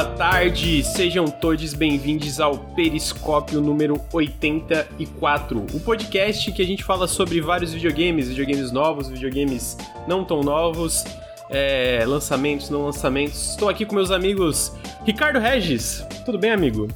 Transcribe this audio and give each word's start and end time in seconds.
boa 0.00 0.16
tarde, 0.16 0.82
sejam 0.82 1.26
todos 1.26 1.74
bem-vindos 1.74 2.40
ao 2.40 2.56
Periscópio 2.56 3.60
número 3.60 4.00
84, 4.10 5.66
o 5.74 5.80
podcast 5.80 6.50
que 6.52 6.62
a 6.62 6.64
gente 6.64 6.82
fala 6.82 7.06
sobre 7.06 7.38
vários 7.38 7.74
videogames, 7.74 8.28
videogames 8.28 8.72
novos, 8.72 9.10
videogames 9.10 9.76
não 10.08 10.24
tão 10.24 10.42
novos, 10.42 11.04
é, 11.50 12.02
lançamentos, 12.06 12.70
não 12.70 12.86
lançamentos. 12.86 13.50
Estou 13.50 13.68
aqui 13.68 13.84
com 13.84 13.94
meus 13.94 14.10
amigos 14.10 14.72
Ricardo 15.04 15.38
Regis. 15.38 16.02
Tudo 16.24 16.38
bem, 16.38 16.50
amigo? 16.50 16.88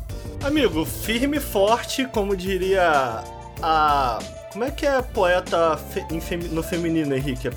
Amigo, 0.43 0.87
firme 0.87 1.37
e 1.37 1.41
forte, 1.41 2.07
como 2.07 2.35
diria 2.35 3.23
a. 3.61 4.19
Como 4.51 4.65
é 4.65 4.71
que 4.71 4.87
é 4.87 5.03
poeta 5.03 5.77
fe... 5.77 6.07
no 6.51 6.63
feminino, 6.63 7.15
Henrique? 7.15 7.51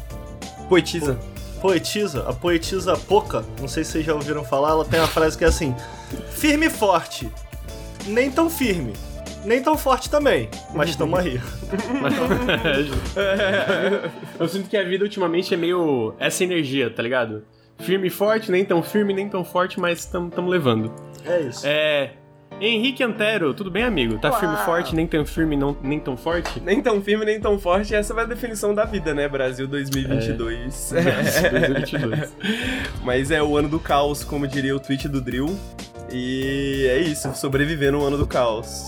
Poetisa. 0.68 1.18
Poetisa, 1.62 2.26
a 2.28 2.34
poetisa 2.34 2.96
Poca, 2.96 3.44
não 3.60 3.68
sei 3.68 3.84
se 3.84 3.92
vocês 3.92 4.06
já 4.06 4.14
ouviram 4.14 4.44
falar, 4.44 4.70
ela 4.70 4.86
tem 4.86 5.00
uma 5.00 5.08
frase 5.08 5.38
que 5.38 5.44
é 5.44 5.48
assim: 5.48 5.76
firme 6.32 6.68
e 6.68 6.70
forte, 6.70 7.30
nem 8.06 8.30
tão 8.30 8.50
firme, 8.50 8.94
nem 9.44 9.62
tão 9.62 9.78
forte 9.78 10.10
também, 10.10 10.50
mas 10.74 10.96
tamo 10.96 11.16
aí. 11.16 11.42
Eu 14.40 14.48
sinto 14.48 14.70
que 14.70 14.78
a 14.78 14.84
vida 14.84 15.04
ultimamente 15.04 15.54
é 15.54 15.58
meio 15.58 16.14
essa 16.20 16.44
energia, 16.44 16.90
tá 16.90 17.02
ligado? 17.02 17.44
Firme 17.80 18.08
e 18.08 18.12
forte, 18.12 18.52
nem 18.52 18.66
tão 18.66 18.82
firme, 18.82 19.14
nem 19.14 19.30
tão 19.30 19.44
forte, 19.44 19.80
mas 19.80 20.06
tamo, 20.06 20.30
tamo 20.30 20.50
levando. 20.50 20.94
É 21.26 21.42
isso. 21.42 21.66
É. 21.66 22.12
Henrique 22.60 23.04
Antero, 23.04 23.54
tudo 23.54 23.70
bem, 23.70 23.84
amigo? 23.84 24.18
Tá 24.18 24.30
Olá. 24.30 24.40
firme 24.40 24.56
e 24.56 24.66
forte, 24.66 24.96
nem 24.96 25.06
tão 25.06 25.24
firme, 25.24 25.56
não, 25.56 25.78
nem 25.84 26.00
tão 26.00 26.18
forte? 26.18 26.60
Nem 26.60 26.82
tão 26.82 27.00
firme, 27.00 27.24
nem 27.24 27.40
tão 27.40 27.60
forte. 27.60 27.94
Essa 27.94 28.16
vai 28.16 28.24
a 28.24 28.28
definição 28.28 28.74
da 28.74 28.84
vida, 28.84 29.14
né? 29.14 29.28
Brasil 29.28 29.68
2022. 29.68 30.92
2022. 30.92 32.36
Mas 33.06 33.30
é 33.30 33.44
o 33.44 33.56
ano 33.56 33.70
do 33.70 33.80
caos, 33.80 34.24
como 34.24 34.48
diria 34.48 34.76
o 34.76 34.80
tweet 34.80 35.08
do 35.08 35.22
Drill. 35.22 35.56
E 36.12 36.88
é 36.90 37.00
isso, 37.00 37.32
sobreviver 37.36 37.92
no 37.92 38.04
ano 38.04 38.18
do 38.18 38.26
caos. 38.26 38.86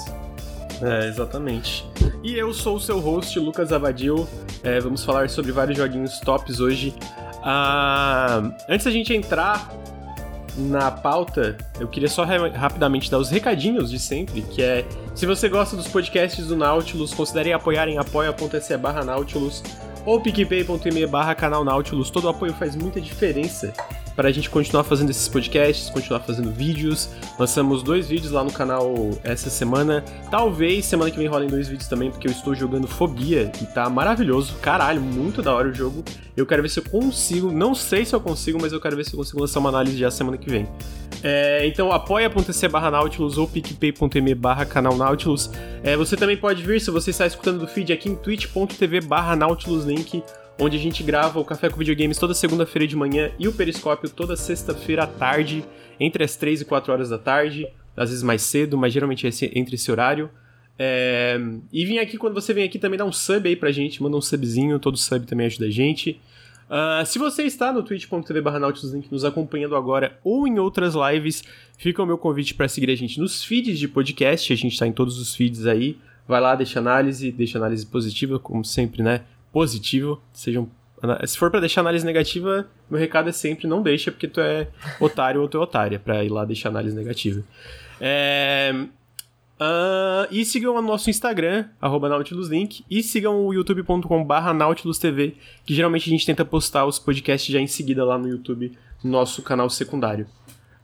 É, 0.82 1.08
exatamente. 1.08 1.86
E 2.24 2.36
eu 2.36 2.52
sou 2.54 2.78
o 2.78 2.80
seu 2.80 3.00
host, 3.00 3.38
Lucas 3.40 3.72
Abadil. 3.72 4.28
É, 4.64 4.80
vamos 4.80 5.04
falar 5.04 5.30
sobre 5.30 5.52
vários 5.52 5.78
joguinhos 5.78 6.20
tops 6.22 6.60
hoje. 6.60 6.96
Ah, 7.44 8.52
antes 8.68 8.86
da 8.86 8.92
gente 8.92 9.14
entrar 9.14 9.70
na 10.60 10.92
pauta, 10.92 11.58
eu 11.80 11.88
queria 11.88 12.10
só 12.10 12.24
ra- 12.24 12.50
rapidamente 12.50 13.10
dar 13.10 13.18
os 13.18 13.30
recadinhos 13.30 13.90
de 13.90 13.98
sempre, 14.00 14.42
que 14.42 14.62
é 14.62 14.86
se 15.16 15.26
você 15.26 15.48
gosta 15.50 15.76
dos 15.76 15.88
podcasts 15.88 16.48
do 16.48 16.56
Nautilus, 16.56 17.14
considere 17.14 17.52
apoiar 17.54 17.88
em 17.88 17.98
apoia.se 17.98 18.78
barra 18.78 19.04
Nautilus 19.04 19.64
ou 20.06 20.20
picpay.me 20.22 21.06
barra 21.08 21.36
canal 21.36 21.64
Nautilus. 21.64 22.10
Todo 22.10 22.30
apoio 22.30 22.54
faz 22.54 22.76
muita 22.76 23.00
diferença 23.02 23.74
para 24.20 24.28
a 24.28 24.32
gente 24.34 24.50
continuar 24.50 24.84
fazendo 24.84 25.12
esses 25.12 25.30
podcasts, 25.30 25.90
continuar 25.90 26.20
fazendo 26.20 26.52
vídeos. 26.52 27.08
Lançamos 27.40 27.82
dois 27.82 28.10
vídeos 28.10 28.34
lá 28.34 28.44
no 28.44 28.52
canal 28.52 28.94
essa 29.24 29.50
semana. 29.50 30.04
Talvez 30.30 30.84
semana 30.84 31.10
que 31.10 31.18
vem 31.18 31.26
rolem 31.26 31.48
dois 31.48 31.70
vídeos 31.70 31.88
também, 31.88 32.12
porque 32.12 32.28
eu 32.28 32.32
estou 32.34 32.54
jogando 32.54 32.86
Fobia 32.86 33.50
e 33.62 33.66
tá 33.66 33.90
maravilhoso. 33.90 34.58
Caralho, 34.62 35.00
muito 35.00 35.42
da 35.42 35.56
hora 35.56 35.70
o 35.70 35.74
jogo. 35.74 36.04
Eu 36.36 36.46
quero 36.46 36.62
ver 36.62 36.68
se 36.68 36.82
eu 36.82 36.84
consigo, 36.84 37.50
não 37.50 37.74
sei 37.74 38.04
se 38.04 38.14
eu 38.14 38.20
consigo, 38.20 38.60
mas 38.62 38.74
eu 38.74 38.82
quero 38.82 38.98
ver 38.98 39.06
se 39.06 39.14
eu 39.14 39.18
consigo 39.18 39.40
lançar 39.40 39.62
uma 39.62 39.70
análise 39.70 39.98
já 39.98 40.12
semana 40.12 40.38
que 40.38 40.50
vem. 40.50 40.68
É, 41.24 41.66
então 41.66 41.90
apoia.se 41.90 42.68
barra 42.68 42.92
Nautilus 42.92 43.38
ou 43.38 43.48
picpay.me 43.48 44.36
barra 44.36 44.66
canal 44.66 44.98
Nautilus. 44.98 45.50
É, 45.82 45.96
você 45.96 46.18
também 46.18 46.36
pode 46.36 46.62
vir, 46.62 46.82
se 46.82 46.92
você 46.92 47.12
está 47.12 47.26
escutando 47.26 47.60
do 47.60 47.68
feed 47.68 47.94
aqui 47.94 48.10
em 48.10 48.16
twitch.tv 48.16 49.00
barra 49.00 49.38
Nautilus 49.38 49.86
Link, 49.86 50.22
onde 50.60 50.78
a 50.78 50.80
gente 50.80 51.02
grava 51.02 51.40
o 51.40 51.46
Café 51.46 51.70
com 51.70 51.78
Videogames 51.78 52.18
toda 52.18 52.34
segunda-feira 52.34 52.86
de 52.86 52.96
manhã 52.96 53.32
e 53.40 53.48
o 53.48 53.54
Periscópio 53.54 54.10
toda 54.10 54.36
sexta-feira 54.36 55.04
à 55.04 55.08
tarde, 55.08 55.64
entre 56.00 56.24
as 56.24 56.36
3 56.36 56.62
e 56.62 56.66
4 56.66 56.92
horas 56.92 57.10
da 57.10 57.18
tarde, 57.18 57.68
às 57.96 58.10
vezes 58.10 58.24
mais 58.24 58.42
cedo, 58.42 58.78
mas 58.78 58.94
geralmente 58.94 59.26
é 59.26 59.30
entre 59.58 59.76
esse 59.76 59.92
horário. 59.92 60.30
É, 60.78 61.40
E 61.72 61.86
vim 61.86 61.98
aqui, 61.98 62.18
quando 62.18 62.34
você 62.34 62.54
vem 62.54 62.64
aqui, 62.64 62.78
também 62.78 62.98
dá 62.98 63.06
um 63.06 63.12
sub 63.12 63.48
aí 63.48 63.56
pra 63.56 63.72
gente, 63.72 64.02
manda 64.04 64.16
um 64.16 64.22
subzinho, 64.22 64.80
todo 64.80 64.98
sub 64.98 65.26
também 65.26 65.46
ajuda 65.46 65.66
a 65.66 65.72
gente. 65.72 66.20
Ah, 66.70 67.04
se 67.04 67.18
você 67.18 67.44
está 67.44 67.74
no 67.74 67.82
twitch.tv 67.82 68.42
barra 68.42 68.60
nos 68.60 69.26
acompanhando 69.26 69.76
agora 69.76 70.20
ou 70.24 70.48
em 70.48 70.60
outras 70.60 70.94
lives, 70.94 71.44
fica 71.78 72.04
o 72.04 72.06
meu 72.06 72.18
convite 72.18 72.54
para 72.54 72.68
seguir 72.68 72.92
a 72.92 72.96
gente 72.96 73.20
nos 73.20 73.44
feeds 73.44 73.80
de 73.80 73.88
podcast, 73.88 74.54
a 74.54 74.56
gente 74.56 74.74
está 74.74 74.86
em 74.86 74.92
todos 74.92 75.20
os 75.20 75.36
feeds 75.36 75.66
aí. 75.66 75.98
Vai 76.28 76.40
lá, 76.40 76.54
deixa 76.54 76.78
análise, 76.78 77.32
deixa 77.32 77.58
análise 77.58 77.84
positiva, 77.88 78.38
como 78.38 78.64
sempre, 78.64 79.02
né? 79.02 79.22
Positivo. 79.52 80.22
Sejam. 80.34 80.70
Se 81.26 81.38
for 81.38 81.50
para 81.50 81.62
deixar 81.62 81.82
análise 81.82 82.06
negativa, 82.06 82.68
meu 82.90 83.00
recado 83.00 83.30
é 83.30 83.32
sempre 83.32 83.68
não 83.68 83.82
deixa, 83.82 84.12
porque 84.12 84.28
tu 84.28 84.42
é 84.42 84.68
otário 85.00 85.42
ou 85.42 85.48
tu 85.48 85.58
é 85.58 85.62
otária, 85.62 85.98
pra 85.98 86.24
ir 86.24 86.30
lá 86.30 86.44
deixar 86.44 86.70
análise 86.70 86.96
negativa. 86.96 87.42
É. 88.02 88.74
Ah, 89.60 90.26
e 90.32 90.46
sigam 90.46 90.74
o 90.76 90.82
nosso 90.82 91.10
Instagram, 91.10 91.66
arroba 91.82 92.08
NautilusLink, 92.08 92.86
e 92.90 93.04
sigam 93.04 93.46
o 93.46 93.54
youtube.com.br 93.54 94.54
NautilusTV, 94.56 95.36
que 95.66 95.76
geralmente 95.76 96.10
a 96.10 96.12
gente 96.12 96.26
tenta 96.26 96.46
postar 96.46 96.86
os 96.86 96.98
podcasts 96.98 97.52
já 97.52 97.60
em 97.60 97.68
seguida 97.68 98.06
lá 98.06 98.18
no 98.18 98.30
YouTube, 98.30 98.72
no 99.04 99.12
nosso 99.12 99.42
canal 99.42 99.70
secundário. 99.70 100.28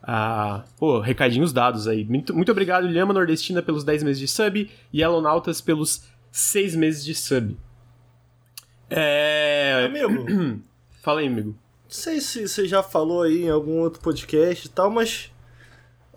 Ah, 0.03 0.63
pô, 0.77 0.99
recadinhos 0.99 1.53
dados 1.53 1.87
aí. 1.87 2.03
Muito, 2.03 2.35
muito 2.35 2.51
obrigado, 2.51 2.85
Lhama 2.85 3.13
Nordestina, 3.13 3.61
pelos 3.61 3.83
10 3.83 4.03
meses 4.03 4.19
de 4.19 4.27
sub, 4.27 4.69
e 4.91 5.01
Elonautas 5.01 5.61
pelos 5.61 6.03
6 6.31 6.75
meses 6.75 7.05
de 7.05 7.15
sub. 7.15 7.57
É. 8.89 9.85
Amigo, 9.85 10.61
Fala 11.03 11.19
aí, 11.19 11.27
amigo. 11.27 11.49
não 11.49 11.55
sei 11.89 12.19
se 12.19 12.47
você 12.47 12.67
já 12.67 12.81
falou 12.81 13.21
aí 13.23 13.43
em 13.45 13.49
algum 13.49 13.79
outro 13.79 14.01
podcast 14.01 14.65
e 14.67 14.69
tal, 14.69 14.89
mas. 14.89 15.31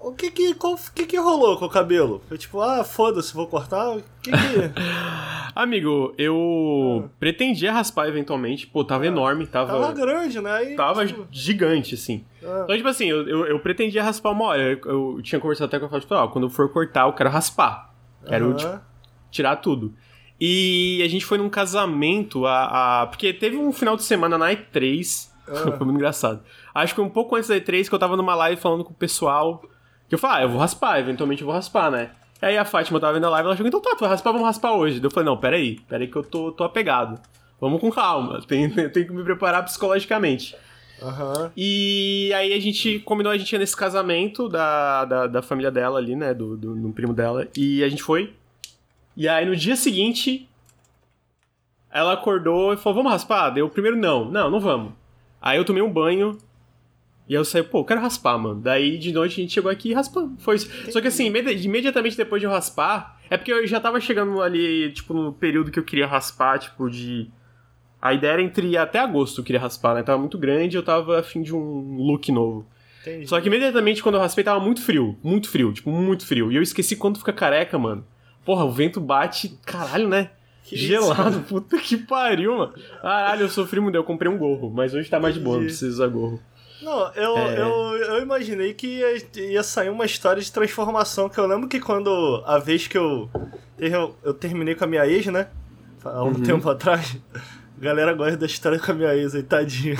O 0.01 0.12
que 0.12 0.31
que, 0.31 0.55
qual, 0.55 0.79
que 0.95 1.06
que 1.06 1.17
rolou 1.19 1.59
com 1.59 1.65
o 1.65 1.69
cabelo? 1.69 2.23
Foi 2.29 2.39
tipo, 2.39 2.61
ah, 2.61 2.84
foda-se, 2.84 3.34
vou 3.34 3.49
cortar? 3.49 3.97
O 3.97 4.03
que 4.23 4.31
que. 4.31 4.37
Amigo, 5.56 6.15
eu 6.17 7.03
Ah. 7.05 7.09
pretendia 7.19 7.73
raspar 7.73 8.06
eventualmente, 8.06 8.65
pô, 8.69 8.85
tava 8.85 9.06
enorme, 9.09 9.45
tava. 9.45 9.73
Tava 9.73 9.93
grande, 9.93 10.41
né? 10.41 10.53
Aí, 10.53 10.77
Tava 10.77 11.05
tipo, 11.05 11.27
gigante, 11.33 11.97
assim. 11.97 12.25
ah, 12.45 12.61
Então, 12.62 12.77
tipo 12.77 12.89
assim, 12.89 13.06
eu, 13.06 13.29
eu, 13.29 13.47
eu 13.47 13.59
pretendia 13.59 14.05
raspar 14.05 14.31
uma 14.31 14.45
hora. 14.45 14.62
Eu, 14.62 14.79
eu 15.17 15.23
tinha 15.23 15.41
conversado 15.41 15.67
até 15.67 15.81
com 15.81 15.87
a 15.87 15.89
Fátima, 15.89 16.00
tipo, 16.03 16.15
ó, 16.15 16.29
quando 16.29 16.45
eu 16.47 16.50
for 16.50 16.73
cortar, 16.73 17.09
eu 17.09 17.12
quero 17.12 17.29
raspar. 17.31 17.93
Quero, 18.25 18.55
tipo, 18.55 18.81
tirar 19.33 19.56
tudo. 19.56 19.93
E 20.41 21.03
a 21.04 21.09
gente 21.09 21.25
foi 21.25 21.38
num 21.38 21.49
casamento, 21.49 22.47
a, 22.47 23.03
a- 23.03 23.06
porque 23.06 23.32
teve 23.32 23.56
um 23.56 23.72
final 23.72 23.97
de 23.97 24.04
semana 24.04 24.37
na 24.38 24.50
E3, 24.53 25.28
Ah. 25.49 25.54
foi 25.78 25.87
muito 25.87 25.94
engraçado. 25.97 26.43
Acho 26.75 26.94
que 26.94 27.00
um 27.00 27.09
pouco 27.09 27.34
antes 27.34 27.49
da 27.49 27.56
E3 27.56 27.88
que 27.88 27.94
eu 27.94 27.99
tava 27.99 28.16
numa 28.16 28.34
live 28.34 28.60
falando 28.60 28.84
com 28.84 28.93
o 28.93 28.97
pessoal, 28.97 29.62
que 30.09 30.15
eu 30.15 30.19
falei, 30.19 30.41
ah, 30.41 30.43
eu 30.43 30.50
vou 30.50 30.59
raspar, 30.60 30.99
eventualmente 31.00 31.41
eu 31.43 31.47
vou 31.47 31.54
raspar, 31.54 31.91
né? 31.91 32.10
Aí 32.41 32.56
a 32.56 32.65
Fátima 32.65 33.00
tava 33.00 33.15
vendo 33.15 33.25
a 33.26 33.31
live, 33.31 33.47
ela 33.47 33.56
chegou, 33.56 33.69
então 33.69 33.81
tá, 33.81 33.91
tu 33.97 34.00
vai 34.00 34.10
raspar, 34.10 34.31
vamos 34.31 34.47
raspar 34.47 34.72
hoje. 34.75 35.00
Eu 35.03 35.10
falei, 35.10 35.26
não, 35.28 35.37
peraí, 35.38 35.81
peraí 35.88 36.06
que 36.06 36.15
eu 36.16 36.22
tô, 36.22 36.53
tô 36.53 36.62
apegado. 36.65 37.19
Vamos 37.60 37.81
com 37.81 37.91
calma, 37.91 38.41
tem, 38.47 38.69
tem 38.70 39.06
que 39.06 39.12
me 39.12 39.25
preparar 39.25 39.65
psicologicamente. 39.65 40.55
Aham. 41.03 41.50
E 41.56 42.31
aí 42.34 42.53
a 42.53 42.60
gente 42.60 42.99
combinou, 43.00 43.32
a 43.32 43.38
gente 43.38 43.50
ia 43.53 43.59
nesse 43.59 43.76
casamento 43.76 44.49
da, 44.49 45.05
da, 45.05 45.26
da 45.26 45.43
família 45.43 45.70
dela 45.70 45.99
ali, 45.99 46.15
né? 46.15 46.34
Do, 46.34 46.56
do, 46.56 46.75
do 46.75 46.93
primo 46.93 47.15
dela. 47.15 47.49
E 47.56 47.82
a 47.82 47.88
gente 47.88 48.03
foi. 48.03 48.34
E 49.19 49.27
aí 49.29 49.45
no 49.45 49.56
dia 49.56 49.75
seguinte, 49.75 50.49
ela 51.93 52.12
acordou 52.12 52.73
e 52.73 52.76
falou: 52.76 52.97
Vamos 52.99 53.12
raspar? 53.12 53.50
Daí 53.50 53.61
eu 53.61 53.69
primeiro 53.69 53.97
não, 53.97 54.25
não, 54.31 54.49
não 54.50 54.61
vamos. 54.61 54.93
Aí 55.43 55.56
eu 55.59 55.65
tomei 55.65 55.82
um 55.82 55.93
banho. 55.93 56.38
E 57.29 57.35
eu 57.35 57.44
saí, 57.44 57.62
pô, 57.62 57.81
eu 57.81 57.85
quero 57.85 58.00
raspar, 58.00 58.38
mano. 58.38 58.59
Daí 58.61 58.97
de 58.97 59.12
noite 59.12 59.32
a 59.32 59.43
gente 59.43 59.53
chegou 59.53 59.70
aqui 59.70 59.91
e 59.91 59.93
raspamos. 59.93 60.43
Foi 60.43 60.56
isso. 60.56 60.70
Só 60.91 60.99
que 60.99 61.09
assim, 61.09 61.26
imedi- 61.26 61.67
imediatamente 61.67 62.17
depois 62.17 62.41
de 62.41 62.47
eu 62.47 62.50
raspar, 62.50 63.20
é 63.29 63.37
porque 63.37 63.53
eu 63.53 63.67
já 63.67 63.79
tava 63.79 64.00
chegando 64.00 64.41
ali, 64.41 64.91
tipo, 64.93 65.12
no 65.12 65.31
período 65.35 65.71
que 65.71 65.79
eu 65.79 65.85
queria 65.85 66.06
raspar, 66.06 66.59
tipo, 66.59 66.88
de. 66.88 67.29
A 68.00 68.14
ideia 68.14 68.32
era 68.35 68.43
entre 68.43 68.76
até 68.79 68.99
agosto 69.00 69.41
eu 69.41 69.44
queria 69.44 69.61
raspar, 69.61 69.94
né? 69.94 70.03
Tava 70.03 70.19
muito 70.19 70.38
grande 70.38 70.76
eu 70.76 70.82
tava 70.82 71.19
afim 71.19 71.43
de 71.43 71.55
um 71.55 71.97
look 71.99 72.31
novo. 72.32 72.64
Entendi. 73.03 73.26
Só 73.26 73.38
que 73.41 73.49
imediatamente 73.49 74.03
quando 74.03 74.14
eu 74.14 74.21
raspei 74.23 74.43
tava 74.44 74.61
muito 74.61 74.81
frio. 74.81 75.19
Muito 75.23 75.50
frio, 75.50 75.71
tipo, 75.73 75.91
muito 75.91 76.25
frio. 76.25 76.50
E 76.50 76.56
eu 76.56 76.62
esqueci 76.62 76.97
quando 76.97 77.19
fica 77.19 77.32
careca, 77.32 77.76
mano. 77.79 78.06
Porra, 78.49 78.65
o 78.65 78.73
vento 78.73 78.99
bate, 78.99 79.59
caralho, 79.67 80.09
né? 80.09 80.31
Que 80.65 80.75
Gelado, 80.75 81.41
puta 81.47 81.77
que 81.77 81.99
pariu, 81.99 82.56
mano. 82.56 82.73
Caralho, 83.03 83.43
eu 83.43 83.49
sofri 83.50 83.79
muito. 83.79 83.95
Eu 83.97 84.05
comprei 84.05 84.33
um 84.33 84.39
gorro, 84.39 84.71
mas 84.75 84.95
hoje 84.95 85.11
tá 85.11 85.21
mais 85.21 85.35
de 85.35 85.41
boa, 85.41 85.59
não 85.59 85.65
preciso 85.65 85.93
usar 85.93 86.06
gorro. 86.09 86.41
Não, 86.81 87.12
eu, 87.12 87.37
É. 87.37 87.61
eu, 87.61 87.69
eu 88.15 88.23
imaginei 88.23 88.73
que 88.73 88.87
ia, 88.87 89.23
ia 89.50 89.62
sair 89.62 89.91
uma 89.91 90.06
história 90.06 90.41
de 90.41 90.50
transformação, 90.50 91.29
que 91.29 91.39
eu 91.39 91.47
lembro 91.47 91.69
que 91.69 91.79
quando 91.79 92.43
a 92.47 92.59
vez 92.59 92.87
que 92.89 92.97
eu, 92.97 93.29
eu, 93.79 94.17
eu 94.25 94.33
terminei 94.33 94.75
com 94.75 94.85
a 94.85 94.87
minha 94.87 95.06
ex, 95.06 95.27
né? 95.27 95.49
Há 96.03 96.25
um 96.25 96.29
Uhum. 96.29 96.43
tempo 96.43 96.71
atrás, 96.71 97.19
a 97.35 97.85
galera 97.85 98.15
gosta 98.15 98.39
da 98.39 98.47
história 98.47 98.79
com 98.79 98.93
a 98.93 98.95
minha 98.95 99.15
ex 99.15 99.35
aí, 99.35 99.43
tadinha. 99.43 99.99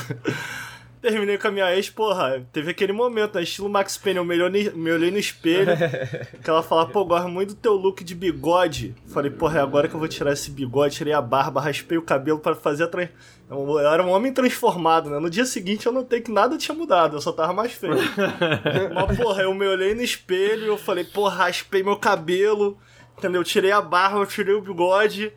Terminei 1.09 1.39
com 1.39 1.49
a 1.49 1.51
minha 1.51 1.75
ex, 1.75 1.89
porra, 1.89 2.47
teve 2.53 2.71
aquele 2.71 2.93
momento, 2.93 3.37
né? 3.37 3.43
Estilo 3.43 3.67
Max 3.67 3.97
Payne, 3.97 4.19
eu 4.19 4.25
me 4.27 4.39
olhei, 4.43 4.71
me 4.73 4.93
olhei 4.93 5.11
no 5.11 5.17
espelho, 5.17 5.73
que 6.45 6.51
ela 6.51 6.63
falava, 6.63 6.91
pô, 6.91 7.03
gosto 7.03 7.29
muito 7.31 7.55
do 7.55 7.61
teu 7.61 7.73
look 7.73 8.05
de 8.05 8.15
bigode. 8.15 8.95
Falei, 9.07 9.31
porra, 9.31 9.59
é 9.59 9.63
agora 9.63 9.89
que 9.89 9.95
eu 9.95 9.99
vou 9.99 10.07
tirar 10.07 10.35
esse 10.35 10.51
bigode, 10.51 10.97
tirei 10.97 11.15
a 11.15 11.23
barba, 11.23 11.63
raspei 11.63 11.97
o 11.97 12.03
cabelo 12.03 12.39
para 12.39 12.55
fazer 12.55 12.85
a 12.85 12.89
trans... 12.89 13.09
Eu 13.51 13.79
era 13.79 14.05
um 14.05 14.11
homem 14.11 14.31
transformado, 14.35 15.09
né? 15.09 15.19
No 15.19 15.31
dia 15.31 15.47
seguinte 15.47 15.87
eu 15.87 15.93
notei 15.93 16.21
que 16.21 16.31
nada 16.31 16.59
tinha 16.59 16.77
mudado, 16.77 17.17
eu 17.17 17.21
só 17.23 17.33
tava 17.33 17.55
mais 17.55 17.73
feio. 17.73 17.97
Mas, 18.95 19.17
porra, 19.17 19.45
eu 19.45 19.55
me 19.55 19.67
olhei 19.67 19.95
no 19.95 20.03
espelho 20.03 20.65
e 20.65 20.69
eu 20.69 20.77
falei, 20.77 21.05
porra, 21.05 21.37
raspei 21.37 21.83
meu 21.83 21.97
cabelo, 21.97 22.77
entendeu? 23.17 23.43
Tirei 23.43 23.73
a 23.73 23.81
barba, 23.81 24.19
eu 24.19 24.27
tirei 24.27 24.55
o 24.55 24.61
bigode. 24.61 25.33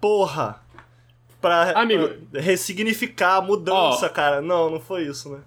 Porra, 0.00 0.62
pra, 1.40 1.72
Amigo. 1.72 2.10
ressignificar 2.34 3.36
a 3.36 3.40
mudança, 3.40 4.06
Ó. 4.06 4.08
cara. 4.08 4.40
Não, 4.40 4.70
não 4.70 4.80
foi 4.80 5.04
isso, 5.06 5.30
né? 5.30 5.38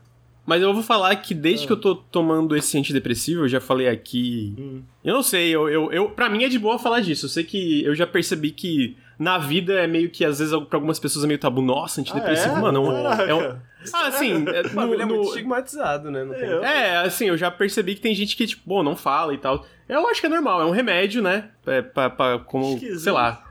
Mas 0.45 0.61
eu 0.61 0.73
vou 0.73 0.83
falar 0.83 1.15
que 1.15 1.33
desde 1.33 1.63
Ah. 1.63 1.67
que 1.67 1.73
eu 1.73 1.79
tô 1.79 1.95
tomando 1.95 2.55
esse 2.55 2.77
antidepressivo, 2.77 3.43
eu 3.43 3.47
já 3.47 3.61
falei 3.61 3.87
aqui. 3.87 4.53
Hum. 4.59 4.81
Eu 5.03 5.13
não 5.13 5.23
sei, 5.23 5.49
eu, 5.55 5.69
eu, 5.69 5.91
eu, 5.93 6.09
pra 6.09 6.29
mim 6.29 6.43
é 6.43 6.49
de 6.49 6.59
boa 6.59 6.77
falar 6.77 6.99
disso. 6.99 7.25
Eu 7.25 7.29
sei 7.29 7.45
que 7.45 7.81
eu 7.85 7.95
já 7.95 8.05
percebi 8.05 8.51
que 8.51 8.97
na 9.17 9.37
vida 9.37 9.73
é 9.75 9.87
meio 9.87 10.09
que, 10.09 10.25
às 10.25 10.39
vezes, 10.39 10.53
pra 10.65 10.75
algumas 10.77 10.99
pessoas 10.99 11.23
é 11.23 11.27
meio 11.27 11.39
tabu. 11.39 11.61
Nossa, 11.61 12.01
antidepressivo, 12.01 12.55
Ah, 12.55 12.57
é? 12.57 12.61
mano. 12.61 12.77
É 12.77 12.89
um, 12.89 13.03
Caraca. 13.03 13.23
é 13.23 13.33
um- 13.35 13.57
Ah, 13.93 14.07
assim, 14.07 14.45
é, 14.47 14.61
O 14.61 14.69
bagulho 14.73 15.01
é 15.01 15.05
no- 15.05 15.13
muito 15.15 15.21
no- 15.23 15.29
estigmatizado, 15.29 16.11
né? 16.11 16.23
Não 16.25 16.33
tem... 16.33 16.43
Eu- 16.49 16.63
É, 16.63 16.97
assim, 16.97 17.25
eu 17.27 17.37
já 17.37 17.49
percebi 17.51 17.95
que 17.95 18.01
tem 18.01 18.13
gente 18.15 18.35
que, 18.35 18.45
tipo, 18.47 18.63
pô, 18.67 18.83
não 18.83 18.95
fala 18.97 19.33
e 19.33 19.37
tal. 19.37 19.65
Eu 19.87 20.07
acho 20.09 20.19
que 20.19 20.25
é 20.25 20.29
normal, 20.29 20.61
é 20.61 20.65
um 20.65 20.71
remédio, 20.71 21.21
né? 21.21 21.49
É, 21.65 21.81
pra, 21.81 22.09
pra- 22.09 22.39
como, 22.39 22.73
Esquisito. 22.75 22.99
sei 22.99 23.11
lá. 23.13 23.43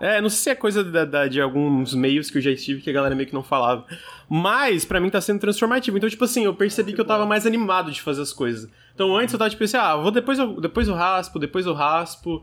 É, 0.00 0.20
não 0.20 0.28
sei 0.28 0.38
se 0.38 0.50
é 0.50 0.54
coisa 0.54 0.84
da- 0.84 1.04
da- 1.04 1.26
de 1.28 1.40
alguns 1.40 1.92
meios 1.94 2.30
que 2.30 2.38
eu 2.38 2.42
já 2.42 2.50
estive 2.50 2.80
que 2.80 2.90
a 2.90 2.92
galera 2.92 3.14
meio 3.14 3.28
que 3.28 3.34
não 3.34 3.42
falava. 3.42 3.84
Mas, 4.28 4.84
pra 4.84 5.00
mim, 5.00 5.10
tá 5.10 5.20
sendo 5.20 5.40
transformativo. 5.40 5.96
Então, 5.96 6.08
tipo 6.08 6.24
assim, 6.24 6.44
eu 6.44 6.54
percebi 6.54 6.92
que 6.92 7.00
eu 7.00 7.04
tava 7.04 7.26
mais 7.26 7.46
animado 7.46 7.90
de 7.90 8.00
fazer 8.02 8.22
as 8.22 8.32
coisas. 8.32 8.70
Então, 8.94 9.16
antes 9.16 9.32
eu 9.32 9.38
tava 9.38 9.50
tipo 9.50 9.64
assim, 9.64 9.76
ah, 9.76 9.96
vou 9.96 10.10
depois 10.10 10.38
eu, 10.38 10.60
depois 10.60 10.86
eu 10.88 10.94
raspo, 10.94 11.38
depois 11.38 11.66
eu 11.66 11.72
raspo. 11.74 12.42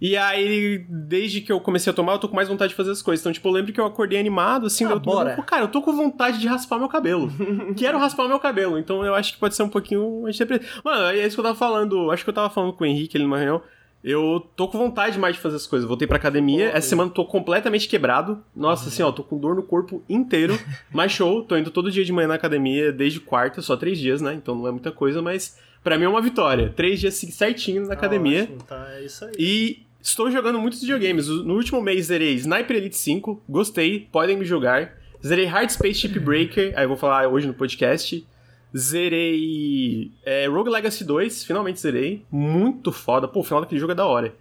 E 0.00 0.16
aí, 0.16 0.84
desde 0.88 1.40
que 1.40 1.50
eu 1.52 1.60
comecei 1.60 1.90
a 1.90 1.94
tomar, 1.94 2.12
eu 2.12 2.18
tô 2.18 2.28
com 2.28 2.34
mais 2.36 2.48
vontade 2.48 2.70
de 2.70 2.74
fazer 2.74 2.90
as 2.90 3.00
coisas. 3.00 3.22
Então, 3.22 3.32
tipo, 3.32 3.48
eu 3.48 3.52
lembro 3.52 3.72
que 3.72 3.80
eu 3.80 3.86
acordei 3.86 4.18
animado, 4.18 4.66
assim, 4.66 4.84
Ah, 4.84 4.90
eu 4.90 5.00
bora. 5.00 5.30
Pô, 5.36 5.42
cara, 5.42 5.62
eu 5.62 5.68
tô 5.68 5.80
com 5.80 5.92
vontade 5.94 6.38
de 6.40 6.46
raspar 6.48 6.78
meu 6.78 6.88
cabelo. 6.88 7.30
Quero 7.76 7.96
raspar 7.98 8.26
meu 8.28 8.38
cabelo. 8.40 8.78
Então, 8.78 9.04
eu 9.04 9.14
acho 9.14 9.32
que 9.32 9.38
pode 9.38 9.54
ser 9.54 9.62
um 9.62 9.68
pouquinho 9.68 10.26
antidepressivo. 10.26 10.82
Mano, 10.84 11.04
é 11.16 11.26
isso 11.26 11.36
que 11.36 11.40
eu 11.40 11.44
tava 11.44 11.56
falando. 11.56 12.10
Acho 12.10 12.24
que 12.24 12.30
eu 12.30 12.34
tava 12.34 12.50
falando 12.50 12.72
com 12.74 12.84
o 12.84 12.86
Henrique 12.86 13.16
ali 13.16 13.24
numa 13.24 13.36
reunião. 13.38 13.62
Eu 14.04 14.46
tô 14.54 14.68
com 14.68 14.76
vontade 14.76 15.18
mais 15.18 15.36
de 15.36 15.40
fazer 15.40 15.56
as 15.56 15.66
coisas. 15.66 15.88
Voltei 15.88 16.06
pra 16.06 16.18
academia. 16.18 16.66
Essa 16.66 16.90
semana 16.90 17.10
tô 17.10 17.24
completamente 17.24 17.88
quebrado. 17.88 18.44
Nossa, 18.54 18.90
assim, 18.90 19.02
ó, 19.02 19.10
tô 19.10 19.24
com 19.24 19.38
dor 19.38 19.56
no 19.56 19.62
corpo 19.62 20.04
inteiro. 20.06 20.58
Mas 20.92 21.12
show, 21.12 21.42
tô 21.42 21.56
indo 21.56 21.70
todo 21.70 21.90
dia 21.90 22.04
de 22.04 22.12
manhã 22.12 22.28
na 22.28 22.34
academia, 22.34 22.92
desde 22.92 23.18
quarta, 23.18 23.62
só 23.62 23.78
três 23.78 23.98
dias, 23.98 24.20
né? 24.20 24.34
Então 24.34 24.54
não 24.54 24.68
é 24.68 24.70
muita 24.70 24.92
coisa, 24.92 25.22
mas 25.22 25.58
pra 25.82 25.96
mim 25.96 26.04
é 26.04 26.08
uma 26.08 26.20
vitória. 26.20 26.68
Três 26.76 27.00
dias 27.00 27.14
certinho 27.14 27.86
na 27.86 27.94
academia. 27.94 28.42
Ótimo, 28.42 28.62
tá, 28.62 28.88
é 28.92 29.04
isso 29.04 29.24
aí. 29.24 29.32
E 29.38 29.82
estou 30.02 30.30
jogando 30.30 30.58
muitos 30.58 30.80
videogames. 30.82 31.26
No 31.26 31.54
último 31.54 31.80
mês 31.80 32.06
zerei 32.06 32.34
Sniper 32.34 32.76
Elite 32.76 32.98
5, 32.98 33.42
gostei, 33.48 34.06
podem 34.12 34.36
me 34.36 34.44
jogar. 34.44 34.98
Zerei 35.26 35.46
Hard 35.46 35.70
Space 35.70 36.00
Ship 36.00 36.18
Breaker, 36.20 36.74
aí 36.76 36.84
eu 36.84 36.88
vou 36.88 36.98
falar 36.98 37.26
hoje 37.28 37.46
no 37.46 37.54
podcast. 37.54 38.26
Zerei 38.76 40.10
é, 40.24 40.46
Rogue 40.46 40.70
Legacy 40.70 41.04
2, 41.04 41.44
finalmente 41.44 41.80
zerei. 41.80 42.24
Muito 42.30 42.90
foda. 42.90 43.28
Pô, 43.28 43.40
o 43.40 43.44
final 43.44 43.60
daquele 43.60 43.80
jogo 43.80 43.92
é 43.92 43.96
da 43.96 44.06
hora. 44.06 44.34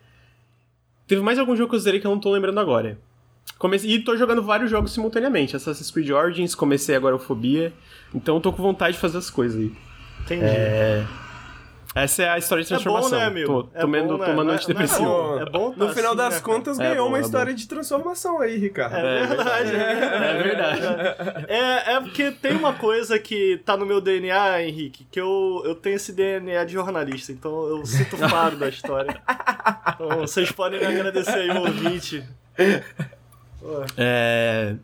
Teve 1.07 1.21
mais 1.21 1.37
algum 1.37 1.55
jogo 1.55 1.69
que 1.69 1.75
eu 1.75 1.79
zerei 1.79 1.99
que 1.99 2.07
eu 2.07 2.11
não 2.11 2.19
tô 2.19 2.31
lembrando 2.31 2.59
agora. 2.59 2.97
Comecei, 3.59 3.91
e 3.91 3.99
tô 3.99 4.17
jogando 4.17 4.41
vários 4.41 4.69
jogos 4.69 4.91
simultaneamente. 4.91 5.55
Assassin's 5.55 5.91
Creed 5.91 6.09
Origins, 6.09 6.55
comecei 6.55 6.95
agora 6.95 7.15
o 7.15 7.19
Fobia. 7.19 7.71
Então 8.13 8.41
tô 8.41 8.51
com 8.51 8.63
vontade 8.63 8.95
de 8.95 8.99
fazer 8.99 9.17
as 9.17 9.29
coisas 9.29 9.59
aí. 9.59 9.71
Entendi. 10.21 10.45
Essa 11.95 12.23
é 12.23 12.29
a 12.29 12.37
história 12.39 12.63
de 12.63 12.73
É 12.73 12.77
bom, 12.77 12.81
transformação. 12.83 13.19
né, 13.19 13.25
amigo? 13.25 13.63
Tô 13.63 13.69
É 13.77 13.81
tomando, 13.81 14.07
bom, 14.07 14.17
né? 14.17 14.25
tomando 14.25 14.45
Não 14.47 14.53
é- 14.53 14.55
antidepressivo. 14.55 15.03
não 15.03 15.39
É 15.41 15.45
bom 15.49 15.71
tá 15.71 15.77
No 15.85 15.89
final 15.93 16.11
assim, 16.13 16.17
das 16.17 16.33
né, 16.35 16.39
contas, 16.41 16.79
É 16.79 16.89
ganhou 16.89 17.05
bom, 17.05 17.11
uma 17.11 17.17
é 17.19 17.21
história 17.21 17.53
de 17.53 17.67
transformação 17.67 18.41
aí, 18.41 18.57
Ricardo. 18.57 18.95
É 18.95 19.27
verdade. 19.27 19.75
É 19.75 20.43
verdade. 20.43 20.81
É, 21.47 21.93
é 21.93 21.99
porque 22.01 22.31
tem 22.31 22.53
uma 22.55 22.73
coisa 22.73 23.19
que 23.19 23.57
tá 23.65 23.77
no 23.77 23.85
meu 23.85 24.01
DNA, 24.01 24.63
Henrique, 24.63 25.05
que 25.11 25.19
eu, 25.21 25.61
eu 25.65 25.75
tenho 25.75 25.95
esse 25.97 26.11
DNA 26.11 26.63
de 26.65 26.73
jornalista, 26.73 27.31
então 27.31 27.51
eu 27.67 27.85
sinto 27.85 28.17
faro 28.17 28.55
da 28.57 28.69
história. 28.69 29.21
Então 29.93 30.09
vocês 30.19 30.51
podem 30.51 30.79
me 30.79 30.85
agradecer 30.87 31.31
aí, 31.37 31.49
o 31.51 31.59
ouvinte. 31.61 32.23
É... 33.97 34.75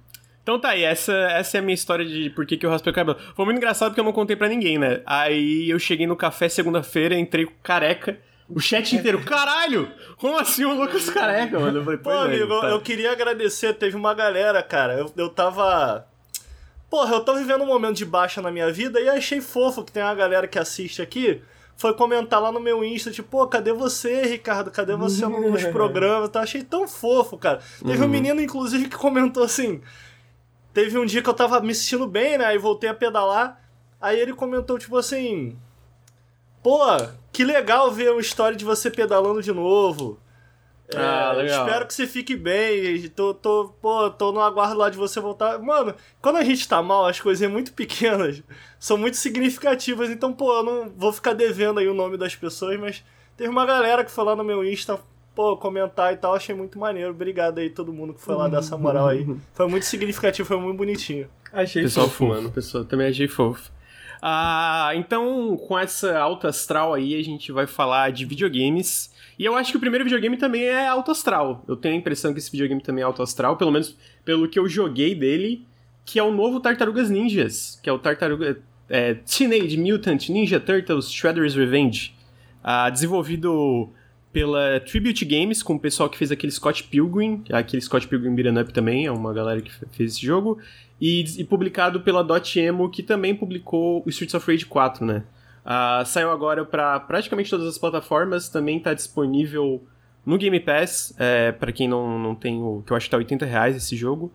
Então 0.50 0.60
tá 0.60 0.70
aí, 0.70 0.84
essa, 0.84 1.14
essa 1.14 1.58
é 1.58 1.60
a 1.60 1.62
minha 1.62 1.76
história 1.76 2.04
de 2.04 2.32
por 2.32 2.44
que, 2.44 2.58
que 2.58 2.66
eu 2.66 2.72
raspei 2.72 2.90
o 2.90 2.96
cabelo. 2.96 3.20
Foi 3.36 3.46
muito 3.46 3.58
engraçado 3.58 3.92
porque 3.92 4.00
eu 4.00 4.04
não 4.04 4.12
contei 4.12 4.36
pra 4.36 4.48
ninguém, 4.48 4.80
né? 4.80 5.04
Aí 5.06 5.70
eu 5.70 5.78
cheguei 5.78 6.08
no 6.08 6.16
café 6.16 6.50
segunda-feira, 6.50 7.14
entrei 7.14 7.48
careca, 7.62 8.20
o 8.50 8.60
chat 8.60 8.96
inteiro, 8.96 9.22
caralho! 9.24 9.92
Como 10.18 10.40
assim 10.40 10.66
o 10.66 10.74
Lucas 10.74 11.08
careca, 11.08 11.60
mano? 11.60 11.78
Eu 11.78 11.84
falei, 11.84 12.00
Pô, 12.00 12.12
é, 12.12 12.26
amigo, 12.26 12.62
tá. 12.62 12.70
eu 12.70 12.82
queria 12.82 13.12
agradecer, 13.12 13.76
teve 13.76 13.96
uma 13.96 14.12
galera, 14.16 14.64
cara, 14.64 14.94
eu, 14.96 15.14
eu 15.16 15.30
tava... 15.30 16.08
Porra, 16.90 17.18
eu 17.18 17.20
tô 17.20 17.36
vivendo 17.36 17.62
um 17.62 17.68
momento 17.68 17.98
de 17.98 18.06
baixa 18.06 18.42
na 18.42 18.50
minha 18.50 18.74
vida 18.74 19.00
e 19.00 19.08
achei 19.08 19.42
fofo 19.42 19.84
que 19.84 19.92
tem 19.92 20.02
uma 20.02 20.16
galera 20.16 20.48
que 20.48 20.58
assiste 20.58 21.00
aqui, 21.00 21.44
foi 21.78 21.94
comentar 21.94 22.42
lá 22.42 22.52
no 22.52 22.60
meu 22.60 22.84
Insta, 22.84 23.12
tipo, 23.12 23.30
pô, 23.30 23.46
cadê 23.46 23.72
você, 23.72 24.24
Ricardo? 24.24 24.72
Cadê 24.72 24.96
você 24.96 25.28
nos 25.28 25.64
programas? 25.70 26.28
Tá? 26.30 26.42
Achei 26.42 26.64
tão 26.64 26.88
fofo, 26.88 27.38
cara. 27.38 27.60
Teve 27.86 28.04
um 28.04 28.08
menino, 28.08 28.42
inclusive, 28.42 28.90
que 28.90 28.98
comentou 28.98 29.44
assim... 29.44 29.80
Teve 30.74 30.98
um 30.98 31.06
dia 31.06 31.22
que 31.22 31.30
eu 31.30 31.34
tava 31.34 31.60
me 31.62 31.74
sentindo 31.74 32.08
bem, 32.08 32.38
né? 32.38 32.46
Aí 32.46 32.58
voltei 32.58 32.90
a 32.90 32.94
pedalar. 32.94 33.60
Aí 34.00 34.20
ele 34.20 34.34
comentou, 34.34 34.78
tipo 34.78 34.98
assim... 34.98 35.58
Pô, 36.62 36.80
que 37.32 37.44
legal 37.44 37.92
ver 37.92 38.12
uma 38.12 38.22
história 38.22 38.58
de 38.58 38.66
você 38.66 38.92
pedalando 38.92 39.42
de 39.42 39.52
novo. 39.52 40.20
Ah, 40.96 41.32
É, 41.34 41.38
legal. 41.38 41.66
Espero 41.66 41.88
que 41.88 41.94
você 41.94 42.08
fique 42.08 42.36
bem. 42.36 43.08
Tô, 43.10 43.34
tô, 43.34 43.74
pô, 43.82 44.10
tô 44.10 44.32
no 44.32 44.42
aguardo 44.42 44.78
lá 44.78 44.90
de 44.90 44.98
você 44.98 45.20
voltar. 45.20 45.60
Mano, 45.60 45.94
quando 46.22 46.38
a 46.38 46.44
gente 46.44 46.68
tá 46.68 46.82
mal, 46.82 47.06
as 47.06 47.20
coisinhas 47.20 47.52
muito 47.52 47.74
pequenas 47.74 48.42
são 48.80 48.98
muito 48.98 49.18
significativas. 49.18 50.10
Então, 50.10 50.34
pô, 50.34 50.52
eu 50.58 50.64
não 50.64 50.90
vou 50.90 51.14
ficar 51.14 51.34
devendo 51.34 51.80
aí 51.80 51.88
o 51.88 51.94
nome 51.94 52.18
das 52.18 52.36
pessoas, 52.36 52.80
mas 52.80 53.04
teve 53.38 53.50
uma 53.50 53.66
galera 53.66 54.04
que 54.04 54.12
foi 54.12 54.24
lá 54.24 54.36
no 54.36 54.44
meu 54.44 54.64
Insta, 54.64 55.00
pô, 55.40 55.56
comentar 55.56 56.12
e 56.12 56.18
tal. 56.18 56.34
Achei 56.34 56.54
muito 56.54 56.78
maneiro. 56.78 57.12
Obrigado 57.12 57.60
aí 57.60 57.70
todo 57.70 57.94
mundo 57.94 58.14
que 58.14 58.22
foi 58.22 58.36
lá 58.36 58.50
dar 58.50 58.60
essa 58.60 58.78
moral 58.78 59.08
aí. 59.08 59.26
Foi 59.56 59.70
muito 59.70 59.86
significativo, 59.86 60.46
foi 60.46 60.58
muito 60.58 60.78
bonitinho. 60.78 61.30
Achei 61.54 61.84
Pessoal 61.84 62.08
fofo, 62.08 62.18
fofo, 62.18 62.36
mano. 62.36 62.52
Pessoal, 62.52 62.84
também 62.84 63.08
achei 63.08 63.28
fofo. 63.28 63.72
Ah, 64.22 64.92
então, 64.96 65.56
com 65.56 65.80
essa 65.80 66.20
alta 66.20 66.50
astral 66.50 66.94
aí, 66.94 67.18
a 67.18 67.24
gente 67.24 67.54
vai 67.54 67.66
falar 67.66 68.12
de 68.12 68.26
videogames. 68.26 69.14
E 69.38 69.46
eu 69.46 69.56
acho 69.56 69.72
que 69.72 69.78
o 69.78 69.80
primeiro 69.80 70.04
videogame 70.04 70.36
também 70.36 70.64
é 70.64 70.86
alto 70.86 71.12
astral. 71.12 71.64
Eu 71.66 71.78
tenho 71.78 71.96
a 71.96 71.98
impressão 71.98 72.34
que 72.34 72.40
esse 72.40 72.52
videogame 72.52 72.82
também 72.82 73.02
é 73.02 73.06
alto 73.06 73.24
astral, 73.24 73.56
pelo 73.56 73.72
menos 73.72 73.96
pelo 74.26 74.50
que 74.50 74.60
eu 74.60 74.68
joguei 74.68 75.16
dele, 75.16 75.66
que 76.04 76.20
é 76.20 76.24
o 76.24 76.32
novo 76.34 76.60
Tartarugas 76.60 77.10
Ninjas, 77.10 77.80
que 77.82 77.90
é 77.90 77.94
o 77.94 78.00
Tartaruga 78.00 78.60
é, 78.90 79.14
Teenage 79.14 79.78
Mutant 79.78 80.28
Ninja 80.28 80.60
Turtles 80.60 81.10
Shredder's 81.10 81.56
Revenge, 81.56 82.14
ah, 82.62 82.90
desenvolvido 82.90 83.94
pela 84.32 84.80
Tribute 84.80 85.26
Games, 85.26 85.64
com 85.64 85.76
o 85.76 85.80
pessoal 85.80 86.10
que 86.10 86.18
fez 86.18 86.32
aquele 86.32 86.52
Scott 86.52 86.84
Pilgrim, 86.84 87.44
aquele 87.52 87.82
Scott 87.82 88.08
Pilgrim 88.08 88.36
Beat'em 88.36 88.62
Up 88.62 88.72
também, 88.72 89.06
é 89.06 89.12
uma 89.12 89.34
galera 89.34 89.62
que 89.62 89.72
fez 89.92 90.14
esse 90.14 90.26
jogo, 90.26 90.60
e, 91.02 91.24
e 91.38 91.44
publicado 91.44 92.02
pela 92.02 92.24
Dotemu, 92.24 92.90
que 92.90 93.02
também 93.02 93.36
publicou 93.36 94.04
o 94.06 94.10
Streets 94.10 94.36
of 94.36 94.52
Rage 94.52 94.66
4, 94.66 95.06
né? 95.06 95.24
Ah, 95.66 96.04
saiu 96.06 96.32
agora 96.32 96.64
para 96.64 97.00
praticamente 97.00 97.50
todas 97.50 97.68
as 97.68 97.78
plataformas, 97.78 98.50
também 98.50 98.78
está 98.78 98.94
disponível 98.94 99.84
no 100.26 100.38
Game 100.38 100.60
Pass, 100.60 101.14
é, 101.18 101.52
para 101.52 101.72
quem 101.72 101.88
não, 101.88 102.20
não 102.20 102.36
tem 102.36 102.62
o. 102.62 102.84
que 102.86 102.92
eu 102.92 102.98
acho 102.98 103.06
que 103.06 103.12
tá 103.12 103.18
80 103.18 103.46
reais 103.46 103.76
esse 103.76 103.96
jogo. 103.96 104.32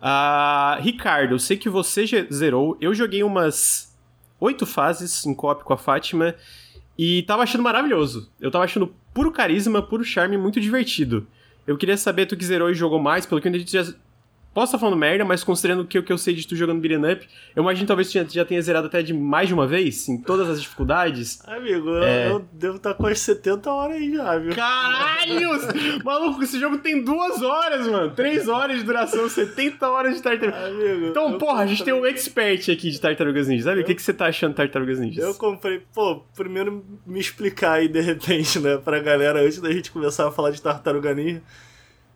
Ah, 0.00 0.78
Ricardo, 0.80 1.34
eu 1.34 1.38
sei 1.38 1.56
que 1.56 1.68
você 1.68 2.06
zerou, 2.32 2.76
eu 2.80 2.94
joguei 2.94 3.22
umas 3.22 3.96
oito 4.38 4.66
fases 4.66 5.24
em 5.24 5.34
co 5.34 5.54
com 5.56 5.72
a 5.72 5.78
Fátima 5.78 6.34
e 6.98 7.22
tava 7.22 7.42
achando 7.42 7.62
maravilhoso. 7.62 8.30
Eu 8.40 8.50
tava 8.50 8.64
achando 8.64 8.94
puro 9.12 9.30
carisma, 9.30 9.82
puro 9.82 10.04
charme, 10.04 10.36
muito 10.36 10.60
divertido. 10.60 11.26
Eu 11.66 11.76
queria 11.76 11.96
saber, 11.96 12.26
tu 12.26 12.36
que 12.36 12.44
zerou 12.44 12.70
e 12.70 12.74
jogou 12.74 12.98
mais, 12.98 13.26
pelo 13.26 13.40
que 13.40 13.48
eu 13.48 13.50
entendi, 13.50 13.64
tu 13.64 13.72
já... 13.72 13.92
Posso 14.56 14.70
estar 14.70 14.78
falando 14.78 14.96
merda, 14.98 15.22
mas 15.22 15.44
considerando 15.44 15.82
o 15.82 15.86
que, 15.86 16.00
que 16.00 16.10
eu 16.10 16.16
sei 16.16 16.32
de 16.32 16.46
tu 16.48 16.56
jogando 16.56 16.80
beat'em 16.80 17.12
up, 17.12 17.28
eu 17.54 17.62
imagino 17.62 17.86
talvez 17.86 18.10
tu 18.10 18.14
já, 18.32 18.42
tenha 18.42 18.62
zerado 18.62 18.86
até 18.86 19.02
de 19.02 19.12
mais 19.12 19.48
de 19.48 19.52
uma 19.52 19.66
vez, 19.66 20.08
em 20.08 20.16
todas 20.16 20.48
as 20.48 20.62
dificuldades. 20.62 21.46
Amigo, 21.46 21.90
eu, 21.90 22.02
É. 22.02 22.30
eu 22.30 22.38
devo 22.54 22.78
estar 22.78 22.94
com 22.94 23.06
as 23.06 23.20
70 23.20 23.70
horas 23.70 23.96
aí 23.96 24.14
já, 24.14 24.38
viu? 24.38 24.54
Caralho! 24.54 25.50
Maluco, 26.02 26.42
esse 26.42 26.58
jogo 26.58 26.78
tem 26.78 27.04
duas 27.04 27.42
horas, 27.42 27.86
mano. 27.86 28.12
Três 28.14 28.48
horas 28.48 28.78
de 28.78 28.84
duração, 28.84 29.28
70 29.28 29.90
horas 29.90 30.16
de 30.16 30.22
tartaruga. 30.22 30.56
Amigo, 30.68 31.06
Então, 31.08 31.32
eu 31.32 31.38
porra, 31.38 31.62
a 31.62 31.66
gente 31.66 31.84
tem 31.84 31.92
um 31.92 32.06
expert 32.06 32.70
aqui 32.70 32.90
de 32.90 32.98
Tartarugas 32.98 33.48
Ninjas. 33.48 33.64
Sabe? 33.66 33.82
O 33.82 33.84
que, 33.84 33.94
que 33.94 34.00
você 34.02 34.14
tá 34.14 34.24
achando 34.24 34.52
de 34.52 34.56
Tartarugas 34.56 34.98
Ninjas? 34.98 35.22
Eu 35.22 35.34
comprei, 35.34 35.82
pô, 35.92 36.22
primeiro 36.34 36.82
me 37.06 37.20
explicar 37.20 37.72
aí 37.72 37.88
de 37.88 38.00
repente, 38.00 38.58
né, 38.58 38.78
pra 38.78 39.00
galera, 39.00 39.38
antes 39.42 39.60
da 39.60 39.70
gente 39.70 39.90
começar 39.90 40.26
a 40.26 40.32
falar 40.32 40.50
de 40.50 40.62
Tartaruga 40.62 41.12
Ninja. 41.14 41.42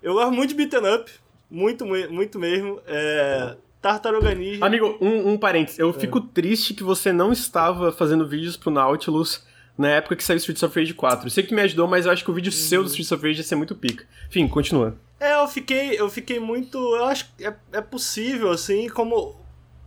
Eu 0.03 0.15
gosto 0.15 0.33
muito 0.33 0.49
de 0.49 0.55
beaten 0.55 0.95
up, 0.95 1.11
muito, 1.51 1.85
mu- 1.85 2.11
muito 2.11 2.39
mesmo. 2.39 2.81
É, 2.87 3.57
Tartaruga 3.83 4.35
Ninja. 4.35 4.65
Amigo, 4.65 4.97
um, 5.01 5.33
um 5.33 5.39
parênteses. 5.39 5.79
Eu 5.79 5.93
fico 5.93 6.21
triste 6.21 6.75
que 6.75 6.83
você 6.83 7.13
não 7.13 7.33
estava 7.33 7.91
fazendo 7.93 8.27
vídeos 8.29 8.57
pro 8.57 8.71
Nautilus 8.71 9.45
na 9.79 9.89
época 9.89 10.15
que 10.17 10.23
saiu 10.25 10.37
Streets 10.37 10.63
of 10.63 10.79
Rage 10.79 10.93
4. 10.93 11.27
Eu 11.27 11.31
sei 11.31 11.43
que 11.43 11.55
me 11.55 11.63
ajudou, 11.63 11.89
mas 11.89 12.05
eu 12.05 12.13
acho 12.13 12.23
que 12.25 12.31
o 12.31 12.35
vídeo 12.35 12.53
seu 12.53 12.83
do 12.83 12.89
Streets 12.89 13.11
of 13.13 13.27
Rage 13.27 13.39
ia 13.41 13.45
ser 13.45 13.55
muito 13.57 13.75
pica. 13.75 14.05
Enfim, 14.29 14.47
continua. 14.47 14.95
É, 15.19 15.35
eu 15.43 15.49
fiquei, 15.49 15.99
eu 15.99 16.09
fiquei 16.11 16.39
muito. 16.39 16.77
Eu 16.79 17.05
acho 17.07 17.31
que 17.37 17.45
é, 17.47 17.55
é 17.73 17.81
possível, 17.81 18.51
assim, 18.51 18.89
como. 18.89 19.39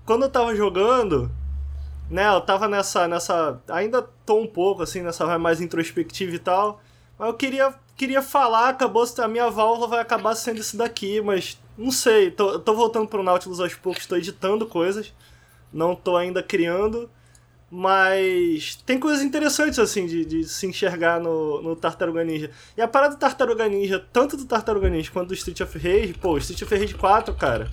Quando 0.06 0.24
eu 0.24 0.30
tava 0.30 0.56
jogando, 0.56 1.32
né, 2.10 2.28
eu 2.34 2.42
tava 2.42 2.68
nessa. 2.68 3.08
nessa 3.08 3.62
ainda 3.70 4.02
tô 4.26 4.40
um 4.40 4.48
pouco, 4.48 4.82
assim, 4.82 5.02
nessa 5.02 5.26
vibe 5.26 5.42
mais 5.42 5.62
introspectiva 5.62 6.36
e 6.36 6.40
tal. 6.40 6.82
Mas 7.18 7.28
eu 7.30 7.34
queria, 7.36 7.74
queria 7.96 8.22
falar, 8.22 8.70
acabou. 8.70 9.04
A 9.18 9.28
minha 9.28 9.50
válvula 9.50 9.88
vai 9.88 10.00
acabar 10.00 10.36
sendo 10.36 10.60
isso 10.60 10.78
daqui, 10.78 11.22
mas 11.22 11.60
não 11.78 11.92
sei. 11.92 12.32
Tô, 12.32 12.60
tô 12.60 12.74
voltando 12.74 13.08
pro 13.08 13.24
Nautilus 13.24 13.60
aos 13.60 13.74
poucos, 13.76 14.06
tô 14.06 14.16
editando 14.16 14.66
coisas. 14.66 15.14
Não 15.72 15.96
tô 15.96 16.16
ainda 16.18 16.44
criando. 16.44 17.10
Mas 17.76 18.76
tem 18.86 19.00
coisas 19.00 19.24
interessantes, 19.24 19.80
assim, 19.80 20.06
de, 20.06 20.24
de 20.24 20.44
se 20.44 20.68
enxergar 20.68 21.20
no, 21.20 21.60
no 21.60 21.76
Tartaruga 21.76 22.24
Ninja. 22.24 22.52
E 22.78 22.82
a 22.84 22.88
parada 22.88 23.16
do 23.16 23.20
Tartaruga 23.20 23.68
Ninja, 23.68 24.00
tanto 24.14 24.38
do 24.38 24.46
Tartaruga 24.46 24.88
Ninja 24.88 25.10
quanto 25.10 25.30
do 25.30 25.34
Street 25.34 25.60
of 25.60 25.76
Rage, 25.80 26.14
pô, 26.14 26.38
Street 26.38 26.62
of 26.62 26.76
Rage 26.76 26.94
4, 26.94 27.34
cara, 27.34 27.72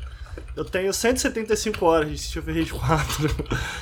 eu 0.57 0.65
tenho 0.65 0.93
175 0.93 1.85
horas 1.85 2.09
de 2.09 2.15
Street 2.17 2.45
of 2.45 2.59
Rage 2.59 2.73
4. 2.73 3.29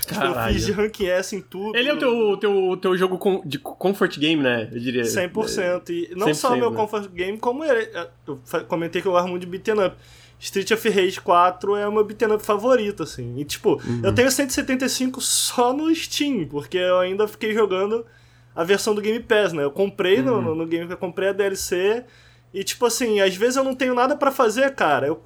tipo, 0.06 0.24
eu 0.24 0.52
fiz 0.52 0.66
de 0.66 0.72
Rank 0.72 1.00
S 1.00 1.36
em 1.36 1.40
tudo. 1.40 1.76
Ele 1.76 1.88
é 1.88 1.94
o 1.94 1.98
teu, 1.98 2.36
teu, 2.36 2.78
teu 2.80 2.96
jogo 2.96 3.18
com, 3.18 3.42
de 3.44 3.58
comfort 3.58 4.18
game, 4.18 4.42
né? 4.42 4.68
Eu 4.72 4.78
diria. 4.78 5.02
100%. 5.02 5.90
E 5.90 6.14
não 6.14 6.28
100%, 6.28 6.34
só 6.34 6.56
meu 6.56 6.70
né? 6.70 6.76
comfort 6.76 7.10
game, 7.10 7.38
como 7.38 7.64
ele, 7.64 7.90
eu 8.26 8.40
comentei 8.66 9.02
que 9.02 9.08
eu 9.08 9.12
gosto 9.12 9.28
muito 9.28 9.42
de 9.42 9.46
beat'em 9.46 9.84
up. 9.84 9.96
Street 10.40 10.70
of 10.70 10.88
Rage 10.88 11.20
4 11.20 11.76
é 11.76 11.88
o 11.88 11.92
meu 11.92 12.04
beat'em 12.04 12.32
up 12.32 12.44
favorito, 12.44 13.02
assim. 13.02 13.38
E, 13.38 13.44
tipo, 13.44 13.80
uhum. 13.84 14.02
eu 14.04 14.14
tenho 14.14 14.30
175 14.30 15.20
só 15.20 15.72
no 15.72 15.92
Steam, 15.94 16.46
porque 16.46 16.78
eu 16.78 16.98
ainda 17.00 17.26
fiquei 17.26 17.52
jogando 17.52 18.06
a 18.54 18.64
versão 18.64 18.94
do 18.94 19.00
Game 19.00 19.20
Pass, 19.20 19.52
né? 19.52 19.64
Eu 19.64 19.70
comprei 19.70 20.20
uhum. 20.20 20.40
no, 20.42 20.54
no 20.54 20.66
Game 20.66 20.90
eu 20.90 20.96
comprei 20.96 21.28
a 21.28 21.32
DLC 21.32 22.04
e, 22.52 22.64
tipo 22.64 22.86
assim, 22.86 23.20
às 23.20 23.36
vezes 23.36 23.56
eu 23.56 23.64
não 23.64 23.74
tenho 23.74 23.94
nada 23.94 24.16
para 24.16 24.30
fazer, 24.30 24.74
cara. 24.74 25.06
Eu 25.06 25.16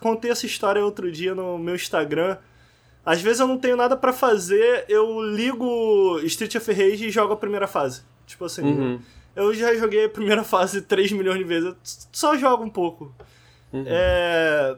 contei 0.00 0.30
essa 0.30 0.46
história 0.46 0.84
outro 0.84 1.10
dia 1.12 1.34
no 1.34 1.58
meu 1.58 1.74
Instagram. 1.74 2.36
Às 3.04 3.20
vezes 3.20 3.40
eu 3.40 3.48
não 3.48 3.58
tenho 3.58 3.76
nada 3.76 3.96
para 3.96 4.12
fazer, 4.12 4.84
eu 4.88 5.20
ligo 5.20 6.20
Street 6.24 6.54
of 6.54 6.72
Rage 6.72 7.06
e 7.06 7.10
jogo 7.10 7.32
a 7.32 7.36
primeira 7.36 7.66
fase. 7.66 8.02
Tipo 8.26 8.44
assim, 8.44 8.62
uhum. 8.62 9.00
eu 9.34 9.52
já 9.52 9.74
joguei 9.74 10.04
a 10.04 10.08
primeira 10.08 10.42
fase 10.44 10.82
3 10.82 11.12
milhões 11.12 11.38
de 11.38 11.44
vezes, 11.44 11.70
eu 11.70 11.76
só 12.12 12.36
jogo 12.36 12.62
um 12.62 12.70
pouco. 12.70 13.12
Uhum. 13.72 13.84
É... 13.86 14.76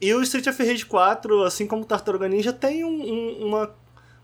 E 0.00 0.12
o 0.14 0.22
Street 0.22 0.46
of 0.46 0.64
Rage 0.64 0.86
4, 0.86 1.44
assim 1.44 1.66
como 1.66 1.82
o 1.82 1.84
Tartaruga 1.84 2.28
Ninja, 2.28 2.52
tem 2.52 2.84
um, 2.84 2.88
um, 2.88 3.46
uma, 3.46 3.70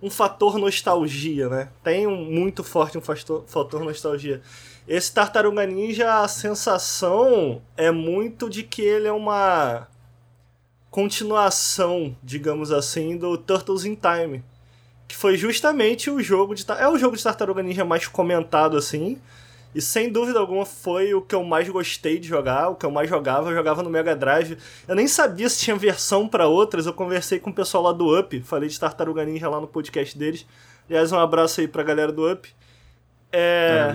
um 0.03 0.11
fator 0.11 0.59
nostalgia, 0.59 1.49
né? 1.49 1.69
Tem 1.85 2.07
um, 2.07 2.17
muito 2.17 2.65
forte 2.65 2.99
um 2.99 3.01
fator, 3.01 3.45
fator 3.47 3.85
nostalgia. 3.85 4.41
Esse 4.89 5.13
Tartaruga 5.13 5.67
Ninja, 5.67 6.21
a 6.21 6.29
sensação 6.29 7.61
é 7.77 7.91
muito 7.91 8.49
de 8.49 8.63
que 8.63 8.83
ele 8.83 9.09
é 9.09 9.13
uma 9.13 9.89
continuação, 10.91 12.17
digamos 12.23 12.71
assim, 12.71 13.17
do 13.17 13.37
Turtles 13.37 13.85
in 13.85 13.97
Time. 13.97 14.45
Que 15.09 15.17
foi 15.17 15.37
justamente 15.37 16.11
o 16.11 16.23
jogo 16.23 16.55
de. 16.55 16.65
É 16.79 16.89
o 16.89 16.97
jogo 16.99 17.17
de 17.17 17.23
Tartaruga 17.23 17.63
Ninja 17.63 17.85
mais 17.85 18.07
comentado, 18.07 18.77
assim. 18.77 19.21
E 19.75 19.83
sem 19.83 20.11
dúvida 20.11 20.39
alguma 20.39 20.65
foi 20.65 21.13
o 21.13 21.21
que 21.21 21.35
eu 21.35 21.45
mais 21.45 21.69
gostei 21.69 22.19
de 22.19 22.27
jogar, 22.27 22.71
o 22.71 22.77
que 22.77 22.87
eu 22.87 22.91
mais 22.91 23.11
jogava, 23.11 23.51
eu 23.51 23.55
jogava 23.55 23.83
no 23.83 23.91
Mega 23.91 24.17
Drive. 24.17 24.57
Eu 24.89 24.95
nem 24.95 25.07
sabia 25.07 25.51
se 25.51 25.61
tinha 25.61 25.77
versão 25.77 26.27
para 26.27 26.47
outras, 26.47 26.87
eu 26.87 26.95
conversei 26.95 27.39
com 27.39 27.51
o 27.51 27.53
pessoal 27.53 27.83
lá 27.83 27.93
do 27.93 28.19
Up, 28.19 28.41
falei 28.41 28.71
de 28.71 28.81
Tartaruga 28.81 29.23
Ninja 29.25 29.51
lá 29.51 29.61
no 29.61 29.67
podcast 29.67 30.17
deles. 30.17 30.47
Aliás, 30.89 31.13
um 31.13 31.19
abraço 31.19 31.61
aí 31.61 31.69
pra 31.69 31.83
galera 31.83 32.11
do 32.11 32.33
Up. 32.33 32.49
É. 33.31 33.93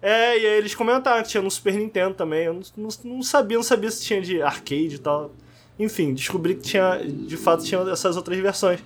É, 0.00 0.38
e 0.38 0.46
aí 0.46 0.58
eles 0.58 0.74
comentaram 0.74 1.22
que 1.22 1.28
tinha 1.28 1.42
no 1.42 1.50
Super 1.50 1.74
Nintendo 1.74 2.14
também. 2.14 2.44
Eu 2.44 2.54
não, 2.54 2.62
não, 2.76 2.88
não 3.04 3.22
sabia, 3.22 3.56
não 3.56 3.64
sabia 3.64 3.90
se 3.90 4.04
tinha 4.04 4.20
de 4.20 4.40
arcade 4.40 4.94
e 4.94 4.98
tal. 4.98 5.32
Enfim, 5.78 6.14
descobri 6.14 6.54
que 6.54 6.62
tinha, 6.62 6.98
de 7.04 7.36
fato, 7.36 7.64
tinha 7.64 7.80
essas 7.90 8.16
outras 8.16 8.38
versões. 8.38 8.80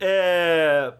É. 0.00 0.92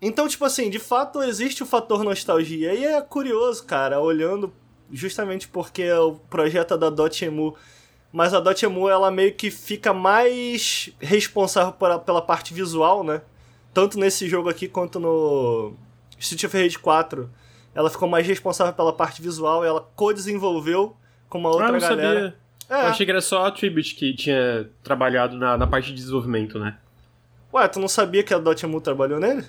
Então, 0.00 0.28
tipo 0.28 0.44
assim, 0.44 0.68
de 0.68 0.78
fato 0.78 1.22
existe 1.22 1.62
o 1.62 1.66
fator 1.66 2.04
nostalgia. 2.04 2.74
E 2.74 2.84
é 2.84 3.00
curioso, 3.00 3.64
cara, 3.64 4.00
olhando 4.00 4.52
justamente 4.92 5.48
porque 5.48 5.90
o 5.92 6.14
projeto 6.28 6.74
é 6.74 6.78
da 6.78 6.90
Dotemu. 6.90 7.56
Mas 8.12 8.32
a 8.32 8.40
Dotemu, 8.40 8.88
ela 8.88 9.10
meio 9.10 9.34
que 9.34 9.50
fica 9.50 9.92
mais 9.92 10.90
responsável 11.00 11.72
por, 11.72 11.98
pela 12.00 12.22
parte 12.22 12.54
visual, 12.54 13.02
né? 13.02 13.22
Tanto 13.72 13.98
nesse 13.98 14.28
jogo 14.28 14.48
aqui 14.48 14.68
quanto 14.68 15.00
no 15.00 15.74
Street 16.18 16.44
of 16.44 16.56
Rage 16.56 16.78
4. 16.78 17.28
Ela 17.74 17.90
ficou 17.90 18.08
mais 18.08 18.26
responsável 18.26 18.72
pela 18.72 18.92
parte 18.92 19.20
visual 19.20 19.64
e 19.64 19.68
ela 19.68 19.80
co-desenvolveu 19.96 20.96
com 21.28 21.38
uma 21.38 21.50
outra 21.50 21.68
ah, 21.68 21.72
não 21.72 21.80
galera. 21.80 22.20
Sabia. 22.20 22.34
É. 22.70 22.82
Eu 22.86 22.88
achei 22.88 23.04
que 23.04 23.12
era 23.12 23.20
só 23.20 23.46
a 23.46 23.50
Tribute 23.50 23.94
que 23.94 24.14
tinha 24.14 24.70
trabalhado 24.82 25.36
na, 25.36 25.56
na 25.56 25.66
parte 25.66 25.88
de 25.88 25.94
desenvolvimento, 25.94 26.58
né? 26.58 26.78
Ué, 27.52 27.68
tu 27.68 27.78
não 27.78 27.88
sabia 27.88 28.22
que 28.22 28.32
a 28.32 28.38
Dotemu 28.38 28.80
trabalhou 28.80 29.20
nele? 29.20 29.44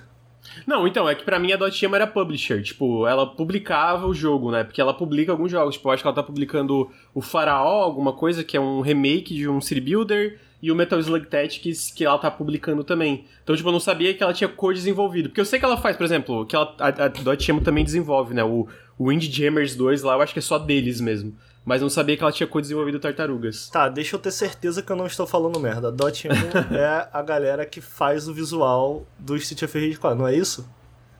Não, 0.66 0.86
então, 0.86 1.08
é 1.08 1.14
que 1.14 1.24
pra 1.24 1.38
mim 1.38 1.52
a 1.52 1.56
Dotemu 1.56 1.96
era 1.96 2.06
publisher. 2.06 2.62
Tipo, 2.62 3.06
ela 3.06 3.26
publicava 3.26 4.06
o 4.06 4.14
jogo, 4.14 4.50
né? 4.50 4.64
Porque 4.64 4.80
ela 4.80 4.94
publica 4.94 5.32
alguns 5.32 5.50
jogos. 5.50 5.74
Tipo, 5.74 5.88
eu 5.88 5.92
acho 5.92 6.02
que 6.02 6.06
ela 6.06 6.14
tá 6.14 6.22
publicando 6.22 6.90
o 7.14 7.20
Faraó, 7.20 7.82
alguma 7.82 8.12
coisa, 8.12 8.44
que 8.44 8.56
é 8.56 8.60
um 8.60 8.80
remake 8.80 9.34
de 9.34 9.48
um 9.48 9.60
City 9.60 9.80
Builder. 9.80 10.38
E 10.66 10.72
o 10.72 10.74
Metal 10.74 10.98
Slug 10.98 11.26
Tactics, 11.26 11.92
que 11.92 12.04
ela 12.04 12.18
tá 12.18 12.28
publicando 12.28 12.82
também. 12.82 13.24
Então, 13.40 13.54
tipo, 13.54 13.68
eu 13.68 13.72
não 13.72 13.78
sabia 13.78 14.12
que 14.12 14.20
ela 14.20 14.32
tinha 14.32 14.48
cor 14.48 14.74
desenvolvido. 14.74 15.28
Porque 15.28 15.40
eu 15.40 15.44
sei 15.44 15.60
que 15.60 15.64
ela 15.64 15.76
faz, 15.76 15.96
por 15.96 16.02
exemplo, 16.02 16.44
que 16.44 16.56
ela, 16.56 16.74
a, 16.80 16.88
a 16.88 17.08
Dotemu 17.08 17.60
também 17.60 17.84
desenvolve, 17.84 18.34
né? 18.34 18.42
O, 18.42 18.66
o 18.98 19.08
Windjammers 19.08 19.76
2 19.76 20.02
lá, 20.02 20.14
eu 20.14 20.22
acho 20.22 20.32
que 20.32 20.40
é 20.40 20.42
só 20.42 20.58
deles 20.58 21.00
mesmo 21.00 21.36
mas 21.64 21.82
não 21.82 21.90
sabia 21.90 22.16
que 22.16 22.22
ela 22.22 22.30
tinha 22.30 22.46
co-desenvolvido 22.46 23.00
tartarugas. 23.00 23.68
Tá, 23.68 23.88
deixa 23.88 24.14
eu 24.14 24.20
ter 24.20 24.30
certeza 24.30 24.80
que 24.84 24.92
eu 24.92 24.94
não 24.94 25.04
estou 25.04 25.26
falando 25.26 25.58
merda. 25.58 25.88
A 25.88 25.90
Dotemu 25.90 26.34
é 26.70 27.08
a 27.12 27.22
galera 27.22 27.66
que 27.66 27.80
faz 27.80 28.28
o 28.28 28.32
visual 28.32 29.04
do 29.18 29.36
Street 29.36 29.62
of 29.64 29.76
Rage 29.76 29.98
4, 29.98 30.16
não 30.16 30.28
é 30.28 30.36
isso? 30.36 30.64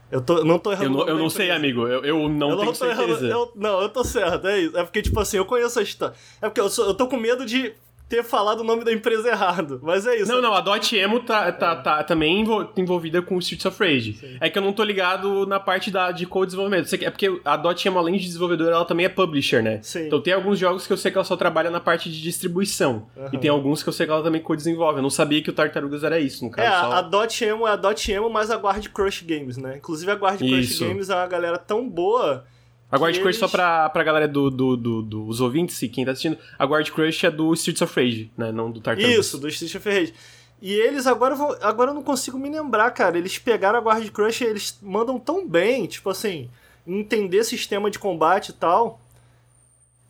Eu 0.08 0.20
tô, 0.20 0.44
não 0.44 0.56
tô 0.56 0.70
errando. 0.70 1.00
Eu 1.00 1.04
não, 1.04 1.08
eu 1.08 1.18
não 1.18 1.28
sei, 1.28 1.50
amigo. 1.50 1.88
Eu, 1.88 2.04
eu 2.04 2.28
não 2.28 2.50
eu 2.50 2.56
tenho 2.56 2.66
não 2.66 2.74
certeza. 2.74 3.26
Errando, 3.26 3.26
eu, 3.26 3.52
não, 3.56 3.82
eu 3.82 3.88
tô 3.88 4.04
certo, 4.04 4.46
é 4.46 4.60
isso. 4.60 4.78
É 4.78 4.84
porque, 4.84 5.02
tipo 5.02 5.18
assim, 5.18 5.36
eu 5.36 5.44
conheço 5.44 5.80
a 5.80 5.82
história. 5.82 6.14
É 6.40 6.48
porque 6.48 6.60
eu, 6.60 6.68
sou, 6.68 6.86
eu 6.86 6.94
tô 6.94 7.08
com 7.08 7.16
medo 7.16 7.44
de 7.44 7.74
ter 8.08 8.22
falado 8.22 8.60
o 8.60 8.64
nome 8.64 8.84
da 8.84 8.92
empresa 8.92 9.28
errado. 9.28 9.80
Mas 9.82 10.06
é 10.06 10.16
isso. 10.16 10.30
Não, 10.30 10.40
não, 10.40 10.54
a 10.54 10.60
Dotemu 10.60 11.20
tá, 11.20 11.50
tá, 11.50 11.76
tá 11.76 12.04
também 12.04 12.44
envolvida 12.76 13.20
com 13.20 13.36
o 13.36 13.38
Streets 13.38 13.66
of 13.66 13.82
Rage. 13.82 14.14
Sim. 14.14 14.36
É 14.40 14.48
que 14.48 14.58
eu 14.58 14.62
não 14.62 14.72
tô 14.72 14.84
ligado 14.84 15.46
na 15.46 15.58
parte 15.58 15.90
da, 15.90 16.12
de 16.12 16.25
co-desenvolvimento. 16.26 16.92
É 16.94 17.10
porque 17.10 17.40
a 17.44 17.56
Dotemu, 17.56 17.98
além 17.98 18.16
de 18.16 18.26
desenvolvedora, 18.26 18.76
ela 18.76 18.84
também 18.84 19.06
é 19.06 19.08
publisher, 19.08 19.62
né? 19.62 19.80
Sim. 19.82 20.06
Então 20.06 20.20
tem 20.20 20.32
alguns 20.32 20.58
jogos 20.58 20.86
que 20.86 20.92
eu 20.92 20.96
sei 20.96 21.10
que 21.10 21.18
ela 21.18 21.25
só 21.25 21.36
trabalha 21.36 21.70
na 21.70 21.80
parte 21.80 22.10
de 22.10 22.22
distribuição. 22.22 23.06
Uhum. 23.16 23.28
E 23.32 23.38
tem 23.38 23.50
alguns 23.50 23.82
que 23.82 23.88
eu 23.88 23.92
sei 23.92 24.06
que 24.06 24.12
ela 24.12 24.22
também 24.22 24.40
co-desenvolve. 24.40 24.98
Eu 24.98 25.02
não 25.02 25.10
sabia 25.10 25.42
que 25.42 25.50
o 25.50 25.52
Tartarugas 25.52 26.04
era 26.04 26.20
isso, 26.20 26.44
no 26.44 26.50
caso. 26.50 26.68
É, 26.68 26.80
só... 26.80 26.92
a 26.92 27.02
Dotemu 27.02 27.66
é 27.66 27.72
a 27.72 27.76
Dotemu 27.76 28.30
mais 28.30 28.50
a 28.50 28.56
Guard 28.56 28.86
Crush 28.88 29.22
Games, 29.22 29.56
né? 29.56 29.78
Inclusive 29.78 30.10
a 30.12 30.14
Guard 30.14 30.38
Crush 30.38 30.78
Games 30.78 31.10
é 31.10 31.14
uma 31.14 31.26
galera 31.26 31.58
tão 31.58 31.88
boa 31.88 32.44
a 32.90 32.97
Guard 32.99 33.14
Crush, 33.16 33.26
eles... 33.26 33.37
só 33.38 33.49
pra, 33.49 33.88
pra 33.88 34.05
galera 34.05 34.28
do, 34.28 34.50
do, 34.50 34.76
do, 34.76 35.02
dos 35.02 35.40
ouvintes 35.40 35.81
e 35.83 35.88
quem 35.88 36.05
tá 36.05 36.12
assistindo, 36.12 36.38
a 36.59 36.64
Guard 36.64 36.88
Crush 36.90 37.25
é 37.25 37.31
do 37.31 37.52
Streets 37.55 37.83
of 37.83 38.00
Rage, 38.00 38.31
né? 38.37 38.52
Não 38.52 38.71
do 38.71 38.81
Tartarugas. 38.81 39.19
Isso, 39.19 39.38
do 39.38 39.49
Streets 39.49 39.75
of 39.75 39.88
Rage. 39.88 40.14
E 40.61 40.73
eles 40.73 41.07
agora 41.07 41.35
vão. 41.35 41.55
Agora 41.61 41.90
eu 41.90 41.95
não 41.95 42.02
consigo 42.02 42.38
me 42.38 42.49
lembrar, 42.49 42.90
cara. 42.93 43.19
Eles 43.19 43.38
pegaram 43.38 43.78
a 43.78 43.83
Guard 43.83 44.09
Crush 44.11 44.40
e 44.40 44.47
eles 44.47 44.78
mandam 44.81 45.19
tão 45.19 45.47
bem, 45.47 45.87
tipo 45.87 46.09
assim, 46.09 46.49
entender 46.87 47.45
sistema 47.45 47.90
de 47.90 47.99
combate 47.99 48.50
e 48.50 48.52
tal. 48.55 49.00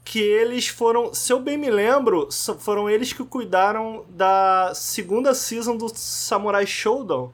Que 0.04 0.20
eles 0.20 0.68
foram. 0.68 1.12
Se 1.12 1.32
eu 1.32 1.40
bem 1.40 1.56
me 1.56 1.68
lembro, 1.68 2.28
foram 2.60 2.88
eles 2.88 3.12
que 3.12 3.24
cuidaram 3.24 4.04
da 4.10 4.72
segunda 4.72 5.34
season 5.34 5.76
do 5.76 5.88
Samurai 5.92 6.64
Showdown. 6.64 7.32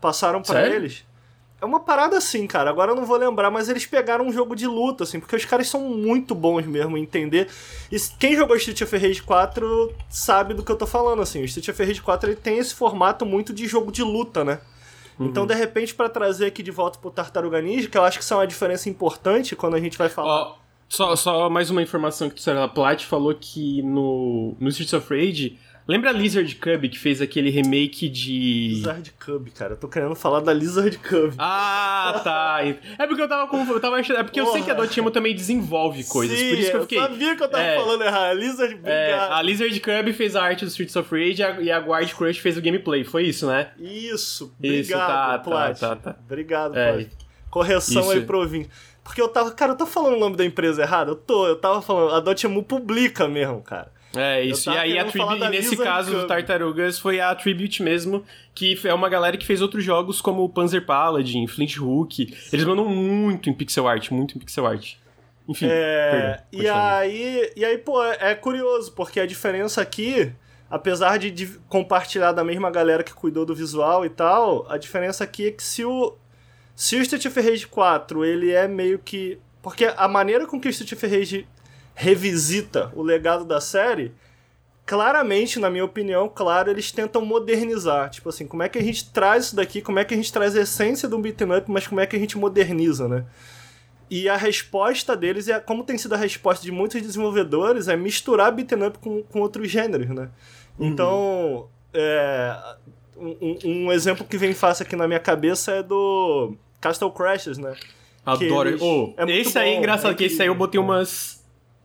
Passaram 0.00 0.40
para 0.40 0.66
eles. 0.68 1.04
É 1.60 1.64
uma 1.64 1.80
parada 1.80 2.16
assim, 2.16 2.46
cara. 2.46 2.70
Agora 2.70 2.92
eu 2.92 2.94
não 2.94 3.04
vou 3.04 3.16
lembrar, 3.16 3.50
mas 3.50 3.68
eles 3.68 3.84
pegaram 3.84 4.26
um 4.26 4.32
jogo 4.32 4.54
de 4.54 4.66
luta, 4.66 5.02
assim, 5.02 5.18
porque 5.18 5.34
os 5.34 5.44
caras 5.44 5.68
são 5.68 5.80
muito 5.80 6.32
bons 6.34 6.64
mesmo 6.66 6.96
em 6.96 7.02
entender. 7.02 7.48
E 7.90 7.96
quem 8.18 8.36
jogou 8.36 8.54
Street 8.56 8.80
of 8.80 8.96
Rage 8.96 9.22
4 9.22 9.92
sabe 10.08 10.54
do 10.54 10.62
que 10.62 10.70
eu 10.70 10.76
tô 10.76 10.86
falando, 10.86 11.20
assim. 11.20 11.42
O 11.42 11.44
Street 11.44 11.68
of 11.68 11.84
Rage 11.84 12.00
4 12.00 12.30
ele 12.30 12.36
tem 12.36 12.58
esse 12.58 12.74
formato 12.74 13.26
muito 13.26 13.52
de 13.52 13.66
jogo 13.66 13.90
de 13.90 14.04
luta, 14.04 14.44
né? 14.44 14.60
Uhum. 15.18 15.26
Então, 15.26 15.44
de 15.46 15.54
repente, 15.54 15.94
para 15.94 16.08
trazer 16.08 16.46
aqui 16.46 16.62
de 16.62 16.70
volta 16.70 16.98
pro 17.00 17.10
Tartaruga 17.10 17.60
Ninja, 17.60 17.88
que 17.88 17.98
eu 17.98 18.04
acho 18.04 18.18
que 18.18 18.24
isso 18.24 18.32
é 18.34 18.36
uma 18.36 18.46
diferença 18.46 18.88
importante 18.88 19.56
quando 19.56 19.74
a 19.74 19.80
gente 19.80 19.98
vai 19.98 20.08
falar. 20.08 20.52
Oh, 20.52 20.54
só, 20.88 21.16
só 21.16 21.50
mais 21.50 21.70
uma 21.70 21.82
informação 21.82 22.28
que 22.28 22.36
tu 22.36 22.42
sabe, 22.42 22.60
a 22.60 22.68
Plat 22.68 23.04
falou 23.04 23.34
que 23.34 23.82
no, 23.82 24.54
no 24.60 24.68
Streets 24.68 24.94
of 24.94 25.12
Rage 25.12 25.58
Lembra 25.88 26.10
a 26.10 26.12
Lizard 26.12 26.54
Cub 26.56 26.86
que 26.90 26.98
fez 26.98 27.22
aquele 27.22 27.48
remake 27.48 28.10
de. 28.10 28.74
Lizard 28.74 29.10
Cub, 29.18 29.48
cara. 29.56 29.72
Eu 29.72 29.76
tô 29.78 29.88
querendo 29.88 30.14
falar 30.14 30.40
da 30.40 30.52
Lizard 30.52 30.98
Cub. 30.98 31.32
Ah, 31.38 32.20
tá. 32.22 32.58
É 32.98 33.06
porque 33.06 33.22
eu 33.22 33.28
tava 33.28 33.48
com. 33.48 33.64
Eu 33.64 33.80
tava 33.80 33.96
achando. 33.96 34.18
É 34.18 34.22
porque 34.22 34.38
eu 34.38 34.46
sei 34.52 34.62
que 34.62 34.70
a 34.70 34.74
Dotemu 34.74 35.10
também 35.10 35.34
desenvolve 35.34 36.04
coisas. 36.04 36.38
Sim, 36.38 36.50
por 36.50 36.58
isso 36.58 36.70
que 36.70 36.76
eu 36.76 36.80
fiquei. 36.82 36.98
sabia 37.00 37.34
que 37.36 37.42
eu 37.42 37.48
tava 37.48 37.62
É. 37.64 37.76
falando 37.76 38.02
errado. 38.04 38.36
Lizard, 38.38 38.74
É, 38.84 39.06
obrigado. 39.14 39.32
a 39.32 39.42
Lizard 39.42 39.80
Cub 39.80 40.12
fez 40.12 40.36
a 40.36 40.42
arte 40.42 40.64
do 40.66 40.68
Streets 40.68 40.94
of 40.94 41.10
Rage 41.10 41.40
e 41.62 41.70
a- 41.72 41.76
a 41.78 41.80
Guard 41.80 42.12
Crush 42.12 42.38
fez 42.38 42.58
o 42.58 42.60
gameplay. 42.60 43.02
Foi 43.02 43.24
isso, 43.24 43.46
né? 43.46 43.70
Isso, 43.78 43.94
Isso, 44.12 44.52
obrigado, 44.58 45.06
tá, 45.08 45.38
tá, 45.38 45.38
Plat. 45.38 45.78
tá, 45.80 45.96
tá. 45.96 46.16
Obrigado, 46.26 46.76
É. 46.76 46.92
Plat. 46.92 47.08
Correção 47.48 48.02
Isso. 48.02 48.10
aí 48.12 48.20
pro 48.20 48.40
ouvinte. 48.40 48.68
Porque 49.02 49.22
eu 49.22 49.28
tava. 49.28 49.50
Cara, 49.52 49.72
eu 49.72 49.76
tô 49.76 49.86
falando 49.86 50.16
o 50.16 50.20
nome 50.20 50.36
da 50.36 50.44
empresa 50.44 50.82
errado? 50.82 51.12
Eu 51.12 51.16
tô, 51.16 51.46
eu 51.46 51.56
tava 51.56 51.80
falando. 51.80 52.14
A 52.14 52.20
Dotemu 52.20 52.62
publica 52.62 53.26
mesmo, 53.26 53.62
cara. 53.62 53.90
É 54.18 54.44
isso. 54.44 54.70
E 54.70 54.76
aí 54.76 54.98
a 54.98 55.04
Tribute, 55.04 55.48
nesse 55.48 55.76
caso 55.76 56.12
do. 56.12 56.26
Tartarugas, 56.26 56.98
foi 56.98 57.20
a 57.20 57.34
Tribute 57.34 57.82
mesmo, 57.82 58.24
que 58.54 58.78
é 58.84 58.92
uma 58.92 59.08
galera 59.08 59.36
que 59.36 59.46
fez 59.46 59.62
outros 59.62 59.84
jogos 59.84 60.20
como 60.20 60.42
o 60.42 60.48
Panzer 60.48 60.84
Paladin, 60.84 61.46
Flint 61.46 61.78
Hook. 61.78 62.34
Eles 62.52 62.64
mandam 62.64 62.84
muito 62.84 63.48
em 63.48 63.54
pixel 63.54 63.86
art, 63.86 64.10
muito 64.10 64.36
em 64.36 64.40
pixel 64.40 64.66
art. 64.66 64.94
Enfim, 65.48 65.66
É, 65.70 66.42
perdão, 66.50 66.64
e 66.64 66.68
aí, 66.68 67.52
e 67.56 67.64
aí, 67.64 67.78
pô, 67.78 68.04
é, 68.04 68.18
é 68.20 68.34
curioso, 68.34 68.92
porque 68.92 69.18
a 69.18 69.24
diferença 69.24 69.80
aqui, 69.80 70.30
apesar 70.68 71.16
de, 71.18 71.30
de 71.30 71.46
compartilhar 71.68 72.32
da 72.32 72.44
mesma 72.44 72.70
galera 72.70 73.02
que 73.02 73.14
cuidou 73.14 73.46
do 73.46 73.54
visual 73.54 74.04
e 74.04 74.10
tal, 74.10 74.66
a 74.68 74.76
diferença 74.76 75.24
aqui 75.24 75.46
é 75.46 75.50
que 75.50 75.62
se 75.62 75.84
o 75.84 76.16
se 76.76 76.94
o 76.94 77.02
Street 77.02 77.24
of 77.26 77.40
Rage 77.40 77.66
4, 77.66 78.24
ele 78.24 78.52
é 78.52 78.68
meio 78.68 79.00
que 79.00 79.38
porque 79.60 79.92
a 79.96 80.06
maneira 80.06 80.46
com 80.46 80.60
que 80.60 80.68
o 80.68 80.70
Street 80.70 80.92
of 80.92 81.06
Rage 81.06 81.46
revisita 82.00 82.92
o 82.94 83.02
legado 83.02 83.44
da 83.44 83.60
série, 83.60 84.12
claramente, 84.86 85.58
na 85.58 85.68
minha 85.68 85.84
opinião, 85.84 86.28
claro, 86.32 86.70
eles 86.70 86.92
tentam 86.92 87.24
modernizar. 87.24 88.08
Tipo 88.08 88.28
assim, 88.28 88.46
como 88.46 88.62
é 88.62 88.68
que 88.68 88.78
a 88.78 88.82
gente 88.82 89.10
traz 89.10 89.46
isso 89.46 89.56
daqui, 89.56 89.82
como 89.82 89.98
é 89.98 90.04
que 90.04 90.14
a 90.14 90.16
gente 90.16 90.32
traz 90.32 90.56
a 90.56 90.60
essência 90.60 91.08
do 91.08 91.18
beat'em 91.18 91.56
up, 91.56 91.68
mas 91.68 91.88
como 91.88 92.00
é 92.00 92.06
que 92.06 92.14
a 92.14 92.18
gente 92.18 92.38
moderniza, 92.38 93.08
né? 93.08 93.24
E 94.08 94.28
a 94.28 94.36
resposta 94.36 95.16
deles 95.16 95.48
é, 95.48 95.58
como 95.58 95.82
tem 95.82 95.98
sido 95.98 96.14
a 96.14 96.16
resposta 96.16 96.64
de 96.64 96.70
muitos 96.70 97.02
desenvolvedores, 97.02 97.88
é 97.88 97.96
misturar 97.96 98.52
beat'em 98.52 98.86
up 98.86 98.98
com, 99.00 99.24
com 99.24 99.40
outros 99.40 99.68
gêneros, 99.68 100.08
né? 100.08 100.30
Então, 100.78 101.68
é, 101.92 102.56
um, 103.16 103.58
um- 103.64 103.92
exemplo 103.92 104.24
que 104.24 104.38
vem 104.38 104.54
fácil 104.54 104.84
aqui 104.84 104.94
na 104.94 105.08
minha 105.08 105.18
cabeça 105.18 105.72
é 105.72 105.82
do 105.82 106.54
Castle 106.80 107.10
Crashers, 107.10 107.58
né? 107.58 107.74
que 108.38 108.44
Adoro. 108.46 108.68
eles- 108.68 108.80
Ô, 108.82 109.14
é 109.16 109.24
esse 109.36 109.58
aí 109.58 109.70
é 109.70 109.72
bom, 109.72 109.78
engraçado, 109.78 110.12
é 110.12 110.14
que 110.14 110.24
esse 110.24 110.40
aí 110.40 110.46
eu 110.48 110.54
botei 110.54 110.78
umas 110.80 111.37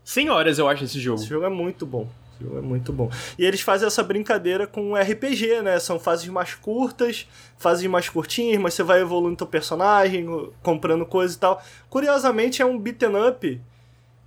100 0.04 0.30
horas, 0.30 0.60
eu 0.60 0.68
acho, 0.68 0.84
nesse 0.84 1.00
jogo. 1.00 1.20
Esse 1.20 1.30
jogo 1.30 1.46
é 1.46 1.50
muito 1.50 1.86
bom. 1.86 2.08
Esse 2.34 2.44
jogo 2.44 2.58
é 2.58 2.62
muito 2.62 2.92
bom. 2.92 3.10
E 3.38 3.46
eles 3.46 3.62
fazem 3.62 3.88
essa 3.88 4.04
brincadeira 4.04 4.68
com 4.68 4.96
RPG, 4.96 5.62
né? 5.62 5.80
São 5.80 6.00
fases 6.00 6.28
mais 6.28 6.54
curtas, 6.56 7.28
fases 7.58 7.86
mais 7.88 8.10
curtinhas, 8.10 8.60
mas 8.62 8.74
você 8.74 8.84
vai 8.84 9.02
evoluindo 9.02 9.38
teu 9.38 9.48
personagem, 9.48 10.26
comprando 10.62 11.06
coisa 11.06 11.36
e 11.36 11.40
tal. 11.40 11.64
Curiosamente, 11.90 12.62
é 12.62 12.66
um 12.66 12.78
beat'em 12.78 13.16
up 13.30 13.62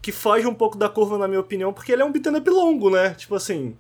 que 0.00 0.12
foge 0.12 0.47
um 0.47 0.54
pouco 0.54 0.78
da 0.78 0.88
curva, 0.88 1.18
na 1.18 1.26
minha 1.26 1.40
opinião, 1.40 1.73
porque 1.73 1.92
ele 1.92 2.00
é 2.00 2.04
um 2.04 2.12
beat'em 2.12 2.37
up 2.37 2.49
longo, 2.49 2.90
né? 2.90 3.11
Tipo 3.14 3.35
assim, 3.35 3.76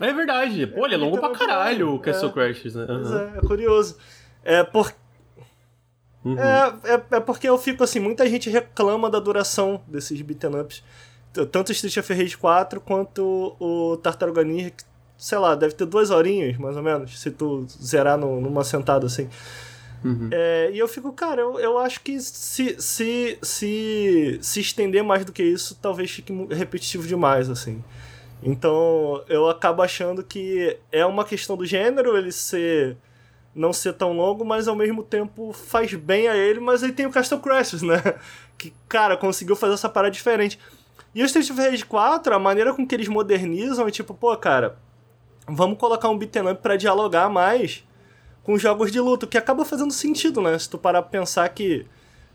É 0.00 0.12
verdade. 0.12 0.66
Pô, 0.66 0.86
ele 0.86 0.94
é 0.94 0.98
longo 0.98 1.18
pra 1.18 1.30
caralho, 1.30 1.86
o 1.86 1.90
longo, 1.92 2.02
Castle 2.02 2.30
é. 2.30 2.32
Crashers, 2.32 2.74
né? 2.74 2.86
Aham. 2.88 3.32
é, 3.34 3.38
é 3.38 3.40
curioso. 3.40 3.96
É, 4.42 4.62
por... 4.64 4.92
Uhum. 6.24 6.38
é, 6.38 6.74
é, 6.84 7.16
é 7.16 7.20
porque 7.20 7.48
eu 7.48 7.56
fico 7.58 7.84
assim, 7.84 8.00
muita 8.00 8.28
gente 8.28 8.50
reclama 8.50 9.08
da 9.08 9.20
duração 9.20 9.82
desses 9.86 10.20
beat'em 10.20 10.60
ups. 10.60 10.82
Tanto 11.52 11.72
Street 11.72 11.96
of 11.96 12.12
Rage 12.12 12.36
4 12.36 12.80
quanto 12.80 13.54
o 13.60 13.96
Tartaruga 13.98 14.42
Ninja, 14.42 14.70
que, 14.70 14.82
sei 15.16 15.38
lá, 15.38 15.54
deve 15.54 15.74
ter 15.74 15.84
duas 15.86 16.10
horinhas, 16.10 16.56
mais 16.56 16.76
ou 16.76 16.82
menos, 16.82 17.20
se 17.20 17.30
tu 17.30 17.66
zerar 17.68 18.16
no- 18.18 18.40
numa 18.40 18.64
sentada 18.64 19.06
assim. 19.06 19.28
Uhum. 20.04 20.28
É, 20.32 20.70
e 20.72 20.78
eu 20.78 20.86
fico, 20.86 21.12
cara, 21.12 21.40
eu, 21.40 21.58
eu 21.58 21.76
acho 21.78 22.00
que 22.00 22.20
se, 22.20 22.76
se, 22.80 23.38
se, 23.42 24.38
se 24.40 24.60
estender 24.60 25.02
mais 25.02 25.24
do 25.24 25.32
que 25.32 25.42
isso, 25.42 25.76
talvez 25.82 26.10
fique 26.10 26.32
repetitivo 26.50 27.06
demais, 27.06 27.50
assim. 27.50 27.82
Então, 28.42 29.22
eu 29.28 29.48
acabo 29.48 29.82
achando 29.82 30.22
que 30.22 30.76
é 30.92 31.04
uma 31.04 31.24
questão 31.24 31.56
do 31.56 31.66
gênero, 31.66 32.16
ele 32.16 32.30
ser 32.30 32.96
não 33.54 33.72
ser 33.72 33.92
tão 33.94 34.12
longo, 34.12 34.44
mas 34.44 34.68
ao 34.68 34.76
mesmo 34.76 35.02
tempo 35.02 35.52
faz 35.52 35.92
bem 35.94 36.28
a 36.28 36.36
ele, 36.36 36.60
mas 36.60 36.84
aí 36.84 36.92
tem 36.92 37.06
o 37.06 37.10
Castle 37.10 37.40
Crashers, 37.40 37.82
né? 37.82 38.00
Que, 38.58 38.72
cara, 38.88 39.16
conseguiu 39.16 39.54
fazer 39.54 39.74
essa 39.74 39.88
parada 39.88 40.10
diferente. 40.10 40.58
E 41.18 41.22
o 41.22 41.24
Street 41.26 41.50
Rage 41.50 41.84
4, 41.84 42.32
a 42.32 42.38
maneira 42.38 42.72
com 42.72 42.86
que 42.86 42.94
eles 42.94 43.08
modernizam 43.08 43.88
é 43.88 43.90
tipo, 43.90 44.14
pô, 44.14 44.36
cara, 44.36 44.76
vamos 45.48 45.76
colocar 45.76 46.08
um 46.08 46.16
beat'em 46.16 46.48
up 46.48 46.62
pra 46.62 46.76
dialogar 46.76 47.28
mais 47.28 47.82
com 48.44 48.56
jogos 48.56 48.92
de 48.92 49.00
luta, 49.00 49.26
o 49.26 49.28
que 49.28 49.36
acaba 49.36 49.64
fazendo 49.64 49.92
sentido, 49.92 50.40
né? 50.40 50.56
Se 50.56 50.70
tu 50.70 50.78
parar 50.78 51.02
pra 51.02 51.10
pensar 51.10 51.48
que, 51.48 51.84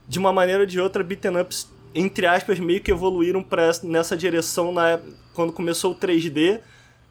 de 0.06 0.20
uma 0.20 0.34
maneira 0.34 0.60
ou 0.62 0.66
de 0.66 0.82
outra, 0.82 1.02
beat'em 1.02 1.40
ups, 1.40 1.72
entre 1.96 2.28
aspas, 2.28 2.60
meio 2.60 2.82
que 2.82 2.92
evoluíram 2.92 3.42
pra 3.42 3.64
essa- 3.68 3.88
nessa 3.88 4.18
direção 4.18 4.74
na, 4.74 5.00
quando 5.34 5.54
começou 5.54 5.94
o 5.94 5.96
3D, 5.96 6.60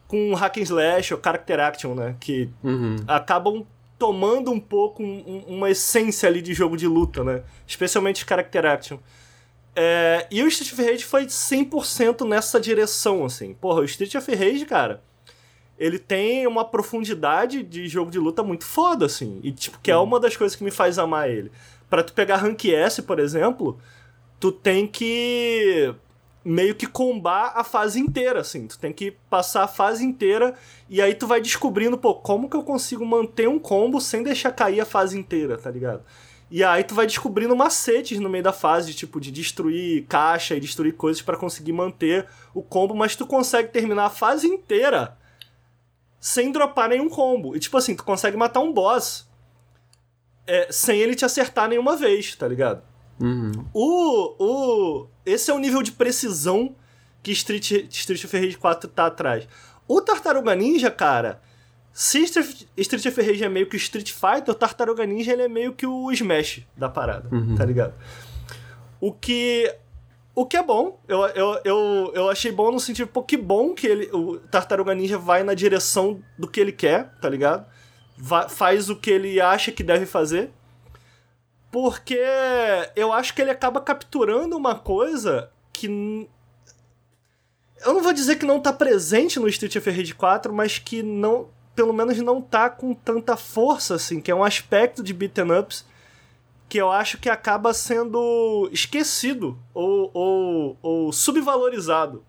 com 0.06 0.34
hack 0.34 0.58
and 0.58 0.62
slash 0.64 1.14
ou 1.14 1.20
character 1.24 1.58
action, 1.58 1.94
né? 1.94 2.16
Que 2.20 2.50
Uhum. 2.62 2.96
acabam 3.08 3.64
tomando 3.98 4.50
um 4.52 4.60
pouco 4.60 5.02
um- 5.02 5.24
um- 5.48 5.54
uma 5.56 5.70
essência 5.70 6.28
ali 6.28 6.42
de 6.42 6.52
jogo 6.52 6.76
de 6.76 6.86
luta, 6.86 7.24
né? 7.24 7.42
Especialmente 7.66 8.26
character 8.28 8.66
action. 8.66 8.98
É, 9.74 10.26
e 10.30 10.42
o 10.42 10.48
Street 10.48 10.72
of 10.72 10.82
Rage 10.82 11.04
foi 11.04 11.26
100% 11.26 12.26
nessa 12.26 12.60
direção, 12.60 13.24
assim. 13.24 13.54
Porra, 13.54 13.80
o 13.80 13.84
Street 13.84 14.14
of 14.14 14.34
Rage, 14.34 14.66
cara, 14.66 15.02
ele 15.78 15.98
tem 15.98 16.46
uma 16.46 16.64
profundidade 16.64 17.62
de 17.62 17.88
jogo 17.88 18.10
de 18.10 18.18
luta 18.18 18.42
muito 18.42 18.64
foda, 18.64 19.06
assim. 19.06 19.40
E, 19.42 19.50
tipo, 19.50 19.78
que 19.80 19.90
é 19.90 19.96
uma 19.96 20.20
das 20.20 20.36
coisas 20.36 20.54
que 20.54 20.64
me 20.64 20.70
faz 20.70 20.98
amar 20.98 21.30
ele. 21.30 21.50
Pra 21.88 22.02
tu 22.02 22.12
pegar 22.12 22.36
Rank 22.36 22.64
S, 22.66 23.02
por 23.02 23.18
exemplo, 23.18 23.78
tu 24.38 24.52
tem 24.52 24.86
que 24.86 25.94
meio 26.44 26.74
que 26.74 26.86
combar 26.86 27.52
a 27.54 27.64
fase 27.64 28.00
inteira, 28.00 28.40
assim. 28.40 28.66
Tu 28.66 28.78
tem 28.78 28.92
que 28.92 29.12
passar 29.30 29.64
a 29.64 29.68
fase 29.68 30.04
inteira 30.04 30.54
e 30.88 31.00
aí 31.00 31.14
tu 31.14 31.26
vai 31.26 31.40
descobrindo, 31.40 31.96
pô, 31.96 32.14
como 32.14 32.48
que 32.48 32.56
eu 32.56 32.62
consigo 32.62 33.04
manter 33.06 33.48
um 33.48 33.58
combo 33.58 34.00
sem 34.00 34.22
deixar 34.22 34.52
cair 34.52 34.80
a 34.80 34.86
fase 34.86 35.18
inteira, 35.18 35.56
tá 35.56 35.70
ligado? 35.70 36.02
E 36.54 36.62
aí 36.62 36.84
tu 36.84 36.94
vai 36.94 37.06
descobrindo 37.06 37.56
macetes 37.56 38.20
no 38.20 38.28
meio 38.28 38.44
da 38.44 38.52
fase, 38.52 38.92
tipo, 38.92 39.18
de 39.18 39.30
destruir 39.30 40.04
caixa 40.06 40.54
e 40.54 40.60
destruir 40.60 40.92
coisas 40.92 41.22
pra 41.22 41.34
conseguir 41.34 41.72
manter 41.72 42.28
o 42.52 42.62
combo, 42.62 42.94
mas 42.94 43.16
tu 43.16 43.26
consegue 43.26 43.70
terminar 43.70 44.04
a 44.04 44.10
fase 44.10 44.46
inteira 44.46 45.16
sem 46.20 46.52
dropar 46.52 46.90
nenhum 46.90 47.08
combo. 47.08 47.56
E 47.56 47.58
tipo 47.58 47.74
assim, 47.78 47.96
tu 47.96 48.04
consegue 48.04 48.36
matar 48.36 48.60
um 48.60 48.70
boss 48.70 49.26
é, 50.46 50.70
sem 50.70 51.00
ele 51.00 51.14
te 51.14 51.24
acertar 51.24 51.70
nenhuma 51.70 51.96
vez, 51.96 52.36
tá 52.36 52.46
ligado? 52.46 52.82
Uhum. 53.18 53.64
O, 53.72 54.34
o, 54.38 55.08
esse 55.24 55.50
é 55.50 55.54
o 55.54 55.58
nível 55.58 55.82
de 55.82 55.92
precisão 55.92 56.76
que 57.22 57.32
Street, 57.32 57.88
Street 57.88 58.24
of 58.24 58.38
Rage 58.38 58.58
4 58.58 58.90
tá 58.90 59.06
atrás. 59.06 59.48
O 59.88 60.02
Tartaruga 60.02 60.54
Ninja, 60.54 60.90
cara, 60.90 61.40
se 61.92 62.20
Street, 62.24 62.62
Street 62.76 63.06
of 63.06 63.20
Rage 63.20 63.44
é 63.44 63.48
meio 63.48 63.66
que 63.68 63.76
o 63.76 63.78
Street 63.78 64.10
Fighter, 64.12 64.50
o 64.50 64.54
Tartaruga 64.54 65.04
Ninja 65.04 65.32
ele 65.32 65.42
é 65.42 65.48
meio 65.48 65.72
que 65.72 65.86
o 65.86 66.10
Smash 66.12 66.62
da 66.76 66.88
parada, 66.88 67.28
Uhum. 67.34 67.54
tá 67.54 67.64
ligado? 67.64 67.94
O 69.00 69.12
que, 69.12 69.74
o 70.34 70.46
que 70.46 70.56
é 70.56 70.62
bom, 70.62 70.98
eu, 71.08 71.20
eu, 71.28 71.60
eu, 71.64 72.12
eu 72.14 72.30
achei 72.30 72.50
bom 72.52 72.70
no 72.72 72.80
sentido, 72.80 73.08
pô, 73.08 73.22
que 73.22 73.36
bom 73.36 73.74
que 73.74 73.86
ele, 73.86 74.08
o 74.12 74.38
Tartaruga 74.38 74.94
Ninja 74.94 75.18
vai 75.18 75.42
na 75.42 75.54
direção 75.54 76.22
do 76.38 76.48
que 76.48 76.60
ele 76.60 76.72
quer, 76.72 77.10
tá 77.20 77.28
ligado? 77.28 77.66
Faz 78.48 78.88
o 78.88 78.96
que 78.96 79.10
ele 79.10 79.40
acha 79.40 79.72
que 79.72 79.82
deve 79.82 80.06
fazer. 80.06 80.50
Porque 81.72 82.20
eu 82.94 83.12
acho 83.12 83.34
que 83.34 83.40
ele 83.42 83.50
acaba 83.50 83.80
capturando 83.80 84.56
uma 84.56 84.74
coisa 84.78 85.50
que. 85.72 86.28
Eu 87.84 87.94
não 87.94 88.02
vou 88.02 88.12
dizer 88.12 88.36
que 88.36 88.44
não 88.46 88.60
tá 88.60 88.72
presente 88.72 89.40
no 89.40 89.48
Street 89.48 89.74
of 89.76 89.90
Rage 89.90 90.14
4, 90.14 90.52
mas 90.52 90.78
que 90.78 91.02
não. 91.02 91.48
Pelo 91.74 91.92
menos 91.92 92.18
não 92.18 92.40
tá 92.40 92.68
com 92.68 92.94
tanta 92.94 93.36
força, 93.36 93.94
assim, 93.94 94.20
que 94.20 94.30
é 94.30 94.34
um 94.34 94.44
aspecto 94.44 95.02
de 95.02 95.12
beat'em 95.12 95.50
ups 95.58 95.86
que 96.72 96.78
eu 96.78 96.90
acho 96.90 97.18
que 97.18 97.28
acaba 97.28 97.74
sendo 97.74 98.66
esquecido 98.72 99.58
ou, 99.74 100.10
ou, 100.14 100.78
ou 100.80 101.12
subvalorizado. 101.12 102.24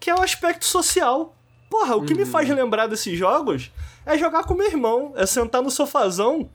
Que 0.00 0.10
é 0.10 0.14
o 0.16 0.20
aspecto 0.20 0.64
social. 0.64 1.36
Porra, 1.70 1.94
o 1.94 2.04
que 2.04 2.12
me 2.12 2.26
faz 2.26 2.48
lembrar 2.48 2.88
desses 2.88 3.16
jogos 3.16 3.70
é 4.04 4.18
jogar 4.18 4.42
com 4.42 4.54
meu 4.54 4.66
irmão, 4.66 5.12
é 5.14 5.26
sentar 5.26 5.62
no 5.62 5.70
sofazão 5.70 6.50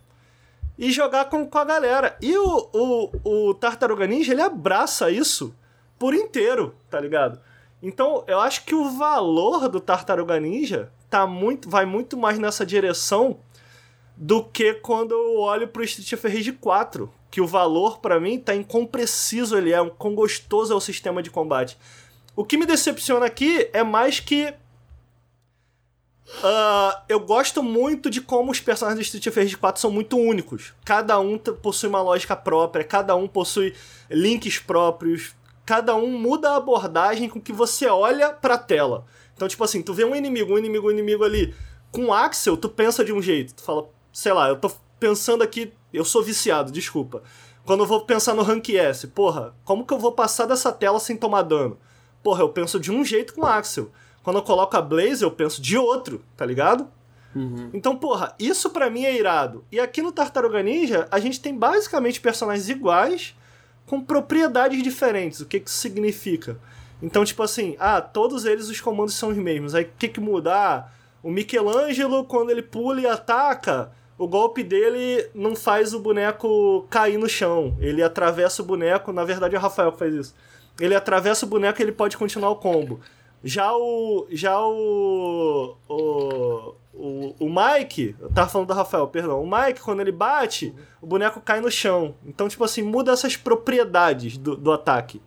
e 0.78 0.92
jogar 0.92 1.30
com, 1.30 1.48
com 1.48 1.58
a 1.58 1.64
galera. 1.64 2.18
E 2.22 2.36
o, 2.36 2.70
o, 2.74 3.48
o 3.50 3.54
Tartaruga 3.54 4.06
Ninja, 4.06 4.34
ele 4.34 4.42
abraça 4.42 5.10
isso 5.10 5.56
por 5.98 6.14
inteiro, 6.14 6.76
tá 6.90 7.00
ligado? 7.00 7.40
Então, 7.82 8.26
eu 8.28 8.42
acho 8.42 8.66
que 8.66 8.76
o 8.76 8.90
valor 8.90 9.70
do 9.70 9.80
Tartaruga 9.80 10.40
Ninja 10.42 10.92
tá 11.14 11.28
muito, 11.28 11.70
vai 11.70 11.86
muito 11.86 12.18
mais 12.18 12.40
nessa 12.40 12.66
direção 12.66 13.40
do 14.18 14.44
que 14.44 14.74
quando 14.74 15.12
eu 15.12 15.38
olho 15.38 15.68
pro 15.68 15.84
Street 15.84 16.12
of 16.12 16.28
Rage 16.28 16.54
4, 16.54 17.14
que 17.30 17.40
o 17.40 17.46
valor 17.46 18.00
pra 18.00 18.20
mim 18.20 18.40
tá 18.40 18.56
em 18.56 18.64
quão 18.64 18.84
preciso 18.84 19.56
ele 19.56 19.72
é, 19.72 19.80
um 19.80 19.92
quão 19.92 20.16
gostoso 20.16 20.74
é 20.74 20.76
o 20.76 20.82
sistema 20.82 21.22
de 21.22 21.30
combate. 21.30 21.78
O 22.36 22.44
que 22.44 22.58
me 22.58 22.66
decepciona 22.66 23.28
aqui 23.28 23.70
é 23.74 23.84
mais 23.84 24.20
que 24.20 24.56
Uh, 26.26 26.98
eu 27.10 27.20
gosto 27.20 27.62
muito 27.62 28.10
de 28.10 28.22
como 28.22 28.50
os 28.50 28.60
personagens 28.60 29.12
do 29.12 29.18
Street 29.18 29.36
Fighter 29.36 29.60
4 29.60 29.80
são 29.80 29.92
muito 29.92 30.18
únicos. 30.18 30.74
Cada 30.84 31.20
um 31.20 31.38
possui 31.38 31.90
uma 31.90 32.02
lógica 32.02 32.36
própria, 32.36 32.84
cada 32.84 33.14
um 33.16 33.28
possui 33.28 33.76
links 34.10 34.58
próprios, 34.58 35.36
cada 35.66 35.96
um 35.96 36.18
muda 36.18 36.52
a 36.52 36.56
abordagem 36.56 37.30
com 37.30 37.42
que 37.42 37.54
você 37.54 37.88
olha 37.88 38.32
pra 38.32 38.58
tela. 38.58 39.06
Então, 39.44 39.50
tipo 39.50 39.64
assim, 39.66 39.82
tu 39.82 39.94
vê 39.94 40.06
um 40.06 40.16
inimigo, 40.16 40.54
um 40.54 40.58
inimigo, 40.58 40.88
um 40.88 40.92
inimigo 40.92 41.22
ali 41.22 41.54
com 41.92 42.06
o 42.06 42.14
Axel, 42.14 42.56
tu 42.56 42.70
pensa 42.70 43.04
de 43.04 43.12
um 43.12 43.22
jeito. 43.22 43.54
Tu 43.54 43.62
fala, 43.62 43.90
sei 44.14 44.32
lá, 44.32 44.48
eu 44.48 44.56
tô 44.56 44.72
pensando 44.98 45.44
aqui, 45.44 45.74
eu 45.92 46.06
sou 46.06 46.24
viciado, 46.24 46.72
desculpa. 46.72 47.22
Quando 47.66 47.82
eu 47.82 47.86
vou 47.86 48.06
pensar 48.06 48.34
no 48.34 48.42
Rank 48.42 48.70
S, 48.70 49.06
porra, 49.08 49.54
como 49.66 49.86
que 49.86 49.94
eu 49.94 50.00
vou 50.00 50.14
passar 50.14 50.46
dessa 50.46 50.72
tela 50.72 50.98
sem 50.98 51.18
tomar 51.18 51.42
dano? 51.42 51.78
Porra, 52.24 52.42
eu 52.42 52.50
penso 52.50 52.80
de 52.80 52.90
um 52.90 53.04
jeito 53.04 53.34
com 53.34 53.42
o 53.42 53.46
Axel. 53.46 53.92
Quando 54.24 54.38
eu 54.38 54.44
coloco 54.44 54.78
a 54.78 54.82
Blaze, 54.82 55.24
eu 55.24 55.32
penso 55.32 55.62
de 55.62 55.78
outro, 55.78 56.24
tá 56.38 56.46
ligado? 56.46 56.88
Uhum. 57.36 57.70
Então, 57.74 57.98
porra, 57.98 58.34
isso 58.40 58.70
para 58.70 58.90
mim 58.90 59.04
é 59.04 59.14
irado. 59.14 59.66
E 59.70 59.78
aqui 59.78 60.02
no 60.02 60.14
Tartaruga 60.14 60.64
Ninja, 60.64 61.06
a 61.12 61.20
gente 61.20 61.42
tem 61.42 61.54
basicamente 61.54 62.22
personagens 62.22 62.70
iguais, 62.70 63.36
com 63.86 64.00
propriedades 64.00 64.82
diferentes. 64.82 65.42
O 65.42 65.46
que 65.46 65.60
que 65.60 65.70
isso 65.70 65.80
significa? 65.80 66.58
Então, 67.04 67.26
tipo 67.26 67.44
assim, 67.44 67.76
ah, 67.80 68.00
todos 68.00 68.46
eles 68.46 68.70
os 68.70 68.80
comandos 68.80 69.16
são 69.16 69.30
os 69.30 69.38
mesmos. 69.38 69.76
Aí 69.76 69.84
o 69.84 69.90
que 70.00 70.08
que 70.08 70.22
muda? 70.22 70.56
Ah, 70.56 70.88
o 71.22 71.30
Michelangelo, 71.30 72.24
quando 72.24 72.50
ele 72.50 72.62
pula 72.62 73.02
e 73.02 73.06
ataca, 73.06 73.92
o 74.18 74.26
golpe 74.26 74.64
dele 74.64 75.30
não 75.36 75.54
faz 75.54 75.94
o 75.94 76.00
boneco 76.00 76.88
cair 76.90 77.18
no 77.18 77.28
chão. 77.28 77.76
Ele 77.82 78.02
atravessa 78.02 78.62
o 78.62 78.66
boneco, 78.66 79.12
na 79.12 79.26
verdade 79.26 79.54
é 79.54 79.58
o 79.58 79.62
Rafael 79.62 79.92
que 79.92 80.00
faz 80.00 80.14
isso. 80.14 80.36
Ele 80.80 80.96
atravessa 80.96 81.46
o 81.46 81.50
boneco 81.50 81.82
e 81.82 81.84
ele 81.84 81.92
pode 81.92 82.16
continuar 82.16 82.52
o 82.52 82.56
combo. 82.56 83.02
Já 83.44 83.76
o. 83.76 84.26
Já 84.32 84.58
o. 84.62 85.76
O. 85.90 86.76
O, 86.96 87.36
o 87.40 87.50
Mike, 87.50 88.16
eu 88.20 88.30
tava 88.30 88.48
falando 88.48 88.68
do 88.68 88.74
Rafael, 88.76 89.08
perdão. 89.08 89.42
O 89.42 89.50
Mike, 89.50 89.82
quando 89.82 90.00
ele 90.00 90.12
bate, 90.12 90.76
o 91.02 91.08
boneco 91.08 91.42
cai 91.42 91.60
no 91.60 91.72
chão. 91.72 92.14
Então, 92.24 92.48
tipo 92.48 92.64
assim, 92.64 92.84
muda 92.84 93.12
essas 93.12 93.36
propriedades 93.36 94.38
do, 94.38 94.56
do 94.56 94.72
ataque. 94.72 95.20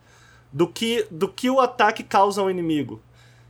Do 0.53 0.67
que, 0.67 1.07
do 1.11 1.29
que 1.29 1.51
o 1.51 1.61
ataque 1.61 2.03
causa 2.03 2.41
ao 2.41 2.51
inimigo. 2.51 3.03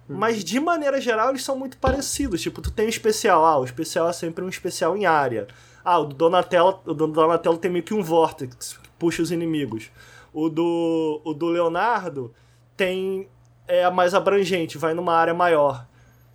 Uhum. 0.09 0.17
Mas 0.17 0.43
de 0.43 0.59
maneira 0.59 1.01
geral, 1.01 1.31
eles 1.31 1.45
são 1.45 1.59
muito 1.59 1.77
parecidos. 1.79 2.41
Tipo, 2.41 2.61
tu 2.61 2.71
tem 2.71 2.87
um 2.87 2.89
especial. 2.89 3.45
Ah, 3.45 3.59
o 3.59 3.65
especial 3.65 4.09
é 4.09 4.13
sempre 4.13 4.45
um 4.45 4.49
especial 4.49 4.97
em 4.97 5.07
área. 5.07 5.47
Ah, 5.85 5.99
o 5.99 6.07
do 6.07 6.15
Donatello, 6.15 6.81
o 6.85 6.95
do 6.95 7.07
Donatello 7.07 7.59
tem 7.59 7.71
meio 7.71 7.85
que 7.85 7.95
um 7.95 8.03
vórtice 8.03 8.49
que 8.49 8.89
puxa 8.99 9.23
os 9.23 9.31
inimigos. 9.31 9.91
O 10.33 10.49
do, 10.49 11.21
o 11.25 11.33
do 11.33 11.47
Leonardo 11.47 12.35
tem 12.77 13.29
é 13.69 13.89
mais 13.91 14.15
abrangente, 14.15 14.79
vai 14.79 14.95
numa 14.95 15.15
área 15.15 15.35
maior. 15.35 15.87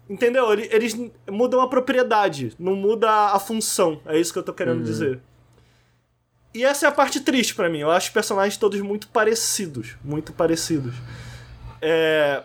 Entendeu? 0.10 0.52
Eles 0.52 0.98
mudam 1.30 1.62
a 1.62 1.68
propriedade, 1.68 2.54
não 2.60 2.76
muda 2.76 3.10
a 3.10 3.40
função. 3.40 4.02
É 4.06 4.20
isso 4.20 4.34
que 4.34 4.40
eu 4.40 4.44
tô 4.44 4.54
querendo 4.54 4.80
uhum. 4.80 4.84
dizer. 4.84 5.22
E 6.54 6.64
essa 6.64 6.86
é 6.86 6.90
a 6.90 6.92
parte 6.92 7.20
triste 7.20 7.56
para 7.56 7.70
mim. 7.70 7.80
Eu 7.80 7.92
acho 7.92 8.08
os 8.08 8.14
personagens 8.14 8.58
todos 8.58 8.80
muito 8.82 9.08
parecidos. 9.08 9.96
Muito 10.04 10.34
parecidos. 10.34 10.94
É... 11.82 12.44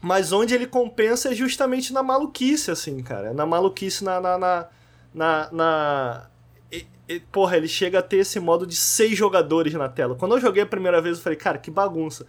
Mas 0.00 0.32
onde 0.32 0.54
ele 0.54 0.66
compensa 0.66 1.30
é 1.30 1.34
justamente 1.34 1.92
na 1.92 2.02
maluquice, 2.02 2.70
assim, 2.70 3.02
cara. 3.02 3.32
Na 3.32 3.44
maluquice, 3.46 4.04
na. 4.04 4.20
na, 4.20 4.38
na, 4.38 4.66
na, 5.14 5.48
na... 5.50 6.26
E, 6.70 6.86
e, 7.08 7.20
porra, 7.20 7.56
ele 7.56 7.68
chega 7.68 7.98
a 7.98 8.02
ter 8.02 8.18
esse 8.18 8.38
modo 8.38 8.66
de 8.66 8.76
seis 8.76 9.16
jogadores 9.16 9.72
na 9.74 9.88
tela. 9.88 10.14
Quando 10.14 10.36
eu 10.36 10.40
joguei 10.40 10.62
a 10.62 10.66
primeira 10.66 11.00
vez, 11.00 11.16
eu 11.16 11.22
falei, 11.22 11.38
cara, 11.38 11.58
que 11.58 11.70
bagunça. 11.70 12.26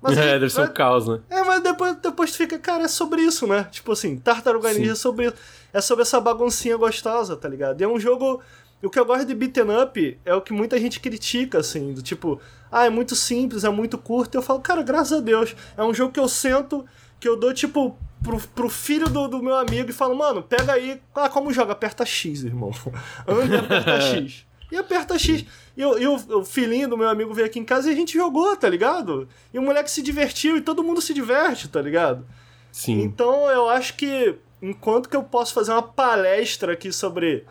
Mas, 0.00 0.16
é, 0.18 0.38
deve 0.38 0.50
ser 0.50 0.62
um 0.62 0.72
caos, 0.72 1.06
né? 1.06 1.20
É, 1.28 1.42
mas 1.42 1.62
depois, 1.62 1.96
depois 1.96 2.32
tu 2.32 2.38
fica, 2.38 2.58
cara, 2.58 2.84
é 2.84 2.88
sobre 2.88 3.22
isso, 3.22 3.46
né? 3.46 3.66
Tipo 3.70 3.92
assim, 3.92 4.18
Tartaruga 4.18 4.72
Ninja 4.72 4.92
é 4.92 4.94
sobre 4.94 5.26
isso. 5.26 5.36
É 5.72 5.80
sobre 5.80 6.02
essa 6.02 6.20
baguncinha 6.20 6.76
gostosa, 6.76 7.36
tá 7.36 7.48
ligado? 7.48 7.80
E 7.80 7.84
é 7.84 7.88
um 7.88 8.00
jogo. 8.00 8.40
O 8.82 8.88
que 8.88 8.98
eu 8.98 9.04
gosto 9.04 9.26
de 9.26 9.34
beaten 9.34 9.70
up 9.82 10.18
é 10.24 10.34
o 10.34 10.40
que 10.40 10.52
muita 10.52 10.78
gente 10.78 11.00
critica, 11.00 11.58
assim, 11.58 11.92
do 11.92 12.02
tipo, 12.02 12.40
ah, 12.72 12.86
é 12.86 12.90
muito 12.90 13.14
simples, 13.14 13.64
é 13.64 13.68
muito 13.68 13.98
curto. 13.98 14.36
Eu 14.36 14.42
falo, 14.42 14.60
cara, 14.60 14.82
graças 14.82 15.18
a 15.18 15.20
Deus. 15.20 15.54
É 15.76 15.82
um 15.82 15.92
jogo 15.92 16.12
que 16.12 16.20
eu 16.20 16.28
sento, 16.28 16.86
que 17.18 17.28
eu 17.28 17.36
dou, 17.36 17.52
tipo, 17.52 17.98
pro, 18.22 18.40
pro 18.40 18.68
filho 18.70 19.08
do, 19.08 19.28
do 19.28 19.42
meu 19.42 19.56
amigo 19.56 19.90
e 19.90 19.92
falo, 19.92 20.16
mano, 20.16 20.42
pega 20.42 20.72
aí. 20.72 21.00
Ah, 21.14 21.28
como 21.28 21.52
joga? 21.52 21.72
Aperta 21.72 22.06
X, 22.06 22.44
irmão. 22.44 22.70
Anda 23.28 23.54
e 23.54 23.58
aperta 23.58 24.00
X. 24.16 24.46
E 24.72 24.76
aperta 24.76 25.18
X. 25.18 25.44
E, 25.76 25.80
e 25.82 26.06
o, 26.06 26.38
o, 26.38 26.44
filhinho 26.44 26.88
do 26.88 26.96
meu 26.96 27.08
amigo 27.08 27.34
veio 27.34 27.46
aqui 27.46 27.58
em 27.58 27.64
casa 27.64 27.88
e 27.88 27.92
a 27.92 27.96
gente 27.96 28.14
jogou, 28.14 28.56
tá 28.56 28.68
ligado? 28.68 29.28
E 29.52 29.58
o 29.58 29.62
moleque 29.62 29.90
se 29.90 30.00
divertiu 30.00 30.56
e 30.56 30.60
todo 30.60 30.82
mundo 30.82 31.02
se 31.02 31.12
diverte, 31.12 31.68
tá 31.68 31.82
ligado? 31.82 32.24
Sim. 32.70 33.02
Então 33.02 33.50
eu 33.50 33.68
acho 33.68 33.94
que 33.94 34.36
enquanto 34.62 35.08
que 35.08 35.16
eu 35.16 35.22
posso 35.22 35.52
fazer 35.52 35.72
uma 35.72 35.82
palestra 35.82 36.72
aqui 36.72 36.92
sobre 36.92 37.44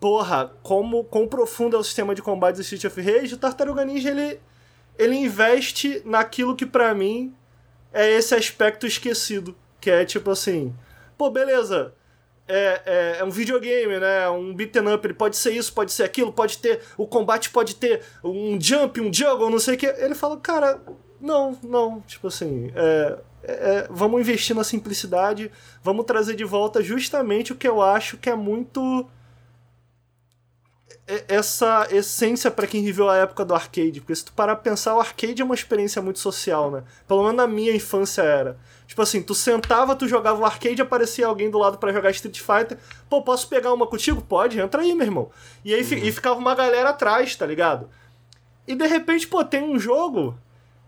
porra, 0.00 0.52
como 0.62 1.04
quão 1.04 1.26
profundo 1.26 1.76
é 1.76 1.78
o 1.78 1.84
sistema 1.84 2.14
de 2.14 2.22
combate 2.22 2.56
do 2.56 2.62
Street 2.62 2.84
of 2.84 3.00
Rage, 3.00 3.34
o 3.34 3.38
Tartaruga 3.38 3.84
Ninja 3.84 4.10
ele, 4.10 4.40
ele 4.98 5.16
investe 5.16 6.02
naquilo 6.04 6.54
que 6.54 6.66
para 6.66 6.94
mim 6.94 7.34
é 7.92 8.10
esse 8.12 8.34
aspecto 8.34 8.86
esquecido, 8.86 9.56
que 9.80 9.90
é 9.90 10.04
tipo 10.04 10.30
assim, 10.30 10.74
pô, 11.16 11.30
beleza, 11.30 11.94
é, 12.48 12.82
é, 12.86 13.16
é, 13.20 13.24
um 13.24 13.30
videogame, 13.30 13.98
né? 13.98 14.28
Um 14.30 14.54
beat'em 14.54 14.94
up, 14.94 15.06
ele 15.06 15.14
pode 15.14 15.36
ser 15.36 15.52
isso, 15.52 15.72
pode 15.72 15.92
ser 15.92 16.04
aquilo, 16.04 16.32
pode 16.32 16.58
ter. 16.58 16.80
O 16.96 17.06
combate 17.06 17.50
pode 17.50 17.76
ter 17.76 18.00
um 18.24 18.58
jump, 18.58 19.00
um 19.00 19.12
juggle, 19.12 19.50
não 19.50 19.58
sei 19.58 19.74
o 19.74 19.78
que. 19.78 19.86
Ele 19.86 20.14
fala, 20.14 20.38
cara, 20.38 20.80
não, 21.20 21.58
não. 21.62 22.00
Tipo 22.00 22.28
assim, 22.28 22.72
é, 22.74 23.18
é, 23.42 23.52
é, 23.52 23.88
vamos 23.90 24.20
investir 24.20 24.56
na 24.56 24.64
simplicidade, 24.64 25.50
vamos 25.82 26.06
trazer 26.06 26.34
de 26.34 26.44
volta 26.44 26.82
justamente 26.82 27.52
o 27.52 27.56
que 27.56 27.68
eu 27.68 27.82
acho 27.82 28.16
que 28.16 28.30
é 28.30 28.34
muito. 28.34 29.06
É, 31.08 31.24
essa 31.26 31.88
essência 31.90 32.50
para 32.50 32.66
quem 32.66 32.84
viveu 32.84 33.08
a 33.08 33.16
época 33.16 33.42
do 33.42 33.54
arcade. 33.54 34.00
Porque 34.00 34.14
se 34.14 34.26
tu 34.26 34.32
parar 34.34 34.54
pra 34.56 34.70
pensar, 34.70 34.94
o 34.94 35.00
arcade 35.00 35.40
é 35.40 35.44
uma 35.44 35.54
experiência 35.54 36.02
muito 36.02 36.18
social, 36.18 36.70
né? 36.70 36.84
Pelo 37.06 37.22
menos 37.22 37.36
na 37.36 37.46
minha 37.46 37.74
infância 37.74 38.20
era. 38.20 38.58
Tipo 38.86 39.00
assim, 39.00 39.22
tu 39.22 39.34
sentava, 39.34 39.96
tu 39.96 40.06
jogava 40.06 40.38
o 40.38 40.44
arcade, 40.44 40.82
aparecia 40.82 41.26
alguém 41.26 41.50
do 41.50 41.58
lado 41.58 41.78
para 41.78 41.92
jogar 41.94 42.10
Street 42.10 42.38
Fighter. 42.38 42.78
Pô, 43.08 43.22
posso 43.22 43.48
pegar 43.48 43.72
uma 43.72 43.86
contigo? 43.86 44.20
Pode, 44.20 44.60
entra 44.60 44.82
aí, 44.82 44.94
meu 44.94 45.06
irmão. 45.06 45.30
E 45.64 45.74
aí 45.74 45.82
uhum. 45.82 45.98
e 45.98 46.12
ficava 46.12 46.38
uma 46.38 46.54
galera 46.54 46.90
atrás, 46.90 47.34
tá 47.34 47.46
ligado? 47.46 47.88
E 48.66 48.74
de 48.74 48.86
repente, 48.86 49.26
pô, 49.26 49.42
tem 49.42 49.62
um 49.62 49.78
jogo 49.78 50.38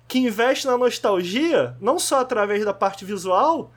que 0.07 0.19
investe 0.19 0.67
na 0.67 0.77
nostalgia, 0.77 1.75
não 1.81 1.99
só 1.99 2.21
através 2.21 2.63
da 2.63 2.75
parte 2.75 3.07
visual, 3.07 3.73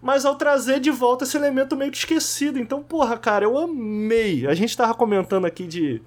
mas 0.00 0.24
ao 0.24 0.36
trazer 0.36 0.80
de 0.80 0.90
volta 0.90 1.24
esse 1.24 1.36
elemento 1.36 1.76
meio 1.76 1.90
que 1.90 1.98
esquecido. 1.98 2.58
Então, 2.58 2.82
porra, 2.82 3.16
cara, 3.16 3.44
eu 3.44 3.58
amei. 3.58 4.46
A 4.46 4.54
gente 4.54 4.76
tava 4.76 4.94
comentando 4.94 5.44
aqui 5.46 5.66
de 5.66 6.02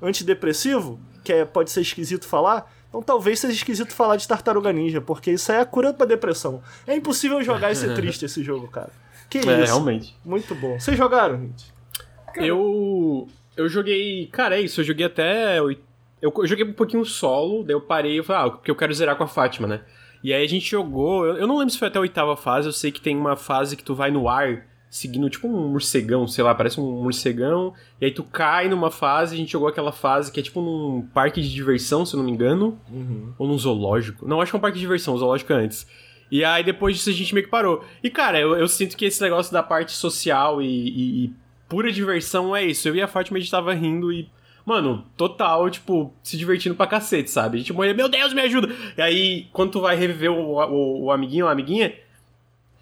antidepressivo, 0.00 0.98
que 1.22 1.32
é, 1.32 1.44
pode 1.44 1.70
ser 1.70 1.80
esquisito 1.80 2.26
falar. 2.26 2.70
Então 2.88 3.02
talvez 3.02 3.40
seja 3.40 3.54
esquisito 3.54 3.94
falar 3.94 4.16
de 4.16 4.28
Tartaruga 4.28 4.70
Ninja, 4.70 5.00
porque 5.00 5.30
isso 5.30 5.50
aí 5.50 5.58
é 5.58 5.60
a 5.62 5.64
cura 5.64 5.94
pra 5.94 6.04
depressão. 6.04 6.62
É 6.86 6.94
impossível 6.94 7.42
jogar 7.42 7.72
e 7.72 7.74
ser 7.74 7.94
triste 7.96 8.24
esse 8.26 8.42
jogo, 8.42 8.68
cara. 8.68 8.90
Que 9.30 9.38
é, 9.38 9.62
isso? 9.62 9.72
realmente. 9.72 10.14
Muito 10.22 10.54
bom. 10.54 10.78
Vocês 10.78 10.96
jogaram, 10.96 11.40
gente? 11.40 11.72
Eu. 12.36 13.28
Eu 13.56 13.68
joguei. 13.68 14.26
Cara, 14.26 14.58
é 14.58 14.60
isso. 14.60 14.80
Eu 14.80 14.84
joguei 14.84 15.06
até. 15.06 15.58
Eu, 15.58 15.74
eu 16.20 16.46
joguei 16.46 16.66
um 16.66 16.74
pouquinho 16.74 17.04
solo, 17.04 17.64
daí 17.64 17.74
eu 17.74 17.80
parei 17.80 18.18
e 18.18 18.22
falei, 18.22 18.48
ah, 18.48 18.50
porque 18.50 18.70
eu 18.70 18.76
quero 18.76 18.92
zerar 18.92 19.16
com 19.16 19.24
a 19.24 19.26
Fátima, 19.26 19.66
né? 19.66 19.80
E 20.22 20.32
aí 20.32 20.44
a 20.44 20.48
gente 20.48 20.70
jogou. 20.70 21.26
Eu, 21.26 21.36
eu 21.38 21.46
não 21.46 21.58
lembro 21.58 21.72
se 21.72 21.78
foi 21.78 21.88
até 21.88 21.98
a 21.98 22.02
oitava 22.02 22.36
fase, 22.36 22.68
eu 22.68 22.72
sei 22.72 22.92
que 22.92 23.00
tem 23.00 23.16
uma 23.16 23.36
fase 23.36 23.76
que 23.76 23.84
tu 23.84 23.94
vai 23.94 24.10
no 24.10 24.28
ar 24.28 24.64
seguindo 24.92 25.30
tipo 25.30 25.48
um 25.48 25.68
morcegão, 25.70 26.28
sei 26.28 26.44
lá, 26.44 26.54
parece 26.54 26.78
um 26.78 27.02
morcegão, 27.02 27.72
e 27.98 28.04
aí 28.04 28.10
tu 28.10 28.22
cai 28.22 28.68
numa 28.68 28.90
fase, 28.90 29.34
a 29.34 29.38
gente 29.38 29.50
jogou 29.50 29.66
aquela 29.66 29.90
fase 29.90 30.30
que 30.30 30.38
é 30.38 30.42
tipo 30.42 30.60
num 30.60 31.00
parque 31.14 31.40
de 31.40 31.50
diversão, 31.50 32.04
se 32.04 32.12
eu 32.12 32.18
não 32.18 32.26
me 32.26 32.30
engano, 32.30 32.78
uhum. 32.90 33.32
ou 33.38 33.48
num 33.48 33.56
zoológico. 33.56 34.28
Não, 34.28 34.42
acho 34.42 34.52
que 34.52 34.56
é 34.56 34.58
um 34.58 34.60
parque 34.60 34.74
de 34.74 34.82
diversão, 34.82 35.16
zoológico 35.16 35.50
é 35.50 35.56
antes. 35.56 35.86
E 36.30 36.44
aí 36.44 36.62
depois 36.62 36.94
disso 36.94 37.08
a 37.08 37.12
gente 37.14 37.32
meio 37.32 37.46
que 37.46 37.50
parou. 37.50 37.82
E 38.02 38.10
cara, 38.10 38.38
eu, 38.38 38.54
eu 38.54 38.68
sinto 38.68 38.94
que 38.94 39.06
esse 39.06 39.22
negócio 39.22 39.50
da 39.50 39.62
parte 39.62 39.92
social 39.92 40.60
e, 40.60 40.66
e, 40.66 41.24
e, 41.24 41.32
pura 41.70 41.90
diversão 41.90 42.54
é 42.54 42.62
isso. 42.62 42.86
Eu 42.86 42.94
e 42.94 43.00
a 43.00 43.08
Fátima 43.08 43.38
a 43.38 43.40
gente 43.40 43.50
tava 43.50 43.72
rindo 43.72 44.12
e. 44.12 44.28
Mano, 44.64 45.04
total, 45.16 45.68
tipo, 45.70 46.14
se 46.22 46.36
divertindo 46.36 46.74
pra 46.74 46.86
cacete, 46.86 47.30
sabe? 47.30 47.56
A 47.56 47.58
gente 47.58 47.72
morria, 47.72 47.94
meu 47.94 48.08
Deus, 48.08 48.32
me 48.32 48.40
ajuda! 48.40 48.68
E 48.96 49.02
aí, 49.02 49.46
quando 49.52 49.72
tu 49.72 49.80
vai 49.80 49.96
reviver 49.96 50.30
o, 50.30 50.56
o, 50.56 51.04
o 51.04 51.10
amiguinho 51.10 51.48
a 51.48 51.52
amiguinha, 51.52 51.92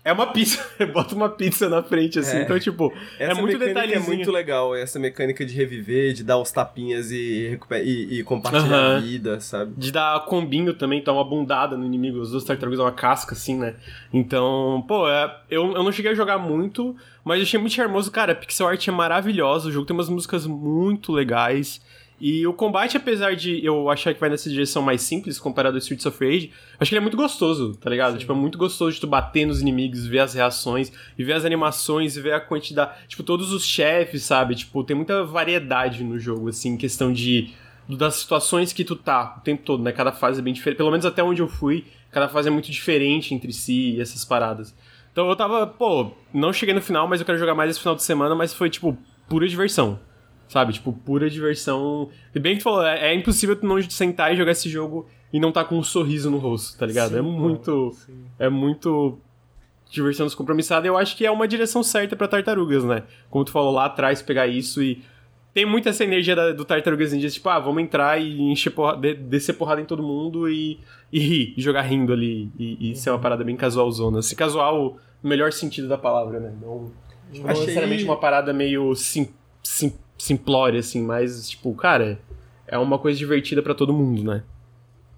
é 0.03 0.13
uma 0.13 0.27
pizza, 0.29 0.65
bota 0.93 1.15
uma 1.15 1.29
pizza 1.29 1.69
na 1.69 1.83
frente, 1.83 2.19
assim. 2.19 2.39
É. 2.39 2.43
Então, 2.43 2.59
tipo, 2.59 2.93
é 3.19 3.25
essa 3.25 3.39
é 3.39 3.43
muito 3.43 3.59
detalhezinho. 3.59 4.13
é 4.13 4.17
muito 4.17 4.31
legal, 4.31 4.75
essa 4.75 4.99
mecânica 4.99 5.45
de 5.45 5.55
reviver, 5.55 6.15
de 6.15 6.25
dar 6.25 6.39
os 6.39 6.51
tapinhas 6.51 7.11
e, 7.11 7.59
e, 7.85 8.19
e 8.19 8.23
compartilhar 8.25 8.97
a 8.97 9.01
vida, 9.01 9.41
sabe? 9.41 9.75
De 9.77 9.93
dar 9.93 10.25
combinho 10.25 10.73
também, 10.73 11.03
dar 11.03 11.13
uma 11.13 11.25
bundada 11.25 11.77
no 11.77 11.85
inimigo. 11.85 12.19
Os 12.19 12.31
dois 12.31 12.45
tartarugas 12.45 12.79
dão 12.79 12.87
uma 12.87 12.93
casca, 12.93 13.35
assim, 13.35 13.59
né? 13.59 13.75
Então, 14.13 14.83
pô, 14.89 15.07
é, 15.09 15.37
eu, 15.51 15.73
eu 15.73 15.83
não 15.83 15.93
cheguei 15.93 16.13
a 16.13 16.15
jogar 16.15 16.39
muito, 16.39 16.97
mas 17.23 17.43
achei 17.43 17.61
muito 17.61 17.75
charmoso. 17.75 18.11
Cara, 18.11 18.33
a 18.33 18.37
pixel 18.37 18.69
art 18.69 18.89
é 18.89 18.91
maravilhosa, 18.91 19.69
o 19.69 19.73
jogo 19.73 19.87
tem 19.87 19.95
umas 19.95 20.09
músicas 20.09 20.47
muito 20.47 21.13
legais. 21.13 21.81
E 22.21 22.47
o 22.47 22.53
combate, 22.53 22.99
apesar 22.99 23.35
de 23.35 23.65
eu 23.65 23.89
achar 23.89 24.13
que 24.13 24.21
vai 24.21 24.29
nessa 24.29 24.51
direção 24.51 24.83
mais 24.83 25.01
simples 25.01 25.39
comparado 25.39 25.77
ao 25.77 25.79
Streets 25.79 26.05
of 26.05 26.23
Rage, 26.23 26.53
acho 26.79 26.91
que 26.91 26.95
ele 26.95 26.99
é 26.99 27.01
muito 27.01 27.17
gostoso, 27.17 27.75
tá 27.77 27.89
ligado? 27.89 28.13
Sim. 28.13 28.19
Tipo, 28.19 28.33
é 28.33 28.37
muito 28.37 28.59
gostoso 28.59 28.93
de 28.93 29.01
tu 29.01 29.07
bater 29.07 29.47
nos 29.47 29.63
inimigos, 29.63 30.07
ver 30.07 30.19
as 30.19 30.35
reações, 30.35 30.93
e 31.17 31.25
ver 31.25 31.33
as 31.33 31.47
animações, 31.47 32.17
e 32.17 32.21
ver 32.21 32.35
a 32.35 32.41
quantidade. 32.41 32.93
Tipo, 33.09 33.23
todos 33.23 33.53
os 33.53 33.65
chefes, 33.65 34.23
sabe? 34.23 34.55
Tipo, 34.55 34.85
tem 34.85 34.95
muita 34.95 35.25
variedade 35.25 36.05
no 36.05 36.19
jogo, 36.19 36.51
assim, 36.51 36.75
em 36.75 36.77
questão 36.77 37.11
de. 37.11 37.55
das 37.89 38.17
situações 38.17 38.71
que 38.75 38.85
tu 38.85 38.97
tá 38.97 39.37
o 39.39 39.41
tempo 39.41 39.63
todo, 39.65 39.83
né? 39.83 39.91
Cada 39.91 40.13
fase 40.13 40.41
é 40.41 40.43
bem 40.43 40.53
diferente. 40.53 40.77
Pelo 40.77 40.91
menos 40.91 41.07
até 41.07 41.23
onde 41.25 41.41
eu 41.41 41.49
fui, 41.49 41.87
cada 42.11 42.29
fase 42.29 42.49
é 42.49 42.51
muito 42.51 42.71
diferente 42.71 43.35
entre 43.35 43.51
si 43.51 43.95
e 43.95 44.01
essas 44.01 44.27
paradas. 44.27 44.77
Então 45.11 45.27
eu 45.27 45.35
tava, 45.35 45.67
pô, 45.67 46.13
não 46.35 46.53
cheguei 46.53 46.75
no 46.75 46.83
final, 46.83 47.09
mas 47.09 47.19
eu 47.19 47.25
quero 47.25 47.39
jogar 47.39 47.55
mais 47.55 47.71
esse 47.71 47.81
final 47.81 47.97
de 47.97 48.03
semana, 48.03 48.35
mas 48.35 48.53
foi, 48.53 48.69
tipo, 48.69 48.97
pura 49.27 49.49
diversão 49.49 49.99
Sabe? 50.51 50.73
Tipo, 50.73 50.93
pura 50.93 51.31
diversão. 51.31 52.11
E 52.35 52.41
bem 52.41 52.55
que 52.55 52.61
tu 52.61 52.65
falou, 52.65 52.85
é, 52.85 53.13
é, 53.13 53.15
impossível 53.15 53.55
tu 53.55 53.65
não 53.65 53.81
sentar 53.89 54.33
e 54.33 54.37
jogar 54.37 54.51
esse 54.51 54.69
jogo 54.69 55.09
e 55.33 55.39
não 55.39 55.53
tá 55.53 55.65
com 55.65 55.79
um 55.79 55.83
sorriso 55.83 56.29
no 56.29 56.39
rosto, 56.39 56.77
tá 56.77 56.85
ligado? 56.85 57.13
Sim, 57.13 57.19
é 57.19 57.23
muito. 57.23 57.97
É 58.37 58.49
muito 58.49 59.19
diversão 59.89 60.27
descompromissada. 60.27 60.89
Eu 60.89 60.99
acho 60.99 61.17
que 61.17 61.25
é 61.25 61.31
uma 61.31 61.47
direção 61.47 61.85
certa 61.85 62.17
para 62.17 62.27
tartarugas, 62.27 62.85
né? 62.85 63.05
Como 63.31 63.45
tu 63.45 63.53
falou 63.53 63.73
lá 63.73 63.85
atrás, 63.85 64.21
pegar 64.21 64.49
isso 64.49 64.83
e. 64.83 65.03
Tem 65.55 65.65
muita 65.65 65.91
essa 65.91 66.05
energia 66.05 66.37
da, 66.37 66.53
do 66.53 66.65
Tartarugas 66.65 67.13
Ninja, 67.13 67.29
tipo, 67.29 67.49
ah, 67.49 67.59
vamos 67.59 67.83
entrar 67.83 68.21
e 68.23 68.41
encher 68.41 68.71
porrada, 68.71 69.13
descer 69.15 69.55
porrada 69.55 69.81
em 69.81 69.85
todo 69.85 70.01
mundo 70.01 70.49
e, 70.49 70.79
e 71.13 71.19
rir, 71.19 71.55
e 71.57 71.61
jogar 71.61 71.83
rindo 71.83 72.13
ali. 72.13 72.53
E, 72.57 72.93
e 72.93 72.93
é 72.93 73.11
uma 73.11 73.17
uhum. 73.17 73.21
parada 73.21 73.43
bem 73.43 73.57
casualzona. 73.57 74.23
Se 74.23 74.37
casual, 74.37 74.97
no 75.21 75.29
melhor 75.29 75.53
sentido 75.53 75.89
da 75.89 75.99
palavra, 75.99 76.39
né? 76.39 76.53
Não, 76.63 76.93
não 77.35 77.49
Achei... 77.49 77.63
necessariamente 77.63 78.05
uma 78.05 78.17
parada 78.17 78.53
meio 78.53 78.95
sim, 78.95 79.29
sim, 79.61 79.93
simplória, 80.21 80.81
assim, 80.81 81.03
mas, 81.03 81.49
tipo, 81.49 81.75
cara, 81.75 82.21
é 82.67 82.79
uma 82.79 82.99
coisa 82.99 83.19
divertida 83.19 83.63
para 83.63 83.75
todo 83.75 83.93
mundo, 83.93 84.23
né? 84.23 84.43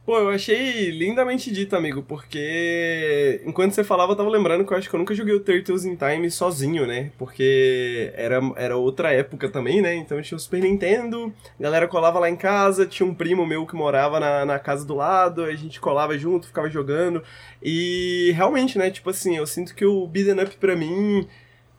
Pô, 0.04 0.18
eu 0.18 0.30
achei 0.30 0.90
lindamente 0.90 1.52
dito, 1.52 1.76
amigo, 1.76 2.02
porque 2.02 3.40
enquanto 3.46 3.72
você 3.72 3.84
falava, 3.84 4.10
eu 4.10 4.16
tava 4.16 4.28
lembrando 4.28 4.64
que 4.66 4.72
eu 4.72 4.76
acho 4.76 4.90
que 4.90 4.96
eu 4.96 4.98
nunca 4.98 5.14
joguei 5.14 5.32
o 5.32 5.38
Turtles 5.38 5.84
in 5.84 5.94
Time 5.94 6.28
sozinho, 6.28 6.84
né? 6.88 7.12
Porque 7.16 8.12
era, 8.16 8.40
era 8.56 8.76
outra 8.76 9.12
época 9.12 9.48
também, 9.48 9.80
né? 9.80 9.94
Então 9.94 10.20
tinha 10.20 10.36
o 10.36 10.40
Super 10.40 10.60
Nintendo, 10.60 11.32
a 11.56 11.62
galera 11.62 11.86
colava 11.86 12.18
lá 12.18 12.28
em 12.28 12.34
casa, 12.34 12.84
tinha 12.84 13.08
um 13.08 13.14
primo 13.14 13.46
meu 13.46 13.64
que 13.64 13.76
morava 13.76 14.18
na, 14.18 14.44
na 14.44 14.58
casa 14.58 14.84
do 14.84 14.96
lado, 14.96 15.44
a 15.44 15.54
gente 15.54 15.78
colava 15.78 16.18
junto, 16.18 16.48
ficava 16.48 16.68
jogando. 16.68 17.22
E 17.62 18.32
realmente, 18.34 18.76
né? 18.78 18.90
Tipo 18.90 19.10
assim, 19.10 19.36
eu 19.36 19.46
sinto 19.46 19.72
que 19.72 19.84
o 19.84 20.04
Beat'em 20.08 20.42
Up 20.42 20.56
pra 20.56 20.74
mim 20.74 21.28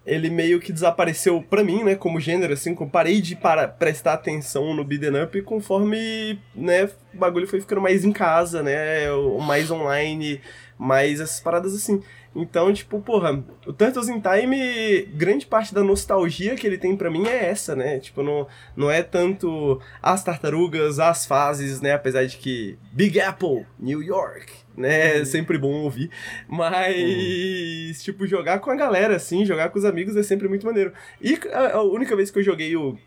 ele 0.05 0.29
meio 0.29 0.59
que 0.59 0.73
desapareceu 0.73 1.41
pra 1.41 1.63
mim, 1.63 1.83
né, 1.83 1.95
como 1.95 2.19
gênero, 2.19 2.53
assim, 2.53 2.75
parei 2.75 3.21
de 3.21 3.35
para, 3.35 3.67
prestar 3.67 4.13
atenção 4.13 4.73
no 4.73 4.83
beat'em 4.83 5.23
up 5.23 5.41
conforme, 5.43 6.39
né, 6.53 6.89
o 7.13 7.17
bagulho 7.17 7.47
foi 7.47 7.61
ficando 7.61 7.81
mais 7.81 8.03
em 8.03 8.11
casa, 8.11 8.61
né, 8.61 9.07
mais 9.45 9.71
online, 9.71 10.41
mais 10.77 11.19
essas 11.19 11.39
paradas 11.39 11.73
assim. 11.73 12.01
Então, 12.35 12.73
tipo, 12.73 12.99
porra, 12.99 13.43
o 13.65 13.71
Turtles 13.71 14.09
in 14.09 14.19
Time, 14.19 15.03
grande 15.13 15.45
parte 15.45 15.73
da 15.73 15.83
nostalgia 15.83 16.55
que 16.55 16.65
ele 16.65 16.79
tem 16.79 16.97
para 16.97 17.11
mim 17.11 17.27
é 17.27 17.45
essa, 17.45 17.75
né? 17.75 17.99
Tipo, 17.99 18.23
não, 18.23 18.47
não 18.75 18.89
é 18.89 19.03
tanto 19.03 19.79
as 20.01 20.23
tartarugas, 20.23 20.99
as 20.99 21.27
fases, 21.27 21.79
né? 21.79 21.93
Apesar 21.93 22.25
de 22.25 22.37
que 22.37 22.77
Big 22.91 23.21
Apple, 23.21 23.67
New 23.79 24.01
York, 24.01 24.51
né? 24.75 25.19
É 25.19 25.25
sempre 25.25 25.57
bom 25.57 25.71
ouvir. 25.83 26.09
Mas, 26.47 27.97
uhum. 27.97 28.03
tipo, 28.03 28.27
jogar 28.27 28.59
com 28.59 28.71
a 28.71 28.75
galera, 28.75 29.15
assim, 29.15 29.45
jogar 29.45 29.69
com 29.69 29.79
os 29.79 29.85
amigos 29.85 30.15
é 30.15 30.23
sempre 30.23 30.47
muito 30.47 30.65
maneiro. 30.65 30.93
E 31.21 31.39
a, 31.51 31.77
a 31.77 31.83
única 31.83 32.15
vez 32.15 32.31
que 32.31 32.39
eu 32.39 32.43
joguei 32.43 32.75
o. 32.75 32.97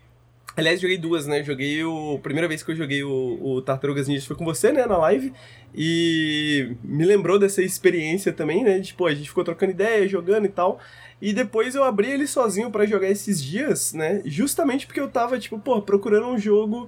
Aliás, 0.55 0.81
joguei 0.81 0.97
duas, 0.97 1.27
né? 1.27 1.43
Joguei 1.43 1.83
o. 1.83 2.19
Primeira 2.23 2.47
vez 2.47 2.63
que 2.63 2.71
eu 2.71 2.75
joguei 2.75 3.03
o, 3.03 3.39
o 3.41 3.61
Tartarugas 3.61 4.07
Ninja 4.07 4.25
foi 4.25 4.35
com 4.35 4.45
você, 4.45 4.71
né? 4.71 4.85
Na 4.85 4.97
live. 4.97 5.31
E 5.75 6.75
me 6.83 7.05
lembrou 7.05 7.37
dessa 7.37 7.61
experiência 7.61 8.33
também, 8.33 8.63
né? 8.63 8.79
Tipo, 8.79 9.05
a 9.05 9.13
gente 9.13 9.29
ficou 9.29 9.43
trocando 9.43 9.71
ideia, 9.71 10.07
jogando 10.07 10.45
e 10.45 10.49
tal. 10.49 10.79
E 11.21 11.33
depois 11.33 11.75
eu 11.75 11.83
abri 11.83 12.09
ele 12.09 12.27
sozinho 12.27 12.71
para 12.71 12.85
jogar 12.85 13.09
esses 13.09 13.43
dias, 13.43 13.93
né? 13.93 14.21
Justamente 14.25 14.85
porque 14.85 14.99
eu 14.99 15.07
tava, 15.07 15.37
tipo, 15.39 15.59
pô, 15.59 15.81
procurando 15.81 16.27
um 16.27 16.37
jogo 16.37 16.87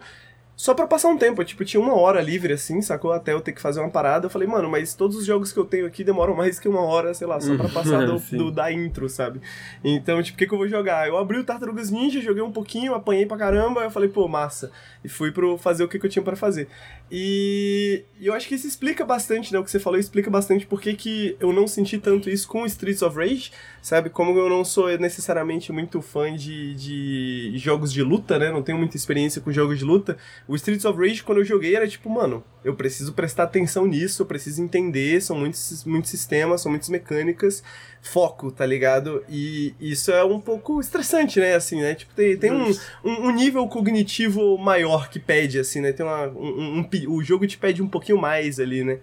só 0.59 0.73
pra 0.73 0.85
passar 0.85 1.07
um 1.07 1.17
tempo. 1.17 1.41
Tipo, 1.45 1.63
tinha 1.63 1.79
uma 1.79 1.93
hora 1.95 2.19
livre 2.19 2.51
assim, 2.51 2.81
sacou? 2.81 3.13
Até 3.13 3.31
eu 3.31 3.39
ter 3.39 3.53
que 3.53 3.61
fazer 3.61 3.79
uma 3.79 3.89
parada. 3.89 4.25
Eu 4.25 4.29
falei, 4.29 4.45
mano, 4.45 4.69
mas 4.69 4.93
todos 4.93 5.15
os 5.15 5.23
jogos 5.25 5.53
que 5.53 5.57
eu 5.57 5.63
tenho 5.63 5.87
aqui 5.87 6.03
demoram 6.03 6.35
mais 6.35 6.59
que 6.59 6.67
uma 6.67 6.81
hora, 6.81 7.13
sei 7.13 7.25
lá, 7.25 7.39
só 7.39 7.55
pra 7.55 7.69
passar 7.71 8.05
do, 8.05 8.19
do 8.19 8.51
da 8.51 8.69
intro, 8.69 9.07
sabe? 9.07 9.39
Então, 9.81 10.21
tipo, 10.21 10.35
o 10.35 10.37
que, 10.37 10.45
que 10.45 10.53
eu 10.53 10.57
vou 10.57 10.67
jogar? 10.67 11.07
Eu 11.07 11.17
abri 11.17 11.37
o 11.37 11.45
Tartarugas 11.45 11.89
Ninja, 11.89 12.19
joguei 12.19 12.43
um 12.43 12.51
pouquinho, 12.51 12.93
apanhei 12.93 13.25
pra 13.25 13.37
caramba. 13.37 13.83
Eu 13.83 13.89
falei, 13.89 14.09
pô, 14.09 14.27
massa. 14.27 14.69
E 15.01 15.07
fui 15.07 15.31
pro 15.31 15.57
fazer 15.57 15.85
o 15.85 15.87
que, 15.87 15.97
que 15.97 16.05
eu 16.05 16.09
tinha 16.09 16.21
para 16.21 16.35
fazer. 16.35 16.67
E, 17.11 18.03
eu 18.21 18.33
acho 18.33 18.47
que 18.47 18.55
isso 18.55 18.67
explica 18.67 19.03
bastante, 19.03 19.51
né? 19.51 19.59
O 19.59 19.63
que 19.63 19.71
você 19.71 19.79
falou 19.79 19.99
explica 19.99 20.29
bastante 20.29 20.65
por 20.67 20.79
que, 20.81 20.93
que 20.93 21.35
eu 21.39 21.51
não 21.51 21.67
senti 21.67 21.97
tanto 21.97 22.29
isso 22.29 22.47
com 22.47 22.65
Streets 22.65 23.01
of 23.01 23.17
Rage, 23.17 23.51
sabe? 23.81 24.09
Como 24.09 24.37
eu 24.37 24.49
não 24.49 24.63
sou 24.63 24.95
necessariamente 24.97 25.71
muito 25.71 26.01
fã 26.01 26.35
de, 26.35 26.75
de 26.75 27.57
jogos 27.57 27.91
de 27.91 28.03
luta, 28.03 28.37
né? 28.37 28.51
Não 28.51 28.61
tenho 28.61 28.77
muita 28.77 28.97
experiência 28.97 29.41
com 29.41 29.51
jogos 29.51 29.79
de 29.79 29.85
luta. 29.85 30.17
O 30.47 30.55
Streets 30.55 30.85
of 30.85 30.99
Rage, 30.99 31.23
quando 31.23 31.39
eu 31.39 31.45
joguei, 31.45 31.75
era 31.75 31.87
tipo, 31.87 32.09
mano, 32.09 32.43
eu 32.63 32.75
preciso 32.75 33.13
prestar 33.13 33.43
atenção 33.43 33.87
nisso, 33.87 34.21
eu 34.21 34.25
preciso 34.25 34.61
entender, 34.61 35.21
são 35.21 35.37
muitos, 35.37 35.83
muitos 35.85 36.11
sistemas, 36.11 36.61
são 36.61 36.69
muitas 36.69 36.89
mecânicas, 36.89 37.63
foco, 38.01 38.51
tá 38.51 38.65
ligado? 38.65 39.23
E 39.29 39.73
isso 39.79 40.11
é 40.11 40.23
um 40.23 40.39
pouco 40.39 40.79
estressante, 40.79 41.39
né? 41.39 41.55
Assim, 41.55 41.81
né? 41.81 41.95
Tipo, 41.95 42.13
tem, 42.13 42.37
tem 42.37 42.51
um, 42.51 42.69
um, 43.03 43.27
um 43.27 43.31
nível 43.31 43.67
cognitivo 43.67 44.57
maior 44.57 45.09
que 45.09 45.19
pede, 45.19 45.59
assim, 45.59 45.81
né? 45.81 45.91
Tem 45.91 46.05
uma, 46.05 46.27
um, 46.27 46.79
um, 46.79 46.89
o 47.09 47.23
jogo 47.23 47.45
te 47.45 47.57
pede 47.57 47.81
um 47.81 47.87
pouquinho 47.87 48.17
mais 48.19 48.59
ali, 48.59 48.83
né? 48.83 48.99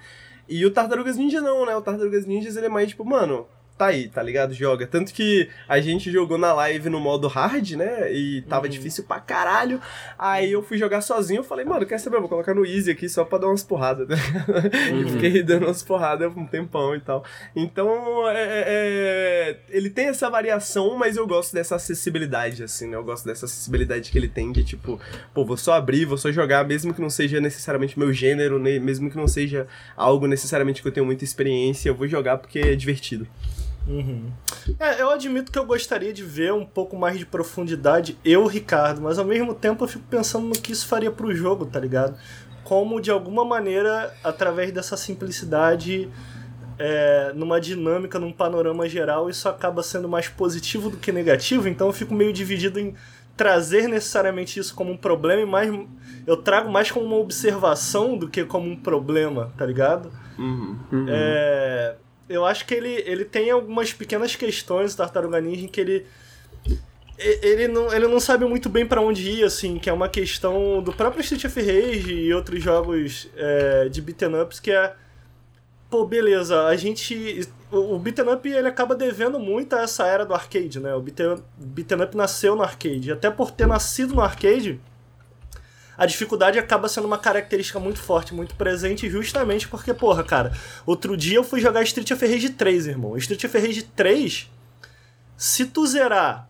E 0.48 0.64
o 0.64 0.70
Tartarugas 0.70 1.16
Ninja 1.16 1.40
não, 1.40 1.66
né? 1.66 1.74
O 1.76 1.82
Tartarugas 1.82 2.26
Ninjas 2.26 2.56
ele 2.56 2.66
é 2.66 2.70
mais 2.70 2.88
tipo, 2.88 3.04
mano, 3.04 3.46
tá 3.77 3.87
aí, 3.87 4.09
tá 4.09 4.23
ligado? 4.23 4.55
Joga. 4.55 4.87
Tanto 4.87 5.12
que 5.12 5.49
a 5.69 5.81
gente 5.81 6.11
jogou 6.11 6.39
na 6.39 6.53
live 6.53 6.89
no 6.89 6.99
modo 6.99 7.29
hard, 7.29 7.73
né? 7.73 8.12
E 8.12 8.43
tava 8.43 8.65
uhum. 8.65 8.71
difícil 8.71 9.05
pra 9.05 9.21
caralho. 9.21 9.81
Aí 10.19 10.53
eu 10.53 10.62
fui 10.62 10.79
jogar 10.79 11.01
sozinho, 11.01 11.41
eu 11.41 11.45
falei, 11.45 11.65
mano, 11.65 11.85
quer 11.85 11.99
saber? 11.99 12.17
Eu 12.17 12.21
vou 12.21 12.29
colocar 12.29 12.55
no 12.55 12.65
easy 12.65 12.91
aqui 12.91 13.09
só 13.09 13.25
pra 13.25 13.39
dar 13.39 13.49
umas 13.49 13.62
porradas, 13.62 14.09
né? 14.09 14.17
Uhum. 14.87 15.01
e 15.01 15.11
fiquei 15.11 15.43
dando 15.43 15.67
umas 15.67 15.83
porradas 15.83 16.33
um 16.37 16.47
tempão 16.47 16.95
e 16.95 17.01
tal. 17.01 17.25
Então, 17.55 18.29
é, 18.29 18.43
é, 18.43 18.65
é, 18.67 19.59
ele 19.69 19.91
tem 19.91 20.07
essa 20.07 20.29
variação, 20.31 20.97
mas 20.97 21.17
eu 21.17 21.27
gosto 21.27 21.55
dessa 21.55 21.77
acessibilidade, 21.77 22.62
assim, 22.62 22.89
né? 22.89 22.97
Eu 22.97 23.05
gosto 23.05 23.25
dessa 23.27 23.47
acessibilidade 23.47 24.11
que 24.11 24.19
ele 24.19 24.29
tem 24.29 24.53
de, 24.53 24.65
tipo, 24.65 25.01
pô, 25.35 25.45
vou 25.45 25.57
só 25.57 25.75
abrir, 25.75 26.05
vou 26.05 26.19
só 26.19 26.31
jogar, 26.31 26.67
mesmo 26.67 26.95
que 26.95 27.01
não 27.01 27.11
seja 27.11 27.41
necessariamente 27.41 27.99
meu 27.99 28.12
gênero, 28.12 28.59
mesmo 28.59 29.11
que 29.11 29.17
não 29.17 29.29
seja 29.29 29.67
algo 29.97 30.27
necessariamente 30.27 30.83
que 30.83 30.89
eu 30.89 30.93
tenho 30.93 31.07
muita 31.07 31.25
experiência, 31.25 31.89
eu 31.89 31.95
vou 31.95 32.07
jogar 32.07 32.39
porque 32.39 32.59
é 32.59 32.75
divertido. 32.75 33.27
Uhum. 33.87 34.31
É, 34.81 35.01
eu 35.01 35.11
admito 35.11 35.53
que 35.53 35.59
eu 35.59 35.64
gostaria 35.64 36.12
de 36.12 36.22
ver 36.22 36.53
um 36.53 36.64
pouco 36.64 36.96
mais 36.96 37.18
de 37.18 37.25
profundidade, 37.25 38.18
eu, 38.25 38.46
Ricardo, 38.46 39.01
mas 39.01 39.18
ao 39.18 39.25
mesmo 39.25 39.55
tempo 39.55 39.85
eu 39.85 39.88
fico 39.88 40.05
pensando 40.11 40.46
no 40.46 40.55
que 40.55 40.72
isso 40.72 40.87
faria 40.87 41.11
pro 41.11 41.35
jogo, 41.35 41.66
tá 41.66 41.79
ligado? 41.79 42.18
Como 42.64 43.01
de 43.01 43.11
alguma 43.11 43.44
maneira, 43.44 44.12
através 44.25 44.72
dessa 44.72 44.96
simplicidade, 44.96 46.11
é, 46.79 47.33
numa 47.35 47.61
dinâmica, 47.61 48.18
num 48.18 48.33
panorama 48.33 48.88
geral, 48.88 49.31
isso 49.31 49.49
acaba 49.49 49.83
sendo 49.83 50.09
mais 50.09 50.29
positivo 50.29 50.90
do 50.90 50.96
que 50.96 51.12
negativo, 51.12 51.68
então 51.68 51.87
eu 51.87 51.92
fico 51.92 52.12
meio 52.12 52.33
dividido 52.33 52.81
em 52.81 52.94
trazer 53.37 53.87
necessariamente 53.87 54.59
isso 54.59 54.75
como 54.75 54.90
um 54.90 54.96
problema 54.96 55.42
e 55.42 55.46
mais 55.46 55.72
eu 56.27 56.38
trago 56.38 56.70
mais 56.70 56.90
como 56.90 57.05
uma 57.05 57.16
observação 57.16 58.16
do 58.16 58.29
que 58.29 58.44
como 58.44 58.68
um 58.68 58.75
problema, 58.75 59.53
tá 59.57 59.64
ligado? 59.64 60.11
Uhum, 60.38 60.77
uhum. 60.90 61.07
É, 61.09 61.96
eu 62.29 62.45
acho 62.45 62.67
que 62.67 62.75
ele, 62.75 63.03
ele 63.07 63.25
tem 63.25 63.51
algumas 63.51 63.93
pequenas 63.93 64.35
questões 64.35 64.95
do 64.95 64.99
Tartaruga 64.99 65.41
Ninja 65.41 65.69
que 65.69 65.81
ele 65.81 66.07
ele 67.19 67.67
não, 67.67 67.91
ele 67.95 68.07
não 68.07 68.21
sabe 68.21 68.45
muito 68.45 68.69
bem 68.69 68.85
para 68.85 69.01
onde 69.01 69.27
ir, 69.31 69.45
assim, 69.45 69.79
que 69.79 69.89
é 69.89 69.93
uma 69.93 70.07
questão 70.07 70.83
do 70.83 70.93
próprio 70.93 71.23
Street 71.23 71.47
of 71.47 71.59
Rage 71.59 72.12
e 72.12 72.35
outros 72.35 72.62
jogos 72.62 73.31
é, 73.35 73.89
de 73.89 74.03
beat'em 74.03 74.39
ups 74.39 74.61
que 74.61 74.71
é 74.71 74.95
pô, 75.89 76.05
beleza, 76.05 76.67
a 76.67 76.77
gente 76.77 77.49
o, 77.71 77.95
o 77.95 77.99
beat'em 77.99 78.29
up 78.29 78.49
ele 78.49 78.69
acaba 78.69 78.95
devendo 78.95 79.39
muito 79.39 79.75
a 79.75 79.83
essa 79.83 80.07
era 80.07 80.27
do 80.27 80.35
arcade, 80.35 80.79
né? 80.79 80.95
O 80.95 81.01
beat'em 81.01 81.43
beat 81.57 81.91
up 81.93 82.17
nasceu 82.17 82.55
no 82.55 82.62
arcade, 82.62 83.11
até 83.11 83.31
por 83.31 83.51
ter 83.51 83.67
nascido 83.67 84.15
no 84.15 84.21
arcade, 84.21 84.81
a 85.96 86.06
dificuldade 86.06 86.59
acaba 86.59 86.88
sendo 86.88 87.06
uma 87.06 87.18
característica 87.18 87.80
muito 87.80 87.98
forte, 87.98 88.35
muito 88.35 88.54
presente, 88.54 89.09
justamente 89.09 89.66
porque, 89.68 89.94
porra, 89.94 90.22
cara, 90.22 90.52
outro 90.85 91.16
dia 91.16 91.37
eu 91.37 91.44
fui 91.44 91.61
jogar 91.61 91.82
Street 91.82 92.11
of 92.11 92.26
Rage 92.26 92.50
3, 92.50 92.87
irmão. 92.88 93.16
Street 93.16 93.44
of 93.44 93.59
Rage 93.59 93.82
3, 93.82 94.50
se 95.37 95.66
tu 95.66 95.87
zerar 95.87 96.48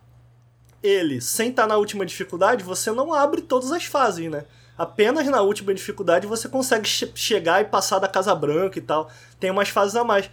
ele 0.81 1.21
sem 1.21 1.49
estar 1.49 1.63
tá 1.63 1.67
na 1.67 1.77
última 1.77 2.05
dificuldade, 2.05 2.63
você 2.63 2.91
não 2.91 3.13
abre 3.13 3.41
todas 3.41 3.71
as 3.71 3.85
fases, 3.85 4.29
né? 4.29 4.45
Apenas 4.77 5.25
na 5.27 5.41
última 5.41 5.73
dificuldade 5.73 6.27
você 6.27 6.47
consegue 6.47 6.87
che 6.87 7.11
chegar 7.15 7.61
e 7.61 7.65
passar 7.65 7.97
da 7.97 8.07
Casa 8.07 8.35
Branca 8.35 8.77
e 8.77 8.81
tal. 8.81 9.09
Tem 9.39 9.49
umas 9.49 9.69
fases 9.69 9.95
a 9.95 10.03
mais. 10.03 10.29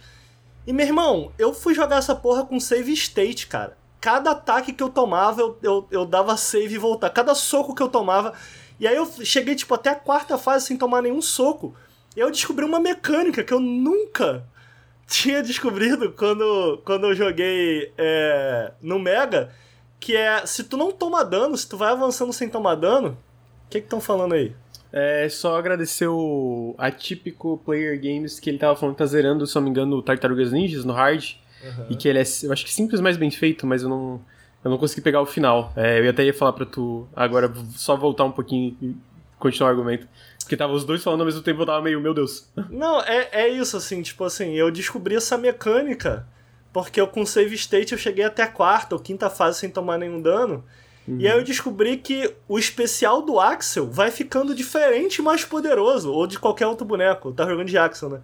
E, 0.67 0.73
meu 0.73 0.85
irmão, 0.85 1.31
eu 1.37 1.53
fui 1.53 1.73
jogar 1.73 1.97
essa 1.97 2.15
porra 2.15 2.45
com 2.45 2.59
save 2.59 2.93
state, 2.93 3.47
cara. 3.47 3.75
Cada 3.99 4.31
ataque 4.31 4.71
que 4.71 4.83
eu 4.83 4.89
tomava, 4.89 5.41
eu, 5.41 5.57
eu, 5.63 5.87
eu 5.89 6.05
dava 6.05 6.37
save 6.37 6.75
e 6.75 6.77
voltar. 6.77 7.09
Cada 7.09 7.33
soco 7.33 7.73
que 7.73 7.81
eu 7.81 7.89
tomava, 7.89 8.33
E 8.79 8.87
aí 8.87 8.95
eu 8.95 9.05
cheguei, 9.23 9.55
tipo, 9.55 9.73
até 9.73 9.89
a 9.89 9.95
quarta 9.95 10.37
fase 10.37 10.65
sem 10.65 10.77
tomar 10.77 11.01
nenhum 11.01 11.21
soco. 11.21 11.75
E 12.15 12.19
eu 12.19 12.31
descobri 12.31 12.65
uma 12.65 12.79
mecânica 12.79 13.43
que 13.43 13.53
eu 13.53 13.59
nunca 13.59 14.43
tinha 15.07 15.41
descobrido 15.41 16.11
quando, 16.13 16.81
quando 16.85 17.07
eu 17.07 17.15
joguei 17.15 17.91
é, 17.97 18.71
no 18.81 18.99
Mega, 18.99 19.51
que 19.99 20.15
é, 20.15 20.45
se 20.45 20.63
tu 20.63 20.77
não 20.77 20.91
toma 20.91 21.23
dano, 21.23 21.57
se 21.57 21.67
tu 21.67 21.77
vai 21.77 21.91
avançando 21.91 22.33
sem 22.33 22.49
tomar 22.49 22.75
dano, 22.75 23.17
o 23.65 23.69
que 23.69 23.79
que 23.79 23.85
estão 23.85 24.01
falando 24.01 24.33
aí? 24.33 24.53
É 24.91 25.27
só 25.27 25.57
agradecer 25.57 26.07
o 26.07 26.73
Atípico 26.77 27.61
Player 27.65 27.99
Games, 27.99 28.39
que 28.39 28.49
ele 28.49 28.57
tava 28.57 28.77
falando 28.77 28.95
que 28.95 28.99
tá 28.99 29.05
zerando, 29.05 29.45
se 29.45 29.53
não 29.55 29.63
me 29.63 29.69
engano, 29.69 29.97
o 29.97 30.01
Tartarugas 30.01 30.53
Ninjas 30.53 30.85
no 30.85 30.93
hard. 30.93 31.33
Uhum. 31.61 31.87
E 31.89 31.95
que 31.95 32.07
ele 32.07 32.19
é, 32.19 32.23
eu 32.43 32.53
acho 32.53 32.63
que 32.63 32.73
simples, 32.73 33.01
mas 33.01 33.17
bem 33.17 33.31
feito, 33.31 33.67
mas 33.67 33.83
eu 33.83 33.89
não, 33.89 34.21
eu 34.65 34.71
não 34.71 34.79
consegui 34.79 35.01
pegar 35.01 35.21
o 35.21 35.27
final. 35.27 35.71
É, 35.75 35.99
eu 35.99 36.09
até 36.09 36.25
ia 36.25 36.33
falar 36.33 36.53
pra 36.53 36.65
tu 36.65 37.07
agora 37.15 37.53
só 37.75 37.95
voltar 37.95 38.23
um 38.23 38.31
pouquinho 38.31 38.75
e 38.81 38.95
continuar 39.37 39.69
o 39.69 39.71
argumento. 39.71 40.07
Porque 40.39 40.57
tava 40.57 40.73
os 40.73 40.83
dois 40.83 41.03
falando 41.03 41.19
ao 41.19 41.25
mesmo 41.27 41.43
tempo, 41.43 41.61
eu 41.61 41.65
tava 41.67 41.83
meio, 41.83 42.01
meu 42.01 42.15
Deus. 42.15 42.49
Não, 42.71 42.99
é, 43.01 43.29
é 43.31 43.47
isso, 43.47 43.77
assim, 43.77 44.01
tipo 44.01 44.23
assim, 44.23 44.53
eu 44.53 44.71
descobri 44.71 45.15
essa 45.15 45.37
mecânica 45.37 46.27
porque 46.73 46.99
eu 46.99 47.07
com 47.07 47.25
save 47.25 47.53
state 47.55 47.93
eu 47.93 47.97
cheguei 47.97 48.25
até 48.25 48.43
a 48.43 48.47
quarta 48.47 48.95
ou 48.95 49.01
quinta 49.01 49.29
fase 49.29 49.59
sem 49.59 49.69
tomar 49.69 49.99
nenhum 49.99 50.19
dano. 50.19 50.65
E 51.07 51.27
aí 51.27 51.37
eu 51.37 51.43
descobri 51.43 51.97
que 51.97 52.33
o 52.47 52.57
especial 52.57 53.21
do 53.21 53.39
Axel 53.39 53.87
vai 53.87 54.09
ficando 54.09 54.55
diferente 54.55 55.17
e 55.17 55.21
mais 55.21 55.45
poderoso, 55.45 56.11
ou 56.11 56.25
de 56.25 56.39
qualquer 56.39 56.65
outro 56.65 56.83
boneco. 56.83 57.31
Tá 57.31 57.47
jogando 57.47 57.67
de 57.67 57.77
Axel, 57.77 58.09
né? 58.09 58.21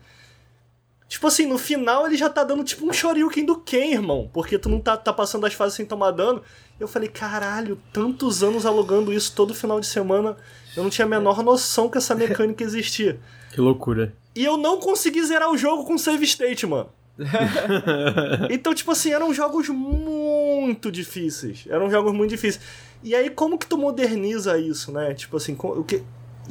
Tipo 1.11 1.27
assim, 1.27 1.45
no 1.45 1.57
final 1.57 2.07
ele 2.07 2.15
já 2.15 2.29
tá 2.29 2.41
dando 2.41 2.63
tipo 2.63 2.87
um 2.87 2.93
Shoryuken 2.93 3.43
do 3.43 3.57
Ken, 3.57 3.91
irmão. 3.91 4.29
Porque 4.31 4.57
tu 4.57 4.69
não 4.69 4.79
tá, 4.79 4.95
tá 4.95 5.11
passando 5.11 5.45
as 5.45 5.53
fases 5.53 5.75
sem 5.75 5.85
tomar 5.85 6.11
dano. 6.11 6.41
Eu 6.79 6.87
falei, 6.87 7.09
caralho, 7.09 7.77
tantos 7.91 8.41
anos 8.41 8.65
alugando 8.65 9.11
isso 9.11 9.35
todo 9.35 9.53
final 9.53 9.81
de 9.81 9.87
semana. 9.87 10.37
Eu 10.73 10.83
não 10.83 10.89
tinha 10.89 11.05
a 11.05 11.09
menor 11.09 11.43
noção 11.43 11.89
que 11.89 11.97
essa 11.97 12.15
mecânica 12.15 12.63
existia. 12.63 13.19
Que 13.51 13.59
loucura. 13.59 14.15
E 14.33 14.45
eu 14.45 14.55
não 14.55 14.79
consegui 14.79 15.21
zerar 15.25 15.51
o 15.51 15.57
jogo 15.57 15.83
com 15.83 15.97
save 15.97 16.23
state, 16.23 16.65
mano. 16.65 16.89
então, 18.49 18.73
tipo 18.73 18.89
assim, 18.91 19.11
eram 19.11 19.33
jogos 19.33 19.67
muito 19.67 20.89
difíceis. 20.89 21.65
Eram 21.69 21.91
jogos 21.91 22.13
muito 22.13 22.29
difíceis. 22.29 22.63
E 23.03 23.13
aí, 23.13 23.29
como 23.29 23.57
que 23.57 23.67
tu 23.67 23.77
moderniza 23.77 24.57
isso, 24.57 24.93
né? 24.93 25.13
Tipo 25.13 25.35
assim, 25.35 25.57
o 25.59 25.83
que 25.83 26.01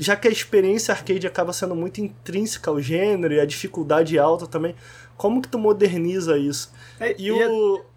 já 0.00 0.16
que 0.16 0.26
a 0.26 0.30
experiência 0.30 0.92
arcade 0.92 1.26
acaba 1.26 1.52
sendo 1.52 1.74
muito 1.74 2.00
intrínseca 2.00 2.70
ao 2.70 2.80
gênero 2.80 3.34
e 3.34 3.40
a 3.40 3.44
dificuldade 3.44 4.18
alta 4.18 4.46
também, 4.46 4.74
como 5.14 5.42
que 5.42 5.48
tu 5.48 5.58
moderniza 5.58 6.38
isso? 6.38 6.72
É, 6.98 7.14
e, 7.18 7.26
e 7.26 7.32
o. 7.32 7.84
A... 7.86 7.90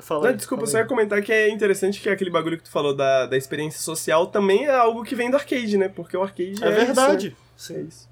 Fala 0.00 0.22
Não, 0.22 0.28
aí, 0.28 0.36
desculpa, 0.36 0.60
fala 0.60 0.70
só 0.70 0.78
ia 0.78 0.84
comentar 0.84 1.20
que 1.20 1.32
é 1.32 1.50
interessante 1.50 2.00
que 2.00 2.08
aquele 2.08 2.30
bagulho 2.30 2.56
que 2.56 2.62
tu 2.62 2.70
falou 2.70 2.94
da, 2.94 3.26
da 3.26 3.36
experiência 3.36 3.80
social 3.80 4.28
também 4.28 4.66
é 4.66 4.70
algo 4.70 5.02
que 5.02 5.16
vem 5.16 5.28
do 5.28 5.36
arcade, 5.36 5.76
né? 5.76 5.88
Porque 5.88 6.16
o 6.16 6.22
arcade 6.22 6.62
é. 6.62 6.68
É 6.68 6.70
verdade. 6.70 7.36
Isso, 7.56 7.72
né? 7.72 7.80
Sim. 7.80 7.80
É 7.80 7.80
isso. 7.80 8.08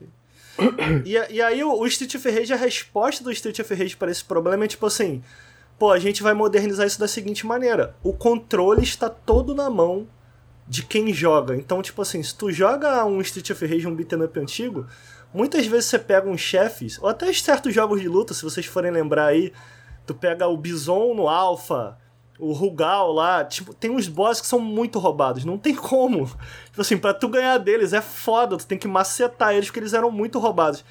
E, 1.05 1.35
e 1.37 1.41
aí 1.41 1.63
o, 1.63 1.73
o 1.73 1.87
Street 1.87 2.17
of 2.17 2.29
Rage, 2.29 2.53
a 2.53 2.57
resposta 2.57 3.23
do 3.23 3.31
Street 3.31 3.61
of 3.61 3.73
Rage 3.73 3.97
para 3.97 4.11
esse 4.11 4.25
problema 4.25 4.65
é 4.65 4.69
tipo 4.69 4.85
assim, 4.85 5.23
pô, 5.79 5.93
a 5.93 5.99
gente 6.01 6.23
vai 6.23 6.35
modernizar 6.35 6.87
isso 6.87 6.99
da 6.99 7.07
seguinte 7.07 7.47
maneira, 7.47 7.95
o 8.03 8.13
controle 8.13 8.83
está 8.83 9.09
todo 9.09 9.55
na 9.55 9.71
mão 9.71 10.09
de 10.69 10.83
quem 10.83 11.13
joga. 11.13 11.55
Então, 11.55 11.81
tipo 11.81 12.03
assim, 12.03 12.23
se 12.23 12.35
tu 12.35 12.51
joga 12.51 13.05
um 13.05 13.21
Street 13.21 13.51
of 13.51 13.67
Rage, 13.67 13.87
um 13.87 13.95
beat'em 13.95 14.23
up 14.23 14.39
antigo, 14.39 14.87
muitas 15.33 15.67
vezes 15.67 15.87
você 15.87 15.99
pega 15.99 16.29
uns 16.29 16.41
chefes, 16.41 16.99
ou 17.01 17.09
até 17.09 17.33
certos 17.33 17.73
jogos 17.73 18.01
de 18.01 18.09
luta, 18.09 18.35
se 18.35 18.43
vocês 18.43 18.67
forem 18.67 18.91
lembrar 18.91 19.27
aí, 19.27 19.53
tu 20.07 20.15
pega 20.15 20.47
o 20.49 20.57
Bison 20.57 21.15
no 21.15 21.29
Alpha, 21.29 21.99
o 22.39 22.53
Rugal 22.53 23.13
lá, 23.13 23.45
tipo, 23.45 23.73
tem 23.73 23.91
uns 23.91 24.09
bosses 24.09 24.41
que 24.41 24.47
são 24.47 24.59
muito 24.59 24.99
roubados, 24.99 25.45
não 25.45 25.57
tem 25.57 25.75
como. 25.75 26.27
Tipo 26.67 26.81
assim, 26.83 26.99
pra 26.99 27.15
tu 27.15 27.29
ganhar 27.29 27.57
deles 27.59 27.93
é 27.93 28.03
foda, 28.03 28.59
tu 28.59 28.67
tem 28.67 28.77
que 28.77 28.87
macetar 28.87 29.55
eles 29.55 29.67
porque 29.67 29.81
eles 29.81 29.95
eram 29.95 30.11
muito 30.11 30.39
roubados. 30.39 30.85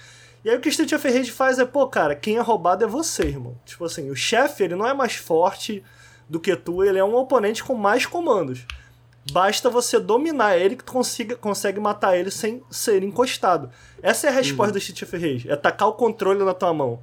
E 0.43 0.49
aí 0.49 0.57
o 0.57 0.59
que 0.59 0.69
Street 0.69 0.91
of 0.93 1.07
Rage 1.07 1.31
faz 1.31 1.59
é, 1.59 1.65
pô, 1.65 1.87
cara, 1.87 2.15
quem 2.15 2.37
é 2.37 2.41
roubado 2.41 2.83
é 2.83 2.87
você, 2.87 3.23
irmão. 3.23 3.57
Tipo 3.65 3.85
assim, 3.85 4.09
o 4.09 4.15
chefe, 4.15 4.63
ele 4.63 4.75
não 4.75 4.87
é 4.87 4.93
mais 4.93 5.15
forte 5.15 5.83
do 6.29 6.39
que 6.39 6.55
tu, 6.55 6.83
ele 6.83 6.97
é 6.97 7.03
um 7.03 7.15
oponente 7.15 7.63
com 7.63 7.75
mais 7.75 8.05
comandos. 8.05 8.65
Basta 9.31 9.69
você 9.69 9.99
dominar 9.99 10.57
ele 10.57 10.75
que 10.75 10.83
tu 10.83 10.91
consiga, 10.91 11.35
consegue 11.35 11.79
matar 11.79 12.15
ele 12.15 12.29
sem 12.29 12.61
ser 12.69 13.03
encostado. 13.03 13.71
Essa 14.01 14.27
é 14.27 14.29
a 14.29 14.33
resposta 14.33 14.67
uhum. 14.67 14.73
do 14.73 14.77
Street 14.77 15.01
of 15.01 15.17
Rage, 15.17 15.49
é 15.49 15.55
tacar 15.55 15.87
o 15.87 15.93
controle 15.93 16.43
na 16.43 16.53
tua 16.53 16.73
mão. 16.73 17.01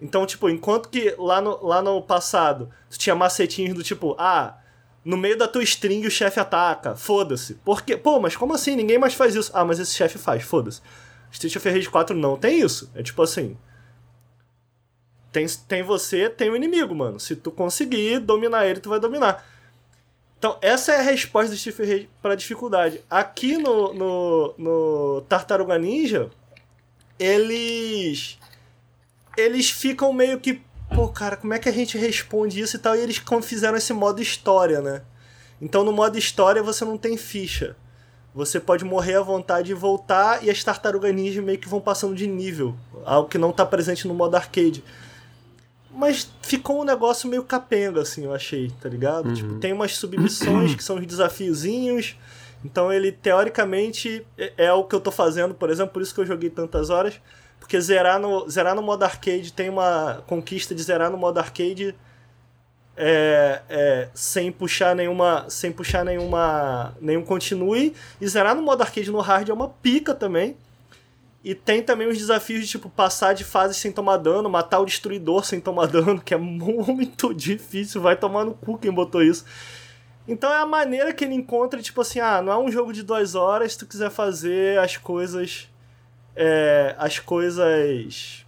Então, 0.00 0.24
tipo, 0.24 0.48
enquanto 0.48 0.88
que 0.88 1.14
lá 1.18 1.40
no, 1.40 1.66
lá 1.66 1.82
no 1.82 2.00
passado 2.00 2.70
tu 2.88 2.96
tinha 2.96 3.16
macetinhos 3.16 3.74
do 3.74 3.82
tipo, 3.82 4.14
ah, 4.18 4.56
no 5.04 5.16
meio 5.16 5.36
da 5.36 5.48
tua 5.48 5.62
string 5.62 6.06
o 6.06 6.10
chefe 6.10 6.38
ataca, 6.38 6.94
foda-se. 6.94 7.54
Porque, 7.64 7.96
pô, 7.96 8.20
mas 8.20 8.36
como 8.36 8.54
assim? 8.54 8.76
Ninguém 8.76 8.98
mais 8.98 9.14
faz 9.14 9.34
isso. 9.34 9.50
Ah, 9.52 9.64
mas 9.64 9.80
esse 9.80 9.94
chefe 9.94 10.18
faz, 10.18 10.44
foda-se. 10.44 10.80
Street 11.32 11.56
of 11.56 11.68
Rage 11.68 11.90
4 11.90 12.16
não 12.16 12.36
tem 12.36 12.60
isso. 12.60 12.90
É 12.94 13.02
tipo 13.02 13.20
assim. 13.22 13.56
Tem, 15.32 15.46
tem 15.66 15.82
você, 15.82 16.30
tem 16.30 16.50
o 16.50 16.56
inimigo, 16.56 16.94
mano. 16.94 17.18
Se 17.18 17.34
tu 17.34 17.50
conseguir 17.50 18.20
dominar 18.20 18.66
ele, 18.66 18.80
tu 18.80 18.88
vai 18.88 19.00
dominar. 19.00 19.44
Então, 20.38 20.56
essa 20.62 20.92
é 20.92 20.98
a 20.98 21.02
resposta 21.02 21.50
do 21.50 21.56
Street 21.56 21.74
of 21.78 21.84
Rage 21.84 22.08
pra 22.22 22.34
dificuldade. 22.36 23.00
Aqui 23.10 23.58
no, 23.58 23.92
no, 23.92 24.54
no 24.56 25.20
Tartaruga 25.22 25.76
Ninja, 25.76 26.30
eles 27.18 28.38
eles 29.36 29.70
ficam 29.70 30.12
meio 30.12 30.38
que, 30.40 30.60
pô, 30.94 31.08
cara, 31.08 31.36
como 31.36 31.54
é 31.54 31.58
que 31.58 31.68
a 31.68 31.72
gente 31.72 31.98
responde 31.98 32.60
isso 32.60 32.76
e 32.76 32.78
tal? 32.78 32.96
E 32.96 33.00
eles 33.00 33.20
fizeram 33.42 33.76
esse 33.76 33.92
modo 33.92 34.22
história, 34.22 34.80
né? 34.80 35.02
Então 35.60 35.84
no 35.84 35.92
modo 35.92 36.16
história 36.18 36.62
você 36.62 36.84
não 36.84 36.96
tem 36.96 37.16
ficha. 37.16 37.76
Você 38.34 38.60
pode 38.60 38.84
morrer 38.84 39.16
à 39.16 39.22
vontade 39.22 39.72
e 39.72 39.74
voltar, 39.74 40.44
e 40.44 40.50
as 40.50 40.62
tartarugas 40.62 41.12
ninja 41.12 41.42
meio 41.42 41.58
que 41.58 41.68
vão 41.68 41.80
passando 41.80 42.14
de 42.14 42.26
nível. 42.26 42.76
Algo 43.04 43.28
que 43.28 43.38
não 43.38 43.50
tá 43.50 43.66
presente 43.66 44.06
no 44.06 44.14
modo 44.14 44.36
arcade. 44.36 44.84
Mas 45.98 46.30
ficou 46.42 46.80
um 46.80 46.84
negócio 46.84 47.28
meio 47.28 47.42
capenga, 47.42 48.02
assim, 48.02 48.24
eu 48.24 48.32
achei, 48.32 48.70
tá 48.80 48.88
ligado? 48.88 49.26
Uhum. 49.26 49.34
Tipo, 49.34 49.54
tem 49.58 49.72
umas 49.72 49.96
submissões 49.96 50.76
que 50.76 50.84
são 50.84 50.96
os 50.96 51.04
desafiozinhos. 51.04 52.16
Então 52.64 52.92
ele, 52.92 53.10
teoricamente, 53.10 54.24
é, 54.38 54.52
é 54.56 54.72
o 54.72 54.84
que 54.84 54.94
eu 54.94 55.00
tô 55.00 55.10
fazendo, 55.10 55.54
por 55.54 55.70
exemplo, 55.70 55.92
por 55.92 56.00
isso 56.00 56.14
que 56.14 56.20
eu 56.20 56.26
joguei 56.26 56.50
tantas 56.50 56.88
horas. 56.88 57.20
Porque 57.58 57.80
zerar 57.80 58.20
no, 58.20 58.48
zerar 58.48 58.76
no 58.76 58.82
modo 58.82 59.02
arcade 59.02 59.52
tem 59.52 59.68
uma 59.68 60.22
conquista 60.28 60.72
de 60.72 60.80
zerar 60.84 61.10
no 61.10 61.18
modo 61.18 61.38
arcade 61.38 61.96
é, 62.96 63.62
é, 63.68 64.08
sem 64.14 64.52
puxar 64.52 64.94
nenhuma. 64.94 65.46
Sem 65.48 65.72
puxar 65.72 66.04
nenhuma. 66.04 66.96
nenhum 67.00 67.24
continue. 67.24 67.92
E 68.20 68.28
zerar 68.28 68.54
no 68.54 68.62
modo 68.62 68.82
arcade 68.82 69.10
no 69.10 69.18
hard 69.18 69.48
é 69.48 69.52
uma 69.52 69.68
pica 69.68 70.14
também. 70.14 70.56
E 71.42 71.54
tem 71.54 71.82
também 71.82 72.08
os 72.08 72.18
desafios 72.18 72.62
de 72.62 72.68
tipo 72.68 72.90
passar 72.90 73.32
de 73.32 73.44
fase 73.44 73.74
sem 73.74 73.92
tomar 73.92 74.16
dano, 74.16 74.50
matar 74.50 74.80
o 74.80 74.84
destruidor 74.84 75.44
sem 75.44 75.60
tomar 75.60 75.86
dano, 75.88 76.20
que 76.20 76.34
é 76.34 76.36
muito 76.36 77.32
difícil, 77.32 78.00
vai 78.00 78.16
tomar 78.16 78.44
no 78.44 78.54
cu 78.54 78.78
quem 78.78 78.92
botou 78.92 79.22
isso. 79.22 79.44
Então 80.26 80.52
é 80.52 80.60
a 80.60 80.66
maneira 80.66 81.12
que 81.12 81.24
ele 81.24 81.34
encontra, 81.34 81.80
tipo 81.80 82.00
assim, 82.00 82.20
ah, 82.20 82.42
não 82.42 82.52
é 82.52 82.58
um 82.58 82.70
jogo 82.70 82.92
de 82.92 83.02
duas 83.02 83.34
horas, 83.34 83.72
se 83.72 83.78
tu 83.78 83.86
quiser 83.86 84.10
fazer 84.10 84.78
as 84.78 84.96
coisas 84.96 85.68
é, 86.38 86.94
as 86.96 87.18
coisas. 87.18 88.46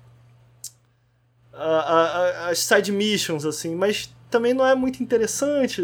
A, 1.52 1.66
a, 1.66 2.48
as 2.50 2.60
side 2.60 2.92
missions, 2.92 3.44
assim, 3.44 3.74
mas 3.74 4.14
também 4.30 4.54
não 4.54 4.64
é 4.64 4.74
muito 4.74 5.02
interessante 5.02 5.82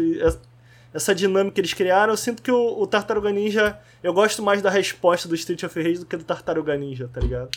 essa 0.93 1.13
dinâmica 1.13 1.55
que 1.55 1.61
eles 1.61 1.73
criaram. 1.73 2.13
Eu 2.13 2.17
sinto 2.17 2.41
que 2.41 2.51
o, 2.51 2.81
o 2.81 2.87
Tartaruga 2.87 3.31
Ninja. 3.31 3.77
Eu 4.03 4.13
gosto 4.13 4.41
mais 4.43 4.61
da 4.61 4.69
resposta 4.69 5.27
do 5.27 5.35
Street 5.35 5.63
of 5.63 5.81
Rage 5.81 5.99
do 5.99 6.05
que 6.05 6.17
do 6.17 6.23
Tartaruga 6.23 6.75
Ninja, 6.77 7.09
tá 7.11 7.19
ligado? 7.19 7.49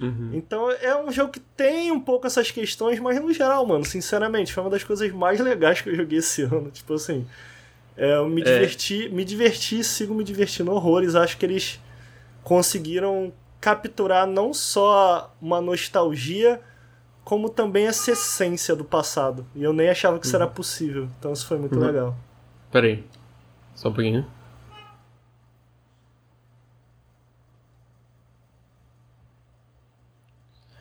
Uhum. 0.00 0.30
Então 0.34 0.70
é 0.70 0.96
um 0.96 1.10
jogo 1.10 1.32
que 1.32 1.40
tem 1.40 1.90
um 1.90 2.00
pouco 2.00 2.26
essas 2.26 2.50
questões, 2.50 3.00
mas 3.00 3.20
no 3.20 3.32
geral, 3.32 3.66
mano, 3.66 3.84
sinceramente, 3.84 4.52
foi 4.52 4.62
uma 4.62 4.70
das 4.70 4.84
coisas 4.84 5.10
mais 5.12 5.40
legais 5.40 5.80
que 5.80 5.88
eu 5.88 5.94
joguei 5.94 6.18
esse 6.18 6.42
ano. 6.42 6.70
Tipo 6.70 6.94
assim, 6.94 7.26
é, 7.96 8.16
eu 8.16 8.28
me 8.28 8.42
é. 8.42 8.44
diverti, 8.44 9.08
me 9.08 9.24
diverti, 9.24 9.82
sigo 9.82 10.14
me 10.14 10.22
divertindo 10.22 10.70
horrores. 10.72 11.14
Acho 11.14 11.36
que 11.36 11.46
eles 11.46 11.80
conseguiram 12.42 13.32
capturar 13.60 14.26
não 14.26 14.54
só 14.54 15.34
uma 15.40 15.60
nostalgia, 15.60 16.60
como 17.24 17.48
também 17.48 17.86
essa 17.86 18.12
essência 18.12 18.76
do 18.76 18.84
passado. 18.84 19.46
E 19.54 19.64
eu 19.64 19.72
nem 19.72 19.88
achava 19.88 20.18
que 20.18 20.26
isso 20.26 20.36
uhum. 20.36 20.42
era 20.42 20.50
possível. 20.50 21.08
Então 21.18 21.32
isso 21.32 21.46
foi 21.46 21.58
muito 21.58 21.76
uhum. 21.76 21.86
legal. 21.86 22.16
Pera 22.76 22.88
aí. 22.88 23.02
Só 23.74 23.88
um 23.88 23.92
pouquinho. 23.94 24.26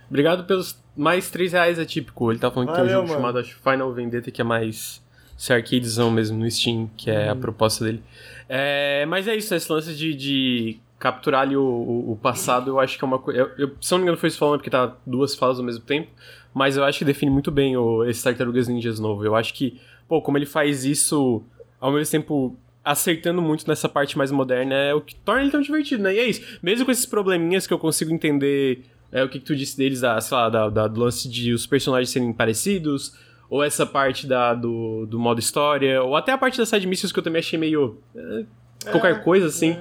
Obrigado 0.10 0.44
pelos 0.44 0.78
mais 0.94 1.30
3 1.30 1.54
reais 1.54 1.80
atípico. 1.80 2.34
Ele 2.34 2.38
tá 2.38 2.52
falando 2.52 2.68
Valeu, 2.68 2.84
que 2.84 2.90
tem 2.90 2.98
um 2.98 3.00
jogo 3.00 3.22
mano. 3.22 3.42
chamado 3.42 3.48
Final 3.48 3.94
Vendetta 3.94 4.30
que 4.30 4.42
é 4.42 4.44
mais 4.44 5.02
ser 5.38 5.54
arcadezão 5.54 6.12
mesmo 6.12 6.38
no 6.38 6.52
Steam, 6.52 6.90
que 6.98 7.10
é 7.10 7.30
a 7.30 7.34
uhum. 7.34 7.40
proposta 7.40 7.86
dele. 7.86 8.04
É, 8.50 9.06
mas 9.06 9.26
é 9.30 9.34
isso, 9.38 9.56
esse 9.56 9.72
lance 9.72 9.96
de, 9.96 10.14
de 10.14 10.80
capturar 11.00 11.44
ali 11.44 11.56
o, 11.56 11.64
o, 11.64 12.12
o, 12.12 12.16
passado, 12.18 12.72
eu 12.72 12.78
acho 12.78 12.98
que 12.98 13.06
é 13.06 13.08
uma 13.08 13.20
coisa. 13.20 13.54
Se 13.80 13.94
não 13.94 14.00
me 14.00 14.04
engano, 14.04 14.18
foi 14.18 14.28
isso 14.28 14.38
falando 14.38 14.58
porque 14.58 14.70
tá 14.70 14.98
duas 15.06 15.34
falas 15.34 15.60
ao 15.60 15.64
mesmo 15.64 15.86
tempo, 15.86 16.10
mas 16.54 16.76
eu 16.76 16.84
acho 16.84 17.00
que 17.00 17.06
define 17.06 17.32
muito 17.32 17.52
bem 17.52 17.78
o, 17.78 18.04
esse 18.04 18.22
Tartarugas 18.22 18.68
Ninjas 18.68 19.00
novo. 19.00 19.24
Eu 19.24 19.34
acho 19.34 19.54
que, 19.54 19.80
pô, 20.10 20.22
como 20.22 20.38
ele 20.38 20.46
faz 20.46 20.84
isso 20.84 21.42
ao 21.80 21.92
mesmo 21.92 22.12
tempo 22.12 22.58
acertando 22.84 23.42
muito 23.42 23.68
nessa 23.68 23.90
parte 23.90 24.16
mais 24.16 24.32
moderna 24.32 24.76
é 24.76 24.94
o 24.94 25.02
que 25.02 25.16
torna 25.16 25.42
ele 25.42 25.52
tão 25.52 25.62
divertido, 25.62 26.04
né? 26.04 26.14
E 26.14 26.20
é 26.20 26.26
isso. 26.26 26.60
Mesmo 26.62 26.86
com 26.86 26.92
esses 26.92 27.06
probleminhas 27.06 27.66
que 27.66 27.74
eu 27.74 27.80
consigo 27.80 28.14
entender 28.14 28.84
é, 29.12 29.24
o 29.24 29.30
que, 29.30 29.40
que 29.40 29.46
tu 29.46 29.56
disse 29.56 29.76
deles, 29.76 30.02
da, 30.02 30.22
sei 30.22 30.38
lá, 30.38 30.50
da, 30.50 30.70
da, 30.70 30.88
do 30.88 31.00
lance 31.00 31.28
de 31.28 31.52
os 31.52 31.66
personagens 31.66 32.10
serem 32.10 32.32
parecidos, 32.32 33.18
ou 33.50 33.64
essa 33.64 33.86
parte 33.86 34.28
da, 34.28 34.54
do, 34.54 35.06
do 35.08 35.20
modo 35.20 35.40
história, 35.40 36.02
ou 36.04 36.16
até 36.16 36.32
a 36.32 36.38
parte 36.38 36.58
das 36.58 36.70
side 36.70 36.86
missions 36.86 37.12
que 37.12 37.20
eu 37.20 37.24
também 37.24 37.40
achei 37.40 37.58
meio. 37.58 37.98
É, 38.16 38.46
qualquer 38.92 39.14
é, 39.14 39.20
coisa 39.20 39.48
assim. 39.48 39.78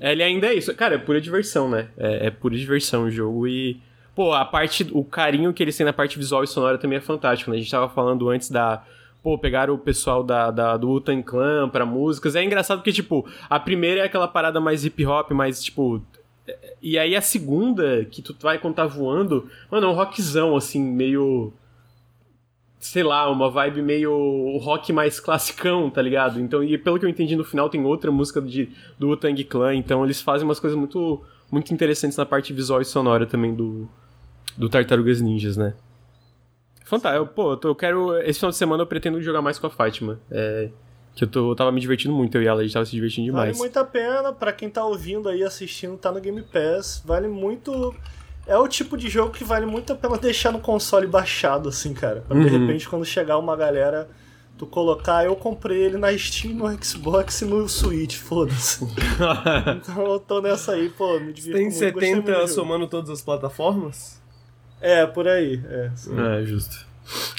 É. 0.00 0.12
Ele 0.12 0.22
ainda 0.22 0.46
é 0.48 0.54
isso. 0.54 0.72
Cara, 0.74 0.94
é 0.94 0.98
pura 0.98 1.20
diversão, 1.20 1.68
né? 1.68 1.88
É, 1.96 2.26
é 2.26 2.30
pura 2.30 2.56
diversão 2.56 3.04
o 3.04 3.10
jogo 3.10 3.48
e. 3.48 3.80
Pô, 4.14 4.32
a 4.32 4.44
parte. 4.44 4.86
O 4.92 5.04
carinho 5.04 5.52
que 5.52 5.62
eles 5.62 5.76
têm 5.76 5.86
na 5.86 5.92
parte 5.92 6.18
visual 6.18 6.44
e 6.44 6.46
sonora 6.46 6.78
também 6.78 6.98
é 6.98 7.00
fantástico, 7.00 7.50
né? 7.50 7.56
A 7.56 7.60
gente 7.60 7.70
tava 7.70 7.88
falando 7.88 8.28
antes 8.28 8.50
da 8.50 8.84
pô, 9.24 9.38
pegaram 9.38 9.72
o 9.72 9.78
pessoal 9.78 10.22
da, 10.22 10.50
da 10.50 10.76
do 10.76 10.90
Utan 10.90 11.22
Clan 11.22 11.70
pra 11.70 11.86
músicas. 11.86 12.36
É 12.36 12.44
engraçado 12.44 12.78
porque, 12.78 12.92
tipo, 12.92 13.26
a 13.48 13.58
primeira 13.58 14.02
é 14.02 14.04
aquela 14.04 14.28
parada 14.28 14.60
mais 14.60 14.84
hip 14.84 15.04
hop, 15.06 15.30
mais, 15.30 15.64
tipo. 15.64 16.02
E 16.82 16.98
aí 16.98 17.16
a 17.16 17.22
segunda, 17.22 18.04
que 18.04 18.20
tu 18.20 18.36
vai 18.38 18.58
quando 18.58 18.74
tá 18.74 18.84
voando, 18.84 19.48
mano, 19.70 19.86
é 19.86 19.90
um 19.90 19.94
rockzão, 19.94 20.54
assim, 20.54 20.80
meio. 20.80 21.54
Sei 22.78 23.02
lá, 23.02 23.30
uma 23.30 23.48
vibe 23.48 23.80
meio 23.80 24.58
rock 24.58 24.92
mais 24.92 25.18
classicão, 25.18 25.88
tá 25.88 26.02
ligado? 26.02 26.38
Então, 26.38 26.62
e 26.62 26.76
pelo 26.76 26.98
que 26.98 27.06
eu 27.06 27.08
entendi 27.08 27.34
no 27.34 27.42
final, 27.42 27.70
tem 27.70 27.82
outra 27.82 28.12
música 28.12 28.42
de, 28.42 28.68
do 28.98 29.16
Tang 29.16 29.42
Clan, 29.44 29.74
então 29.74 30.04
eles 30.04 30.20
fazem 30.20 30.46
umas 30.46 30.60
coisas 30.60 30.78
muito, 30.78 31.22
muito 31.50 31.72
interessantes 31.72 32.18
na 32.18 32.26
parte 32.26 32.52
visual 32.52 32.82
e 32.82 32.84
sonora 32.84 33.24
também 33.24 33.54
do, 33.54 33.88
do 34.54 34.68
Tartarugas 34.68 35.22
Ninjas, 35.22 35.56
né? 35.56 35.72
Fantástico. 36.84 37.26
Pô, 37.34 37.58
eu, 37.64 37.74
quero. 37.74 38.16
Esse 38.20 38.38
final 38.38 38.50
de 38.50 38.56
semana 38.56 38.82
eu 38.82 38.86
pretendo 38.86 39.20
jogar 39.20 39.42
mais 39.42 39.58
com 39.58 39.66
a 39.66 39.70
Fátima. 39.70 40.20
É, 40.30 40.68
que 41.14 41.24
eu, 41.24 41.28
tô, 41.28 41.50
eu 41.52 41.56
tava 41.56 41.72
me 41.72 41.80
divertindo 41.80 42.14
muito, 42.14 42.36
eu 42.36 42.42
e 42.42 42.46
ela, 42.46 42.60
a 42.60 42.62
gente 42.62 42.72
tava 42.72 42.84
se 42.84 42.92
divertindo 42.92 43.26
demais. 43.26 43.56
Vale 43.56 43.58
muito 43.58 43.76
a 43.78 43.84
pena, 43.84 44.32
pra 44.32 44.52
quem 44.52 44.68
tá 44.68 44.84
ouvindo 44.84 45.28
aí, 45.28 45.42
assistindo, 45.42 45.96
tá 45.96 46.12
no 46.12 46.20
Game 46.20 46.42
Pass. 46.42 47.02
Vale 47.04 47.26
muito. 47.26 47.94
É 48.46 48.58
o 48.58 48.68
tipo 48.68 48.96
de 48.96 49.08
jogo 49.08 49.32
que 49.32 49.44
vale 49.44 49.64
muito 49.64 49.92
a 49.92 49.96
pena 49.96 50.18
deixar 50.18 50.52
no 50.52 50.60
console 50.60 51.06
baixado, 51.06 51.70
assim, 51.70 51.94
cara. 51.94 52.22
Pra 52.26 52.36
uhum. 52.36 52.44
de 52.44 52.50
repente, 52.50 52.88
quando 52.88 53.04
chegar 53.04 53.38
uma 53.38 53.56
galera, 53.56 54.08
tu 54.58 54.66
colocar. 54.66 55.24
Eu 55.24 55.36
comprei 55.36 55.84
ele 55.84 55.96
na 55.96 56.16
Steam, 56.18 56.54
no 56.54 56.84
Xbox 56.84 57.40
e 57.40 57.44
no 57.46 57.66
Switch, 57.66 58.16
foda-se. 58.16 58.84
então 59.80 60.04
eu 60.04 60.18
tô 60.18 60.42
nessa 60.42 60.72
aí, 60.72 60.90
pô, 60.90 61.18
me 61.18 61.32
divirto 61.32 61.58
Tem 61.58 61.70
70 61.70 62.46
somando 62.48 62.86
todas 62.88 63.08
as 63.08 63.22
plataformas? 63.22 64.22
É, 64.80 65.06
por 65.06 65.26
aí. 65.26 65.62
É, 65.68 65.90
é 66.40 66.44
justo. 66.44 66.86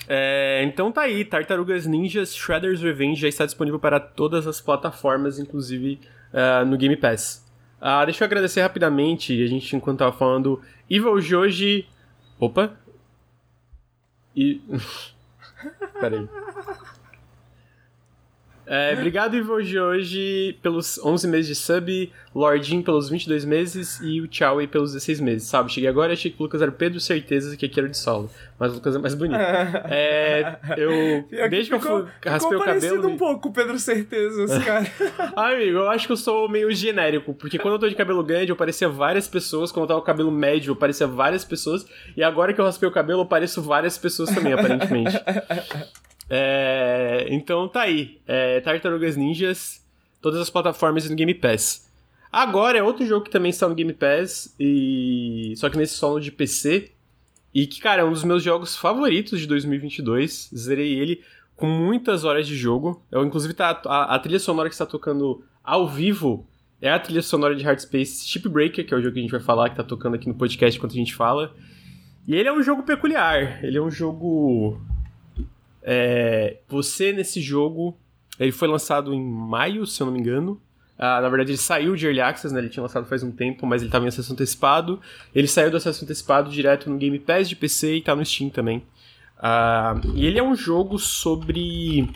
É, 0.08 0.62
então 0.64 0.92
tá 0.92 1.02
aí, 1.02 1.26
Tartarugas 1.26 1.86
Ninjas 1.86 2.36
Shredder's 2.36 2.82
Revenge 2.82 3.20
já 3.20 3.28
está 3.28 3.46
disponível 3.46 3.80
para 3.80 4.00
todas 4.00 4.46
as 4.46 4.62
plataformas, 4.62 5.40
inclusive 5.40 6.00
uh, 6.32 6.66
no 6.66 6.78
Game 6.78 6.96
Pass. 6.96 7.44
Uh, 7.82 8.06
deixa 8.06 8.24
eu 8.24 8.26
agradecer 8.26 8.62
rapidamente, 8.62 9.44
a 9.44 9.48
gente 9.48 9.76
enquanto 9.76 10.00
tava 10.00 10.12
falando, 10.12 10.62
Evil 10.90 11.20
Joji... 11.20 11.88
Opa! 12.40 12.74
E... 14.36 14.62
Peraí. 16.00 16.28
É, 18.68 18.94
obrigado, 18.94 19.36
Ivo, 19.36 19.62
de 19.62 19.80
hoje 19.80 20.58
pelos 20.62 20.98
11 20.98 21.28
meses 21.28 21.48
de 21.48 21.56
sub, 21.56 22.12
Lordin 22.34 22.82
pelos 22.82 23.10
22 23.10 23.46
meses 23.46 24.00
e 24.02 24.20
o 24.22 24.28
Tchau 24.28 24.58
pelos 24.68 24.94
16 24.94 25.20
meses, 25.20 25.48
sabe? 25.48 25.72
Cheguei 25.72 25.90
agora 25.90 26.12
e 26.12 26.14
achei 26.14 26.32
que 26.32 26.40
o 26.40 26.44
Lucas 26.44 26.62
era 26.62 26.72
Pedro 26.72 27.00
Certeza 27.00 27.56
que 27.56 27.66
aqui 27.66 27.80
era 27.80 27.88
de 27.88 27.98
solo, 27.98 28.30
mas 28.60 28.72
o 28.72 28.76
Lucas 28.76 28.96
é 28.96 29.00
mais 29.00 29.14
bonito. 29.14 29.38
é, 29.90 30.58
eu, 30.78 31.50
desde 31.50 31.70
que 31.70 31.76
eu 31.76 31.80
fui, 31.80 32.06
raspei 32.26 32.58
o 32.58 32.64
cabelo... 32.64 33.08
um 33.08 33.18
pouco 33.18 33.52
Pedro 33.52 33.78
Certeza, 33.78 34.44
esse 34.44 34.60
cara. 34.66 34.92
ah, 35.36 35.50
amigo, 35.50 35.78
eu 35.78 35.90
acho 35.90 36.08
que 36.08 36.14
eu 36.14 36.18
sou 36.18 36.50
meio 36.50 36.74
genérico, 36.74 37.34
porque 37.34 37.60
quando 37.60 37.76
eu 37.76 37.80
tô 37.80 37.88
de 37.88 37.96
cabelo 37.96 38.24
grande 38.24 38.50
eu 38.50 38.56
parecia 38.56 38.90
várias 38.90 39.28
pessoas, 39.28 39.72
quando 39.72 39.84
eu 39.84 39.88
tava 39.90 40.00
com 40.00 40.06
cabelo 40.06 40.32
médio 40.32 40.72
eu 40.72 40.76
parecia 40.76 41.08
várias 41.08 41.46
pessoas, 41.46 41.86
e 42.18 42.24
agora 42.24 42.54
que 42.54 42.60
eu 42.60 42.66
raspei 42.66 42.90
o 42.90 42.92
cabelo 42.92 43.22
eu 43.22 43.26
pareço 43.26 43.62
várias 43.62 43.98
pessoas 43.98 44.30
também, 44.30 44.54
aparentemente. 44.54 45.16
É, 46.30 47.28
então 47.30 47.68
tá 47.68 47.82
aí. 47.82 48.20
É, 48.26 48.60
Tartarugas 48.62 49.16
Ninjas, 49.16 49.86
todas 50.22 50.40
as 50.40 50.50
plataformas 50.50 51.10
no 51.10 51.16
Game 51.16 51.34
Pass. 51.34 51.92
Agora 52.32 52.78
é 52.78 52.84
outro 52.84 53.06
jogo 53.06 53.26
que 53.26 53.32
também 53.32 53.50
está 53.50 53.68
no 53.68 53.76
Game 53.76 53.94
Pass, 53.94 54.54
e 54.60 55.54
só 55.56 55.70
que 55.70 55.78
nesse 55.78 55.94
solo 55.94 56.20
de 56.20 56.32
PC. 56.32 56.92
E 57.54 57.66
que, 57.66 57.80
cara, 57.80 58.02
é 58.02 58.06
um 58.06 58.12
dos 58.12 58.26
meus 58.26 58.44
jogos 58.44 58.76
favoritos 58.76 59.40
de 59.40 59.48
2022. 59.48 60.52
Zerei 60.54 61.00
ele 61.00 61.22
com 61.56 61.68
muitas 61.68 62.26
horas 62.26 62.46
de 62.46 62.56
jogo. 62.56 63.02
Eu, 63.10 63.24
inclusive, 63.24 63.54
tá, 63.54 63.82
a, 63.86 64.16
a 64.16 64.20
trilha 64.20 64.40
sonora 64.40 64.68
que 64.68 64.76
está 64.76 64.86
tocando 64.86 65.42
ao 65.64 65.88
vivo 65.88 66.46
é 66.82 66.92
a 66.92 67.00
trilha 67.00 67.22
sonora 67.22 67.56
de 67.56 67.64
Hard 67.64 67.80
Space 67.80 68.28
Shipbreaker, 68.28 68.86
que 68.86 68.94
é 68.94 68.98
o 68.98 69.02
jogo 69.02 69.14
que 69.14 69.20
a 69.20 69.22
gente 69.22 69.32
vai 69.32 69.40
falar, 69.40 69.70
que 69.70 69.78
tá 69.78 69.84
tocando 69.84 70.16
aqui 70.16 70.28
no 70.28 70.36
podcast 70.36 70.78
enquanto 70.78 70.92
a 70.92 70.96
gente 70.96 71.16
fala. 71.16 71.56
E 72.28 72.36
ele 72.36 72.50
é 72.50 72.54
um 72.54 72.62
jogo 72.62 72.84
peculiar. 72.84 73.64
Ele 73.64 73.78
é 73.78 73.82
um 73.82 73.90
jogo 73.90 74.78
é, 75.88 76.58
você 76.68 77.14
nesse 77.14 77.40
jogo, 77.40 77.96
ele 78.40 78.52
foi 78.52 78.68
lançado 78.68 79.14
em 79.14 79.24
maio, 79.24 79.86
se 79.86 80.02
eu 80.02 80.08
não 80.08 80.14
me 80.14 80.20
engano. 80.20 80.60
Ah, 80.98 81.22
na 81.22 81.30
verdade, 81.30 81.52
ele 81.52 81.58
saiu 81.58 81.96
de 81.96 82.08
Early 82.08 82.22
Access, 82.22 82.52
né? 82.52 82.60
Ele 82.60 82.70
tinha 82.70 82.82
lançado 82.82 83.06
faz 83.06 83.22
um 83.22 83.32
tempo, 83.32 83.68
mas 83.68 83.82
ele 83.82 83.90
estava 83.90 84.04
em 84.04 84.08
acesso 84.08 84.34
antecipado. 84.34 85.00
Ele 85.34 85.48
saiu 85.48 85.70
do 85.70 85.78
acesso 85.78 86.04
antecipado 86.04 86.50
direto 86.50 86.90
no 86.90 86.98
Game 86.98 87.20
Pass 87.20 87.48
de 87.48 87.56
PC 87.56 87.98
e 87.98 88.02
tá 88.02 88.16
no 88.16 88.26
Steam 88.26 88.50
também. 88.50 88.84
Ah, 89.38 90.00
e 90.16 90.26
ele 90.26 90.40
é 90.40 90.44
um 90.44 90.56
jogo 90.56 90.98
sobre. 90.98 92.10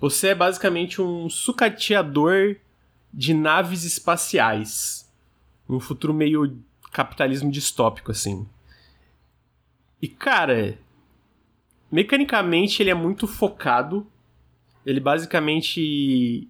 Você 0.00 0.28
é 0.28 0.34
basicamente 0.34 1.02
um 1.02 1.28
sucateador 1.28 2.56
de 3.12 3.34
naves 3.34 3.84
espaciais. 3.84 5.10
Um 5.68 5.80
futuro 5.80 6.14
meio 6.14 6.56
capitalismo 6.92 7.50
distópico, 7.50 8.10
assim. 8.10 8.46
E, 10.00 10.08
cara, 10.08 10.78
Mecanicamente, 11.94 12.82
ele 12.82 12.90
é 12.90 12.94
muito 12.94 13.24
focado. 13.28 14.04
Ele 14.84 14.98
basicamente. 14.98 16.48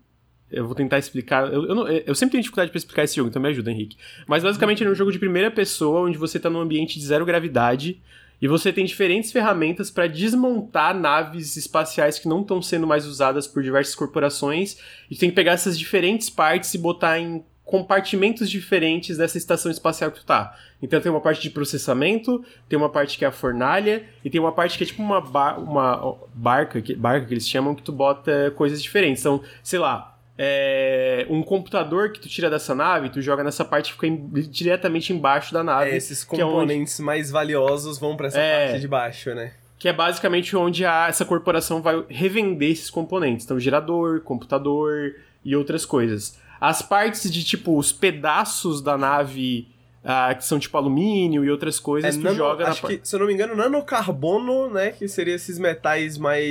Eu 0.50 0.64
vou 0.64 0.74
tentar 0.74 0.98
explicar. 0.98 1.52
Eu, 1.52 1.66
eu, 1.66 1.74
não, 1.74 1.86
eu 1.86 2.14
sempre 2.14 2.32
tenho 2.32 2.42
dificuldade 2.42 2.70
para 2.70 2.78
explicar 2.78 3.04
esse 3.04 3.16
jogo, 3.16 3.28
então 3.28 3.42
me 3.42 3.48
ajuda, 3.50 3.70
Henrique. 3.70 3.98
Mas 4.26 4.42
basicamente 4.42 4.82
ele 4.82 4.88
é 4.88 4.92
um 4.92 4.96
jogo 4.96 5.12
de 5.12 5.18
primeira 5.18 5.50
pessoa, 5.50 6.00
onde 6.00 6.16
você 6.16 6.40
tá 6.40 6.48
num 6.48 6.60
ambiente 6.60 6.98
de 6.98 7.04
zero 7.04 7.26
gravidade. 7.26 8.00
E 8.40 8.48
você 8.48 8.72
tem 8.72 8.86
diferentes 8.86 9.32
ferramentas 9.32 9.90
para 9.90 10.06
desmontar 10.06 10.98
naves 10.98 11.58
espaciais 11.58 12.18
que 12.18 12.26
não 12.26 12.40
estão 12.40 12.62
sendo 12.62 12.86
mais 12.86 13.04
usadas 13.04 13.46
por 13.46 13.62
diversas 13.62 13.94
corporações. 13.94 14.78
E 15.10 15.14
tem 15.14 15.28
que 15.28 15.36
pegar 15.36 15.52
essas 15.52 15.78
diferentes 15.78 16.30
partes 16.30 16.72
e 16.72 16.78
botar 16.78 17.18
em 17.18 17.44
compartimentos 17.64 18.50
diferentes 18.50 19.16
dessa 19.16 19.38
estação 19.38 19.70
espacial 19.70 20.10
que 20.10 20.20
tu 20.20 20.26
tá. 20.26 20.56
Então 20.82 21.00
tem 21.00 21.10
uma 21.10 21.20
parte 21.20 21.40
de 21.40 21.50
processamento, 21.50 22.44
tem 22.68 22.78
uma 22.78 22.90
parte 22.90 23.16
que 23.16 23.24
é 23.24 23.28
a 23.28 23.32
fornalha, 23.32 24.04
e 24.22 24.28
tem 24.28 24.40
uma 24.40 24.52
parte 24.52 24.76
que 24.76 24.84
é 24.84 24.86
tipo 24.86 25.02
uma, 25.02 25.20
bar 25.20 25.58
uma 25.58 26.16
barca, 26.34 26.82
que, 26.82 26.94
barca 26.94 27.26
que 27.26 27.34
eles 27.34 27.48
chamam, 27.48 27.74
que 27.74 27.82
tu 27.82 27.90
bota 27.90 28.52
coisas 28.54 28.82
diferentes. 28.82 29.22
Então, 29.22 29.42
sei 29.62 29.78
lá, 29.78 30.14
é, 30.36 31.26
um 31.30 31.42
computador 31.42 32.12
que 32.12 32.20
tu 32.20 32.28
tira 32.28 32.50
dessa 32.50 32.74
nave, 32.74 33.08
tu 33.08 33.22
joga 33.22 33.42
nessa 33.42 33.64
parte 33.64 33.86
que 33.86 33.94
fica 33.94 34.06
em, 34.08 34.28
diretamente 34.50 35.12
embaixo 35.12 35.54
da 35.54 35.64
nave. 35.64 35.90
É, 35.90 35.96
esses 35.96 36.22
componentes 36.22 36.98
é 36.98 37.02
onde... 37.02 37.06
mais 37.06 37.30
valiosos 37.30 37.98
vão 37.98 38.16
para 38.16 38.26
essa 38.26 38.38
é, 38.38 38.66
parte 38.66 38.80
de 38.80 38.88
baixo, 38.88 39.34
né? 39.34 39.52
Que 39.78 39.88
é 39.88 39.92
basicamente 39.92 40.54
onde 40.54 40.84
a, 40.84 41.06
essa 41.08 41.24
corporação 41.24 41.80
vai 41.80 42.04
revender 42.08 42.70
esses 42.70 42.90
componentes. 42.90 43.44
Então, 43.46 43.58
gerador, 43.58 44.20
computador 44.20 45.14
e 45.44 45.54
outras 45.56 45.86
coisas. 45.86 46.38
As 46.68 46.82
partes 46.82 47.30
de, 47.30 47.44
tipo, 47.44 47.76
os 47.76 47.92
pedaços 47.92 48.80
da 48.80 48.96
nave 48.96 49.68
ah, 50.04 50.34
que 50.34 50.44
são 50.44 50.58
tipo 50.58 50.76
alumínio 50.76 51.42
e 51.44 51.50
outras 51.50 51.80
coisas, 51.80 52.14
é, 52.14 52.18
tu 52.18 52.24
nano, 52.24 52.36
joga 52.36 52.68
acho 52.68 52.82
na 52.82 52.88
que, 52.90 53.00
Se 53.02 53.16
eu 53.16 53.20
não 53.20 53.26
me 53.26 53.32
engano, 53.32 53.56
nanocarbono, 53.56 54.68
né? 54.68 54.90
Que 54.90 55.08
seria 55.08 55.34
esses 55.34 55.58
metais 55.58 56.18
mais. 56.18 56.44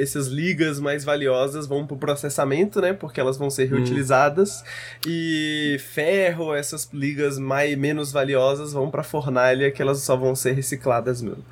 essas 0.00 0.26
ligas 0.26 0.80
mais 0.80 1.04
valiosas 1.04 1.68
vão 1.68 1.86
pro 1.86 1.96
processamento, 1.96 2.80
né? 2.80 2.92
Porque 2.92 3.20
elas 3.20 3.38
vão 3.38 3.48
ser 3.48 3.72
hum. 3.72 3.76
reutilizadas. 3.76 4.60
Hum. 4.60 5.08
E 5.08 5.76
ferro, 5.78 6.52
essas 6.52 6.90
ligas 6.92 7.38
mais, 7.38 7.78
menos 7.78 8.10
valiosas 8.10 8.72
vão 8.72 8.90
pra 8.90 9.04
fornalha, 9.04 9.70
que 9.70 9.80
elas 9.80 10.00
só 10.00 10.16
vão 10.16 10.34
ser 10.34 10.52
recicladas 10.54 11.22
mesmo. 11.22 11.44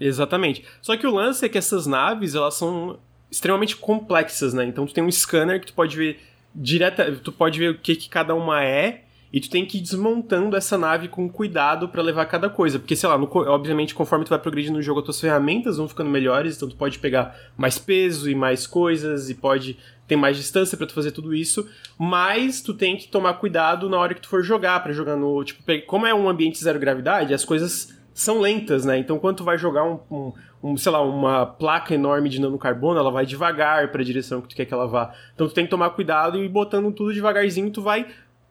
Exatamente. 0.00 0.64
Só 0.82 0.96
que 0.96 1.06
o 1.06 1.14
lance 1.14 1.46
é 1.46 1.48
que 1.48 1.58
essas 1.58 1.86
naves, 1.86 2.34
elas 2.34 2.54
são 2.54 2.98
extremamente 3.30 3.76
complexas, 3.76 4.52
né? 4.52 4.64
Então 4.64 4.84
tu 4.84 4.92
tem 4.92 5.04
um 5.04 5.10
scanner 5.10 5.60
que 5.60 5.66
tu 5.66 5.74
pode 5.74 5.96
ver 5.96 6.20
direta, 6.54 7.12
tu 7.22 7.32
pode 7.32 7.58
ver 7.58 7.70
o 7.70 7.78
que, 7.78 7.96
que 7.96 8.08
cada 8.08 8.34
uma 8.34 8.64
é 8.64 9.04
e 9.32 9.40
tu 9.40 9.50
tem 9.50 9.66
que 9.66 9.78
ir 9.78 9.80
desmontando 9.82 10.56
essa 10.56 10.78
nave 10.78 11.08
com 11.08 11.28
cuidado 11.28 11.88
para 11.88 12.02
levar 12.02 12.24
cada 12.26 12.48
coisa. 12.48 12.78
Porque, 12.78 12.96
sei 12.96 13.08
lá, 13.08 13.18
no, 13.18 13.28
obviamente, 13.30 13.94
conforme 13.94 14.24
tu 14.24 14.30
vai 14.30 14.38
progredindo 14.38 14.76
no 14.76 14.82
jogo, 14.82 15.00
as 15.00 15.04
tuas 15.04 15.20
ferramentas 15.20 15.76
vão 15.76 15.88
ficando 15.88 16.10
melhores, 16.10 16.56
então 16.56 16.68
tu 16.68 16.76
pode 16.76 16.98
pegar 16.98 17.36
mais 17.56 17.78
peso 17.78 18.30
e 18.30 18.34
mais 18.34 18.66
coisas, 18.66 19.28
e 19.28 19.34
pode 19.34 19.76
ter 20.06 20.16
mais 20.16 20.36
distância 20.36 20.78
para 20.78 20.86
tu 20.86 20.94
fazer 20.94 21.12
tudo 21.12 21.34
isso. 21.34 21.68
Mas 21.98 22.62
tu 22.62 22.72
tem 22.72 22.96
que 22.96 23.08
tomar 23.08 23.34
cuidado 23.34 23.88
na 23.90 23.98
hora 23.98 24.14
que 24.14 24.22
tu 24.22 24.28
for 24.28 24.42
jogar, 24.42 24.82
para 24.82 24.92
jogar 24.92 25.16
no. 25.16 25.44
Tipo, 25.44 25.62
como 25.86 26.06
é 26.06 26.14
um 26.14 26.28
ambiente 26.28 26.62
zero 26.62 26.78
gravidade, 26.78 27.34
as 27.34 27.44
coisas 27.44 27.97
são 28.18 28.40
lentas, 28.40 28.84
né? 28.84 28.98
Então, 28.98 29.16
quando 29.16 29.36
tu 29.36 29.44
vai 29.44 29.56
jogar 29.56 29.84
um, 29.84 30.00
um, 30.10 30.32
um, 30.60 30.76
sei 30.76 30.90
lá, 30.90 31.00
uma 31.00 31.46
placa 31.46 31.94
enorme 31.94 32.28
de 32.28 32.40
nanocarbono, 32.40 32.98
ela 32.98 33.12
vai 33.12 33.24
devagar 33.24 33.92
para 33.92 34.02
a 34.02 34.04
direção 34.04 34.40
que 34.40 34.48
tu 34.48 34.56
quer 34.56 34.64
que 34.64 34.74
ela 34.74 34.88
vá. 34.88 35.14
Então, 35.32 35.46
tu 35.46 35.54
tem 35.54 35.64
que 35.64 35.70
tomar 35.70 35.90
cuidado 35.90 36.42
e 36.42 36.48
botando 36.48 36.90
tudo 36.90 37.14
devagarzinho, 37.14 37.70
tu 37.70 37.80
vai 37.80 38.08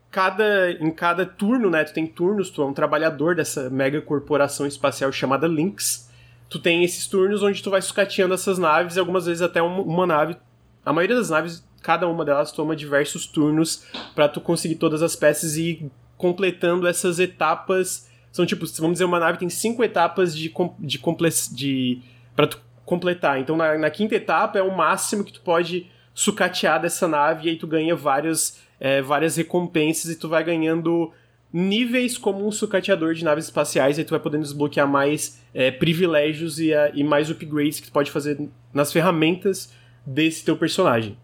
cada 0.09 0.71
em 0.71 0.89
cada 0.89 1.25
turno, 1.25 1.69
né? 1.69 1.83
Tu 1.83 1.93
tem 1.93 2.07
turnos, 2.07 2.49
tu 2.49 2.61
é 2.61 2.65
um 2.65 2.71
trabalhador 2.71 3.35
dessa 3.35 3.69
mega 3.69 4.01
corporação 4.01 4.65
espacial 4.65 5.11
chamada 5.11 5.47
Lynx. 5.47 6.09
Tu 6.49 6.59
tem 6.59 6.85
esses 6.85 7.05
turnos 7.05 7.43
onde 7.43 7.61
tu 7.61 7.69
vai 7.69 7.81
sucateando 7.81 8.33
essas 8.33 8.57
naves, 8.57 8.95
e 8.95 8.99
algumas 9.01 9.25
vezes 9.25 9.41
até 9.41 9.61
uma, 9.61 9.81
uma 9.81 10.07
nave. 10.07 10.37
A 10.85 10.93
maioria 10.93 11.17
das 11.17 11.29
naves, 11.29 11.67
cada 11.81 12.07
uma 12.07 12.23
delas 12.23 12.53
toma 12.53 12.73
diversos 12.73 13.27
turnos 13.27 13.85
para 14.15 14.29
tu 14.29 14.39
conseguir 14.39 14.75
todas 14.75 15.01
as 15.01 15.13
peças 15.13 15.57
e 15.57 15.71
ir 15.71 15.91
completando 16.15 16.87
essas 16.87 17.19
etapas. 17.19 18.06
São 18.37 18.45
tipo, 18.45 18.65
vamos 18.77 18.93
dizer, 18.93 19.05
uma 19.05 19.19
nave 19.19 19.39
tem 19.39 19.49
cinco 19.49 19.83
etapas 19.83 20.35
de, 20.35 20.53
de, 20.79 20.99
de 21.51 22.01
para 22.35 22.47
tu 22.47 22.61
completar. 22.85 23.39
Então 23.39 23.57
na, 23.57 23.77
na 23.77 23.89
quinta 23.89 24.13
etapa 24.13 24.59
é 24.59 24.61
o 24.61 24.77
máximo 24.77 25.23
que 25.23 25.33
tu 25.33 25.41
pode 25.41 25.87
sucatear 26.13 26.79
dessa 26.79 27.07
nave 27.07 27.47
e 27.47 27.49
aí 27.49 27.55
tu 27.57 27.65
ganha 27.65 27.95
vários 27.95 28.59
é, 28.79 29.01
várias 29.01 29.35
recompensas 29.35 30.11
e 30.11 30.15
tu 30.15 30.29
vai 30.29 30.43
ganhando 30.43 31.11
níveis 31.51 32.15
como 32.15 32.45
um 32.45 32.51
sucateador 32.51 33.15
de 33.15 33.23
naves 33.23 33.45
espaciais, 33.45 33.97
e 33.97 34.03
tu 34.03 34.11
vai 34.11 34.19
podendo 34.19 34.43
desbloquear 34.43 34.87
mais 34.87 35.41
é, 35.53 35.71
privilégios 35.71 36.59
e, 36.59 36.73
a, 36.73 36.91
e 36.93 37.03
mais 37.03 37.31
upgrades 37.31 37.79
que 37.79 37.87
tu 37.87 37.91
pode 37.91 38.11
fazer 38.11 38.37
nas 38.71 38.93
ferramentas 38.93 39.73
desse 40.05 40.45
teu 40.45 40.55
personagem. 40.55 41.17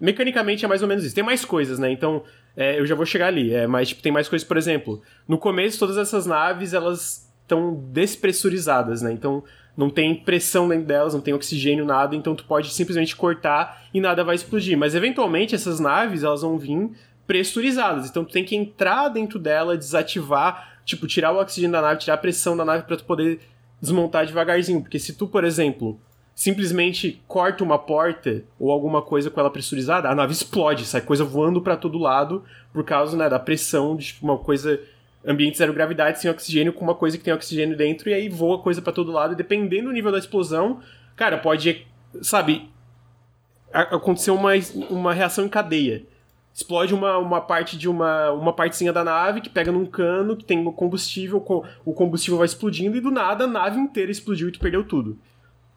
Mecanicamente 0.00 0.64
é 0.64 0.68
mais 0.68 0.80
ou 0.80 0.88
menos 0.88 1.04
isso. 1.04 1.14
Tem 1.14 1.24
mais 1.24 1.44
coisas, 1.44 1.78
né? 1.78 1.90
Então, 1.90 2.22
é, 2.58 2.80
eu 2.80 2.84
já 2.84 2.96
vou 2.96 3.06
chegar 3.06 3.28
ali. 3.28 3.54
É, 3.54 3.68
mas 3.68 3.88
tipo, 3.88 4.02
tem 4.02 4.10
mais 4.10 4.28
coisas, 4.28 4.46
por 4.46 4.56
exemplo, 4.56 5.00
no 5.28 5.38
começo 5.38 5.78
todas 5.78 5.96
essas 5.96 6.26
naves 6.26 6.74
elas 6.74 7.30
estão 7.42 7.72
despressurizadas, 7.92 9.00
né? 9.00 9.12
Então 9.12 9.44
não 9.76 9.88
tem 9.88 10.12
pressão 10.12 10.68
dentro 10.68 10.86
delas, 10.86 11.14
não 11.14 11.20
tem 11.20 11.32
oxigênio, 11.32 11.84
nada, 11.84 12.16
então 12.16 12.34
tu 12.34 12.44
pode 12.44 12.70
simplesmente 12.70 13.14
cortar 13.14 13.84
e 13.94 14.00
nada 14.00 14.24
vai 14.24 14.34
explodir. 14.34 14.76
Mas 14.76 14.96
eventualmente 14.96 15.54
essas 15.54 15.78
naves, 15.78 16.24
elas 16.24 16.42
vão 16.42 16.58
vir 16.58 16.90
pressurizadas, 17.28 18.10
então 18.10 18.24
tu 18.24 18.32
tem 18.32 18.44
que 18.44 18.56
entrar 18.56 19.08
dentro 19.08 19.38
dela, 19.38 19.76
desativar, 19.76 20.80
tipo, 20.84 21.06
tirar 21.06 21.30
o 21.30 21.40
oxigênio 21.40 21.72
da 21.72 21.82
nave, 21.82 22.00
tirar 22.00 22.14
a 22.14 22.18
pressão 22.18 22.56
da 22.56 22.64
nave 22.64 22.84
para 22.84 22.96
tu 22.96 23.04
poder 23.04 23.38
desmontar 23.80 24.26
devagarzinho, 24.26 24.80
porque 24.80 24.98
se 24.98 25.12
tu, 25.12 25.28
por 25.28 25.44
exemplo, 25.44 26.00
simplesmente 26.38 27.20
corta 27.26 27.64
uma 27.64 27.76
porta 27.76 28.44
ou 28.60 28.70
alguma 28.70 29.02
coisa 29.02 29.28
com 29.28 29.40
ela 29.40 29.50
pressurizada, 29.50 30.08
a 30.08 30.14
nave 30.14 30.32
explode, 30.32 30.84
sai 30.84 31.00
coisa 31.00 31.24
voando 31.24 31.60
para 31.60 31.76
todo 31.76 31.98
lado 31.98 32.44
por 32.72 32.84
causa, 32.84 33.16
né, 33.16 33.28
da 33.28 33.40
pressão 33.40 33.96
de 33.96 34.06
tipo, 34.06 34.24
uma 34.24 34.38
coisa 34.38 34.80
ambiente 35.26 35.58
zero 35.58 35.72
gravidade, 35.72 36.20
sem 36.20 36.30
oxigênio, 36.30 36.72
com 36.72 36.84
uma 36.84 36.94
coisa 36.94 37.18
que 37.18 37.24
tem 37.24 37.34
oxigênio 37.34 37.76
dentro, 37.76 38.08
e 38.08 38.14
aí 38.14 38.28
voa 38.28 38.60
coisa 38.60 38.80
para 38.80 38.92
todo 38.92 39.10
lado, 39.10 39.32
e 39.32 39.36
dependendo 39.36 39.88
do 39.88 39.92
nível 39.92 40.12
da 40.12 40.18
explosão, 40.18 40.78
cara, 41.16 41.38
pode, 41.38 41.84
sabe, 42.22 42.70
acontecer 43.72 44.30
uma, 44.30 44.52
uma 44.88 45.12
reação 45.12 45.44
em 45.44 45.48
cadeia. 45.48 46.04
Explode 46.54 46.94
uma, 46.94 47.18
uma 47.18 47.40
parte 47.40 47.76
de 47.76 47.88
uma, 47.88 48.30
uma 48.30 48.52
partezinha 48.52 48.92
da 48.92 49.02
nave 49.02 49.40
que 49.40 49.50
pega 49.50 49.72
num 49.72 49.86
cano, 49.86 50.36
que 50.36 50.44
tem 50.44 50.64
combustível, 50.70 51.44
o 51.84 51.92
combustível 51.92 52.38
vai 52.38 52.46
explodindo, 52.46 52.96
e 52.96 53.00
do 53.00 53.10
nada 53.10 53.42
a 53.42 53.48
nave 53.48 53.76
inteira 53.76 54.12
explodiu 54.12 54.48
e 54.48 54.52
tu 54.52 54.60
perdeu 54.60 54.84
tudo. 54.84 55.18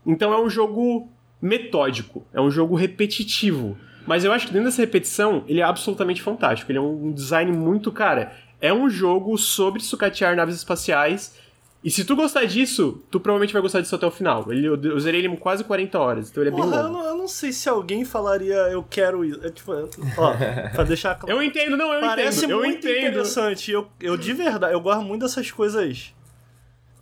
Então 0.05 0.33
é 0.33 0.39
um 0.41 0.49
jogo 0.49 1.09
metódico, 1.41 2.25
é 2.33 2.39
um 2.39 2.51
jogo 2.51 2.75
repetitivo. 2.75 3.77
Mas 4.05 4.23
eu 4.23 4.31
acho 4.31 4.47
que 4.47 4.53
dentro 4.53 4.67
dessa 4.69 4.81
repetição, 4.81 5.43
ele 5.47 5.59
é 5.59 5.63
absolutamente 5.63 6.21
fantástico. 6.21 6.71
Ele 6.71 6.79
é 6.79 6.81
um 6.81 7.11
design 7.11 7.51
muito, 7.51 7.91
cara, 7.91 8.35
é 8.59 8.73
um 8.73 8.89
jogo 8.89 9.37
sobre 9.37 9.81
sucatear 9.81 10.35
naves 10.35 10.55
espaciais. 10.55 11.35
E 11.83 11.89
se 11.89 12.05
tu 12.05 12.15
gostar 12.15 12.45
disso, 12.45 13.03
tu 13.09 13.19
provavelmente 13.19 13.53
vai 13.53 13.61
gostar 13.61 13.81
disso 13.81 13.95
até 13.95 14.05
o 14.05 14.11
final. 14.11 14.51
Ele, 14.51 14.67
eu 14.67 14.95
usei 14.95 15.15
ele 15.15 15.35
quase 15.37 15.63
40 15.63 15.99
horas, 15.99 16.29
então 16.29 16.43
ele 16.43 16.49
é 16.49 16.53
bem 16.53 16.61
Porra, 16.63 16.83
longo. 16.83 16.87
Eu 16.97 17.01
não, 17.01 17.09
eu 17.09 17.17
não 17.17 17.27
sei 17.27 17.51
se 17.51 17.67
alguém 17.67 18.05
falaria 18.05 18.53
eu 18.53 18.83
quero 18.87 19.25
isso. 19.25 19.39
É, 19.43 19.49
tipo, 19.49 19.71
ó, 20.17 20.33
pra 20.73 20.83
deixar 20.83 21.15
claro. 21.15 21.35
Eu 21.35 21.41
entendo, 21.41 21.75
não, 21.75 21.91
eu 21.91 22.01
Parece 22.01 22.45
entendo. 22.45 22.59
muito 22.59 22.87
eu 22.87 22.91
entendo. 22.93 23.07
interessante. 23.09 23.71
Eu, 23.71 23.87
eu 23.99 24.15
de 24.15 24.31
verdade, 24.33 24.73
eu 24.73 24.79
gosto 24.79 25.01
muito 25.03 25.21
dessas 25.21 25.49
coisas 25.49 26.13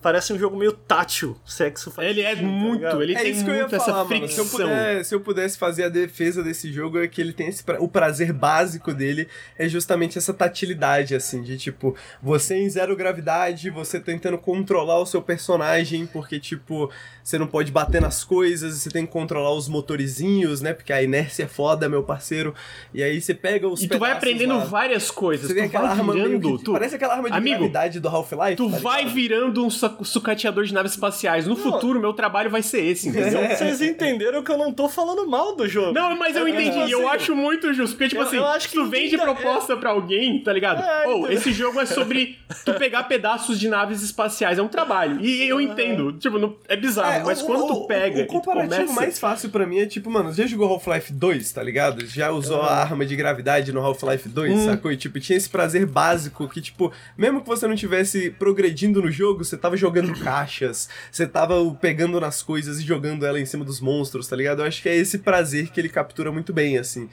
Parece 0.02 0.32
um 0.32 0.40
jogo 0.40 0.56
meio 0.56 0.72
tátil, 0.72 1.38
sexo 1.46 1.94
Ele 1.98 2.22
é 2.22 2.34
muito, 2.36 2.82
tá 2.82 3.04
ele 3.04 3.14
é 3.16 3.22
tem 3.22 3.32
isso 3.32 3.44
que 3.44 3.50
eu 3.50 3.56
muito 3.56 3.72
ia 3.74 3.76
essa 3.76 3.86
falar, 3.86 4.06
fricção. 4.06 4.46
Mano. 4.46 4.50
Se, 4.50 4.62
eu 4.62 4.68
pudesse, 4.68 5.10
se 5.10 5.16
eu 5.16 5.20
pudesse 5.20 5.58
fazer 5.58 5.84
a 5.84 5.90
defesa 5.90 6.42
desse 6.42 6.72
jogo, 6.72 7.00
é 7.00 7.08
que 7.08 7.20
ele 7.20 7.34
tem 7.34 7.48
esse 7.48 7.62
pra... 7.64 7.82
o 7.82 7.88
prazer 7.88 8.32
básico 8.32 8.94
dele 8.94 9.28
é 9.58 9.68
justamente 9.68 10.18
essa 10.18 10.34
tatilidade, 10.34 11.16
assim, 11.16 11.42
de 11.42 11.58
tipo, 11.58 11.98
você 12.24 12.56
em 12.56 12.70
zero 12.70 12.96
gravidade, 12.96 13.70
você 13.70 14.00
tentando 14.00 14.38
controlar 14.38 15.00
o 15.00 15.06
seu 15.06 15.22
personagem, 15.22 16.06
porque, 16.06 16.40
tipo, 16.40 16.90
você 17.30 17.38
não 17.38 17.46
pode 17.46 17.72
bater 17.72 18.02
nas 18.02 18.24
coisas, 18.24 18.74
você 18.82 18.90
tem 18.90 19.06
que 19.06 19.12
controlar 19.12 19.52
os 19.54 19.68
motorizinhos, 19.70 20.62
né? 20.62 20.74
Porque 20.74 20.92
a 20.92 21.04
inércia 21.04 21.44
é 21.44 21.48
foda, 21.48 21.88
meu 21.88 22.02
parceiro. 22.04 22.56
E 22.94 23.04
aí 23.04 23.22
você 23.22 23.34
pega 23.34 23.68
os 23.68 23.84
E 23.84 23.88
tu 23.88 24.00
vai 24.00 24.12
aprendendo 24.12 24.56
lá. 24.58 24.64
várias 24.66 25.12
coisas. 25.12 25.46
Você 25.48 25.54
tu 25.54 25.58
tem 25.58 25.66
aquela 25.66 25.90
vai 25.90 25.98
arma 26.00 26.14
virando. 26.14 26.58
que... 26.58 26.64
Tu... 26.64 26.72
Parece 26.72 26.96
aquela 26.96 27.14
arma 27.16 27.30
de 27.30 27.38
Amigo, 27.38 27.58
gravidade 27.60 28.00
do 28.00 28.08
Half-Life. 28.08 28.56
Tu 28.56 28.70
tá 28.72 28.78
vai 28.80 29.06
virando 29.06 29.64
um 29.64 29.70
su- 29.70 29.98
sucateador 30.04 30.64
de 30.64 30.74
naves 30.74 30.94
espaciais. 30.94 31.46
No 31.46 31.56
futuro, 31.56 32.00
meu 32.00 32.14
trabalho 32.14 32.50
vai 32.50 32.64
ser 32.64 32.84
esse, 32.84 33.10
entendeu? 33.10 33.48
Vocês 33.48 33.80
entenderam 33.82 34.42
que 34.44 34.52
eu 34.52 34.58
não 34.58 34.72
tô 34.74 34.90
falando 34.90 35.28
mal 35.28 35.56
do 35.56 35.68
jogo. 35.68 35.94
Não, 35.94 36.18
mas 36.18 36.36
eu 36.36 36.48
É, 36.48 36.50
entendi, 36.50 36.70
assim, 36.80 36.90
e 36.90 36.92
eu 36.92 37.08
acho 37.10 37.36
muito 37.36 37.72
justo. 37.74 37.96
Porque, 37.96 38.10
tipo 38.10 38.22
eu- 38.22 38.28
assim, 38.28 38.38
eu 38.38 38.46
acho 38.48 38.70
se 38.70 38.74
tu 38.74 38.84
que 38.86 38.90
vende 38.90 39.16
ainda 39.16 39.24
proposta 39.36 39.78
pra 39.78 39.92
alguém, 39.92 40.42
tá 40.42 40.52
ligado? 40.52 40.82
É, 40.84 41.08
Ou, 41.08 41.20
entendeu? 41.20 41.32
esse 41.38 41.52
jogo 41.52 41.80
é 41.80 41.86
sobre 41.86 42.38
tu 42.66 42.74
pegar 42.74 43.04
pedaços 43.04 43.60
de 43.60 43.68
naves 43.68 44.02
espaciais. 44.02 44.58
É 44.58 44.62
um 44.64 44.68
trabalho. 44.68 45.20
E 45.24 45.48
eu 45.48 45.62
entendo. 45.62 46.14
Tipo, 46.14 46.40
não- 46.40 46.56
é 46.68 46.76
bizarro, 46.76 47.19
É, 47.20 47.24
mas 47.24 47.42
o- 47.42 47.46
quando 47.46 47.64
o- 47.66 47.68
tu 47.68 47.88
pega 47.88 48.22
O 48.22 48.26
tu 48.26 48.34
comparativo 48.34 48.76
começa... 48.76 48.94
mais 48.94 49.20
fácil 49.20 49.50
pra 49.50 49.66
mim 49.66 49.80
é 49.80 49.86
tipo, 49.86 50.10
mano, 50.10 50.34
já 50.34 50.46
jogou 50.48 50.68
Half-Life 50.70 51.14
2, 51.14 51.52
tá 51.52 51.62
ligado? 51.64 52.06
Já 52.06 52.32
usou 52.32 52.62
a 52.62 52.74
arma 52.76 53.06
de 53.06 53.16
gravidade 53.16 53.72
no 53.72 53.80
Half-Life 53.82 54.28
2, 54.30 54.54
Hum. 54.54 54.66
sacou? 54.66 54.92
E 54.92 54.98
tipo, 54.98 55.20
tinha 55.20 55.38
esse 55.38 55.50
prazer 55.50 55.86
básico 55.86 56.48
que, 56.48 56.62
tipo, 56.62 56.92
mesmo 57.18 57.42
que 57.42 57.48
você 57.48 57.68
não 57.68 57.76
tivesse 57.76 58.30
progredindo 58.32 59.02
no 59.02 59.12
jogo, 59.12 59.44
você 59.44 59.58
tava 59.58 59.76
jogando 59.78 60.14
caixas, 60.24 60.90
você 61.12 61.28
tava 61.28 61.56
pegando 61.82 62.20
nas 62.20 62.42
coisas 62.42 62.80
e 62.80 62.84
jogando 62.84 63.26
ela 63.26 63.40
em 63.40 63.46
cima 63.46 63.64
dos 63.66 63.80
monstros, 63.80 64.28
tá 64.28 64.36
ligado? 64.36 64.62
Eu 64.62 64.66
acho 64.66 64.82
que 64.82 64.90
é 64.90 64.96
esse 64.96 65.20
prazer 65.20 65.70
que 65.72 65.80
ele 65.80 65.90
captura 65.90 66.32
muito 66.32 66.54
bem, 66.54 66.78
assim. 66.78 67.10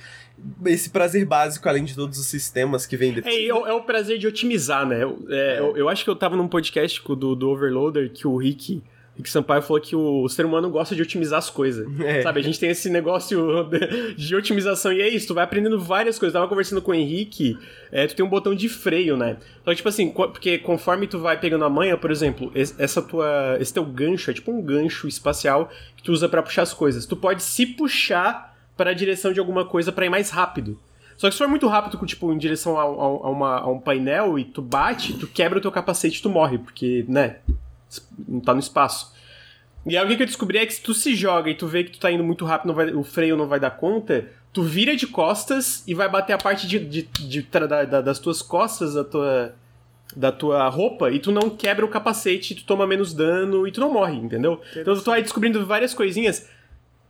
Esse 0.67 0.91
prazer 0.91 1.25
básico, 1.25 1.67
além 1.69 1.85
de 1.85 1.95
todos 1.95 2.19
os 2.19 2.27
sistemas 2.27 2.85
que 2.87 2.97
vem 2.97 3.13
depois. 3.13 3.35
É, 3.35 3.47
é, 3.47 3.55
o- 3.55 3.67
é 3.67 3.73
o 3.73 3.83
prazer 3.83 4.19
de 4.19 4.27
otimizar, 4.27 4.87
né? 4.87 5.03
Eu, 5.03 5.25
é, 5.31 5.59
eu, 5.59 5.77
eu 5.79 5.89
acho 5.89 6.05
que 6.05 6.11
eu 6.11 6.17
tava 6.17 6.37
num 6.37 6.47
podcast 6.47 7.03
o 7.07 7.15
do, 7.17 7.35
do 7.35 7.49
Overloader 7.49 8.11
que 8.13 8.27
o 8.29 8.37
Rick, 8.37 8.83
Rick 9.17 9.31
Sampaio 9.31 9.63
falou 9.63 9.81
que 9.81 9.97
o, 9.97 10.29
ser 10.29 10.45
humano 10.45 10.69
gosta 10.69 10.95
de 10.95 11.01
otimizar 11.03 11.39
as 11.39 11.49
coisas. 11.51 11.87
É. 12.05 12.23
Sabe? 12.23 12.41
A 12.41 12.43
gente 12.43 12.61
tem 12.61 12.71
esse 12.71 12.91
negócio 12.91 13.69
de, 14.17 14.37
otimização 14.37 14.93
e 14.93 15.01
é 15.01 15.09
isso, 15.09 15.29
tu 15.29 15.35
vai 15.35 15.45
aprendendo 15.45 15.81
várias 15.81 16.19
coisas. 16.19 16.35
Eu 16.35 16.41
tava 16.41 16.49
conversando 16.49 16.83
com 16.83 16.91
o 16.91 16.95
Henrique, 16.95 17.57
é, 17.91 18.07
tu 18.07 18.15
tem 18.15 18.25
um 18.25 18.29
botão 18.29 18.55
de 18.55 18.69
freio, 18.69 19.17
né? 19.17 19.39
Então, 19.63 19.75
tipo 19.75 19.89
assim, 19.89 20.11
porque 20.11 20.59
conforme 20.59 21.07
tu 21.07 21.19
vai 21.19 21.39
pegando 21.41 21.65
a 21.65 21.71
manha, 21.71 21.97
por 21.97 22.11
exemplo, 22.11 22.53
es- 22.55 22.75
essa 22.79 23.01
tua, 23.01 23.57
esse 23.61 23.73
teu 23.73 23.85
gancho 23.85 24.31
é 24.31 24.35
tipo 24.35 24.53
um 24.53 24.61
gancho 24.63 25.09
espacial 25.09 25.71
que 25.97 26.03
tu 26.03 26.13
usa 26.13 26.29
pra 26.29 26.43
puxar 26.43 26.63
as 26.63 26.75
coisas. 26.75 27.07
Tu 27.07 27.17
pode 27.17 27.43
se 27.43 27.65
puxar 27.67 28.55
para 28.77 28.91
a 28.91 28.95
direção 28.95 29.33
de 29.33 29.41
alguma 29.41 29.65
coisa 29.65 29.91
pra 29.91 30.05
ir 30.05 30.11
mais 30.11 30.29
rápido. 30.31 30.79
Só 31.17 31.29
que 31.29 31.33
se 31.35 31.39
for 31.39 31.49
muito 31.49 31.67
rápido, 31.67 31.99
tipo, 32.07 32.31
em 32.31 32.37
direção 32.37 32.77
a, 32.79 32.83
a- 32.83 32.85
a 32.85 33.31
uma- 33.31 33.59
a 33.61 33.67
um 33.71 33.81
painel 33.81 34.39
e 34.39 34.45
tu 34.45 34.61
bate, 34.61 35.15
tu 35.15 35.27
quebra 35.27 35.59
o 35.59 35.63
teu 35.63 35.73
capacete 35.73 36.19
e 36.19 36.23
tu 36.23 36.29
morre, 36.29 36.59
porque, 36.59 37.07
né, 37.09 37.37
não 38.29 38.41
tá 38.41 38.53
no 38.55 38.61
espaço. 38.61 39.15
E 39.85 39.97
aí 39.97 40.05
o 40.05 40.17
que 40.17 40.23
eu 40.23 40.27
descobri 40.27 40.59
é 40.59 40.67
que 40.67 40.75
se 40.75 40.83
tu 40.83 40.93
se 40.93 41.15
joga 41.15 41.49
e 41.49 41.55
tu 41.55 41.67
vê 41.67 41.85
que 41.85 41.93
tu 41.93 42.01
tá 42.01 42.11
indo 42.11 42.25
muito 42.25 42.45
rápido, 42.45 42.69
não 42.69 42.75
vai- 42.75 42.93
o 42.93 43.05
freio 43.05 43.37
não 43.37 43.47
vai 43.47 43.61
dar 43.61 43.71
conta, 43.71 44.27
tu 44.53 44.63
vira 44.63 44.97
de 44.97 45.07
costas 45.07 45.85
e 45.87 45.95
vai 45.95 46.09
bater 46.09 46.33
a 46.33 46.39
parte 46.39 46.67
de, 46.67 46.79
de- 46.79 47.03
de 47.03 47.43
da- 47.69 48.01
das 48.01 48.19
tuas 48.19 48.43
costas, 48.43 48.95
da 48.95 49.05
tua, 49.05 49.55
da 50.17 50.33
tua 50.33 50.69
roupa, 50.69 51.11
e 51.13 51.19
tu 51.21 51.31
não 51.31 51.49
quebra 51.51 51.85
o 51.85 51.89
capacete, 51.89 52.55
tu 52.55 52.65
toma 52.65 52.87
menos 52.87 53.13
dano 53.15 53.67
e 53.67 53.71
tu 53.71 53.81
não 53.81 53.93
morre, 53.93 54.17
entendeu? 54.17 54.61
Então 54.75 54.95
tu 54.95 55.03
vai 55.05 55.23
descobrindo 55.23 55.65
várias 55.65 55.95
coisinhas. 55.95 56.49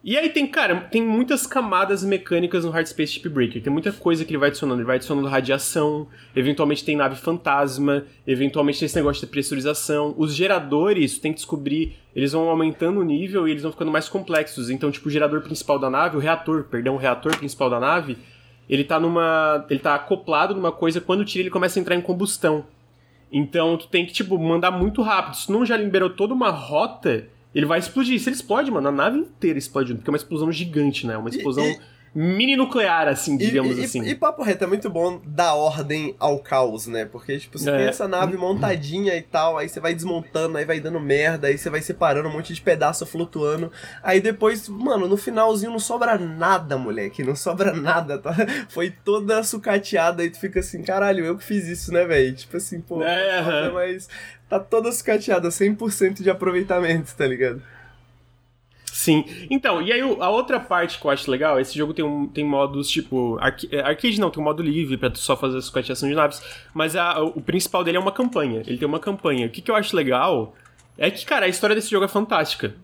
E 0.04 0.16
aí 0.16 0.28
tem, 0.28 0.46
cara, 0.46 0.82
tem 0.82 1.02
muitas 1.02 1.46
camadas 1.46 2.04
mecânicas 2.04 2.64
no 2.64 2.70
Hard 2.70 2.86
Space 2.86 3.14
Chip 3.14 3.28
Breaker. 3.28 3.60
Tem 3.60 3.72
muita 3.72 3.90
coisa 3.92 4.24
que 4.24 4.30
ele 4.30 4.38
vai 4.38 4.48
adicionando. 4.50 4.80
Ele 4.80 4.86
vai 4.86 4.96
adicionando 4.96 5.26
radiação, 5.26 6.06
eventualmente 6.34 6.84
tem 6.84 6.94
nave 6.94 7.16
fantasma, 7.16 8.04
eventualmente 8.24 8.78
tem 8.78 8.86
esse 8.86 8.94
negócio 8.94 9.20
de 9.20 9.30
pressurização. 9.30 10.14
Os 10.16 10.32
geradores, 10.32 11.18
tem 11.18 11.32
que 11.32 11.38
descobrir, 11.38 11.96
eles 12.14 12.32
vão 12.32 12.48
aumentando 12.48 13.00
o 13.00 13.04
nível 13.04 13.48
e 13.48 13.50
eles 13.50 13.64
vão 13.64 13.72
ficando 13.72 13.90
mais 13.90 14.08
complexos. 14.08 14.70
Então, 14.70 14.92
tipo, 14.92 15.08
o 15.08 15.10
gerador 15.10 15.42
principal 15.42 15.78
da 15.78 15.90
nave, 15.90 16.16
o 16.16 16.20
reator, 16.20 16.64
perdão, 16.64 16.94
o 16.94 16.98
reator 16.98 17.36
principal 17.36 17.68
da 17.68 17.80
nave, 17.80 18.16
ele 18.68 18.84
tá 18.84 19.00
numa. 19.00 19.66
ele 19.68 19.80
tá 19.80 19.94
acoplado 19.96 20.54
numa 20.54 20.70
coisa, 20.70 21.00
quando 21.00 21.24
tira 21.24 21.42
ele 21.42 21.50
começa 21.50 21.78
a 21.78 21.80
entrar 21.80 21.96
em 21.96 22.00
combustão. 22.00 22.64
Então 23.30 23.76
tu 23.76 23.88
tem 23.88 24.06
que, 24.06 24.12
tipo, 24.12 24.38
mandar 24.38 24.70
muito 24.70 25.02
rápido. 25.02 25.36
Se 25.36 25.50
não 25.50 25.66
já 25.66 25.76
liberou 25.76 26.10
toda 26.10 26.32
uma 26.32 26.50
rota, 26.50 27.28
ele 27.56 27.66
vai 27.66 27.78
explodir. 27.78 28.20
Se 28.20 28.28
ele 28.28 28.36
explode, 28.36 28.70
mano, 28.70 28.88
a 28.88 28.92
nave 28.92 29.18
inteira 29.18 29.58
explode, 29.58 29.94
porque 29.94 30.08
é 30.08 30.12
uma 30.12 30.16
explosão 30.18 30.52
gigante, 30.52 31.06
né? 31.06 31.16
Uma 31.16 31.30
explosão 31.30 31.64
e- 31.64 31.78
mini 32.18 32.56
nuclear, 32.56 33.08
assim, 33.08 33.36
digamos 33.36 33.76
e, 33.76 33.84
assim. 33.84 34.02
E, 34.02 34.10
e 34.12 34.14
papo 34.14 34.42
reto, 34.42 34.64
é 34.64 34.66
muito 34.66 34.88
bom 34.88 35.20
dar 35.26 35.52
ordem 35.54 36.16
ao 36.18 36.38
caos, 36.38 36.86
né? 36.86 37.04
Porque, 37.04 37.38
tipo, 37.38 37.58
você 37.58 37.68
É. 37.68 37.76
tem 37.76 37.86
essa 37.88 38.08
nave 38.08 38.38
montadinha 38.38 39.14
e 39.14 39.20
tal, 39.20 39.58
aí 39.58 39.68
você 39.68 39.80
vai 39.80 39.94
desmontando, 39.94 40.56
aí 40.56 40.64
vai 40.64 40.80
dando 40.80 40.98
merda, 40.98 41.48
aí 41.48 41.58
você 41.58 41.68
vai 41.68 41.82
separando 41.82 42.26
um 42.26 42.32
monte 42.32 42.54
de 42.54 42.60
pedaço 42.62 43.04
flutuando. 43.04 43.70
Aí 44.02 44.18
depois, 44.18 44.66
mano, 44.66 45.06
no 45.06 45.16
finalzinho 45.18 45.70
não 45.72 45.78
sobra 45.78 46.16
nada, 46.16 46.78
moleque. 46.78 47.22
Não 47.22 47.36
sobra 47.36 47.74
nada, 47.74 48.16
tá? 48.16 48.34
Foi 48.70 48.90
toda 48.90 49.42
sucateada 49.42 50.24
e 50.24 50.30
tu 50.30 50.40
fica 50.40 50.60
assim, 50.60 50.82
caralho, 50.82 51.22
eu 51.22 51.36
que 51.36 51.44
fiz 51.44 51.68
isso, 51.68 51.92
né, 51.92 52.06
velho? 52.06 52.34
Tipo 52.34 52.56
assim, 52.56 52.80
pô, 52.80 53.02
É, 53.02 53.40
aham. 53.40 53.72
mas 53.74 54.08
tá 54.48 54.58
toda 54.60 54.90
sucateada, 54.92 55.48
100% 55.50 56.22
de 56.22 56.30
aproveitamento, 56.30 57.14
tá 57.16 57.26
ligado? 57.26 57.62
Sim. 58.92 59.24
Então, 59.50 59.82
e 59.82 59.92
aí 59.92 60.00
a 60.00 60.30
outra 60.30 60.58
parte 60.58 60.98
que 60.98 61.06
eu 61.06 61.10
acho 61.10 61.30
legal, 61.30 61.60
esse 61.60 61.76
jogo 61.76 61.92
tem, 61.92 62.04
um, 62.04 62.26
tem 62.26 62.42
modos 62.44 62.88
tipo. 62.88 63.38
É, 63.70 63.80
arcade 63.80 64.18
não, 64.18 64.30
tem 64.30 64.40
um 64.40 64.44
modo 64.44 64.62
livre 64.62 64.96
pra 64.96 65.10
tu 65.10 65.18
só 65.18 65.36
fazer 65.36 65.58
a 65.58 65.60
sucateação 65.60 66.08
de 66.08 66.14
naves. 66.14 66.40
Mas 66.72 66.96
a- 66.96 67.20
o 67.22 67.40
principal 67.42 67.84
dele 67.84 67.98
é 67.98 68.00
uma 68.00 68.12
campanha. 68.12 68.62
Ele 68.66 68.78
tem 68.78 68.88
uma 68.88 68.98
campanha. 68.98 69.46
O 69.46 69.50
que, 69.50 69.60
que 69.60 69.70
eu 69.70 69.74
acho 69.76 69.94
legal 69.94 70.54
é 70.96 71.10
que, 71.10 71.26
cara, 71.26 71.44
a 71.44 71.48
história 71.48 71.76
desse 71.76 71.90
jogo 71.90 72.06
é 72.06 72.08
fantástica. 72.08 72.74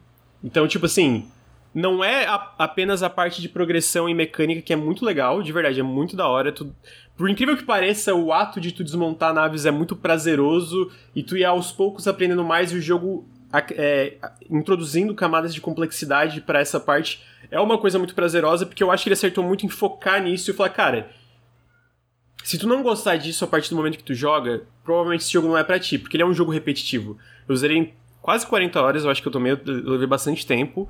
Então, 0.44 0.68
tipo 0.68 0.84
assim. 0.86 1.26
Não 1.74 2.04
é 2.04 2.26
a- 2.26 2.52
apenas 2.58 3.02
a 3.02 3.08
parte 3.08 3.40
de 3.40 3.48
progressão 3.48 4.06
e 4.06 4.12
mecânica 4.12 4.60
que 4.60 4.74
é 4.74 4.76
muito 4.76 5.06
legal, 5.06 5.42
de 5.42 5.50
verdade, 5.50 5.80
é 5.80 5.82
muito 5.82 6.14
da 6.14 6.28
hora. 6.28 6.52
Tu, 6.52 6.70
por 7.16 7.28
incrível 7.28 7.56
que 7.56 7.64
pareça, 7.64 8.14
o 8.14 8.32
ato 8.32 8.60
de 8.60 8.72
tu 8.72 8.82
desmontar 8.82 9.34
naves 9.34 9.66
é 9.66 9.70
muito 9.70 9.94
prazeroso 9.94 10.90
e 11.14 11.22
tu 11.22 11.36
ir 11.36 11.44
aos 11.44 11.70
poucos 11.70 12.08
aprendendo 12.08 12.42
mais 12.42 12.72
e 12.72 12.76
o 12.76 12.80
jogo 12.80 13.28
é, 13.76 14.16
introduzindo 14.50 15.14
camadas 15.14 15.52
de 15.52 15.60
complexidade 15.60 16.40
pra 16.40 16.60
essa 16.60 16.80
parte 16.80 17.22
é 17.50 17.60
uma 17.60 17.76
coisa 17.76 17.98
muito 17.98 18.14
prazerosa, 18.14 18.64
porque 18.64 18.82
eu 18.82 18.90
acho 18.90 19.02
que 19.02 19.08
ele 19.10 19.14
acertou 19.14 19.44
muito 19.44 19.66
em 19.66 19.68
focar 19.68 20.22
nisso 20.22 20.50
e 20.50 20.54
falar, 20.54 20.70
cara, 20.70 21.10
se 22.42 22.56
tu 22.56 22.66
não 22.66 22.82
gostar 22.82 23.16
disso 23.16 23.44
a 23.44 23.46
partir 23.46 23.68
do 23.70 23.76
momento 23.76 23.98
que 23.98 24.04
tu 24.04 24.14
joga, 24.14 24.62
provavelmente 24.82 25.20
esse 25.20 25.32
jogo 25.32 25.48
não 25.48 25.58
é 25.58 25.62
pra 25.62 25.78
ti, 25.78 25.98
porque 25.98 26.16
ele 26.16 26.22
é 26.22 26.26
um 26.26 26.32
jogo 26.32 26.50
repetitivo. 26.50 27.18
Eu 27.46 27.54
zerei 27.54 27.92
quase 28.22 28.46
40 28.46 28.80
horas, 28.80 29.04
eu 29.04 29.10
acho 29.10 29.20
que 29.20 29.28
eu 29.28 29.32
tomei, 29.32 29.52
eu 29.52 29.90
levei 29.90 30.06
bastante 30.06 30.46
tempo, 30.46 30.88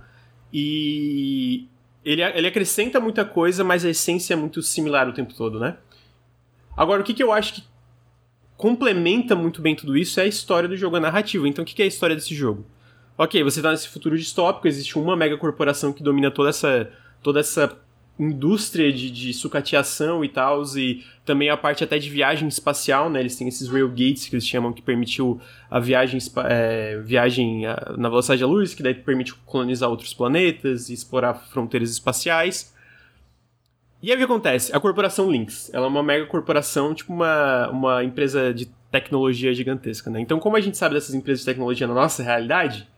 e 0.52 1.66
ele, 2.04 2.22
ele 2.22 2.46
acrescenta 2.46 3.00
muita 3.00 3.24
coisa, 3.24 3.64
mas 3.64 3.84
a 3.84 3.90
essência 3.90 4.34
é 4.34 4.36
muito 4.36 4.62
similar 4.62 5.08
o 5.08 5.12
tempo 5.12 5.34
todo, 5.34 5.58
né? 5.58 5.76
Agora, 6.76 7.00
o 7.00 7.04
que, 7.04 7.14
que 7.14 7.22
eu 7.22 7.32
acho 7.32 7.54
que 7.54 7.64
complementa 8.56 9.34
muito 9.34 9.60
bem 9.60 9.74
tudo 9.74 9.96
isso 9.96 10.20
é 10.20 10.22
a 10.22 10.26
história 10.26 10.68
do 10.68 10.76
jogo, 10.76 10.96
a 10.96 11.00
narrativa. 11.00 11.48
Então, 11.48 11.62
o 11.62 11.66
que 11.66 11.74
que 11.74 11.82
é 11.82 11.84
a 11.84 11.88
história 11.88 12.14
desse 12.14 12.34
jogo? 12.34 12.64
Ok, 13.18 13.42
você 13.42 13.60
tá 13.60 13.70
nesse 13.70 13.88
futuro 13.88 14.16
distópico, 14.16 14.66
existe 14.66 14.98
uma 14.98 15.16
mega 15.16 15.36
corporação 15.36 15.92
que 15.92 16.02
domina 16.02 16.30
toda 16.30 16.48
essa, 16.48 16.90
toda 17.22 17.40
essa 17.40 17.76
indústria 18.18 18.92
de, 18.92 19.10
de 19.10 19.34
sucateação 19.34 20.24
e 20.24 20.28
tal, 20.28 20.62
e 20.76 21.04
também 21.24 21.50
a 21.50 21.56
parte 21.56 21.82
até 21.82 21.98
de 21.98 22.08
viagem 22.08 22.48
espacial, 22.48 23.10
né? 23.10 23.20
Eles 23.20 23.36
têm 23.36 23.48
esses 23.48 23.68
railgates 23.68 24.28
que 24.28 24.34
eles 24.34 24.46
chamam, 24.46 24.72
que 24.72 24.82
permitiu 24.82 25.40
a 25.70 25.80
viagem, 25.80 26.20
é, 26.48 27.00
viagem 27.04 27.62
na 27.96 28.08
velocidade 28.08 28.40
da 28.40 28.46
luz, 28.46 28.74
que 28.74 28.82
daí 28.82 28.94
permite 28.94 29.34
colonizar 29.46 29.90
outros 29.90 30.14
planetas 30.14 30.88
e 30.88 30.94
explorar 30.94 31.34
fronteiras 31.34 31.90
espaciais. 31.90 32.72
E 34.02 34.10
aí 34.10 34.16
o 34.16 34.18
que 34.18 34.24
acontece? 34.24 34.74
A 34.74 34.80
corporação 34.80 35.30
Lynx, 35.30 35.72
ela 35.72 35.86
é 35.86 35.88
uma 35.88 36.02
mega 36.02 36.26
corporação, 36.26 36.92
tipo 36.92 37.12
uma, 37.12 37.68
uma 37.68 38.02
empresa 38.02 38.52
de 38.52 38.66
tecnologia 38.90 39.54
gigantesca, 39.54 40.10
né? 40.10 40.20
Então, 40.20 40.40
como 40.40 40.56
a 40.56 40.60
gente 40.60 40.76
sabe 40.76 40.96
dessas 40.96 41.14
empresas 41.14 41.40
de 41.40 41.46
tecnologia 41.46 41.86
na 41.86 41.94
nossa 41.94 42.20
realidade, 42.20 42.88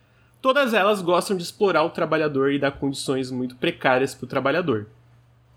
todas 0.40 0.72
elas 0.72 1.02
gostam 1.02 1.36
de 1.36 1.42
explorar 1.42 1.84
o 1.84 1.90
trabalhador 1.90 2.50
e 2.50 2.58
dar 2.58 2.72
condições 2.72 3.30
muito 3.30 3.54
precárias 3.56 4.14
pro 4.14 4.26
trabalhador. 4.26 4.86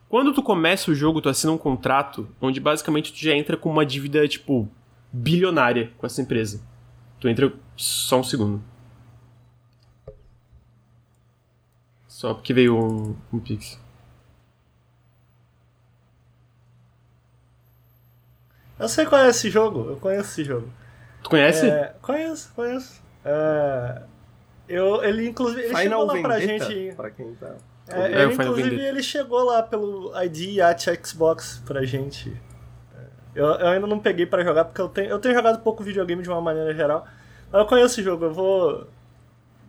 Quando 0.10 0.34
tu 0.34 0.44
começa 0.44 0.92
o 0.92 0.96
jogo, 0.96 1.22
tu 1.22 1.30
assina 1.30 1.54
um 1.54 1.58
contrato 1.58 2.28
onde 2.42 2.60
basicamente 2.60 3.14
tu 3.14 3.18
já 3.18 3.34
entra 3.34 3.56
com 3.56 3.70
uma 3.70 3.86
dívida, 3.86 4.28
tipo, 4.28 4.70
bilionária 5.14 5.92
com 5.98 6.06
essa 6.06 6.22
empresa. 6.22 6.62
Tu 7.22 7.30
entra 7.30 7.54
só 7.78 8.20
um 8.20 8.24
segundo. 8.24 8.62
Só 12.06 12.34
porque 12.34 12.54
veio 12.54 12.78
um, 12.78 13.16
um 13.32 13.40
pix. 13.40 13.87
Eu 18.80 18.88
sei 18.88 19.06
qual 19.06 19.22
é 19.22 19.30
esse 19.30 19.50
jogo, 19.50 19.90
eu 19.92 19.96
conheço 19.98 20.30
esse 20.32 20.44
jogo. 20.44 20.70
Tu 21.24 21.30
conhece? 21.30 21.68
É, 21.68 21.94
conheço, 22.02 22.52
conheço. 22.56 23.02
É, 23.26 24.02
eu, 24.70 25.04
ele 25.04 25.28
inclusive 25.28 25.62
ele 25.64 25.76
chegou 25.76 26.06
lá 26.06 26.22
pra 26.22 26.38
Vendetta, 26.38 26.66
gente. 26.66 26.96
pra 26.96 27.10
quem 27.10 27.34
tá... 27.36 27.56
É, 27.90 28.00
É, 28.02 28.22
ele, 28.24 28.34
inclusive, 28.34 28.70
Vendetta. 28.70 28.90
ele 28.90 29.04
chegou 29.04 29.44
lá 29.46 29.64
pelo 29.64 30.12
ID 30.24 30.60
at 30.60 30.86
Xbox 31.06 31.62
pra 31.66 31.84
gente. 31.86 32.36
É, 32.96 33.02
Eu, 33.34 33.46
eu 33.48 33.68
ainda 33.68 33.88
não 33.88 33.98
peguei 34.00 34.26
pra 34.26 34.44
jogar, 34.44 34.66
porque 34.66 34.82
eu 34.82 34.90
tenho, 34.90 35.10
eu 35.10 35.20
tenho 35.20 35.34
jogado 35.36 35.62
pouco 35.64 35.84
videogame 35.84 36.22
de 36.22 36.30
uma 36.30 36.42
maneira 36.42 36.74
geral. 36.74 37.08
Mas 37.52 37.62
eu 37.62 37.66
conheço 37.68 37.94
esse 37.96 38.04
jogo, 38.04 38.26
eu 38.26 38.34
vou. 38.34 38.88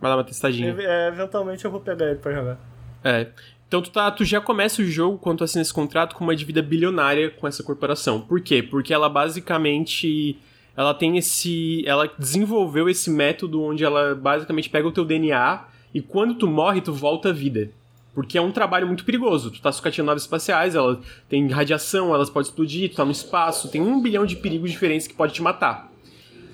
Vai 0.01 0.11
dar 0.11 0.17
uma 0.17 0.23
testadinha. 0.23 0.75
é, 0.79 1.07
eventualmente 1.07 1.63
eu 1.63 1.71
vou 1.71 1.79
pegar 1.79 2.07
ele 2.07 2.19
pra 2.19 2.33
jogar. 2.33 2.57
É. 3.03 3.27
Então 3.69 3.83
tu, 3.83 3.91
tá, 3.91 4.09
tu 4.09 4.25
já 4.25 4.41
começa 4.41 4.81
o 4.81 4.85
jogo 4.85 5.19
quando 5.19 5.37
tu 5.37 5.43
assina 5.43 5.61
esse 5.61 5.71
contrato 5.71 6.15
com 6.15 6.23
uma 6.23 6.35
dívida 6.35 6.59
bilionária 6.59 7.29
com 7.29 7.47
essa 7.47 7.61
corporação. 7.61 8.19
Por 8.19 8.41
quê? 8.41 8.63
Porque 8.63 8.91
ela 8.91 9.07
basicamente. 9.07 10.39
Ela 10.75 10.91
tem 10.91 11.19
esse. 11.19 11.83
Ela 11.85 12.11
desenvolveu 12.17 12.89
esse 12.89 13.11
método 13.11 13.61
onde 13.61 13.83
ela 13.83 14.15
basicamente 14.15 14.71
pega 14.71 14.87
o 14.87 14.91
teu 14.91 15.05
DNA 15.05 15.65
e 15.93 16.01
quando 16.01 16.33
tu 16.33 16.47
morre, 16.47 16.81
tu 16.81 16.91
volta 16.91 17.29
à 17.29 17.31
vida. 17.31 17.69
Porque 18.15 18.39
é 18.39 18.41
um 18.41 18.51
trabalho 18.51 18.87
muito 18.87 19.05
perigoso. 19.05 19.51
Tu 19.51 19.61
tá 19.61 19.71
sucateando 19.71 20.07
naves 20.07 20.23
espaciais, 20.23 20.73
ela 20.73 20.99
tem 21.29 21.47
radiação, 21.47 22.13
elas 22.13 22.27
podem 22.27 22.49
explodir, 22.49 22.89
tu 22.89 22.95
tá 22.95 23.05
no 23.05 23.11
espaço, 23.11 23.69
tem 23.69 23.81
um 23.81 24.01
bilhão 24.01 24.25
de 24.25 24.35
perigos 24.35 24.71
diferentes 24.71 25.05
que 25.05 25.13
pode 25.13 25.31
te 25.31 25.43
matar. 25.43 25.91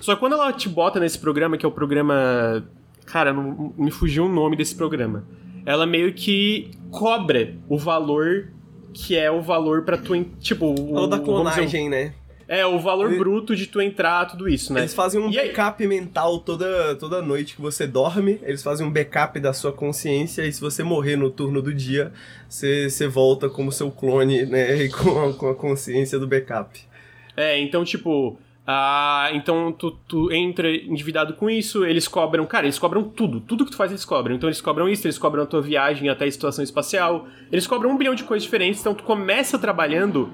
Só 0.00 0.14
que 0.14 0.20
quando 0.20 0.34
ela 0.34 0.52
te 0.52 0.68
bota 0.68 1.00
nesse 1.00 1.18
programa, 1.18 1.56
que 1.56 1.64
é 1.64 1.68
o 1.68 1.72
programa. 1.72 2.62
Cara, 3.06 3.32
não, 3.32 3.72
me 3.78 3.90
fugiu 3.90 4.26
o 4.26 4.28
nome 4.28 4.54
desse 4.54 4.74
programa. 4.74 5.24
Ela 5.66 5.84
meio 5.84 6.14
que 6.14 6.70
cobra 6.90 7.54
o 7.68 7.76
valor 7.76 8.52
que 8.94 9.14
é 9.14 9.30
o 9.30 9.42
valor 9.42 9.82
pra 9.82 9.98
tu. 9.98 10.14
Tipo, 10.40 10.66
o. 10.66 10.94
Ou 10.94 11.06
da 11.06 11.16
vamos 11.18 11.18
dizer, 11.18 11.24
clonagem, 11.24 11.88
né? 11.90 12.14
É, 12.48 12.64
o 12.64 12.78
valor 12.78 13.08
Ele- 13.10 13.18
bruto 13.18 13.56
de 13.56 13.66
tu 13.66 13.80
entrar, 13.80 14.24
tudo 14.26 14.48
isso, 14.48 14.72
né? 14.72 14.80
Eles 14.80 14.94
fazem 14.94 15.20
um 15.20 15.28
E 15.30 15.38
aí? 15.38 15.48
backup 15.48 15.84
mental 15.84 16.38
toda, 16.38 16.94
toda 16.94 17.20
noite 17.20 17.56
que 17.56 17.60
você 17.60 17.86
dorme. 17.88 18.38
Eles 18.44 18.62
fazem 18.62 18.86
um 18.86 18.90
backup 18.90 19.38
da 19.40 19.52
sua 19.52 19.72
consciência. 19.72 20.46
E 20.46 20.52
se 20.52 20.60
você 20.60 20.84
morrer 20.84 21.16
no 21.16 21.28
turno 21.28 21.60
do 21.60 21.74
dia, 21.74 22.12
você, 22.48 22.88
você 22.88 23.08
volta 23.08 23.48
como 23.50 23.72
seu 23.72 23.90
clone, 23.90 24.46
né? 24.46 24.76
E 24.84 24.88
com 24.88 25.28
a, 25.28 25.32
com 25.34 25.48
a 25.50 25.54
consciência 25.56 26.18
do 26.20 26.26
backup. 26.28 26.80
É, 27.36 27.60
então, 27.60 27.84
tipo. 27.84 28.38
Ah, 28.66 29.30
então 29.32 29.70
tu, 29.70 29.92
tu 30.08 30.32
entra 30.32 30.68
endividado 30.68 31.34
com 31.34 31.48
isso, 31.48 31.84
eles 31.84 32.08
cobram. 32.08 32.44
Cara, 32.46 32.66
eles 32.66 32.78
cobram 32.78 33.04
tudo. 33.04 33.40
Tudo 33.40 33.64
que 33.64 33.70
tu 33.70 33.76
faz, 33.76 33.92
eles 33.92 34.04
cobram. 34.04 34.34
Então 34.34 34.48
eles 34.48 34.60
cobram 34.60 34.88
isso, 34.88 35.06
eles 35.06 35.18
cobram 35.18 35.44
a 35.44 35.46
tua 35.46 35.62
viagem 35.62 36.08
até 36.08 36.24
a 36.24 36.32
situação 36.32 36.64
espacial. 36.64 37.28
Eles 37.52 37.66
cobram 37.66 37.90
um 37.90 37.96
bilhão 37.96 38.14
de 38.14 38.24
coisas 38.24 38.42
diferentes. 38.42 38.80
Então 38.80 38.94
tu 38.94 39.04
começa 39.04 39.58
trabalhando 39.58 40.30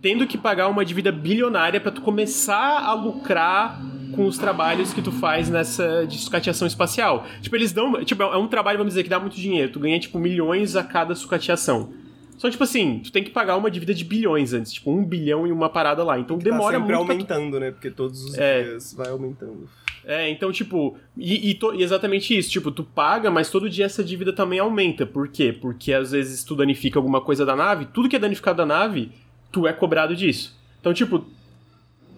tendo 0.00 0.26
que 0.26 0.38
pagar 0.38 0.68
uma 0.68 0.84
dívida 0.84 1.10
bilionária 1.10 1.80
pra 1.80 1.90
tu 1.90 2.00
começar 2.02 2.84
a 2.84 2.94
lucrar 2.94 3.80
com 4.14 4.26
os 4.26 4.38
trabalhos 4.38 4.92
que 4.92 5.02
tu 5.02 5.12
faz 5.12 5.48
nessa 5.48 6.06
de 6.06 6.18
sucateação 6.18 6.66
espacial. 6.66 7.26
Tipo, 7.40 7.54
eles 7.56 7.72
dão. 7.72 8.04
Tipo, 8.04 8.24
é 8.24 8.36
um 8.36 8.48
trabalho, 8.48 8.78
vamos 8.78 8.92
dizer, 8.92 9.04
que 9.04 9.08
dá 9.08 9.20
muito 9.20 9.36
dinheiro. 9.36 9.70
Tu 9.72 9.78
ganha, 9.78 9.98
tipo, 10.00 10.18
milhões 10.18 10.74
a 10.74 10.82
cada 10.82 11.14
sucateação. 11.14 11.92
Só, 12.38 12.48
tipo 12.48 12.62
assim, 12.64 13.00
tu 13.00 13.12
tem 13.12 13.22
que 13.22 13.30
pagar 13.30 13.56
uma 13.56 13.70
dívida 13.70 13.92
de 13.92 14.04
bilhões 14.04 14.52
antes, 14.54 14.72
tipo, 14.72 14.90
um 14.90 15.04
bilhão 15.04 15.46
e 15.46 15.52
uma 15.52 15.68
parada 15.68 16.02
lá. 16.04 16.18
Então 16.18 16.38
demora 16.38 16.78
tá 16.78 16.80
sempre 16.80 16.94
muito. 16.96 17.06
pra 17.06 17.14
tu- 17.26 17.32
aumentando, 17.34 17.60
né? 17.60 17.70
Porque 17.72 17.90
todos 17.90 18.24
os 18.24 18.38
É. 18.38 18.62
dias 18.62 18.94
vai 18.94 19.08
aumentando. 19.10 19.68
É, 20.04 20.30
então, 20.30 20.50
tipo, 20.50 20.96
e, 21.16 21.50
e 21.50 21.54
to- 21.54 21.74
e 21.74 21.82
exatamente 21.82 22.34
isso, 22.38 22.48
tipo, 22.50 22.70
tu 22.70 22.82
paga, 22.84 23.30
mas 23.30 23.50
todo 23.50 23.68
dia 23.68 23.84
essa 23.84 24.02
dívida 24.02 24.32
também 24.32 24.58
aumenta. 24.58 25.04
Por 25.04 25.28
quê? 25.28 25.52
Porque 25.52 25.92
às 25.92 26.12
vezes 26.12 26.42
tu 26.44 26.54
danifica 26.54 26.98
alguma 26.98 27.20
coisa 27.20 27.44
da 27.44 27.54
nave, 27.54 27.86
tudo 27.92 28.08
que 28.08 28.16
é 28.16 28.18
danificado 28.18 28.56
da 28.58 28.64
nave, 28.64 29.10
tu 29.52 29.66
é 29.66 29.72
cobrado 29.72 30.16
disso. 30.16 30.56
Então, 30.80 30.94
tipo, 30.94 31.26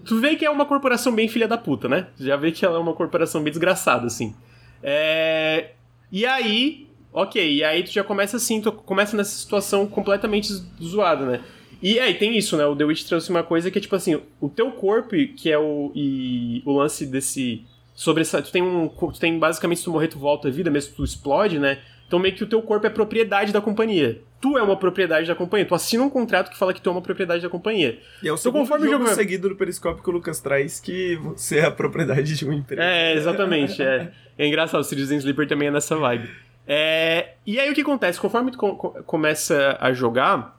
tu 0.04 0.20
vê 0.20 0.36
que 0.36 0.44
é 0.44 0.50
uma 0.50 0.66
corporação 0.66 1.12
bem 1.12 1.26
filha 1.28 1.48
da 1.48 1.56
puta, 1.58 1.88
né? 1.88 2.08
Já 2.20 2.36
vê 2.36 2.52
que 2.52 2.64
ela 2.64 2.76
é 2.76 2.80
uma 2.80 2.92
corporação 2.92 3.42
bem 3.42 3.50
desgraçada, 3.50 4.06
assim. 4.06 4.34
É... 4.82 5.70
E 6.12 6.26
aí, 6.26 6.86
ok, 7.12 7.52
e 7.56 7.62
aí 7.64 7.82
tu 7.82 7.90
já 7.90 8.04
começa 8.04 8.36
assim, 8.36 8.60
tu 8.60 8.70
começa 8.72 9.16
nessa 9.16 9.30
situação 9.36 9.86
completamente 9.86 10.52
zoada, 10.82 11.24
né? 11.26 11.40
E 11.82 11.98
aí 11.98 12.14
tem 12.14 12.36
isso, 12.36 12.56
né? 12.56 12.66
O 12.66 12.76
The 12.76 12.84
Witch 12.84 13.04
trouxe 13.04 13.30
uma 13.30 13.42
coisa 13.42 13.70
que 13.70 13.78
é 13.78 13.80
tipo 13.80 13.96
assim, 13.96 14.20
o 14.40 14.48
teu 14.50 14.70
corpo, 14.72 15.10
que 15.36 15.50
é 15.50 15.58
o. 15.58 15.90
E 15.94 16.62
o 16.66 16.76
lance 16.76 17.06
desse. 17.06 17.64
Sobre 17.94 18.20
essa. 18.22 18.42
Tu 18.42 18.52
tem 18.52 18.62
um. 18.62 18.86
Tu 18.88 19.18
tem 19.18 19.38
basicamente, 19.38 19.78
se 19.78 19.84
tu 19.84 19.90
morrer, 19.90 20.08
tu 20.08 20.18
volta 20.18 20.48
à 20.48 20.50
vida, 20.50 20.70
mesmo 20.70 20.90
que 20.90 20.96
tu 20.98 21.04
explode, 21.04 21.58
né? 21.58 21.78
Então 22.06 22.18
meio 22.18 22.34
que 22.34 22.42
o 22.42 22.46
teu 22.46 22.60
corpo 22.60 22.86
é 22.86 22.90
propriedade 22.90 23.52
da 23.52 23.60
companhia. 23.62 24.20
Tu 24.40 24.58
é 24.58 24.62
uma 24.62 24.76
propriedade 24.76 25.26
da 25.28 25.34
companhia. 25.34 25.64
Tu 25.64 25.74
assina 25.74 26.02
um 26.02 26.10
contrato 26.10 26.50
que 26.50 26.58
fala 26.58 26.74
que 26.74 26.82
tu 26.82 26.90
é 26.90 26.92
uma 26.92 27.00
propriedade 27.00 27.40
da 27.42 27.48
companhia. 27.48 27.98
E 28.22 28.28
é 28.28 28.32
o 28.32 28.34
Então, 28.34 28.52
conforme 28.52 28.86
o 28.88 28.90
jogo 28.90 29.04
jogo- 29.04 29.14
seguido 29.16 29.48
do 29.48 29.54
Periscópio 29.56 30.02
que 30.02 30.10
o 30.10 30.12
Lucas 30.12 30.40
traz 30.40 30.80
que 30.80 31.14
você 31.16 31.58
é 31.60 31.66
a 31.66 31.70
propriedade 31.70 32.36
de 32.36 32.44
uma 32.44 32.54
empresa. 32.54 32.82
É, 32.82 33.14
exatamente. 33.14 33.80
é. 33.80 34.10
é 34.36 34.46
engraçado, 34.46 34.80
o 34.80 34.84
Citizen 34.84 35.18
Sleeper 35.18 35.46
também 35.46 35.68
é 35.68 35.70
nessa 35.70 35.94
vibe. 35.96 36.28
É, 36.72 37.32
e 37.44 37.58
aí 37.58 37.68
o 37.68 37.74
que 37.74 37.80
acontece? 37.80 38.20
Conforme 38.20 38.52
tu 38.52 38.56
co 38.56 38.76
começa 39.02 39.76
a 39.80 39.92
jogar, 39.92 40.56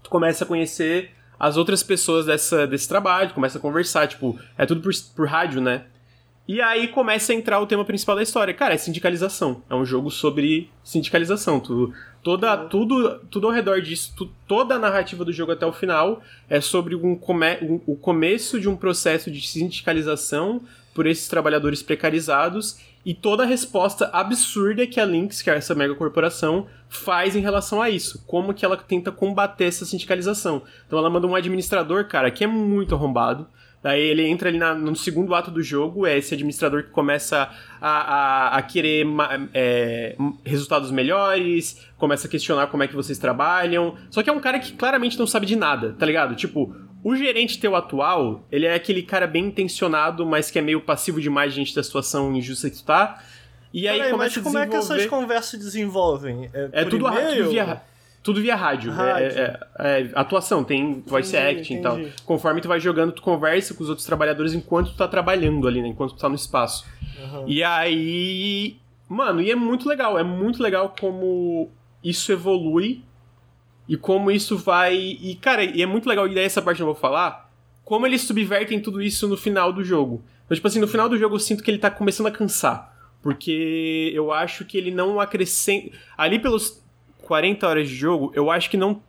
tu 0.00 0.08
começa 0.08 0.44
a 0.44 0.46
conhecer 0.46 1.10
as 1.40 1.56
outras 1.56 1.82
pessoas 1.82 2.24
dessa, 2.24 2.68
desse 2.68 2.86
trabalho, 2.86 3.34
começa 3.34 3.58
a 3.58 3.60
conversar, 3.60 4.06
tipo, 4.06 4.38
é 4.56 4.64
tudo 4.64 4.80
por, 4.80 4.92
por 5.16 5.26
rádio, 5.26 5.60
né? 5.60 5.86
E 6.46 6.60
aí 6.60 6.86
começa 6.86 7.32
a 7.32 7.34
entrar 7.34 7.58
o 7.58 7.66
tema 7.66 7.84
principal 7.84 8.14
da 8.14 8.22
história. 8.22 8.54
Cara, 8.54 8.74
é 8.74 8.76
sindicalização. 8.76 9.60
É 9.68 9.74
um 9.74 9.84
jogo 9.84 10.08
sobre 10.08 10.70
sindicalização. 10.84 11.58
Tu, 11.58 11.92
toda, 12.22 12.56
tudo, 12.56 13.18
tudo 13.28 13.48
ao 13.48 13.52
redor 13.52 13.80
disso, 13.80 14.14
tu, 14.16 14.30
toda 14.46 14.76
a 14.76 14.78
narrativa 14.78 15.24
do 15.24 15.32
jogo 15.32 15.50
até 15.50 15.66
o 15.66 15.72
final 15.72 16.22
é 16.48 16.60
sobre 16.60 16.94
um 16.94 17.16
come, 17.16 17.58
um, 17.60 17.80
o 17.86 17.96
começo 17.96 18.60
de 18.60 18.68
um 18.68 18.76
processo 18.76 19.32
de 19.32 19.44
sindicalização 19.44 20.60
por 20.94 21.06
esses 21.06 21.28
trabalhadores 21.28 21.82
precarizados 21.82 22.78
e 23.04 23.14
toda 23.14 23.44
a 23.44 23.46
resposta 23.46 24.10
absurda 24.12 24.86
que 24.86 25.00
a 25.00 25.04
Lynx, 25.04 25.40
que 25.40 25.50
é 25.50 25.56
essa 25.56 25.74
mega 25.74 25.94
corporação, 25.94 26.66
faz 26.88 27.34
em 27.34 27.40
relação 27.40 27.80
a 27.80 27.88
isso. 27.88 28.24
Como 28.26 28.52
que 28.52 28.64
ela 28.64 28.76
tenta 28.76 29.10
combater 29.10 29.64
essa 29.64 29.84
sindicalização. 29.84 30.62
Então 30.86 30.98
ela 30.98 31.08
manda 31.08 31.26
um 31.26 31.34
administrador, 31.34 32.06
cara, 32.06 32.30
que 32.30 32.44
é 32.44 32.46
muito 32.46 32.94
arrombado 32.94 33.46
Daí 33.82 34.00
ele 34.00 34.26
entra 34.26 34.50
ali 34.50 34.58
na, 34.58 34.74
no 34.74 34.94
segundo 34.94 35.34
ato 35.34 35.50
do 35.50 35.62
jogo, 35.62 36.06
é 36.06 36.18
esse 36.18 36.34
administrador 36.34 36.84
que 36.84 36.90
começa 36.90 37.50
a, 37.80 37.88
a, 37.90 38.56
a 38.58 38.62
querer 38.62 39.06
é, 39.54 40.16
resultados 40.44 40.90
melhores, 40.90 41.86
começa 41.96 42.26
a 42.26 42.30
questionar 42.30 42.66
como 42.66 42.82
é 42.82 42.88
que 42.88 42.94
vocês 42.94 43.18
trabalham. 43.18 43.94
Só 44.10 44.22
que 44.22 44.28
é 44.28 44.32
um 44.32 44.40
cara 44.40 44.58
que 44.58 44.72
claramente 44.74 45.18
não 45.18 45.26
sabe 45.26 45.46
de 45.46 45.56
nada, 45.56 45.94
tá 45.98 46.04
ligado? 46.04 46.34
Tipo, 46.34 46.74
o 47.02 47.16
gerente 47.16 47.58
teu 47.58 47.74
atual, 47.74 48.44
ele 48.50 48.66
é 48.66 48.74
aquele 48.74 49.02
cara 49.02 49.26
bem 49.26 49.46
intencionado, 49.46 50.26
mas 50.26 50.50
que 50.50 50.58
é 50.58 50.62
meio 50.62 50.80
passivo 50.80 51.20
demais 51.20 51.54
diante 51.54 51.74
da 51.74 51.82
situação 51.82 52.34
injusta 52.34 52.68
que 52.68 52.76
tu 52.76 52.84
tá. 52.84 53.22
E 53.72 53.88
aí, 53.88 53.98
Peraí, 53.98 54.10
começa 54.10 54.40
mas 54.40 54.44
como 54.44 54.58
é 54.58 54.66
que 54.66 54.76
essas 54.76 55.06
conversas 55.06 55.50
se 55.50 55.58
desenvolvem? 55.58 56.50
É, 56.52 56.68
é 56.72 56.84
tudo, 56.84 57.08
tudo 57.08 57.50
via 57.50 57.82
tudo 58.22 58.40
via 58.40 58.54
rádio. 58.54 58.92
rádio. 58.92 59.26
É, 59.26 59.60
é, 59.78 60.00
é, 60.02 60.10
atuação, 60.14 60.62
tem 60.62 61.02
voice 61.06 61.34
entendi, 61.34 61.60
acting 61.60 61.74
e 61.76 61.82
tal. 61.82 61.98
Conforme 62.26 62.60
tu 62.60 62.68
vai 62.68 62.78
jogando, 62.78 63.12
tu 63.12 63.22
conversa 63.22 63.72
com 63.74 63.82
os 63.82 63.88
outros 63.88 64.06
trabalhadores 64.06 64.52
enquanto 64.52 64.90
tu 64.90 64.96
tá 64.96 65.08
trabalhando 65.08 65.66
ali, 65.66 65.80
né? 65.80 65.88
Enquanto 65.88 66.14
tu 66.14 66.20
tá 66.20 66.28
no 66.28 66.34
espaço. 66.34 66.84
Uhum. 67.18 67.44
E 67.46 67.62
aí. 67.62 68.76
Mano, 69.08 69.40
e 69.40 69.50
é 69.50 69.56
muito 69.56 69.88
legal. 69.88 70.18
É 70.18 70.22
muito 70.22 70.62
legal 70.62 70.94
como 70.98 71.70
isso 72.04 72.30
evolui 72.30 73.02
e 73.90 73.96
como 73.96 74.30
isso 74.30 74.56
vai. 74.56 74.94
E, 74.94 75.34
cara, 75.34 75.64
e 75.64 75.82
é 75.82 75.86
muito 75.86 76.08
legal, 76.08 76.28
e 76.28 76.32
daí 76.32 76.44
essa 76.44 76.62
parte 76.62 76.78
eu 76.78 76.86
vou 76.86 76.94
falar. 76.94 77.50
Como 77.84 78.06
eles 78.06 78.20
subvertem 78.20 78.80
tudo 78.80 79.02
isso 79.02 79.26
no 79.26 79.36
final 79.36 79.72
do 79.72 79.82
jogo. 79.82 80.22
Então, 80.44 80.54
tipo 80.54 80.68
assim, 80.68 80.78
no 80.78 80.86
final 80.86 81.08
do 81.08 81.18
jogo 81.18 81.34
eu 81.34 81.40
sinto 81.40 81.60
que 81.60 81.68
ele 81.68 81.78
tá 81.78 81.90
começando 81.90 82.28
a 82.28 82.30
cansar. 82.30 82.96
Porque 83.20 84.12
eu 84.14 84.32
acho 84.32 84.64
que 84.64 84.78
ele 84.78 84.92
não 84.92 85.18
acrescenta. 85.18 85.90
Ali 86.16 86.38
pelos 86.38 86.80
40 87.22 87.66
horas 87.66 87.88
de 87.88 87.96
jogo, 87.96 88.30
eu 88.32 88.48
acho 88.48 88.70
que 88.70 88.76
não 88.76 89.02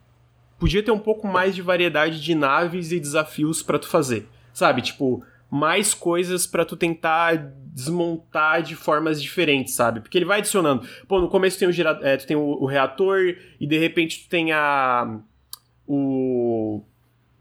podia 0.57 0.81
ter 0.81 0.89
um 0.89 0.97
pouco 0.97 1.27
mais 1.27 1.53
de 1.53 1.61
variedade 1.61 2.19
de 2.19 2.33
naves 2.33 2.91
e 2.91 2.99
desafios 2.99 3.61
para 3.61 3.77
tu 3.77 3.87
fazer. 3.87 4.27
Sabe? 4.51 4.81
Tipo, 4.81 5.23
mais 5.51 5.93
coisas 5.93 6.47
para 6.47 6.63
tu 6.63 6.77
tentar 6.77 7.35
desmontar 7.73 8.63
de 8.63 8.75
formas 8.75 9.21
diferentes, 9.21 9.73
sabe? 9.73 9.99
Porque 9.99 10.17
ele 10.17 10.25
vai 10.25 10.39
adicionando. 10.39 10.87
Pô, 11.07 11.19
no 11.19 11.27
começo 11.27 11.59
tem 11.59 11.67
o, 11.67 11.71
gera... 11.71 11.99
É, 12.01 12.15
tu 12.15 12.25
tem 12.25 12.37
o, 12.37 12.41
o, 12.41 12.65
reator 12.65 13.19
e 13.59 13.67
de 13.67 13.77
repente 13.77 14.23
tu 14.23 14.29
tem 14.29 14.53
a. 14.53 15.19
O. 15.85 16.81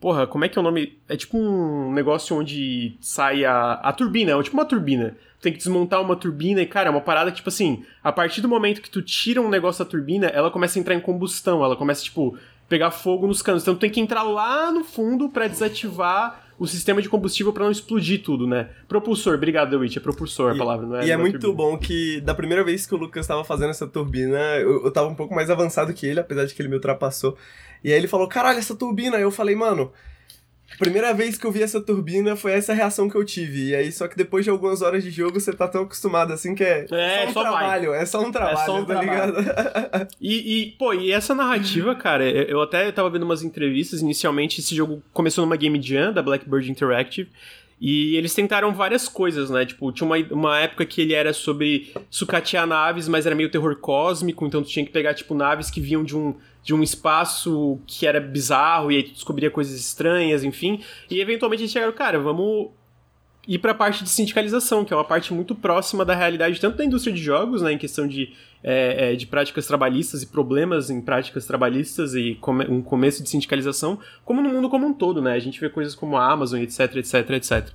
Porra, 0.00 0.26
como 0.26 0.44
é 0.44 0.48
que 0.48 0.58
é 0.58 0.60
o 0.60 0.62
nome? 0.62 0.98
É 1.08 1.16
tipo 1.16 1.38
um 1.38 1.92
negócio 1.92 2.36
onde 2.36 2.96
sai 3.00 3.44
a, 3.44 3.74
a 3.74 3.92
turbina, 3.92 4.32
é 4.32 4.42
tipo 4.42 4.56
uma 4.56 4.64
turbina 4.64 5.16
tem 5.40 5.52
que 5.52 5.58
desmontar 5.58 6.02
uma 6.02 6.14
turbina 6.14 6.60
e, 6.60 6.66
cara, 6.66 6.88
é 6.88 6.90
uma 6.90 7.00
parada 7.00 7.30
que, 7.30 7.38
tipo 7.38 7.48
assim, 7.48 7.82
a 8.04 8.12
partir 8.12 8.42
do 8.42 8.48
momento 8.48 8.82
que 8.82 8.90
tu 8.90 9.00
tira 9.00 9.40
um 9.40 9.48
negócio 9.48 9.82
da 9.82 9.90
turbina, 9.90 10.26
ela 10.26 10.50
começa 10.50 10.78
a 10.78 10.80
entrar 10.80 10.94
em 10.94 11.00
combustão, 11.00 11.64
ela 11.64 11.74
começa, 11.74 12.04
tipo, 12.04 12.36
pegar 12.68 12.90
fogo 12.90 13.26
nos 13.26 13.40
canos. 13.40 13.62
Então 13.62 13.74
tu 13.74 13.80
tem 13.80 13.90
que 13.90 14.00
entrar 14.00 14.22
lá 14.22 14.70
no 14.70 14.84
fundo 14.84 15.30
para 15.30 15.48
desativar 15.48 16.49
o 16.60 16.66
sistema 16.66 17.00
de 17.00 17.08
combustível 17.08 17.54
para 17.54 17.64
não 17.64 17.70
explodir 17.70 18.22
tudo, 18.22 18.46
né? 18.46 18.68
Propulsor, 18.86 19.34
obrigado, 19.34 19.70
The 19.70 19.76
Witch, 19.76 19.96
é 19.96 20.00
propulsor 20.00 20.52
a 20.52 20.58
palavra, 20.58 20.86
não 20.86 20.96
é? 20.96 21.06
E 21.06 21.10
é 21.10 21.16
muito 21.16 21.38
turbina. 21.38 21.56
bom 21.56 21.78
que 21.78 22.20
da 22.20 22.34
primeira 22.34 22.62
vez 22.62 22.86
que 22.86 22.94
o 22.94 22.98
Lucas 22.98 23.24
estava 23.24 23.42
fazendo 23.42 23.70
essa 23.70 23.86
turbina, 23.86 24.38
eu, 24.58 24.84
eu 24.84 24.92
tava 24.92 25.08
um 25.08 25.14
pouco 25.14 25.34
mais 25.34 25.48
avançado 25.48 25.94
que 25.94 26.06
ele, 26.06 26.20
apesar 26.20 26.44
de 26.44 26.54
que 26.54 26.60
ele 26.60 26.68
me 26.68 26.74
ultrapassou. 26.74 27.34
E 27.82 27.90
aí 27.90 27.98
ele 27.98 28.06
falou: 28.06 28.28
caralho, 28.28 28.58
essa 28.58 28.76
turbina. 28.76 29.16
Aí 29.16 29.22
eu 29.22 29.30
falei, 29.30 29.56
mano, 29.56 29.90
Primeira 30.78 31.12
vez 31.12 31.36
que 31.36 31.46
eu 31.46 31.52
vi 31.52 31.62
essa 31.62 31.80
turbina 31.80 32.36
foi 32.36 32.52
essa 32.52 32.72
reação 32.72 33.08
que 33.08 33.16
eu 33.16 33.24
tive. 33.24 33.68
E 33.68 33.74
aí, 33.74 33.92
só 33.92 34.08
que 34.08 34.16
depois 34.16 34.44
de 34.44 34.50
algumas 34.50 34.82
horas 34.82 35.02
de 35.02 35.10
jogo, 35.10 35.38
você 35.38 35.52
tá 35.52 35.68
tão 35.68 35.82
acostumado 35.82 36.32
assim 36.32 36.54
que 36.54 36.64
é, 36.64 36.86
é 36.90 37.24
só 37.24 37.30
um 37.30 37.32
só 37.32 37.42
trabalho. 37.42 37.90
Vai. 37.90 38.02
É 38.02 38.06
só 38.06 38.20
um 38.22 38.32
trabalho, 38.32 38.58
é 38.58 38.64
só 38.64 38.76
um 38.76 38.84
tá 38.84 38.98
trabalho. 38.98 39.36
ligado? 39.36 40.08
e, 40.20 40.62
e, 40.62 40.66
pô, 40.72 40.94
e 40.94 41.12
essa 41.12 41.34
narrativa, 41.34 41.94
cara, 41.94 42.24
eu 42.28 42.62
até 42.62 42.90
tava 42.92 43.10
vendo 43.10 43.24
umas 43.24 43.42
entrevistas. 43.42 44.00
Inicialmente, 44.00 44.60
esse 44.60 44.74
jogo 44.74 45.02
começou 45.12 45.44
numa 45.44 45.56
Game 45.56 45.80
Jam 45.82 46.12
da 46.12 46.22
Blackbird 46.22 46.70
Interactive. 46.70 47.28
E 47.80 48.14
eles 48.16 48.34
tentaram 48.34 48.74
várias 48.74 49.08
coisas, 49.08 49.48
né? 49.48 49.64
Tipo, 49.64 49.90
tinha 49.90 50.06
uma, 50.06 50.16
uma 50.30 50.58
época 50.58 50.84
que 50.84 51.00
ele 51.00 51.14
era 51.14 51.32
sobre 51.32 51.92
sucatear 52.10 52.66
naves, 52.66 53.08
mas 53.08 53.24
era 53.24 53.34
meio 53.34 53.50
terror 53.50 53.74
cósmico, 53.76 54.44
então 54.46 54.62
tu 54.62 54.68
tinha 54.68 54.84
que 54.84 54.92
pegar, 54.92 55.14
tipo, 55.14 55.34
naves 55.34 55.70
que 55.70 55.80
vinham 55.80 56.04
de 56.04 56.14
um, 56.14 56.34
de 56.62 56.74
um 56.74 56.82
espaço 56.82 57.80
que 57.86 58.06
era 58.06 58.20
bizarro 58.20 58.92
e 58.92 58.96
aí 58.96 59.02
tu 59.02 59.12
descobria 59.12 59.50
coisas 59.50 59.80
estranhas, 59.80 60.44
enfim. 60.44 60.82
E 61.10 61.20
eventualmente 61.20 61.62
eles 61.62 61.72
chegaram, 61.72 61.92
cara, 61.92 62.18
vamos 62.18 62.68
ir 63.48 63.58
para 63.58 63.72
a 63.72 63.74
parte 63.74 64.04
de 64.04 64.10
sindicalização, 64.10 64.84
que 64.84 64.92
é 64.92 64.96
uma 64.96 65.04
parte 65.04 65.32
muito 65.32 65.54
próxima 65.54 66.04
da 66.04 66.14
realidade, 66.14 66.60
tanto 66.60 66.76
da 66.76 66.84
indústria 66.84 67.14
de 67.14 67.22
jogos, 67.22 67.62
né, 67.62 67.72
em 67.72 67.78
questão 67.78 68.06
de, 68.06 68.34
é, 68.62 69.12
é, 69.12 69.16
de 69.16 69.26
práticas 69.26 69.66
trabalhistas 69.66 70.22
e 70.22 70.26
problemas 70.26 70.90
em 70.90 71.00
práticas 71.00 71.46
trabalhistas 71.46 72.14
e 72.14 72.36
come, 72.40 72.66
um 72.66 72.82
começo 72.82 73.22
de 73.22 73.28
sindicalização, 73.28 73.98
como 74.24 74.42
no 74.42 74.48
mundo 74.48 74.68
como 74.68 74.86
um 74.86 74.92
todo, 74.92 75.22
né? 75.22 75.32
A 75.32 75.38
gente 75.38 75.60
vê 75.60 75.68
coisas 75.68 75.94
como 75.94 76.16
a 76.16 76.30
Amazon, 76.30 76.60
etc, 76.60 76.96
etc, 76.96 77.30
etc. 77.30 77.68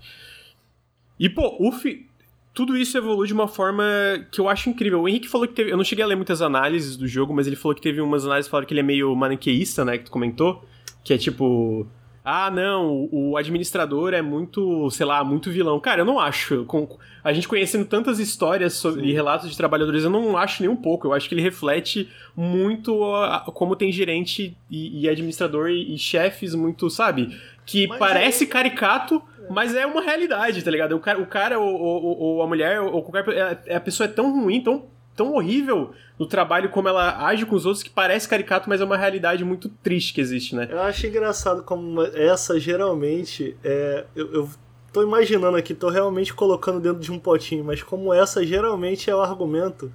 E, 1.19 1.29
pô, 1.29 1.71
fi 1.71 2.07
tudo 2.55 2.77
isso 2.77 2.97
evolui 2.97 3.27
de 3.27 3.33
uma 3.33 3.49
forma 3.49 3.83
que 4.31 4.39
eu 4.39 4.47
acho 4.47 4.69
incrível. 4.69 5.01
O 5.01 5.09
Henrique 5.09 5.27
falou 5.27 5.45
que 5.45 5.53
teve. 5.53 5.71
Eu 5.71 5.77
não 5.77 5.83
cheguei 5.83 6.03
a 6.05 6.07
ler 6.07 6.15
muitas 6.15 6.41
análises 6.41 6.95
do 6.95 7.05
jogo, 7.05 7.33
mas 7.33 7.47
ele 7.47 7.57
falou 7.57 7.75
que 7.75 7.81
teve 7.81 7.99
umas 7.99 8.25
análises 8.25 8.47
que 8.47 8.51
falaram 8.51 8.65
que 8.65 8.73
ele 8.73 8.79
é 8.79 8.83
meio 8.83 9.13
maniqueísta, 9.13 9.83
né? 9.83 9.97
Que 9.97 10.05
tu 10.05 10.11
comentou. 10.11 10.63
Que 11.03 11.13
é 11.13 11.17
tipo. 11.17 11.85
Ah, 12.27 12.49
não, 12.49 13.07
o 13.11 13.37
administrador 13.37 14.11
é 14.11 14.21
muito, 14.21 14.89
sei 14.89 15.05
lá, 15.05 15.23
muito 15.23 15.51
vilão. 15.51 15.79
Cara, 15.79 16.01
eu 16.01 16.05
não 16.05 16.19
acho. 16.19 16.65
Com, 16.65 16.97
a 17.23 17.31
gente 17.31 17.47
conhecendo 17.47 17.85
tantas 17.85 18.17
histórias 18.17 18.73
sobre, 18.73 19.05
e 19.05 19.13
relatos 19.13 19.47
de 19.47 19.55
trabalhadores, 19.55 20.03
eu 20.03 20.09
não 20.09 20.35
acho 20.35 20.63
nem 20.63 20.71
um 20.71 20.75
pouco. 20.75 21.05
Eu 21.05 21.13
acho 21.13 21.29
que 21.29 21.35
ele 21.35 21.43
reflete 21.43 22.09
muito 22.35 23.03
a, 23.13 23.35
a, 23.35 23.39
como 23.41 23.75
tem 23.75 23.91
gerente 23.91 24.57
e, 24.71 25.03
e 25.03 25.07
administrador 25.07 25.69
e, 25.69 25.93
e 25.93 25.99
chefes 25.99 26.55
muito, 26.55 26.89
sabe? 26.89 27.39
Que 27.63 27.85
mas 27.85 27.99
parece 27.99 28.45
é... 28.45 28.47
caricato, 28.47 29.21
mas 29.47 29.75
é 29.75 29.85
uma 29.85 30.01
realidade, 30.01 30.63
tá 30.63 30.71
ligado? 30.71 30.95
O 30.95 30.99
cara, 30.99 31.21
o 31.21 31.27
cara 31.27 31.59
ou, 31.59 31.79
ou, 31.79 32.17
ou 32.17 32.41
a 32.41 32.47
mulher, 32.47 32.81
ou 32.81 33.03
qualquer. 33.03 33.61
É, 33.67 33.75
a 33.75 33.79
pessoa 33.79 34.05
é 34.05 34.11
tão 34.11 34.31
ruim, 34.41 34.61
tão, 34.61 34.85
tão 35.15 35.33
horrível 35.33 35.93
no 36.19 36.25
trabalho 36.25 36.69
como 36.69 36.87
ela 36.87 37.25
age 37.25 37.45
com 37.45 37.55
os 37.55 37.65
outros 37.65 37.83
que 37.83 37.89
parece 37.89 38.27
caricato, 38.27 38.69
mas 38.69 38.81
é 38.81 38.83
uma 38.83 38.97
realidade 38.97 39.43
muito 39.43 39.69
triste 39.69 40.13
que 40.13 40.21
existe, 40.21 40.55
né? 40.55 40.67
Eu 40.69 40.81
acho 40.81 41.07
engraçado 41.07 41.63
como 41.63 42.01
essa 42.01 42.59
geralmente 42.59 43.55
é. 43.63 44.05
Eu, 44.15 44.33
eu 44.33 44.49
tô 44.91 45.03
imaginando 45.03 45.57
aqui, 45.57 45.73
tô 45.73 45.89
realmente 45.89 46.33
colocando 46.33 46.79
dentro 46.79 46.99
de 46.99 47.11
um 47.11 47.19
potinho, 47.19 47.63
mas 47.63 47.81
como 47.83 48.13
essa 48.13 48.45
geralmente 48.45 49.09
é 49.09 49.15
o 49.15 49.21
argumento 49.21 49.91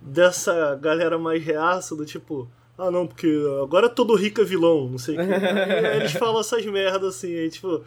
dessa 0.00 0.74
galera 0.76 1.18
mais 1.18 1.42
reaça, 1.42 1.96
do 1.96 2.04
tipo. 2.04 2.48
Ah, 2.76 2.90
não, 2.90 3.06
porque 3.06 3.28
agora 3.62 3.88
todo 3.88 4.14
rico 4.14 4.40
é 4.40 4.44
vilão, 4.44 4.88
não 4.88 4.98
sei 4.98 5.16
o 5.16 5.18
que. 5.18 5.34
aí 5.34 5.96
eles 5.96 6.12
falam 6.12 6.40
essas 6.40 6.64
merdas 6.64 7.16
assim, 7.16 7.34
aí 7.34 7.50
tipo. 7.50 7.82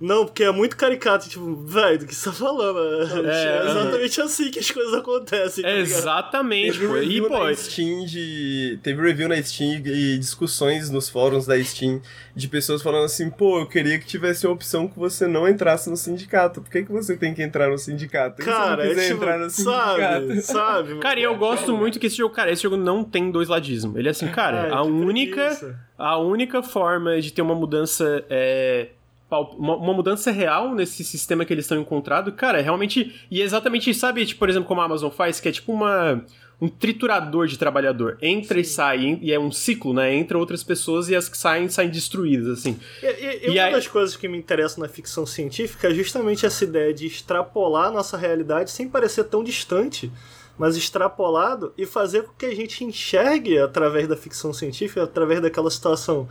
Não, 0.00 0.26
porque 0.26 0.42
é 0.42 0.50
muito 0.50 0.76
caricato, 0.76 1.28
tipo, 1.28 1.54
velho, 1.54 2.00
do 2.00 2.06
que 2.06 2.14
você 2.14 2.28
tá 2.28 2.32
falando? 2.32 3.28
É, 3.28 3.58
é 3.58 3.70
exatamente 3.70 4.20
uhum. 4.20 4.26
assim 4.26 4.50
que 4.50 4.58
as 4.58 4.70
coisas 4.70 4.92
acontecem. 4.92 5.62
Tá 5.62 5.70
é 5.70 5.78
exatamente, 5.78 6.78
teve 6.78 6.92
review 6.92 7.26
e, 7.26 7.28
pô, 7.28 7.44
na 7.44 7.54
Steam 7.54 8.04
de. 8.04 8.78
Teve 8.82 9.00
review 9.00 9.28
na 9.28 9.40
Steam 9.40 9.80
e 9.86 10.18
discussões 10.18 10.90
nos 10.90 11.08
fóruns 11.08 11.46
da 11.46 11.62
Steam 11.62 12.02
de 12.34 12.48
pessoas 12.48 12.82
falando 12.82 13.04
assim, 13.04 13.30
pô, 13.30 13.60
eu 13.60 13.66
queria 13.66 13.96
que 13.98 14.04
tivesse 14.04 14.44
a 14.44 14.50
opção 14.50 14.88
que 14.88 14.98
você 14.98 15.28
não 15.28 15.48
entrasse 15.48 15.88
no 15.88 15.96
sindicato. 15.96 16.60
Por 16.60 16.70
que, 16.70 16.82
que 16.82 16.90
você 16.90 17.16
tem 17.16 17.32
que 17.32 17.42
entrar 17.42 17.70
no 17.70 17.78
sindicato? 17.78 18.44
Cara, 18.44 18.84
é 18.84 18.94
tipo, 18.94 19.14
entrar 19.14 19.38
no 19.38 19.48
sabe, 19.48 20.40
sabe? 20.42 20.98
Cara, 20.98 21.20
e 21.20 21.22
eu 21.22 21.36
gosto 21.36 21.76
muito 21.76 22.00
que 22.00 22.08
esse 22.08 22.16
jogo, 22.16 22.34
cara, 22.34 22.50
esse 22.50 22.64
jogo 22.64 22.76
não 22.76 23.04
tem 23.04 23.30
dois 23.30 23.48
ladismo. 23.48 23.96
Ele 23.96 24.08
é 24.08 24.10
assim, 24.10 24.26
cara, 24.28 24.74
a 24.74 24.82
única. 24.82 25.78
A 25.96 26.18
única 26.18 26.60
forma 26.60 27.20
de 27.20 27.32
ter 27.32 27.40
uma 27.40 27.54
mudança 27.54 28.24
é, 28.28 28.88
uma, 29.30 29.76
uma, 29.76 29.94
mudança 29.94 30.30
real 30.30 30.74
nesse 30.74 31.02
sistema 31.02 31.44
que 31.44 31.52
eles 31.52 31.64
estão 31.64 31.80
encontrando, 31.80 32.32
cara, 32.32 32.58
é 32.58 32.62
realmente. 32.62 33.14
E 33.30 33.40
é 33.40 33.44
exatamente, 33.44 33.92
sabe, 33.94 34.24
tipo, 34.26 34.38
por 34.38 34.48
exemplo, 34.48 34.68
como 34.68 34.80
a 34.80 34.84
Amazon 34.84 35.10
faz, 35.10 35.40
que 35.40 35.48
é 35.48 35.52
tipo 35.52 35.72
uma. 35.72 36.24
Um 36.60 36.68
triturador 36.68 37.48
de 37.48 37.58
trabalhador. 37.58 38.16
Entra 38.22 38.54
Sim. 38.54 38.60
e 38.60 38.64
sai, 38.64 39.18
e 39.20 39.32
é 39.32 39.38
um 39.38 39.50
ciclo, 39.50 39.92
né? 39.92 40.14
Entra 40.14 40.38
outras 40.38 40.62
pessoas 40.62 41.08
e 41.08 41.16
as 41.16 41.28
que 41.28 41.36
saem, 41.36 41.68
saem 41.68 41.90
destruídas, 41.90 42.60
assim. 42.60 42.78
E, 43.02 43.06
e, 43.06 43.46
e 43.46 43.50
uma 43.50 43.64
aí... 43.64 43.72
das 43.72 43.88
coisas 43.88 44.16
que 44.16 44.28
me 44.28 44.38
interessa 44.38 44.80
na 44.80 44.88
ficção 44.88 45.26
científica 45.26 45.88
é 45.88 45.94
justamente 45.94 46.46
essa 46.46 46.62
ideia 46.62 46.94
de 46.94 47.06
extrapolar 47.06 47.88
a 47.88 47.90
nossa 47.90 48.16
realidade 48.16 48.70
sem 48.70 48.88
parecer 48.88 49.24
tão 49.24 49.42
distante 49.42 50.10
mas 50.56 50.76
extrapolado 50.76 51.74
e 51.76 51.84
fazer 51.84 52.22
com 52.22 52.32
que 52.34 52.46
a 52.46 52.54
gente 52.54 52.84
enxergue 52.84 53.58
através 53.58 54.06
da 54.06 54.16
ficção 54.16 54.52
científica, 54.52 55.02
através 55.02 55.40
daquela 55.40 55.70
situação 55.70 56.28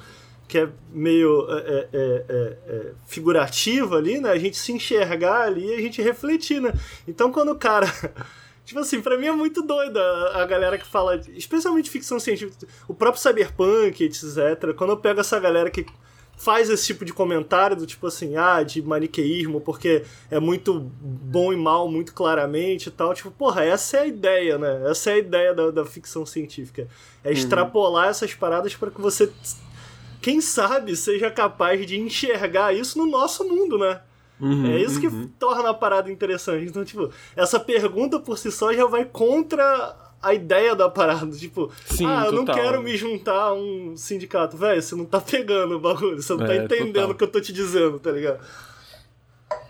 que 0.54 0.60
é 0.60 0.70
meio 0.91 1.47
é, 1.49 1.58
é, 1.58 1.89
é, 1.91 2.26
é, 2.30 2.58
é 2.68 2.91
figurativa 3.08 3.97
ali, 3.97 4.22
né? 4.22 4.30
A 4.30 4.38
gente 4.38 4.56
se 4.56 4.72
enxergar 4.72 5.47
ali 5.47 5.66
e 5.66 5.74
a 5.74 5.82
gente 5.82 5.99
refletir, 5.99 6.62
né? 6.62 6.72
Então 7.08 7.32
quando 7.32 7.51
o 7.51 7.56
cara. 7.56 7.88
Tipo 8.64 8.80
assim, 8.80 9.01
pra 9.01 9.18
mim 9.18 9.26
é 9.26 9.32
muito 9.32 9.62
doido 9.62 9.97
a, 9.97 10.43
a 10.43 10.45
galera 10.45 10.78
que 10.78 10.86
fala, 10.86 11.20
especialmente 11.36 11.89
ficção 11.89 12.18
científica, 12.18 12.66
o 12.88 12.93
próprio 12.93 13.22
cyberpunk, 13.22 14.06
etc. 14.06 14.74
Quando 14.78 14.91
eu 14.91 14.97
pego 14.97 15.20
essa 15.20 15.38
galera 15.38 15.70
que 15.70 15.86
faz 16.38 16.70
esse 16.70 16.86
tipo 16.86 17.04
de 17.04 17.12
comentário 17.12 17.76
do 17.76 17.86
tipo 17.86 18.08
assim, 18.08 18.38
ah, 18.38 18.64
de 18.64 18.82
maniqueísmo, 18.82 19.60
porque 19.60 20.04
é 20.32 20.39
muito 20.39 20.80
bom 21.01 21.51
e 21.51 21.58
mal 21.58 21.89
muito 21.89 22.14
claramente 22.14 22.88
e 22.88 22.91
tal. 22.91 23.14
Tipo, 23.14 23.32
porra, 23.32 23.66
essa 23.66 23.97
é 23.97 24.01
a 24.01 24.08
ideia, 24.08 24.58
né? 24.58 24.89
Essa 24.89 25.10
é 25.10 25.14
a 25.16 25.18
ideia 25.18 25.54
da, 25.54 25.72
da 25.72 25.86
ficção 25.86 26.26
científica. 26.26 26.88
É 27.24 27.30
uhum. 27.30 27.34
extrapolar 27.34 28.08
essas 28.08 28.34
paradas 28.34 28.76
para 28.76 28.91
que 28.91 29.01
você, 29.01 29.30
quem 30.24 30.40
sabe, 30.40 30.96
seja 30.96 31.30
capaz 31.30 31.86
de 31.86 32.00
enxergar 32.00 32.74
isso 32.74 32.98
no 32.98 33.06
nosso 33.06 33.44
mundo, 33.44 33.78
né? 33.78 34.00
Uhum, 34.40 34.68
é 34.68 34.82
isso 34.82 35.00
que 35.00 35.08
uhum. 35.08 35.30
torna 35.38 35.70
a 35.70 35.74
parada 35.74 36.10
interessante. 36.10 36.66
Então, 36.66 36.86
tipo, 36.86 37.12
essa 37.36 37.60
pergunta 37.60 38.18
por 38.20 38.38
si 38.38 38.50
só 38.50 38.72
já 38.74 38.86
vai 38.86 39.04
contra 39.04 39.94
a 40.22 40.34
ideia 40.34 40.74
da 40.76 40.90
parada. 40.90 41.30
Tipo, 41.36 41.70
Sim, 41.86 42.06
ah, 42.06 42.24
eu 42.26 42.32
total. 42.32 42.56
não 42.56 42.64
quero 42.64 42.82
me 42.82 42.96
juntar 42.96 43.50
a 43.50 43.54
um 43.54 43.98
sindicato. 43.98 44.56
Velho, 44.56 44.82
você 44.82 44.96
não 44.96 45.04
tá 45.04 45.20
pegando 45.20 45.76
o 45.76 45.80
bagulho, 45.80 46.22
você 46.22 46.32
não 46.32 46.46
tá 46.46 46.54
é, 46.54 46.60
tá 46.60 46.64
entendendo 46.64 46.94
total. 46.94 47.12
o 47.12 47.16
que 47.16 47.24
eu 47.26 47.28
tô 47.28 47.42
te 47.42 47.52
dizendo, 47.52 48.00
tá 48.00 48.12
ligado? 48.12 48.40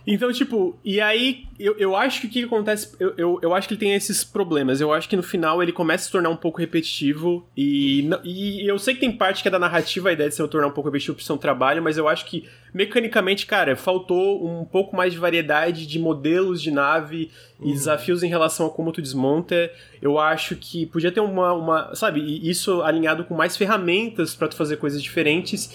Então, 0.05 0.31
tipo, 0.33 0.77
e 0.83 0.99
aí 0.99 1.45
eu, 1.57 1.77
eu 1.77 1.95
acho 1.95 2.21
que 2.21 2.27
o 2.27 2.29
que 2.29 2.43
acontece. 2.43 2.93
Eu, 2.99 3.13
eu, 3.17 3.39
eu, 3.41 3.55
acho 3.55 3.67
que 3.67 3.73
ele 3.73 3.79
tem 3.79 3.93
esses 3.93 4.23
problemas. 4.23 4.81
Eu 4.81 4.91
acho 4.91 5.07
que 5.07 5.15
no 5.15 5.23
final 5.23 5.63
ele 5.63 5.71
começa 5.71 6.03
a 6.03 6.05
se 6.05 6.11
tornar 6.11 6.29
um 6.29 6.35
pouco 6.35 6.59
repetitivo. 6.59 7.47
E, 7.55 8.09
e 8.23 8.69
eu 8.69 8.77
sei 8.77 8.93
que 8.95 8.99
tem 8.99 9.11
parte 9.11 9.41
que 9.41 9.47
é 9.47 9.51
da 9.51 9.59
narrativa 9.59 10.09
a 10.09 10.13
ideia 10.13 10.27
de 10.27 10.35
se 10.35 10.47
tornar 10.47 10.67
um 10.67 10.71
pouco 10.71 10.89
repetitivo 10.89 11.15
pro 11.15 11.25
seu 11.25 11.37
trabalho, 11.37 11.81
mas 11.81 11.97
eu 11.97 12.07
acho 12.09 12.25
que 12.25 12.47
mecanicamente, 12.73 13.45
cara, 13.45 13.75
faltou 13.77 14.45
um 14.45 14.65
pouco 14.65 14.95
mais 14.95 15.13
de 15.13 15.19
variedade 15.19 15.87
de 15.87 15.99
modelos 15.99 16.61
de 16.61 16.71
nave 16.71 17.31
uhum. 17.59 17.69
e 17.69 17.73
desafios 17.73 18.23
em 18.23 18.27
relação 18.27 18.65
a 18.65 18.69
como 18.69 18.91
tu 18.91 19.01
desmonta. 19.01 19.71
Eu 20.01 20.19
acho 20.19 20.57
que 20.57 20.85
podia 20.85 21.13
ter 21.13 21.21
uma. 21.21 21.53
uma 21.53 21.95
sabe, 21.95 22.19
isso 22.47 22.81
alinhado 22.81 23.23
com 23.23 23.33
mais 23.33 23.55
ferramentas 23.55 24.35
para 24.35 24.49
tu 24.49 24.55
fazer 24.55 24.77
coisas 24.77 25.01
diferentes. 25.01 25.71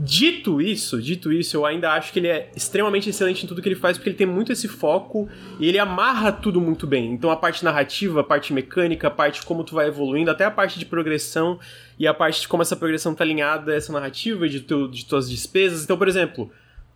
Dito 0.00 0.62
isso, 0.62 1.02
dito 1.02 1.32
isso, 1.32 1.56
eu 1.56 1.66
ainda 1.66 1.90
acho 1.90 2.12
que 2.12 2.20
ele 2.20 2.28
é 2.28 2.52
extremamente 2.54 3.10
excelente 3.10 3.44
em 3.44 3.48
tudo 3.48 3.60
que 3.60 3.68
ele 3.68 3.74
faz, 3.74 3.98
porque 3.98 4.10
ele 4.10 4.16
tem 4.16 4.26
muito 4.28 4.52
esse 4.52 4.68
foco 4.68 5.28
e 5.58 5.66
ele 5.66 5.76
amarra 5.76 6.30
tudo 6.30 6.60
muito 6.60 6.86
bem. 6.86 7.12
Então 7.12 7.32
a 7.32 7.36
parte 7.36 7.64
narrativa, 7.64 8.20
a 8.20 8.24
parte 8.24 8.52
mecânica, 8.52 9.08
a 9.08 9.10
parte 9.10 9.44
como 9.44 9.64
tu 9.64 9.74
vai 9.74 9.88
evoluindo, 9.88 10.30
até 10.30 10.44
a 10.44 10.52
parte 10.52 10.78
de 10.78 10.86
progressão 10.86 11.58
e 11.98 12.06
a 12.06 12.14
parte 12.14 12.42
de 12.42 12.48
como 12.48 12.62
essa 12.62 12.76
progressão 12.76 13.12
tá 13.12 13.24
alinhada 13.24 13.72
a 13.72 13.74
essa 13.74 13.92
narrativa 13.92 14.48
de, 14.48 14.60
de 14.60 15.04
tuas 15.04 15.28
despesas. 15.28 15.82
Então, 15.82 15.98
por 15.98 16.06
exemplo, 16.06 16.48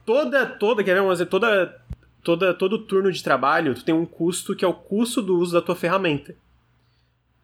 toda, 0.07 0.46
toda, 0.46 0.84
quer 0.84 0.94
ver, 0.94 1.00
vamos 1.00 1.14
dizer, 1.14 1.26
toda, 1.26 1.76
toda, 2.22 2.55
todo 2.55 2.78
turno 2.78 3.11
de 3.11 3.20
trabalho, 3.20 3.74
tu 3.74 3.84
tem 3.84 3.92
um 3.92 4.07
custo 4.07 4.55
que 4.55 4.64
é 4.64 4.68
o 4.68 4.74
custo 4.74 5.20
do 5.20 5.36
uso 5.36 5.55
da 5.55 5.61
tua 5.61 5.74
ferramenta. 5.74 6.36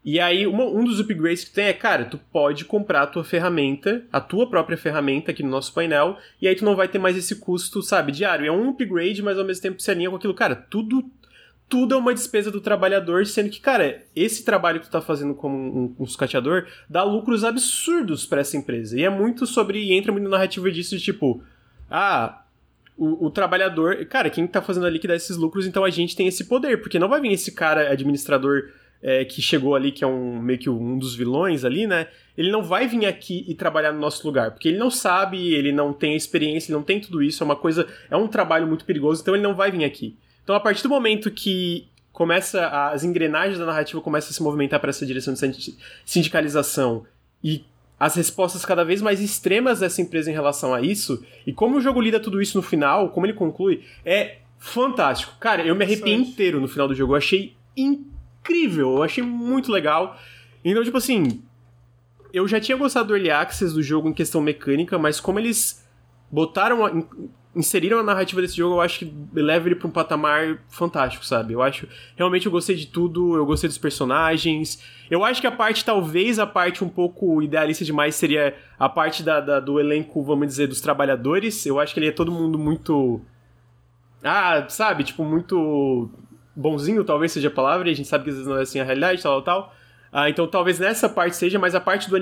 E 0.03 0.19
aí, 0.19 0.47
uma, 0.47 0.63
um 0.63 0.83
dos 0.83 0.99
upgrades 0.99 1.43
que 1.43 1.51
tem 1.51 1.65
é, 1.65 1.73
cara, 1.73 2.05
tu 2.05 2.17
pode 2.17 2.65
comprar 2.65 3.03
a 3.03 3.07
tua 3.07 3.23
ferramenta, 3.23 4.05
a 4.11 4.21
tua 4.21 4.49
própria 4.49 4.77
ferramenta 4.77 5.31
aqui 5.31 5.43
no 5.43 5.49
nosso 5.49 5.73
painel, 5.73 6.17
e 6.41 6.47
aí 6.47 6.55
tu 6.55 6.63
não 6.63 6.75
vai 6.75 6.87
ter 6.87 6.99
mais 6.99 7.17
esse 7.17 7.35
custo, 7.35 7.81
sabe, 7.81 8.11
diário. 8.11 8.45
É 8.45 8.51
um 8.51 8.69
upgrade, 8.69 9.21
mas 9.21 9.37
ao 9.37 9.45
mesmo 9.45 9.61
tempo 9.61 9.81
se 9.81 9.91
alinha 9.91 10.09
com 10.09 10.15
aquilo. 10.15 10.33
Cara, 10.33 10.55
tudo 10.55 11.03
tudo 11.69 11.93
é 11.93 11.97
uma 11.97 12.13
despesa 12.15 12.49
do 12.49 12.59
trabalhador, 12.59 13.27
sendo 13.27 13.49
que, 13.51 13.61
cara, 13.61 14.03
esse 14.15 14.43
trabalho 14.43 14.79
que 14.79 14.87
tu 14.87 14.91
tá 14.91 15.01
fazendo 15.01 15.35
como 15.35 15.55
um, 15.55 15.95
um 15.99 16.05
sucateador 16.07 16.65
dá 16.89 17.03
lucros 17.03 17.43
absurdos 17.43 18.25
para 18.25 18.41
essa 18.41 18.57
empresa. 18.57 18.99
E 18.99 19.03
é 19.03 19.09
muito 19.09 19.45
sobre. 19.45 19.79
E 19.79 19.93
entra 19.93 20.11
muito 20.11 20.23
na 20.23 20.31
narrativa 20.31 20.71
disso 20.71 20.97
de 20.97 21.03
tipo. 21.03 21.43
Ah, 21.89 22.43
o, 22.97 23.27
o, 23.27 23.29
trabalhador. 23.29 24.03
Cara, 24.05 24.31
quem 24.31 24.47
tá 24.47 24.61
fazendo 24.63 24.87
ali 24.87 24.97
que 24.97 25.07
dá 25.07 25.15
esses 25.15 25.37
lucros, 25.37 25.67
então 25.67 25.83
a 25.83 25.89
gente 25.91 26.15
tem 26.15 26.27
esse 26.27 26.45
poder. 26.45 26.81
Porque 26.81 26.97
não 26.97 27.07
vai 27.07 27.21
vir 27.21 27.31
esse 27.31 27.51
cara 27.51 27.91
administrador 27.91 28.71
é, 29.01 29.23
que 29.25 29.41
chegou 29.41 29.75
ali, 29.75 29.91
que 29.91 30.03
é 30.03 30.07
um 30.07 30.39
meio 30.39 30.59
que 30.59 30.69
um 30.69 30.97
dos 30.97 31.15
vilões 31.15 31.63
ali, 31.63 31.87
né? 31.87 32.07
Ele 32.37 32.51
não 32.51 32.63
vai 32.63 32.87
vir 32.87 33.05
aqui 33.05 33.45
e 33.47 33.55
trabalhar 33.55 33.91
no 33.91 33.99
nosso 33.99 34.25
lugar, 34.25 34.51
porque 34.51 34.67
ele 34.67 34.77
não 34.77 34.91
sabe, 34.91 35.53
ele 35.53 35.71
não 35.71 35.93
tem 35.93 36.15
experiência, 36.15 36.71
ele 36.71 36.77
não 36.77 36.83
tem 36.83 36.99
tudo 36.99 37.21
isso, 37.21 37.43
é 37.43 37.45
uma 37.45 37.55
coisa, 37.55 37.87
é 38.09 38.15
um 38.15 38.27
trabalho 38.27 38.67
muito 38.67 38.85
perigoso, 38.85 39.21
então 39.21 39.33
ele 39.35 39.43
não 39.43 39.55
vai 39.55 39.71
vir 39.71 39.83
aqui. 39.83 40.17
Então 40.43 40.55
a 40.55 40.59
partir 40.59 40.83
do 40.83 40.89
momento 40.89 41.31
que 41.31 41.87
começa 42.11 42.67
as 42.67 43.03
engrenagens 43.03 43.57
da 43.57 43.65
narrativa 43.65 44.01
começam 44.01 44.31
a 44.31 44.33
se 44.33 44.43
movimentar 44.43 44.79
para 44.79 44.89
essa 44.89 45.05
direção 45.05 45.33
de 45.33 45.75
sindicalização 46.03 47.05
e 47.43 47.63
as 47.99 48.15
respostas 48.15 48.65
cada 48.65 48.83
vez 48.83 49.01
mais 49.01 49.21
extremas 49.21 49.81
dessa 49.81 50.01
empresa 50.01 50.31
em 50.31 50.33
relação 50.33 50.73
a 50.73 50.81
isso, 50.81 51.23
e 51.45 51.51
como 51.51 51.77
o 51.77 51.81
jogo 51.81 51.99
lida 51.99 52.19
tudo 52.19 52.41
isso 52.41 52.57
no 52.57 52.63
final, 52.63 53.09
como 53.09 53.25
ele 53.25 53.33
conclui, 53.33 53.83
é 54.05 54.37
fantástico. 54.57 55.33
Cara, 55.39 55.65
eu 55.65 55.75
me 55.75 55.83
arrepiei 55.83 56.15
inteiro 56.15 56.61
no 56.61 56.67
final 56.67 56.87
do 56.87 56.95
jogo, 56.95 57.13
eu 57.13 57.17
achei 57.17 57.53
incrível 57.75 58.18
incrível, 58.41 58.97
eu 58.97 59.03
achei 59.03 59.23
muito 59.23 59.71
legal. 59.71 60.17
Então, 60.63 60.83
tipo 60.83 60.97
assim, 60.97 61.41
eu 62.33 62.47
já 62.47 62.59
tinha 62.59 62.77
gostado 62.77 63.09
do 63.09 63.15
Early 63.15 63.31
Access 63.31 63.73
do 63.73 63.81
jogo 63.81 64.09
em 64.09 64.13
questão 64.13 64.41
mecânica, 64.41 64.97
mas 64.97 65.19
como 65.19 65.39
eles 65.39 65.87
botaram, 66.31 67.07
inseriram 67.55 67.99
a 67.99 68.03
narrativa 68.03 68.41
desse 68.41 68.55
jogo, 68.55 68.75
eu 68.75 68.81
acho 68.81 68.99
que 68.99 69.13
leva 69.33 69.67
ele 69.67 69.75
pra 69.75 69.87
um 69.87 69.91
patamar 69.91 70.59
fantástico, 70.69 71.25
sabe? 71.25 71.53
Eu 71.53 71.61
acho, 71.61 71.87
realmente 72.15 72.45
eu 72.45 72.51
gostei 72.51 72.75
de 72.75 72.87
tudo, 72.87 73.35
eu 73.35 73.45
gostei 73.45 73.67
dos 73.67 73.77
personagens. 73.77 74.83
Eu 75.09 75.23
acho 75.25 75.41
que 75.41 75.47
a 75.47 75.51
parte, 75.51 75.83
talvez 75.83 76.37
a 76.37 76.45
parte 76.45 76.83
um 76.83 76.89
pouco 76.89 77.41
idealista 77.41 77.83
demais 77.83 78.15
seria 78.15 78.55
a 78.77 78.87
parte 78.87 79.23
da, 79.23 79.39
da 79.39 79.59
do 79.59 79.79
elenco, 79.79 80.21
vamos 80.23 80.47
dizer, 80.47 80.67
dos 80.67 80.81
trabalhadores. 80.81 81.65
Eu 81.65 81.79
acho 81.79 81.93
que 81.93 81.99
ele 81.99 82.07
é 82.07 82.11
todo 82.11 82.31
mundo 82.31 82.59
muito. 82.59 83.19
Ah, 84.23 84.65
sabe? 84.69 85.03
Tipo, 85.03 85.23
muito 85.23 86.09
bonzinho, 86.59 87.03
talvez 87.03 87.31
seja 87.31 87.47
a 87.47 87.51
palavra, 87.51 87.87
e 87.87 87.91
a 87.93 87.95
gente 87.95 88.07
sabe 88.07 88.25
que 88.25 88.29
às 88.29 88.35
vezes 88.35 88.49
não 88.49 88.57
é 88.57 88.61
assim 88.61 88.79
a 88.79 88.83
realidade, 88.83 89.23
tal, 89.23 89.41
tal, 89.41 89.61
tal. 89.63 89.75
Ah, 90.11 90.29
então 90.29 90.47
talvez 90.47 90.79
nessa 90.79 91.07
parte 91.07 91.35
seja, 91.35 91.59
mas 91.59 91.75
a 91.75 91.79
parte 91.79 92.09
do, 92.09 92.17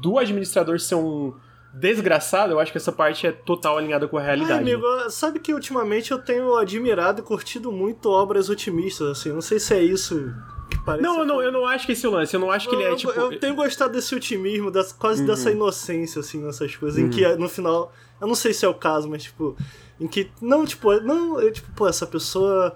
do 0.00 0.18
administrador 0.18 0.78
ser 0.78 0.94
um 0.94 1.34
desgraçado, 1.72 2.52
eu 2.52 2.60
acho 2.60 2.72
que 2.72 2.78
essa 2.78 2.92
parte 2.92 3.26
é 3.26 3.32
total 3.32 3.78
alinhada 3.78 4.06
com 4.06 4.18
a 4.18 4.22
realidade. 4.22 4.60
Amigo, 4.60 4.86
sabe 5.10 5.38
que 5.38 5.52
ultimamente 5.52 6.10
eu 6.10 6.18
tenho 6.18 6.54
admirado 6.56 7.20
e 7.20 7.24
curtido 7.24 7.72
muito 7.72 8.08
obras 8.10 8.48
otimistas, 8.48 9.08
assim, 9.08 9.32
não 9.32 9.40
sei 9.40 9.58
se 9.58 9.74
é 9.74 9.82
isso 9.82 10.32
que 10.70 10.78
parece. 10.84 11.02
Não, 11.02 11.20
eu 11.20 11.26
não, 11.26 11.42
eu 11.42 11.52
não 11.52 11.66
acho 11.66 11.86
que 11.86 11.92
esse 11.92 12.04
é 12.04 12.08
o 12.08 12.12
lance, 12.12 12.34
eu 12.34 12.40
não 12.40 12.50
acho 12.50 12.68
que 12.68 12.74
ele 12.74 12.84
é 12.84 12.94
tipo. 12.94 13.12
Eu 13.12 13.38
tenho 13.38 13.54
gostado 13.54 13.92
desse 13.92 14.14
otimismo, 14.14 14.70
das, 14.70 14.92
quase 14.92 15.22
uhum. 15.22 15.26
dessa 15.26 15.50
inocência, 15.50 16.20
assim, 16.20 16.42
nessas 16.42 16.74
coisas, 16.76 16.98
uhum. 16.98 17.06
em 17.06 17.10
que 17.10 17.26
no 17.36 17.48
final, 17.48 17.92
eu 18.20 18.26
não 18.26 18.34
sei 18.34 18.52
se 18.52 18.64
é 18.64 18.68
o 18.68 18.74
caso, 18.74 19.08
mas 19.08 19.22
tipo, 19.22 19.56
em 20.00 20.06
que, 20.06 20.30
não, 20.40 20.64
tipo, 20.64 20.92
não, 21.00 21.40
eu, 21.40 21.52
tipo, 21.52 21.70
pô, 21.72 21.88
essa 21.88 22.06
pessoa 22.06 22.74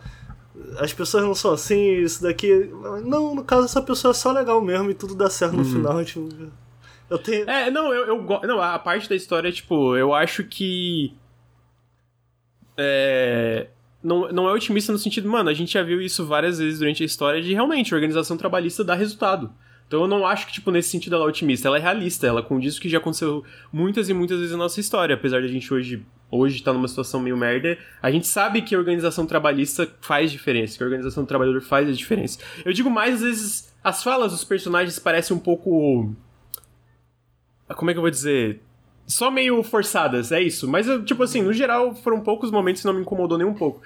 as 0.79 0.93
pessoas 0.93 1.25
não 1.25 1.35
são 1.35 1.53
assim, 1.53 1.95
isso 2.03 2.23
daqui. 2.23 2.71
Não, 3.05 3.35
no 3.35 3.45
caso, 3.45 3.65
essa 3.65 3.83
pessoa 3.83 4.11
é 4.13 4.15
só 4.15 4.33
legal 4.33 4.61
mesmo 4.61 4.91
e 4.91 4.95
tudo 4.95 5.15
dá 5.15 5.29
certo 5.31 5.53
no 5.53 5.63
uhum. 5.63 5.65
final. 5.65 6.05
Tipo, 6.05 6.29
eu 7.11 7.19
tenho. 7.19 7.49
É, 7.49 7.71
não, 7.71 7.93
eu, 7.93 8.07
eu 8.07 8.41
Não, 8.47 8.61
a 8.61 8.79
parte 8.79 9.09
da 9.09 9.15
história, 9.15 9.51
tipo, 9.53 9.97
eu 9.97 10.15
acho 10.15 10.45
que. 10.45 11.15
É. 12.77 13.69
Não, 14.03 14.33
não 14.33 14.49
é 14.49 14.53
otimista 14.53 14.91
no 14.91 14.99
sentido, 14.99 15.29
mano, 15.29 15.49
a 15.49 15.55
gente 15.55 15.75
já 15.75 15.83
viu 15.83 16.01
isso 16.01 16.27
várias 16.27 16.59
vezes 16.59 16.81
durante 16.81 17.05
a 17.05 17.07
história 17.07 17.41
de 17.41 17.53
realmente 17.53 17.95
a 17.95 17.97
organização 17.97 18.37
trabalhista 18.37 18.83
dá 18.83 18.97
resultado. 18.97 19.53
Então 19.87 20.01
eu 20.01 20.09
não 20.09 20.27
acho 20.27 20.47
que, 20.47 20.55
tipo, 20.55 20.71
nesse 20.73 20.89
sentido 20.89 21.15
ela 21.15 21.25
é 21.25 21.29
otimista, 21.29 21.69
ela 21.69 21.77
é 21.77 21.81
realista, 21.81 22.27
ela 22.27 22.43
condiz 22.43 22.77
o 22.77 22.81
que 22.81 22.89
já 22.89 22.99
aconteceu 22.99 23.45
muitas 23.73 24.09
e 24.09 24.15
muitas 24.15 24.39
vezes 24.39 24.53
na 24.53 24.59
nossa 24.59 24.81
história, 24.81 25.15
apesar 25.15 25.41
de 25.41 25.47
a 25.47 25.51
gente 25.51 25.73
hoje 25.73 26.05
hoje 26.33 26.57
está 26.57 26.73
numa 26.73 26.89
situação 26.89 27.21
meio 27.21 27.37
merda, 27.37 27.79
a 28.03 28.11
gente 28.11 28.27
sabe 28.27 28.63
que 28.63 28.75
a 28.75 28.79
organização 28.79 29.27
trabalhista 29.27 29.89
faz 30.01 30.33
diferença, 30.33 30.79
que 30.79 30.83
a 30.83 30.87
organização 30.87 31.23
do 31.25 31.27
trabalhador 31.27 31.61
faz 31.61 31.89
a 31.89 31.93
diferença. 31.93 32.39
Eu 32.65 32.73
digo 32.73 32.91
mais, 32.91 33.17
às 33.17 33.21
vezes, 33.21 33.75
as 33.85 34.03
falas 34.03 34.33
dos 34.33 34.43
personagens 34.43 34.99
parecem 34.99 35.37
um 35.37 35.41
pouco. 35.41 36.15
Como 37.77 37.91
é 37.91 37.95
que 37.95 37.99
eu 37.99 38.03
vou 38.03 38.11
dizer? 38.11 38.63
Só 39.07 39.31
meio 39.31 39.63
forçadas, 39.63 40.33
é 40.33 40.41
isso. 40.41 40.67
Mas, 40.67 40.87
tipo 41.05 41.23
assim, 41.23 41.43
no 41.43 41.53
geral, 41.53 41.95
foram 41.95 42.21
poucos 42.21 42.51
momentos 42.51 42.81
que 42.81 42.87
não 42.87 42.95
me 42.95 43.03
incomodou 43.03 43.37
nem 43.37 43.47
um 43.47 43.55
pouco. 43.55 43.83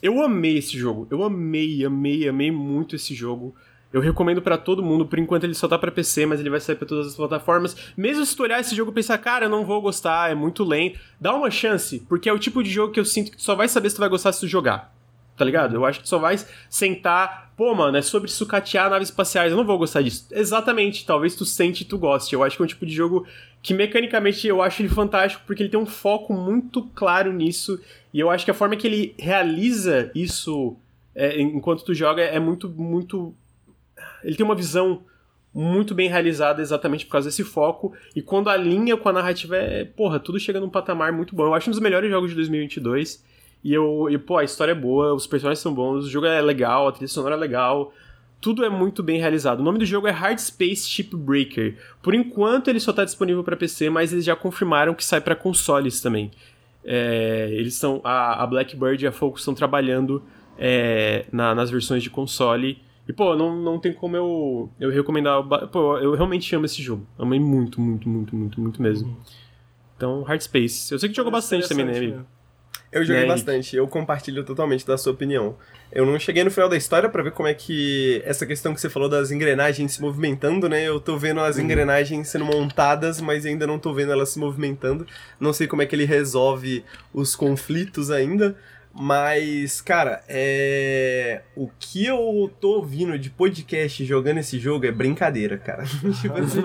Eu 0.00 0.22
amei 0.22 0.58
esse 0.58 0.78
jogo. 0.78 1.08
Eu 1.10 1.24
amei, 1.24 1.84
amei, 1.84 2.28
amei 2.28 2.52
muito 2.52 2.94
esse 2.94 3.14
jogo. 3.14 3.54
Eu 3.92 4.00
recomendo 4.00 4.42
para 4.42 4.58
todo 4.58 4.82
mundo, 4.82 5.06
por 5.06 5.18
enquanto 5.18 5.44
ele 5.44 5.54
só 5.54 5.66
tá 5.66 5.78
para 5.78 5.90
PC, 5.90 6.26
mas 6.26 6.40
ele 6.40 6.50
vai 6.50 6.60
sair 6.60 6.76
para 6.76 6.86
todas 6.86 7.06
as 7.06 7.16
plataformas. 7.16 7.74
Mesmo 7.96 8.24
se 8.24 8.36
tu 8.36 8.42
olhar 8.42 8.60
esse 8.60 8.74
jogo 8.74 8.90
e 8.90 8.94
pensar, 8.94 9.16
cara, 9.18 9.46
eu 9.46 9.48
não 9.48 9.64
vou 9.64 9.80
gostar, 9.80 10.30
é 10.30 10.34
muito 10.34 10.62
lento, 10.62 11.00
dá 11.18 11.34
uma 11.34 11.50
chance, 11.50 12.00
porque 12.08 12.28
é 12.28 12.32
o 12.32 12.38
tipo 12.38 12.62
de 12.62 12.70
jogo 12.70 12.92
que 12.92 13.00
eu 13.00 13.04
sinto 13.04 13.30
que 13.30 13.38
tu 13.38 13.42
só 13.42 13.54
vai 13.54 13.66
saber 13.66 13.88
se 13.88 13.96
tu 13.96 14.00
vai 14.00 14.08
gostar 14.08 14.32
se 14.32 14.40
tu 14.40 14.46
jogar. 14.46 14.94
Tá 15.36 15.44
ligado? 15.44 15.74
Eu 15.74 15.86
acho 15.86 16.00
que 16.00 16.04
tu 16.04 16.08
só 16.08 16.18
vai 16.18 16.36
sentar, 16.68 17.52
pô, 17.56 17.72
mano, 17.74 17.96
é 17.96 18.02
sobre 18.02 18.28
sucatear 18.28 18.90
naves 18.90 19.08
espaciais, 19.08 19.52
eu 19.52 19.56
não 19.56 19.64
vou 19.64 19.78
gostar 19.78 20.02
disso. 20.02 20.26
Exatamente, 20.32 21.06
talvez 21.06 21.34
tu 21.34 21.46
sente 21.46 21.82
e 21.82 21.86
tu 21.86 21.96
goste. 21.96 22.34
Eu 22.34 22.42
acho 22.42 22.56
que 22.56 22.62
é 22.62 22.64
um 22.64 22.68
tipo 22.68 22.84
de 22.84 22.92
jogo 22.92 23.24
que 23.62 23.72
mecanicamente 23.72 24.46
eu 24.46 24.60
acho 24.60 24.82
ele 24.82 24.88
fantástico, 24.88 25.44
porque 25.46 25.62
ele 25.62 25.70
tem 25.70 25.80
um 25.80 25.86
foco 25.86 26.34
muito 26.34 26.82
claro 26.94 27.32
nisso, 27.32 27.80
e 28.12 28.20
eu 28.20 28.30
acho 28.30 28.44
que 28.44 28.50
a 28.50 28.54
forma 28.54 28.76
que 28.76 28.86
ele 28.86 29.14
realiza 29.18 30.10
isso 30.14 30.76
é, 31.14 31.40
enquanto 31.40 31.84
tu 31.84 31.94
joga 31.94 32.22
é 32.22 32.38
muito, 32.38 32.68
muito 32.68 33.34
ele 34.22 34.36
tem 34.36 34.44
uma 34.44 34.54
visão 34.54 35.02
muito 35.54 35.94
bem 35.94 36.08
realizada 36.08 36.60
exatamente 36.60 37.06
por 37.06 37.12
causa 37.12 37.28
desse 37.28 37.42
foco. 37.44 37.92
E 38.14 38.22
quando 38.22 38.48
alinha 38.48 38.96
com 38.96 39.08
a 39.08 39.12
narrativa, 39.12 39.56
é, 39.56 39.84
porra, 39.84 40.20
tudo 40.20 40.38
chega 40.38 40.60
num 40.60 40.68
patamar 40.68 41.12
muito 41.12 41.34
bom. 41.34 41.46
Eu 41.46 41.54
acho 41.54 41.68
um 41.68 41.72
dos 41.72 41.80
melhores 41.80 42.10
jogos 42.10 42.30
de 42.30 42.36
2022. 42.36 43.24
E 43.64 43.74
eu, 43.74 44.08
e, 44.10 44.16
pô, 44.18 44.38
a 44.38 44.44
história 44.44 44.72
é 44.72 44.74
boa, 44.74 45.14
os 45.14 45.26
personagens 45.26 45.58
são 45.58 45.74
bons, 45.74 46.04
o 46.04 46.10
jogo 46.10 46.26
é 46.26 46.40
legal, 46.40 46.86
a 46.86 46.92
trilha 46.92 47.08
sonora 47.08 47.34
é 47.34 47.38
legal. 47.38 47.92
Tudo 48.40 48.64
é 48.64 48.68
muito 48.68 49.02
bem 49.02 49.18
realizado. 49.18 49.60
O 49.60 49.62
nome 49.64 49.80
do 49.80 49.84
jogo 49.84 50.06
é 50.06 50.12
Hard 50.12 50.38
Space 50.38 50.88
Shipbreaker. 50.88 51.76
Por 52.00 52.14
enquanto 52.14 52.68
ele 52.68 52.78
só 52.78 52.92
está 52.92 53.04
disponível 53.04 53.42
para 53.42 53.56
PC, 53.56 53.90
mas 53.90 54.12
eles 54.12 54.24
já 54.24 54.36
confirmaram 54.36 54.94
que 54.94 55.04
sai 55.04 55.20
para 55.20 55.34
consoles 55.34 56.00
também. 56.00 56.30
É, 56.84 57.48
eles 57.52 57.74
estão 57.74 58.00
a, 58.04 58.42
a, 58.42 58.46
Blackbird 58.46 59.04
e 59.04 59.08
a 59.08 59.12
Focus 59.12 59.40
estão 59.40 59.54
trabalhando 59.54 60.22
é, 60.56 61.26
na, 61.32 61.52
nas 61.52 61.68
versões 61.68 62.02
de 62.02 62.10
console. 62.10 62.80
E, 63.08 63.12
pô, 63.12 63.34
não, 63.34 63.56
não 63.56 63.78
tem 63.78 63.92
como 63.92 64.14
eu, 64.14 64.70
eu 64.78 64.90
recomendar. 64.90 65.42
Pô, 65.72 65.96
eu 65.96 66.14
realmente 66.14 66.54
amo 66.54 66.66
esse 66.66 66.82
jogo. 66.82 67.06
Amei 67.18 67.40
muito, 67.40 67.80
muito, 67.80 68.06
muito, 68.06 68.36
muito, 68.36 68.60
muito 68.60 68.82
mesmo. 68.82 69.08
Uhum. 69.08 69.16
Então, 69.96 70.22
Hard 70.22 70.42
Space. 70.42 70.92
Eu 70.92 70.98
sei 70.98 71.08
que 71.08 71.16
jogou 71.16 71.32
bastante 71.32 71.66
também, 71.66 71.86
né, 71.86 72.24
Eu 72.92 73.02
joguei 73.04 73.22
né, 73.22 73.26
bastante, 73.28 73.74
eu 73.74 73.88
compartilho 73.88 74.44
totalmente 74.44 74.86
da 74.86 74.98
sua 74.98 75.12
opinião. 75.12 75.56
Eu 75.90 76.04
não 76.04 76.18
cheguei 76.18 76.44
no 76.44 76.50
final 76.50 76.68
da 76.68 76.76
história 76.76 77.08
para 77.08 77.22
ver 77.22 77.32
como 77.32 77.48
é 77.48 77.54
que 77.54 78.20
essa 78.26 78.44
questão 78.44 78.74
que 78.74 78.80
você 78.80 78.90
falou 78.90 79.08
das 79.08 79.30
engrenagens 79.30 79.92
se 79.92 80.02
movimentando, 80.02 80.68
né? 80.68 80.86
Eu 80.86 81.00
tô 81.00 81.16
vendo 81.16 81.40
as 81.40 81.56
uhum. 81.56 81.64
engrenagens 81.64 82.28
sendo 82.28 82.44
montadas, 82.44 83.22
mas 83.22 83.46
ainda 83.46 83.66
não 83.66 83.78
tô 83.78 83.92
vendo 83.94 84.12
elas 84.12 84.28
se 84.28 84.38
movimentando. 84.38 85.06
Não 85.40 85.54
sei 85.54 85.66
como 85.66 85.80
é 85.80 85.86
que 85.86 85.96
ele 85.96 86.04
resolve 86.04 86.84
os 87.12 87.34
conflitos 87.34 88.10
ainda. 88.10 88.54
Mas, 89.00 89.80
cara, 89.80 90.24
é. 90.28 91.42
O 91.54 91.70
que 91.78 92.04
eu 92.04 92.50
tô 92.60 92.76
ouvindo 92.76 93.16
de 93.16 93.30
podcast 93.30 94.04
jogando 94.04 94.38
esse 94.38 94.58
jogo 94.58 94.86
é 94.86 94.90
brincadeira, 94.90 95.56
cara. 95.56 95.84
tipo 96.20 96.34
assim, 96.34 96.60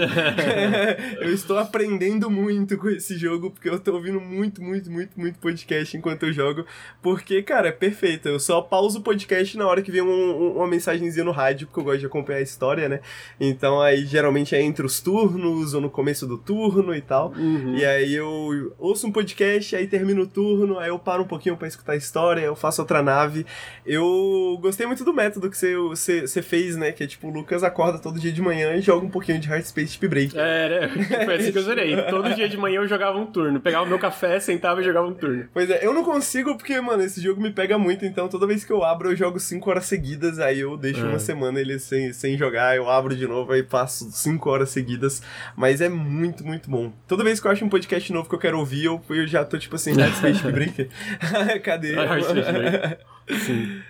eu 1.21 1.31
estou 1.31 1.59
aprendendo 1.59 2.31
muito 2.31 2.75
com 2.77 2.89
esse 2.89 3.17
jogo, 3.17 3.51
porque 3.51 3.69
eu 3.69 3.79
tô 3.79 3.93
ouvindo 3.93 4.19
muito, 4.19 4.63
muito, 4.63 4.89
muito, 4.89 5.19
muito 5.19 5.37
podcast 5.37 5.95
enquanto 5.95 6.23
eu 6.23 6.33
jogo. 6.33 6.65
Porque, 7.03 7.43
cara, 7.43 7.67
é 7.67 7.71
perfeito. 7.71 8.27
Eu 8.27 8.39
só 8.39 8.61
pauso 8.61 8.99
o 8.99 9.03
podcast 9.03 9.55
na 9.55 9.67
hora 9.67 9.83
que 9.83 9.91
vem 9.91 10.01
um, 10.01 10.07
um, 10.07 10.57
uma 10.57 10.67
mensagenzinha 10.67 11.23
no 11.23 11.31
rádio, 11.31 11.67
porque 11.67 11.79
eu 11.79 11.83
gosto 11.83 11.99
de 11.99 12.05
acompanhar 12.07 12.39
a 12.39 12.43
história, 12.43 12.89
né? 12.89 12.99
Então 13.39 13.79
aí 13.79 14.05
geralmente 14.05 14.55
é 14.55 14.61
entre 14.61 14.85
os 14.85 14.99
turnos 14.99 15.75
ou 15.75 15.81
no 15.81 15.89
começo 15.89 16.25
do 16.25 16.39
turno 16.39 16.95
e 16.95 17.01
tal. 17.01 17.31
Uhum. 17.37 17.75
E 17.75 17.85
aí 17.85 18.15
eu 18.15 18.73
ouço 18.79 19.05
um 19.05 19.11
podcast, 19.11 19.75
aí 19.75 19.85
termino 19.85 20.23
o 20.23 20.27
turno, 20.27 20.79
aí 20.79 20.89
eu 20.89 20.97
paro 20.97 21.21
um 21.21 21.27
pouquinho 21.27 21.55
para 21.55 21.67
escutar 21.67 21.93
a 21.93 21.95
história 21.95 22.22
história, 22.23 22.41
eu 22.41 22.55
faço 22.55 22.81
outra 22.81 23.01
nave. 23.01 23.45
Eu 23.85 24.57
gostei 24.61 24.87
muito 24.87 25.03
do 25.03 25.13
método 25.13 25.49
que 25.49 25.57
você, 25.57 25.75
você, 25.75 26.21
você 26.21 26.41
fez, 26.41 26.77
né? 26.77 26.91
Que 26.91 27.03
é 27.03 27.07
tipo, 27.07 27.27
o 27.27 27.31
Lucas 27.31 27.63
acorda 27.63 27.99
todo 27.99 28.19
dia 28.19 28.31
de 28.31 28.41
manhã 28.41 28.75
e 28.75 28.81
joga 28.81 29.05
um 29.05 29.09
pouquinho 29.09 29.39
de 29.39 29.47
Hard 29.49 29.63
Space 29.65 29.93
Chip 29.93 30.07
Break. 30.07 30.37
É, 30.37 30.69
né? 30.69 30.87
Foi 31.25 31.35
assim 31.35 31.51
que 31.51 31.57
eu 31.57 31.63
zerei. 31.63 32.01
Todo 32.03 32.33
dia 32.33 32.47
de 32.47 32.57
manhã 32.57 32.77
eu 32.77 32.87
jogava 32.87 33.17
um 33.17 33.25
turno. 33.25 33.59
Pegava 33.59 33.85
o 33.85 33.87
meu 33.87 33.99
café, 33.99 34.39
sentava 34.39 34.79
e 34.79 34.83
jogava 34.83 35.07
um 35.07 35.13
turno. 35.13 35.47
Pois 35.53 35.69
é, 35.69 35.85
eu 35.85 35.93
não 35.93 36.03
consigo 36.03 36.55
porque, 36.55 36.79
mano, 36.79 37.03
esse 37.03 37.21
jogo 37.21 37.41
me 37.41 37.51
pega 37.51 37.77
muito. 37.77 38.05
Então 38.05 38.29
toda 38.29 38.47
vez 38.47 38.63
que 38.63 38.71
eu 38.71 38.83
abro, 38.83 39.11
eu 39.11 39.15
jogo 39.15 39.39
5 39.39 39.69
horas 39.69 39.85
seguidas. 39.85 40.39
Aí 40.39 40.61
eu 40.61 40.77
deixo 40.77 41.01
é. 41.01 41.09
uma 41.09 41.19
semana 41.19 41.59
ele 41.59 41.77
sem, 41.79 42.13
sem 42.13 42.37
jogar, 42.37 42.75
eu 42.75 42.89
abro 42.89 43.15
de 43.15 43.27
novo, 43.27 43.51
aí 43.51 43.63
passo 43.63 44.09
5 44.11 44.49
horas 44.49 44.69
seguidas. 44.69 45.21
Mas 45.57 45.81
é 45.81 45.89
muito, 45.89 46.45
muito 46.45 46.69
bom. 46.69 46.93
Toda 47.05 47.23
vez 47.23 47.39
que 47.41 47.47
eu 47.47 47.51
acho 47.51 47.65
um 47.65 47.69
podcast 47.69 48.11
novo 48.13 48.29
que 48.29 48.35
eu 48.35 48.39
quero 48.39 48.59
ouvir, 48.59 48.85
eu, 48.85 49.01
eu 49.09 49.27
já 49.27 49.43
tô 49.43 49.57
tipo 49.57 49.75
assim, 49.75 49.91
Hard 49.93 50.15
Space 50.15 50.39
Chip 50.39 50.51
Break. 50.51 50.89
Cadê? 51.63 51.95
Breaker. 52.07 52.99
Sim. 53.39 53.81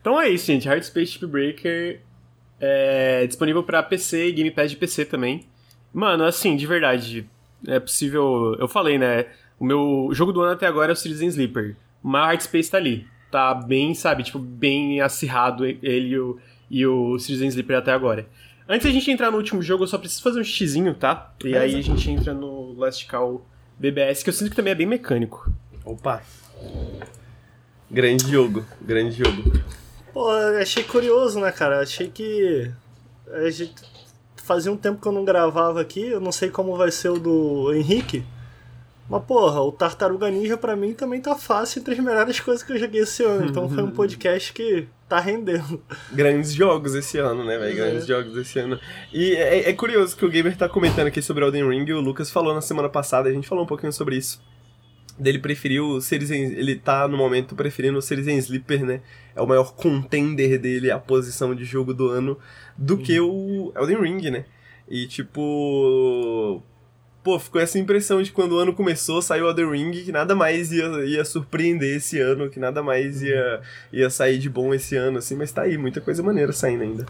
Então 0.00 0.20
é 0.20 0.28
isso, 0.28 0.46
gente. 0.46 0.68
Hard 0.68 0.82
Space 0.82 1.12
Chip 1.12 1.26
Breaker 1.26 2.00
é 2.60 3.26
disponível 3.26 3.62
para 3.62 3.82
PC 3.82 4.28
e 4.28 4.32
Game 4.32 4.50
Pass 4.50 4.70
de 4.70 4.76
PC 4.76 5.04
também. 5.04 5.46
Mano, 5.92 6.24
assim, 6.24 6.56
de 6.56 6.66
verdade, 6.66 7.28
é 7.66 7.78
possível. 7.78 8.56
Eu 8.58 8.68
falei, 8.68 8.98
né? 8.98 9.26
O 9.58 9.64
meu 9.64 10.08
jogo 10.12 10.32
do 10.32 10.40
ano 10.40 10.52
até 10.52 10.66
agora 10.66 10.92
é 10.92 10.94
o 10.94 10.96
Citizen 10.96 11.28
Sleeper. 11.28 11.76
Mas 12.02 12.26
Hard 12.26 12.40
Space 12.40 12.70
tá 12.70 12.78
ali. 12.78 13.06
Tá 13.30 13.54
bem, 13.54 13.94
sabe, 13.94 14.22
tipo, 14.22 14.38
bem 14.38 15.00
acirrado 15.00 15.64
ele 15.64 16.08
e 16.08 16.18
o, 16.18 16.38
e 16.70 16.86
o 16.86 17.18
Citizen 17.18 17.48
Sleeper 17.48 17.78
até 17.78 17.92
agora. 17.92 18.26
Antes 18.68 18.86
da 18.86 18.92
gente 18.92 19.10
entrar 19.10 19.30
no 19.30 19.36
último 19.36 19.62
jogo, 19.62 19.84
eu 19.84 19.88
só 19.88 19.98
preciso 19.98 20.22
fazer 20.22 20.40
um 20.40 20.44
xizinho, 20.44 20.94
tá? 20.94 21.32
E 21.44 21.56
aí 21.56 21.76
a 21.76 21.80
gente 21.80 22.10
entra 22.10 22.32
no 22.32 22.72
Last 22.74 23.06
Call 23.06 23.46
BBS, 23.78 24.22
que 24.22 24.30
eu 24.30 24.34
sinto 24.34 24.50
que 24.50 24.56
também 24.56 24.72
é 24.72 24.74
bem 24.74 24.86
mecânico. 24.86 25.52
Opa! 25.84 26.22
Grande 27.92 28.30
jogo, 28.30 28.64
grande 28.80 29.22
jogo. 29.22 29.52
Pô, 30.14 30.30
achei 30.58 30.82
curioso, 30.82 31.38
né, 31.38 31.52
cara? 31.52 31.80
Achei 31.80 32.08
que. 32.08 32.70
A 33.30 33.50
gente... 33.50 33.74
Fazia 34.36 34.72
um 34.72 34.76
tempo 34.76 35.00
que 35.00 35.06
eu 35.06 35.12
não 35.12 35.24
gravava 35.24 35.80
aqui, 35.80 36.00
eu 36.08 36.20
não 36.20 36.32
sei 36.32 36.50
como 36.50 36.76
vai 36.76 36.90
ser 36.90 37.10
o 37.10 37.18
do 37.18 37.72
Henrique. 37.74 38.24
Mas, 39.08 39.22
porra, 39.24 39.60
o 39.60 39.70
Tartaruga 39.70 40.28
Ninja 40.30 40.56
pra 40.56 40.74
mim 40.74 40.94
também 40.94 41.20
tá 41.20 41.36
fácil 41.36 41.80
entre 41.80 41.94
as 41.94 42.00
melhores 42.00 42.40
coisas 42.40 42.62
que 42.62 42.72
eu 42.72 42.78
joguei 42.78 43.02
esse 43.02 43.22
ano. 43.22 43.46
Então 43.46 43.68
foi 43.68 43.82
um 43.84 43.90
podcast 43.92 44.52
que 44.52 44.88
tá 45.08 45.20
rendendo. 45.20 45.80
Grandes 46.10 46.52
jogos 46.52 46.94
esse 46.94 47.18
ano, 47.18 47.44
né, 47.44 47.56
velho? 47.58 47.76
Grandes 47.76 48.04
é. 48.04 48.06
jogos 48.06 48.36
esse 48.36 48.58
ano. 48.58 48.80
E 49.12 49.34
é, 49.36 49.68
é, 49.68 49.72
curioso 49.74 50.16
que 50.16 50.24
o 50.24 50.30
Gamer 50.30 50.56
tá 50.56 50.68
comentando 50.68 51.06
aqui 51.06 51.22
sobre 51.22 51.44
Elden 51.44 51.68
Ring 51.68 51.84
e 51.86 51.92
o 51.92 52.00
Lucas 52.00 52.30
falou 52.30 52.54
na 52.54 52.62
semana 52.62 52.88
passada, 52.88 53.28
a 53.28 53.32
gente 53.32 53.46
falou 53.46 53.64
um 53.64 53.68
pouquinho 53.68 53.92
sobre 53.92 54.16
isso 54.16 54.40
dele 55.18 55.38
preferiu 55.38 55.86
o 55.88 56.00
Citizen, 56.00 56.52
ele 56.52 56.76
tá 56.76 57.06
no 57.06 57.16
momento 57.16 57.54
preferindo 57.54 57.98
o 57.98 58.02
Citizen 58.02 58.38
Sleeper, 58.38 58.84
né? 58.84 59.00
É 59.34 59.40
o 59.40 59.46
maior 59.46 59.74
contender 59.74 60.58
dele, 60.58 60.90
a 60.90 60.98
posição 60.98 61.54
de 61.54 61.64
jogo 61.64 61.94
do 61.94 62.08
ano, 62.08 62.38
do 62.76 62.94
uhum. 62.94 63.02
que 63.02 63.20
o 63.20 63.72
Elden 63.76 64.00
Ring, 64.00 64.30
né? 64.30 64.44
E 64.88 65.06
tipo, 65.06 66.62
pô, 67.22 67.38
ficou 67.38 67.60
essa 67.60 67.78
impressão 67.78 68.22
de 68.22 68.32
quando 68.32 68.52
o 68.52 68.58
ano 68.58 68.74
começou, 68.74 69.22
saiu 69.22 69.46
o 69.46 69.48
Elden 69.50 69.70
Ring, 69.70 69.92
que 70.04 70.12
nada 70.12 70.34
mais 70.34 70.72
ia, 70.72 70.86
ia 71.04 71.24
surpreender 71.24 71.96
esse 71.96 72.18
ano, 72.18 72.50
que 72.50 72.58
nada 72.58 72.82
mais 72.82 73.22
ia, 73.22 73.60
ia 73.92 74.10
sair 74.10 74.38
de 74.38 74.50
bom 74.50 74.74
esse 74.74 74.96
ano, 74.96 75.18
assim, 75.18 75.36
mas 75.36 75.52
tá 75.52 75.62
aí, 75.62 75.78
muita 75.78 76.00
coisa 76.00 76.22
maneira 76.22 76.52
saindo 76.52 76.82
ainda. 76.82 77.06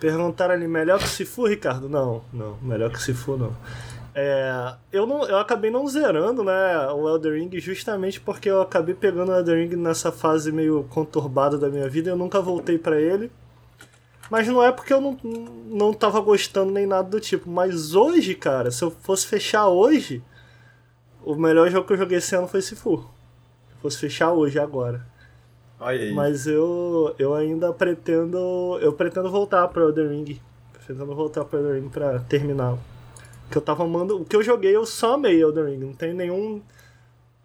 Perguntaram 0.00 0.54
ali, 0.54 0.66
melhor 0.66 0.98
que 0.98 1.08
se 1.08 1.26
for, 1.26 1.50
Ricardo? 1.50 1.88
Não, 1.88 2.24
não, 2.32 2.56
melhor 2.62 2.90
que 2.90 3.02
se 3.02 3.12
for, 3.12 3.38
não. 3.38 3.54
É, 4.14 4.74
eu, 4.92 5.06
não, 5.06 5.24
eu 5.24 5.38
acabei 5.38 5.70
não 5.70 5.86
zerando 5.86 6.42
né, 6.42 6.88
o 6.88 7.08
Elder 7.08 7.34
Ring 7.34 7.50
justamente 7.60 8.20
porque 8.20 8.50
eu 8.50 8.60
acabei 8.60 8.94
pegando 8.94 9.30
o 9.30 9.34
Elder 9.34 9.56
Ring 9.56 9.76
nessa 9.76 10.10
fase 10.10 10.50
meio 10.50 10.84
conturbada 10.90 11.56
da 11.56 11.68
minha 11.68 11.88
vida 11.88 12.08
e 12.08 12.12
eu 12.12 12.16
nunca 12.16 12.40
voltei 12.40 12.76
para 12.76 13.00
ele. 13.00 13.30
Mas 14.28 14.46
não 14.46 14.62
é 14.62 14.70
porque 14.70 14.92
eu 14.92 15.00
não, 15.00 15.18
não 15.66 15.92
tava 15.92 16.20
gostando 16.20 16.72
nem 16.72 16.86
nada 16.86 17.08
do 17.08 17.20
tipo. 17.20 17.50
Mas 17.50 17.94
hoje, 17.94 18.34
cara, 18.34 18.70
se 18.70 18.82
eu 18.82 18.90
fosse 18.90 19.26
fechar 19.26 19.66
hoje, 19.68 20.22
o 21.24 21.34
melhor 21.34 21.68
jogo 21.68 21.86
que 21.86 21.92
eu 21.92 21.98
joguei 21.98 22.18
esse 22.18 22.34
ano 22.36 22.46
foi 22.46 22.62
Sifu. 22.62 22.98
Se 23.68 23.82
fosse 23.82 23.98
fechar 23.98 24.32
hoje, 24.32 24.58
agora. 24.58 25.04
Mas 26.14 26.46
eu, 26.46 27.14
eu 27.18 27.34
ainda 27.34 27.72
pretendo. 27.72 28.78
Eu 28.80 28.92
pretendo 28.92 29.30
voltar 29.30 29.66
para 29.66 29.82
Elder 29.82 30.10
Ring. 30.10 30.40
Pretendo 30.74 31.06
voltar 31.06 31.44
para 31.44 31.58
Elder 31.58 31.82
Ring 31.82 31.88
pra 31.88 32.20
terminar 32.20 32.76
que 33.50 33.58
eu 33.58 33.62
tava 33.62 33.84
amando. 33.84 34.20
O 34.20 34.24
que 34.24 34.36
eu 34.36 34.42
joguei, 34.42 34.74
eu 34.74 34.86
só 34.86 35.14
amei 35.14 35.42
Elden 35.42 35.64
Ring. 35.64 35.78
Não 35.78 35.92
tem 35.92 36.14
nenhum. 36.14 36.62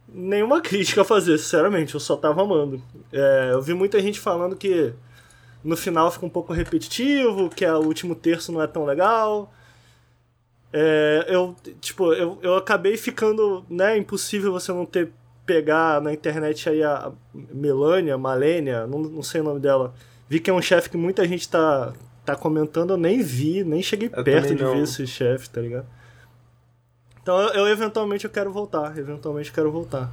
Nenhuma 0.08 0.62
crítica 0.62 1.02
a 1.02 1.06
fazer, 1.06 1.38
sinceramente. 1.38 1.94
Eu 1.94 2.00
só 2.00 2.16
tava 2.16 2.42
amando. 2.42 2.82
É, 3.12 3.50
eu 3.52 3.62
vi 3.62 3.74
muita 3.74 4.00
gente 4.00 4.20
falando 4.20 4.56
que 4.56 4.94
no 5.64 5.76
final 5.76 6.12
fica 6.12 6.26
um 6.26 6.30
pouco 6.30 6.54
repetitivo, 6.54 7.50
que 7.50 7.66
o 7.66 7.80
último 7.80 8.16
terço 8.16 8.52
não 8.52 8.62
é 8.62 8.68
tão 8.68 8.86
legal. 8.86 9.52
É, 10.72 11.26
eu, 11.28 11.56
tipo, 11.82 12.14
eu, 12.14 12.38
eu 12.42 12.56
acabei 12.56 12.98
ficando, 12.98 13.66
né, 13.70 13.98
impossível 13.98 14.52
você 14.52 14.72
não 14.72 14.86
ter 14.86 15.12
pegar 15.46 16.02
na 16.02 16.12
internet 16.12 16.68
aí 16.68 16.84
a 16.84 17.12
Melania, 17.34 18.18
Malenia, 18.18 18.88
não, 18.88 19.00
não 19.00 19.24
sei 19.24 19.42
o 19.42 19.44
nome 19.44 19.60
dela. 19.60 19.94
Vi 20.28 20.40
que 20.40 20.50
é 20.50 20.54
um 20.54 20.62
chefe 20.62 20.90
que 20.90 20.98
muita 20.98 21.28
gente 21.28 21.48
tá, 21.48 21.94
tá 22.26 22.36
comentando, 22.36 22.92
eu 22.92 22.98
nem 22.98 23.22
vi, 23.22 23.64
nem 23.64 23.82
cheguei 23.82 24.10
eu 24.12 24.24
perto 24.24 24.56
de 24.56 24.64
ver 24.64 24.78
esse 24.78 25.06
chefe, 25.06 25.50
tá 25.50 25.62
ligado? 25.62 25.86
Então 27.22 27.40
eu, 27.40 27.50
eu, 27.54 27.68
eventualmente 27.68 28.26
eu 28.26 28.32
quero 28.32 28.52
voltar, 28.52 28.98
eventualmente 28.98 29.52
quero 29.52 29.72
voltar. 29.72 30.12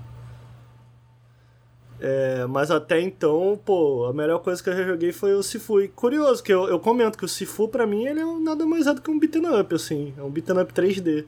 É, 2.05 2.47
mas 2.47 2.71
até 2.71 3.01
então, 3.01 3.61
pô, 3.65 4.07
a 4.07 4.13
melhor 4.13 4.41
coisa 4.41 4.61
que 4.61 4.69
eu 4.69 4.77
já 4.77 4.83
joguei 4.83 5.13
foi 5.13 5.35
o 5.35 5.43
Sifu. 5.43 5.81
E 5.81 5.87
curioso, 5.89 6.43
que 6.43 6.53
eu, 6.53 6.69
eu 6.69 6.81
comento 6.81 7.17
que 7.17 7.25
o 7.25 7.29
Sifu, 7.29 7.69
pra 7.69 7.87
mim, 7.87 8.05
ele 8.07 8.19
é 8.19 8.25
nada 8.41 8.67
mais 8.67 8.89
é 8.89 8.95
do 8.95 9.01
que 9.01 9.09
um 9.09 9.21
beat'em 9.21 9.47
up, 9.61 9.73
assim. 9.73 10.13
É 10.19 10.23
um 10.23 10.29
beat'em 10.29 10.59
up 10.59 10.73
3D. 10.73 11.25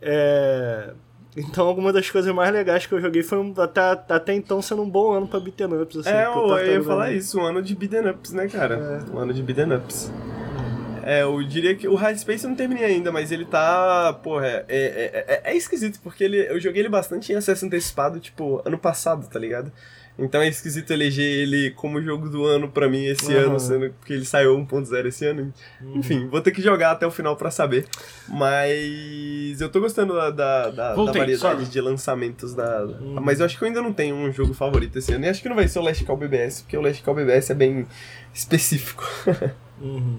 É... 0.00 0.94
Então, 1.38 1.66
alguma 1.66 1.92
das 1.92 2.10
coisas 2.10 2.34
mais 2.34 2.52
legais 2.52 2.86
que 2.86 2.92
eu 2.92 3.00
joguei 3.00 3.22
foi 3.22 3.38
um, 3.38 3.54
até, 3.56 3.80
até 3.80 4.34
então 4.34 4.60
sendo 4.60 4.82
um 4.82 4.90
bom 4.90 5.12
ano 5.12 5.28
pra 5.28 5.38
beat'em 5.38 5.80
ups. 5.80 5.98
Assim, 5.98 6.10
é, 6.10 6.26
eu, 6.26 6.48
eu 6.58 6.74
ia 6.74 6.82
falar 6.82 7.12
isso, 7.12 7.38
um 7.38 7.44
ano 7.44 7.62
de 7.62 7.74
beat'em 7.74 8.10
ups, 8.10 8.32
né, 8.32 8.48
cara? 8.48 9.02
É. 9.06 9.14
Um 9.14 9.18
ano 9.18 9.32
de 9.32 9.42
beat'em 9.42 9.72
ups. 9.72 10.10
É, 11.02 11.22
eu 11.22 11.42
diria 11.42 11.74
que 11.74 11.88
o 11.88 11.94
Hard 11.94 12.18
Space 12.18 12.44
eu 12.44 12.50
não 12.50 12.56
terminei 12.56 12.84
ainda, 12.84 13.10
mas 13.10 13.32
ele 13.32 13.44
tá. 13.44 14.12
Porra, 14.22 14.46
é, 14.46 14.64
é, 14.68 15.40
é, 15.46 15.52
é 15.52 15.56
esquisito, 15.56 16.00
porque 16.02 16.22
ele, 16.22 16.38
eu 16.50 16.60
joguei 16.60 16.82
ele 16.82 16.88
bastante 16.88 17.32
em 17.32 17.36
acesso 17.36 17.64
antecipado, 17.64 18.20
tipo, 18.20 18.60
ano 18.64 18.76
passado, 18.76 19.26
tá 19.26 19.38
ligado? 19.38 19.72
Então 20.18 20.42
é 20.42 20.48
esquisito 20.48 20.90
eleger 20.90 21.24
ele 21.24 21.70
como 21.70 22.02
jogo 22.02 22.28
do 22.28 22.44
ano 22.44 22.68
pra 22.68 22.88
mim 22.88 23.04
esse 23.04 23.32
uhum. 23.32 23.40
ano, 23.40 23.60
sendo 23.60 23.94
que 24.04 24.12
ele 24.12 24.24
saiu 24.24 24.58
1.0 24.58 25.06
esse 25.06 25.24
ano. 25.24 25.52
Uhum. 25.80 25.96
Enfim, 25.96 26.26
vou 26.26 26.40
ter 26.40 26.50
que 26.50 26.60
jogar 26.60 26.90
até 26.90 27.06
o 27.06 27.10
final 27.10 27.36
para 27.36 27.52
saber. 27.52 27.86
Mas 28.28 29.60
eu 29.60 29.68
tô 29.68 29.80
gostando 29.80 30.14
da, 30.14 30.30
da, 30.30 30.70
da, 30.70 30.94
Voltei, 30.94 31.14
da 31.14 31.20
variedade 31.20 31.64
só. 31.66 31.70
de 31.70 31.80
lançamentos 31.80 32.52
da. 32.52 32.82
Uhum. 32.82 33.20
Mas 33.22 33.38
eu 33.38 33.46
acho 33.46 33.56
que 33.56 33.62
eu 33.62 33.68
ainda 33.68 33.80
não 33.80 33.92
tenho 33.92 34.16
um 34.16 34.32
jogo 34.32 34.52
favorito 34.52 34.98
esse 34.98 35.12
ano. 35.12 35.24
E 35.24 35.28
acho 35.28 35.40
que 35.40 35.48
não 35.48 35.56
vai 35.56 35.68
ser 35.68 35.78
o 35.78 35.82
Last 35.82 36.04
Call 36.04 36.16
BBS, 36.16 36.62
porque 36.62 36.76
o 36.76 36.80
Last 36.80 37.00
Call 37.02 37.14
BBS 37.14 37.50
é 37.50 37.54
bem 37.54 37.86
específico. 38.34 39.04
uhum. 39.80 40.18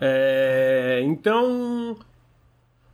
é, 0.00 1.00
então. 1.02 1.96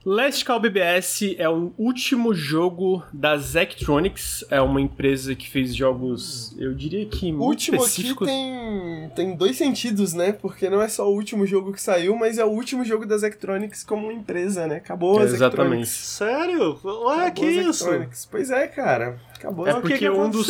Last 0.05 0.47
Call 0.47 0.61
BBS 0.61 1.37
é 1.37 1.47
o 1.47 1.73
último 1.77 2.33
jogo 2.33 3.03
da 3.13 3.37
Zectronics, 3.37 4.43
é 4.51 4.59
uma 4.59 4.81
empresa 4.81 5.35
que 5.35 5.47
fez 5.47 5.77
jogos, 5.77 6.57
eu 6.59 6.73
diria 6.73 7.05
que 7.05 7.31
muito 7.31 7.43
último 7.43 7.77
específicos. 7.77 8.27
Último 8.27 9.05
aqui 9.05 9.15
tem, 9.15 9.27
tem 9.27 9.37
dois 9.37 9.59
sentidos, 9.59 10.15
né? 10.15 10.33
Porque 10.33 10.71
não 10.71 10.81
é 10.81 10.89
só 10.89 11.07
o 11.07 11.15
último 11.15 11.47
jogo 11.47 11.75
que 11.75 11.83
saiu, 11.83 12.17
mas 12.17 12.39
é 12.39 12.45
o 12.45 12.49
último 12.49 12.83
jogo 12.83 13.05
da 13.05 13.19
Zectronics 13.19 13.85
como 13.85 14.11
empresa, 14.11 14.67
né? 14.67 14.77
Acabou 14.77 15.21
a 15.21 15.25
Exatamente. 15.25 15.89
Sério? 15.89 16.79
Ué, 16.83 17.27
Acabou 17.27 17.33
que 17.35 17.47
isso? 17.47 17.87
Pois 18.31 18.51
é, 18.51 18.67
cara. 18.69 19.21
Acabou. 19.37 19.69
É 19.69 19.75
porque 19.75 19.95
que 19.95 19.99
que 19.99 20.11
um, 20.11 20.31
dos, 20.31 20.49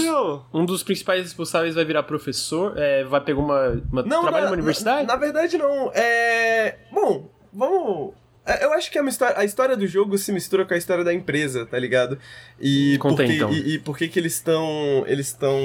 um 0.55 0.65
dos 0.65 0.85
principais 0.85 1.25
responsáveis 1.25 1.75
vai 1.75 1.85
virar 1.85 2.05
professor, 2.05 2.79
é, 2.79 3.03
vai 3.03 3.21
pegar 3.21 3.41
uma, 3.41 3.83
uma 3.91 4.03
não, 4.05 4.23
trabalho 4.23 4.45
na, 4.45 4.51
numa 4.51 4.53
universidade? 4.53 5.09
Na, 5.09 5.15
na 5.15 5.19
verdade 5.19 5.59
não. 5.59 5.91
É, 5.93 6.77
bom, 6.93 7.29
vamos 7.53 8.15
eu 8.63 8.73
acho 8.73 8.91
que 8.91 8.99
a 8.99 9.05
história, 9.05 9.39
a 9.39 9.45
história 9.45 9.77
do 9.77 9.87
jogo 9.87 10.17
se 10.17 10.33
mistura 10.33 10.65
com 10.65 10.75
a 10.75 10.77
história 10.77 11.05
da 11.05 11.13
empresa, 11.13 11.67
tá 11.67 11.79
ligado? 11.79 12.19
E 12.61 12.97
Conta 12.99 13.17
porque, 13.17 13.33
então. 13.33 13.53
E, 13.53 13.75
e 13.75 13.79
por 13.79 13.97
que 13.97 14.11
eles 14.19 14.35
estão 14.35 15.05
eles 15.07 15.27
estão 15.27 15.59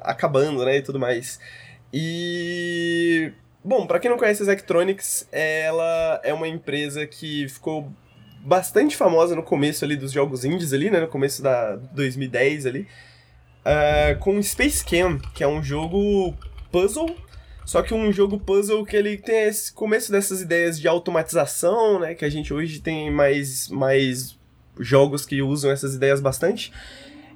acabando, 0.00 0.64
né, 0.64 0.78
e 0.78 0.82
tudo 0.82 0.98
mais. 0.98 1.40
E 1.92 3.32
bom, 3.62 3.86
para 3.86 3.98
quem 3.98 4.10
não 4.10 4.16
conhece 4.16 4.42
a 4.42 4.46
Zectronics, 4.46 5.28
ela 5.30 6.20
é 6.22 6.32
uma 6.32 6.48
empresa 6.48 7.06
que 7.06 7.48
ficou 7.48 7.92
bastante 8.44 8.96
famosa 8.96 9.36
no 9.36 9.42
começo 9.42 9.84
ali 9.84 9.96
dos 9.96 10.10
jogos 10.10 10.44
indies 10.44 10.72
ali, 10.72 10.90
né, 10.90 11.00
no 11.00 11.08
começo 11.08 11.42
da 11.42 11.76
2010 11.76 12.66
ali, 12.66 12.88
uh, 13.60 14.18
com 14.18 14.42
Space 14.42 14.84
Cam, 14.84 15.18
que 15.34 15.44
é 15.44 15.48
um 15.48 15.62
jogo 15.62 16.34
puzzle 16.70 17.14
só 17.72 17.80
que 17.80 17.94
um 17.94 18.12
jogo 18.12 18.38
puzzle 18.38 18.84
que 18.84 18.94
ele 18.94 19.16
tem 19.16 19.44
esse 19.44 19.72
começo 19.72 20.12
dessas 20.12 20.42
ideias 20.42 20.78
de 20.78 20.86
automatização, 20.86 21.98
né? 21.98 22.14
Que 22.14 22.22
a 22.22 22.28
gente 22.28 22.52
hoje 22.52 22.80
tem 22.80 23.10
mais, 23.10 23.70
mais 23.70 24.38
jogos 24.78 25.24
que 25.24 25.40
usam 25.40 25.70
essas 25.70 25.94
ideias 25.94 26.20
bastante. 26.20 26.70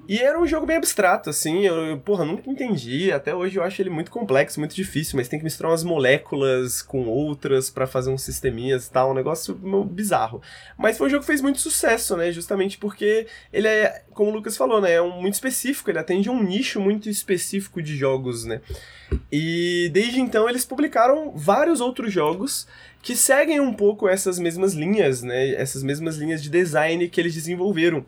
E 0.08 0.18
era 0.18 0.38
um 0.40 0.46
jogo 0.46 0.66
bem 0.66 0.76
abstrato, 0.76 1.30
assim, 1.30 1.66
eu, 1.66 1.98
porra, 1.98 2.24
nunca 2.24 2.48
entendi, 2.48 3.10
até 3.10 3.34
hoje 3.34 3.56
eu 3.56 3.62
acho 3.62 3.82
ele 3.82 3.90
muito 3.90 4.10
complexo, 4.10 4.60
muito 4.60 4.74
difícil, 4.74 5.16
mas 5.16 5.28
tem 5.28 5.38
que 5.38 5.44
misturar 5.44 5.72
umas 5.72 5.82
moléculas 5.82 6.80
com 6.80 7.06
outras 7.06 7.70
para 7.70 7.86
fazer 7.86 8.10
uns 8.10 8.22
sisteminhas 8.22 8.86
e 8.86 8.90
tal, 8.90 9.10
um 9.10 9.14
negócio 9.14 9.54
bizarro. 9.84 10.40
Mas 10.78 10.96
foi 10.96 11.08
um 11.08 11.10
jogo 11.10 11.22
que 11.22 11.26
fez 11.26 11.40
muito 11.40 11.58
sucesso, 11.60 12.16
né, 12.16 12.30
justamente 12.30 12.78
porque 12.78 13.26
ele 13.52 13.66
é, 13.66 14.04
como 14.12 14.30
o 14.30 14.34
Lucas 14.34 14.56
falou, 14.56 14.80
né, 14.80 14.92
é 14.92 15.02
um, 15.02 15.20
muito 15.20 15.34
específico, 15.34 15.90
ele 15.90 15.98
atende 15.98 16.30
um 16.30 16.40
nicho 16.42 16.80
muito 16.80 17.08
específico 17.08 17.82
de 17.82 17.96
jogos, 17.96 18.44
né. 18.44 18.60
E 19.32 19.90
desde 19.92 20.20
então 20.20 20.48
eles 20.48 20.64
publicaram 20.64 21.32
vários 21.34 21.80
outros 21.80 22.12
jogos 22.12 22.66
que 23.02 23.14
seguem 23.14 23.60
um 23.60 23.72
pouco 23.72 24.08
essas 24.08 24.38
mesmas 24.38 24.72
linhas, 24.72 25.22
né, 25.22 25.54
essas 25.54 25.82
mesmas 25.82 26.16
linhas 26.16 26.42
de 26.42 26.50
design 26.50 27.08
que 27.08 27.20
eles 27.20 27.34
desenvolveram. 27.34 28.04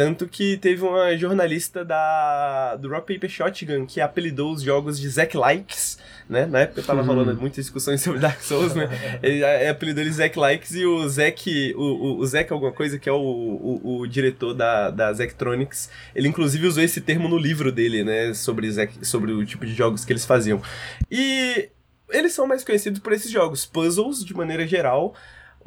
Tanto 0.00 0.26
que 0.26 0.56
teve 0.56 0.82
uma 0.82 1.14
jornalista 1.14 1.84
da, 1.84 2.74
do 2.76 2.88
Rock 2.88 3.12
Paper 3.12 3.28
Shotgun 3.28 3.84
que 3.84 4.00
apelidou 4.00 4.50
os 4.50 4.62
jogos 4.62 4.98
de 4.98 5.06
Zack 5.06 5.36
Likes, 5.36 5.98
né? 6.26 6.46
Na 6.46 6.60
época 6.60 6.80
eu 6.80 6.84
tava 6.86 7.04
falando 7.04 7.38
muitas 7.38 7.66
discussões 7.66 8.00
sobre 8.02 8.18
Dark 8.18 8.40
Souls, 8.40 8.74
né? 8.74 8.88
Ele 9.22 9.44
apelidou 9.68 10.02
ele 10.02 10.10
Zack 10.10 10.38
Likes 10.38 10.74
e 10.74 10.86
o 10.86 11.06
Zack, 11.06 11.74
o, 11.76 11.82
o, 11.82 12.16
o 12.16 12.26
Zack 12.26 12.50
alguma 12.50 12.72
coisa, 12.72 12.98
que 12.98 13.10
é 13.10 13.12
o, 13.12 13.18
o, 13.18 13.98
o, 13.98 14.06
diretor 14.06 14.54
da, 14.54 14.88
da 14.88 15.12
Zectronics, 15.12 15.90
ele 16.14 16.28
inclusive 16.28 16.66
usou 16.66 16.82
esse 16.82 17.02
termo 17.02 17.28
no 17.28 17.36
livro 17.36 17.70
dele, 17.70 18.02
né? 18.02 18.32
Sobre, 18.32 18.70
Zack, 18.70 19.06
sobre 19.06 19.32
o 19.32 19.44
tipo 19.44 19.66
de 19.66 19.74
jogos 19.74 20.02
que 20.02 20.14
eles 20.14 20.24
faziam. 20.24 20.62
E 21.10 21.68
eles 22.08 22.32
são 22.32 22.46
mais 22.46 22.64
conhecidos 22.64 23.00
por 23.00 23.12
esses 23.12 23.30
jogos, 23.30 23.66
puzzles 23.66 24.24
de 24.24 24.32
maneira 24.32 24.66
geral, 24.66 25.14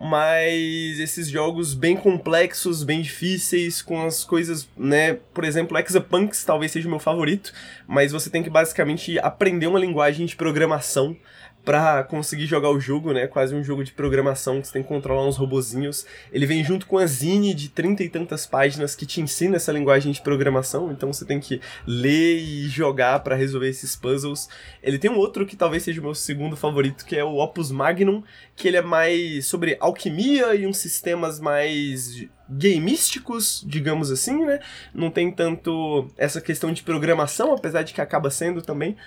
mas 0.03 0.99
esses 0.99 1.29
jogos 1.29 1.73
bem 1.73 1.95
complexos, 1.95 2.83
bem 2.83 3.01
difíceis, 3.01 3.81
com 3.81 4.05
as 4.05 4.25
coisas, 4.25 4.67
né? 4.77 5.13
Por 5.33 5.45
exemplo, 5.45 5.77
Exapunks 5.77 6.43
talvez 6.43 6.73
seja 6.73 6.87
o 6.87 6.91
meu 6.91 6.99
favorito, 6.99 7.53
mas 7.87 8.11
você 8.11 8.29
tem 8.29 8.43
que 8.43 8.49
basicamente 8.49 9.17
aprender 9.19 9.67
uma 9.67 9.79
linguagem 9.79 10.25
de 10.25 10.35
programação 10.35 11.15
para 11.63 12.03
conseguir 12.03 12.45
jogar 12.45 12.69
o 12.69 12.79
jogo, 12.79 13.13
né? 13.13 13.25
Quase 13.27 13.55
um 13.55 13.63
jogo 13.63 13.83
de 13.83 13.91
programação 13.91 14.59
que 14.59 14.67
você 14.67 14.73
tem 14.73 14.83
que 14.83 14.89
controlar 14.89 15.25
uns 15.25 15.37
robozinhos. 15.37 16.05
Ele 16.31 16.45
vem 16.45 16.63
junto 16.63 16.85
com 16.85 16.97
a 16.97 17.05
Zine 17.05 17.53
de 17.53 17.69
trinta 17.69 18.03
e 18.03 18.09
tantas 18.09 18.45
páginas 18.45 18.95
que 18.95 19.05
te 19.05 19.21
ensina 19.21 19.55
essa 19.55 19.71
linguagem 19.71 20.11
de 20.11 20.21
programação, 20.21 20.91
então 20.91 21.11
você 21.11 21.25
tem 21.25 21.39
que 21.39 21.61
ler 21.87 22.39
e 22.39 22.67
jogar 22.67 23.19
para 23.19 23.35
resolver 23.35 23.69
esses 23.69 23.95
puzzles. 23.95 24.49
Ele 24.81 24.99
tem 24.99 25.09
um 25.09 25.17
outro 25.17 25.45
que 25.45 25.55
talvez 25.55 25.83
seja 25.83 26.01
o 26.01 26.03
meu 26.03 26.15
segundo 26.15 26.57
favorito, 26.57 27.05
que 27.05 27.15
é 27.15 27.23
o 27.23 27.37
Opus 27.37 27.71
Magnum, 27.71 28.23
que 28.55 28.67
ele 28.67 28.77
é 28.77 28.81
mais 28.81 29.45
sobre 29.45 29.77
alquimia 29.79 30.53
e 30.55 30.67
uns 30.67 30.77
sistemas 30.77 31.39
mais 31.39 32.27
gameísticos, 32.49 33.63
digamos 33.65 34.11
assim, 34.11 34.45
né? 34.45 34.59
Não 34.93 35.09
tem 35.09 35.31
tanto 35.31 36.07
essa 36.17 36.41
questão 36.41 36.73
de 36.73 36.83
programação, 36.83 37.53
apesar 37.53 37.83
de 37.83 37.93
que 37.93 38.01
acaba 38.01 38.29
sendo 38.29 38.61
também. 38.61 38.97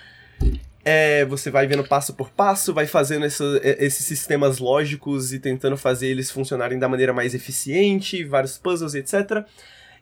É, 0.89 1.25
você 1.25 1.51
vai 1.51 1.67
vendo 1.67 1.83
passo 1.83 2.13
por 2.13 2.29
passo, 2.29 2.73
vai 2.73 2.87
fazendo 2.87 3.25
é, 3.25 3.85
esses 3.85 4.05
sistemas 4.05 4.57
lógicos 4.57 5.33
e 5.33 5.39
tentando 5.39 5.75
fazer 5.75 6.07
eles 6.07 6.31
funcionarem 6.31 6.79
da 6.79 6.87
maneira 6.87 7.11
mais 7.11 7.35
eficiente, 7.35 8.23
vários 8.23 8.57
puzzles, 8.57 8.95
etc. 8.95 9.45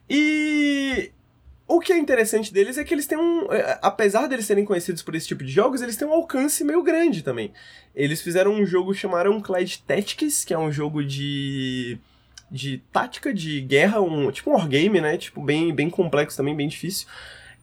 E 0.08 1.12
o 1.68 1.80
que 1.80 1.92
é 1.92 1.98
interessante 1.98 2.54
deles 2.54 2.78
é 2.78 2.84
que 2.84 2.94
eles 2.94 3.08
têm 3.08 3.18
um. 3.18 3.52
É, 3.52 3.80
apesar 3.82 4.28
deles 4.28 4.46
serem 4.46 4.64
conhecidos 4.64 5.02
por 5.02 5.16
esse 5.16 5.28
tipo 5.28 5.44
de 5.44 5.52
jogos, 5.52 5.82
eles 5.82 5.98
têm 5.98 6.08
um 6.08 6.14
alcance 6.14 6.64
meio 6.64 6.84
grande 6.84 7.24
também. 7.24 7.52
Eles 7.96 8.22
fizeram 8.22 8.54
um 8.54 8.64
jogo 8.64 8.94
chamaram 8.94 9.42
Clyde 9.42 9.82
Tactics, 9.88 10.46
que 10.46 10.54
é 10.54 10.60
um 10.60 10.72
jogo 10.72 11.04
de. 11.04 11.98
de 12.52 12.78
tática 12.94 13.34
de 13.34 13.60
guerra, 13.60 14.02
um, 14.02 14.30
tipo 14.30 14.52
um 14.52 14.54
wargame, 14.54 15.02
né? 15.02 15.18
Tipo, 15.18 15.42
bem, 15.42 15.74
bem 15.74 15.90
complexo 15.90 16.38
também, 16.38 16.56
bem 16.56 16.68
difícil. 16.68 17.08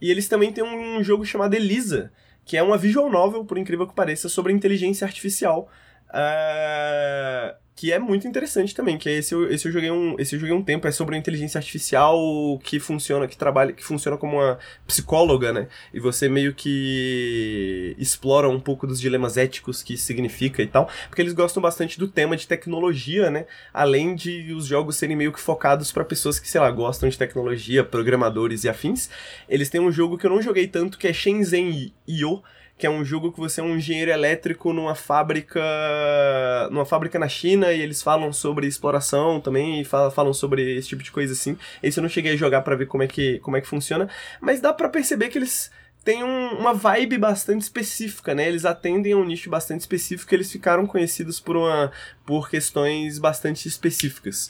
E 0.00 0.10
eles 0.10 0.26
também 0.26 0.52
têm 0.52 0.64
um 0.64 1.04
jogo 1.04 1.24
chamado 1.24 1.54
Elisa, 1.54 2.10
que 2.44 2.56
é 2.56 2.62
uma 2.62 2.76
visual 2.76 3.10
novel, 3.10 3.44
por 3.44 3.58
incrível 3.58 3.86
que 3.86 3.94
pareça, 3.94 4.28
sobre 4.28 4.52
inteligência 4.52 5.06
artificial. 5.06 5.68
Uh, 6.12 7.56
que 7.74 7.90
é 7.90 7.98
muito 7.98 8.28
interessante 8.28 8.74
também, 8.74 8.98
que 8.98 9.08
é 9.08 9.14
esse 9.14 9.34
eu, 9.34 9.50
esse 9.50 9.66
eu 9.66 9.72
joguei 9.72 9.90
um, 9.90 10.14
esse 10.18 10.36
eu 10.36 10.38
joguei 10.38 10.54
um 10.54 10.62
tempo, 10.62 10.86
é 10.86 10.92
sobre 10.92 11.16
a 11.16 11.18
inteligência 11.18 11.58
artificial 11.58 12.16
que 12.62 12.78
funciona, 12.78 13.26
que 13.26 13.36
trabalha, 13.36 13.72
que 13.72 13.82
funciona 13.82 14.16
como 14.16 14.36
uma 14.36 14.58
psicóloga, 14.86 15.52
né? 15.52 15.68
E 15.92 15.98
você 15.98 16.28
meio 16.28 16.54
que 16.54 17.96
explora 17.98 18.48
um 18.48 18.60
pouco 18.60 18.86
dos 18.86 19.00
dilemas 19.00 19.36
éticos 19.36 19.82
que 19.82 19.94
isso 19.94 20.04
significa 20.04 20.62
e 20.62 20.66
tal, 20.66 20.88
porque 21.08 21.22
eles 21.22 21.32
gostam 21.32 21.60
bastante 21.62 21.98
do 21.98 22.06
tema 22.06 22.36
de 22.36 22.46
tecnologia, 22.46 23.30
né? 23.30 23.46
Além 23.72 24.14
de 24.14 24.52
os 24.52 24.66
jogos 24.66 24.96
serem 24.96 25.16
meio 25.16 25.32
que 25.32 25.40
focados 25.40 25.90
para 25.90 26.04
pessoas 26.04 26.38
que, 26.38 26.48
sei 26.48 26.60
lá, 26.60 26.70
gostam 26.70 27.08
de 27.08 27.18
tecnologia, 27.18 27.82
programadores 27.82 28.64
e 28.64 28.68
afins. 28.68 29.08
Eles 29.48 29.70
têm 29.70 29.80
um 29.80 29.90
jogo 29.90 30.18
que 30.18 30.26
eu 30.26 30.30
não 30.30 30.42
joguei 30.42 30.68
tanto 30.68 30.98
que 30.98 31.08
é 31.08 31.12
Shenzhen 31.12 31.92
Io, 32.06 32.42
que 32.78 32.86
é 32.86 32.90
um 32.90 33.04
jogo 33.04 33.30
que 33.32 33.38
você 33.38 33.60
é 33.60 33.64
um 33.64 33.76
engenheiro 33.76 34.10
elétrico 34.10 34.72
numa 34.72 34.94
fábrica 34.94 35.60
numa 36.70 36.84
fábrica 36.84 37.18
na 37.18 37.28
China 37.28 37.72
e 37.72 37.80
eles 37.80 38.02
falam 38.02 38.32
sobre 38.32 38.66
exploração 38.66 39.40
também 39.40 39.80
e 39.80 39.84
falam 39.84 40.32
sobre 40.32 40.76
esse 40.76 40.88
tipo 40.88 41.02
de 41.02 41.12
coisa 41.12 41.32
assim. 41.32 41.56
Esse 41.82 42.00
eu 42.00 42.02
não 42.02 42.08
cheguei 42.08 42.32
a 42.32 42.36
jogar 42.36 42.62
para 42.62 42.76
ver 42.76 42.86
como 42.86 43.02
é 43.02 43.06
que 43.06 43.38
como 43.40 43.56
é 43.56 43.60
que 43.60 43.68
funciona, 43.68 44.08
mas 44.40 44.60
dá 44.60 44.72
para 44.72 44.88
perceber 44.88 45.28
que 45.28 45.38
eles 45.38 45.70
têm 46.04 46.24
um, 46.24 46.58
uma 46.58 46.74
vibe 46.74 47.18
bastante 47.18 47.62
específica, 47.62 48.34
né? 48.34 48.48
Eles 48.48 48.64
atendem 48.64 49.12
a 49.12 49.16
um 49.16 49.24
nicho 49.24 49.48
bastante 49.48 49.80
específico, 49.80 50.34
eles 50.34 50.50
ficaram 50.50 50.86
conhecidos 50.86 51.38
por 51.40 51.56
uma 51.56 51.92
por 52.26 52.50
questões 52.50 53.18
bastante 53.18 53.68
específicas. 53.68 54.48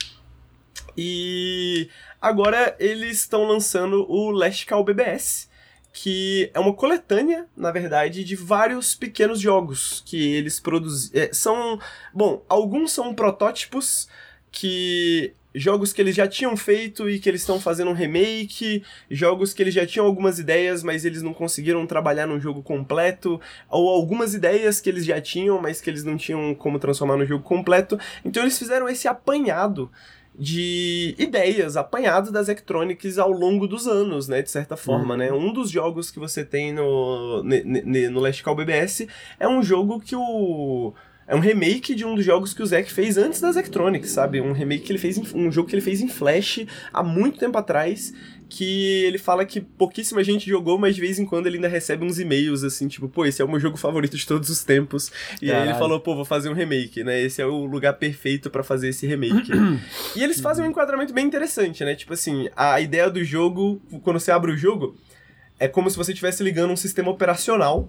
E 0.96 1.88
agora 2.20 2.76
eles 2.78 3.18
estão 3.18 3.44
lançando 3.44 4.06
o 4.10 4.30
Last 4.30 4.66
Call 4.66 4.84
BBS, 4.84 5.48
que 5.92 6.50
é 6.54 6.58
uma 6.58 6.72
coletânea, 6.72 7.46
na 7.56 7.70
verdade, 7.70 8.24
de 8.24 8.34
vários 8.34 8.94
pequenos 8.94 9.38
jogos 9.38 10.02
que 10.06 10.32
eles 10.34 10.58
produziram. 10.58 11.22
É, 11.22 11.32
são. 11.32 11.78
Bom, 12.14 12.42
alguns 12.48 12.92
são 12.92 13.14
protótipos 13.14 14.08
que. 14.50 15.34
Jogos 15.54 15.92
que 15.92 16.00
eles 16.00 16.16
já 16.16 16.26
tinham 16.26 16.56
feito 16.56 17.10
e 17.10 17.18
que 17.18 17.28
eles 17.28 17.42
estão 17.42 17.60
fazendo 17.60 17.90
um 17.90 17.94
remake, 17.94 18.82
jogos 19.10 19.52
que 19.52 19.62
eles 19.62 19.74
já 19.74 19.84
tinham 19.84 20.06
algumas 20.06 20.38
ideias, 20.38 20.82
mas 20.82 21.04
eles 21.04 21.20
não 21.20 21.34
conseguiram 21.34 21.86
trabalhar 21.86 22.26
num 22.26 22.40
jogo 22.40 22.62
completo, 22.62 23.38
ou 23.68 23.90
algumas 23.90 24.32
ideias 24.32 24.80
que 24.80 24.88
eles 24.88 25.04
já 25.04 25.20
tinham, 25.20 25.60
mas 25.60 25.78
que 25.78 25.90
eles 25.90 26.04
não 26.04 26.16
tinham 26.16 26.54
como 26.54 26.78
transformar 26.78 27.18
no 27.18 27.26
jogo 27.26 27.44
completo. 27.44 28.00
Então 28.24 28.42
eles 28.42 28.58
fizeram 28.58 28.88
esse 28.88 29.06
apanhado 29.06 29.90
de 30.34 31.14
ideias 31.18 31.76
apanhadas 31.76 32.32
das 32.32 32.48
Electronics 32.48 33.18
ao 33.18 33.30
longo 33.30 33.68
dos 33.68 33.86
anos, 33.86 34.28
né, 34.28 34.40
de 34.40 34.50
certa 34.50 34.76
forma, 34.76 35.12
uhum. 35.14 35.18
né? 35.18 35.32
Um 35.32 35.52
dos 35.52 35.70
jogos 35.70 36.10
que 36.10 36.18
você 36.18 36.44
tem 36.44 36.72
no, 36.72 37.42
no 37.42 38.20
Last 38.20 38.42
Call 38.42 38.56
BBS 38.56 39.06
é 39.38 39.46
um 39.46 39.62
jogo 39.62 40.00
que 40.00 40.16
o 40.16 40.94
é 41.32 41.34
um 41.34 41.40
remake 41.40 41.94
de 41.94 42.04
um 42.04 42.14
dos 42.14 42.26
jogos 42.26 42.52
que 42.52 42.62
o 42.62 42.66
Zack 42.66 42.92
fez 42.92 43.16
antes 43.16 43.40
das 43.40 43.56
Electronics, 43.56 44.10
sabe? 44.10 44.38
Um 44.38 44.52
remake 44.52 44.84
que 44.84 44.92
ele 44.92 44.98
fez 44.98 45.16
em, 45.16 45.24
um 45.34 45.50
jogo 45.50 45.66
que 45.66 45.74
ele 45.74 45.80
fez 45.80 46.02
em 46.02 46.08
Flash 46.08 46.66
há 46.92 47.02
muito 47.02 47.38
tempo 47.38 47.56
atrás, 47.56 48.12
que 48.50 49.02
ele 49.04 49.16
fala 49.16 49.46
que 49.46 49.58
pouquíssima 49.58 50.22
gente 50.22 50.46
jogou, 50.46 50.76
mas 50.76 50.94
de 50.94 51.00
vez 51.00 51.18
em 51.18 51.24
quando 51.24 51.46
ele 51.46 51.56
ainda 51.56 51.68
recebe 51.68 52.04
uns 52.04 52.18
e-mails 52.18 52.62
assim, 52.62 52.86
tipo, 52.86 53.08
pô, 53.08 53.24
esse 53.24 53.40
é 53.40 53.44
o 53.46 53.48
meu 53.48 53.58
jogo 53.58 53.78
favorito 53.78 54.14
de 54.14 54.26
todos 54.26 54.50
os 54.50 54.62
tempos. 54.62 55.10
E 55.40 55.46
Caralho. 55.46 55.62
aí 55.62 55.68
ele 55.70 55.78
falou, 55.78 55.98
pô, 56.00 56.14
vou 56.14 56.26
fazer 56.26 56.50
um 56.50 56.52
remake, 56.52 57.02
né? 57.02 57.18
Esse 57.22 57.40
é 57.40 57.46
o 57.46 57.64
lugar 57.64 57.94
perfeito 57.94 58.50
para 58.50 58.62
fazer 58.62 58.90
esse 58.90 59.06
remake. 59.06 59.50
e 60.14 60.22
eles 60.22 60.38
fazem 60.38 60.62
um 60.62 60.68
enquadramento 60.68 61.14
bem 61.14 61.24
interessante, 61.24 61.82
né? 61.82 61.94
Tipo 61.94 62.12
assim, 62.12 62.50
a 62.54 62.78
ideia 62.78 63.08
do 63.08 63.24
jogo, 63.24 63.80
quando 64.02 64.20
você 64.20 64.30
abre 64.30 64.52
o 64.52 64.56
jogo, 64.56 64.94
é 65.58 65.66
como 65.66 65.88
se 65.88 65.96
você 65.96 66.12
estivesse 66.12 66.42
ligando 66.44 66.72
um 66.72 66.76
sistema 66.76 67.10
operacional 67.10 67.88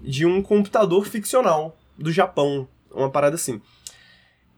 de 0.00 0.24
um 0.24 0.40
computador 0.40 1.04
ficcional 1.08 1.76
do 1.98 2.12
Japão, 2.12 2.68
uma 2.94 3.10
parada 3.10 3.34
assim. 3.34 3.60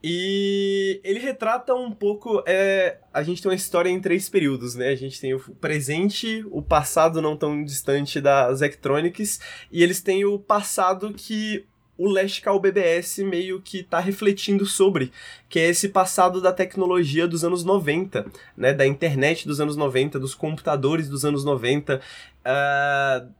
E 0.03 1.01
ele 1.03 1.19
retrata 1.19 1.73
um 1.73 1.91
pouco. 1.91 2.43
É, 2.45 2.97
a 3.13 3.23
gente 3.23 3.41
tem 3.41 3.49
uma 3.49 3.55
história 3.55 3.89
em 3.89 3.99
três 3.99 4.29
períodos, 4.29 4.75
né? 4.75 4.89
A 4.89 4.95
gente 4.95 5.19
tem 5.19 5.33
o 5.33 5.39
presente, 5.55 6.45
o 6.51 6.61
passado 6.61 7.21
não 7.21 7.35
tão 7.35 7.63
distante 7.63 8.21
das 8.21 8.61
Electronics, 8.61 9.39
e 9.71 9.81
eles 9.81 10.01
têm 10.01 10.23
o 10.23 10.37
passado 10.37 11.13
que 11.13 11.65
o 11.97 12.07
Last 12.07 12.41
Call 12.41 12.59
BBS 12.59 13.23
meio 13.23 13.59
que 13.59 13.81
tá 13.81 13.99
refletindo 13.99 14.65
sobre, 14.65 15.11
que 15.49 15.59
é 15.59 15.67
esse 15.67 15.89
passado 15.89 16.39
da 16.39 16.53
tecnologia 16.53 17.27
dos 17.27 17.43
anos 17.43 17.63
90, 17.63 18.25
né, 18.55 18.73
da 18.73 18.85
internet 18.85 19.47
dos 19.47 19.59
anos 19.59 19.75
90, 19.75 20.19
dos 20.19 20.35
computadores 20.35 21.09
dos 21.09 21.25
anos 21.25 21.43
90, 21.43 21.95
uh, 21.95 23.33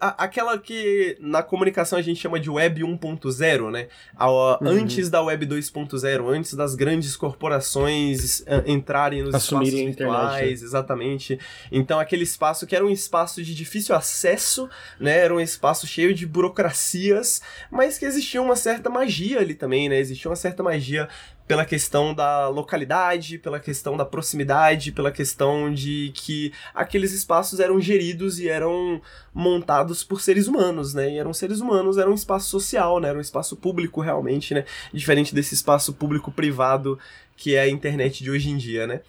aquela 0.00 0.58
que 0.58 1.16
na 1.20 1.42
comunicação 1.42 1.98
a 1.98 2.02
gente 2.02 2.20
chama 2.20 2.38
de 2.38 2.50
Web 2.50 2.82
1.0, 2.82 3.70
né? 3.70 3.88
uhum. 4.18 4.68
Antes 4.68 5.08
da 5.08 5.22
Web 5.22 5.46
2.0, 5.46 6.28
antes 6.28 6.54
das 6.54 6.74
grandes 6.74 7.16
corporações 7.16 8.40
uh, 8.40 8.62
entrarem 8.66 9.22
nos 9.22 9.34
Assumirem 9.34 9.90
espaços 9.90 9.96
virtuais, 9.96 10.62
exatamente. 10.62 11.38
Então 11.70 11.98
aquele 11.98 12.24
espaço 12.24 12.66
que 12.66 12.76
era 12.76 12.84
um 12.84 12.90
espaço 12.90 13.42
de 13.42 13.54
difícil 13.54 13.94
acesso, 13.94 14.68
né? 14.98 15.18
Era 15.18 15.34
um 15.34 15.40
espaço 15.40 15.86
cheio 15.86 16.14
de 16.14 16.26
burocracias, 16.26 17.42
mas 17.70 17.98
que 17.98 18.04
existia 18.04 18.40
uma 18.40 18.56
certa 18.56 18.88
magia 18.88 19.40
ali 19.40 19.54
também, 19.54 19.88
né? 19.88 19.98
Existia 19.98 20.30
uma 20.30 20.36
certa 20.36 20.62
magia 20.62 21.08
pela 21.50 21.64
questão 21.64 22.14
da 22.14 22.46
localidade, 22.46 23.36
pela 23.36 23.58
questão 23.58 23.96
da 23.96 24.04
proximidade, 24.04 24.92
pela 24.92 25.10
questão 25.10 25.74
de 25.74 26.12
que 26.14 26.52
aqueles 26.72 27.12
espaços 27.12 27.58
eram 27.58 27.80
geridos 27.80 28.38
e 28.38 28.48
eram 28.48 29.02
montados 29.34 30.04
por 30.04 30.20
seres 30.20 30.46
humanos, 30.46 30.94
né? 30.94 31.10
E 31.10 31.18
eram 31.18 31.34
seres 31.34 31.58
humanos, 31.58 31.98
era 31.98 32.08
um 32.08 32.14
espaço 32.14 32.48
social, 32.48 33.00
né? 33.00 33.08
Era 33.08 33.18
um 33.18 33.20
espaço 33.20 33.56
público 33.56 34.00
realmente, 34.00 34.54
né? 34.54 34.64
Diferente 34.94 35.34
desse 35.34 35.52
espaço 35.52 35.92
público-privado 35.92 36.96
que 37.36 37.56
é 37.56 37.62
a 37.62 37.68
internet 37.68 38.22
de 38.22 38.30
hoje 38.30 38.48
em 38.48 38.56
dia, 38.56 38.86
né? 38.86 39.00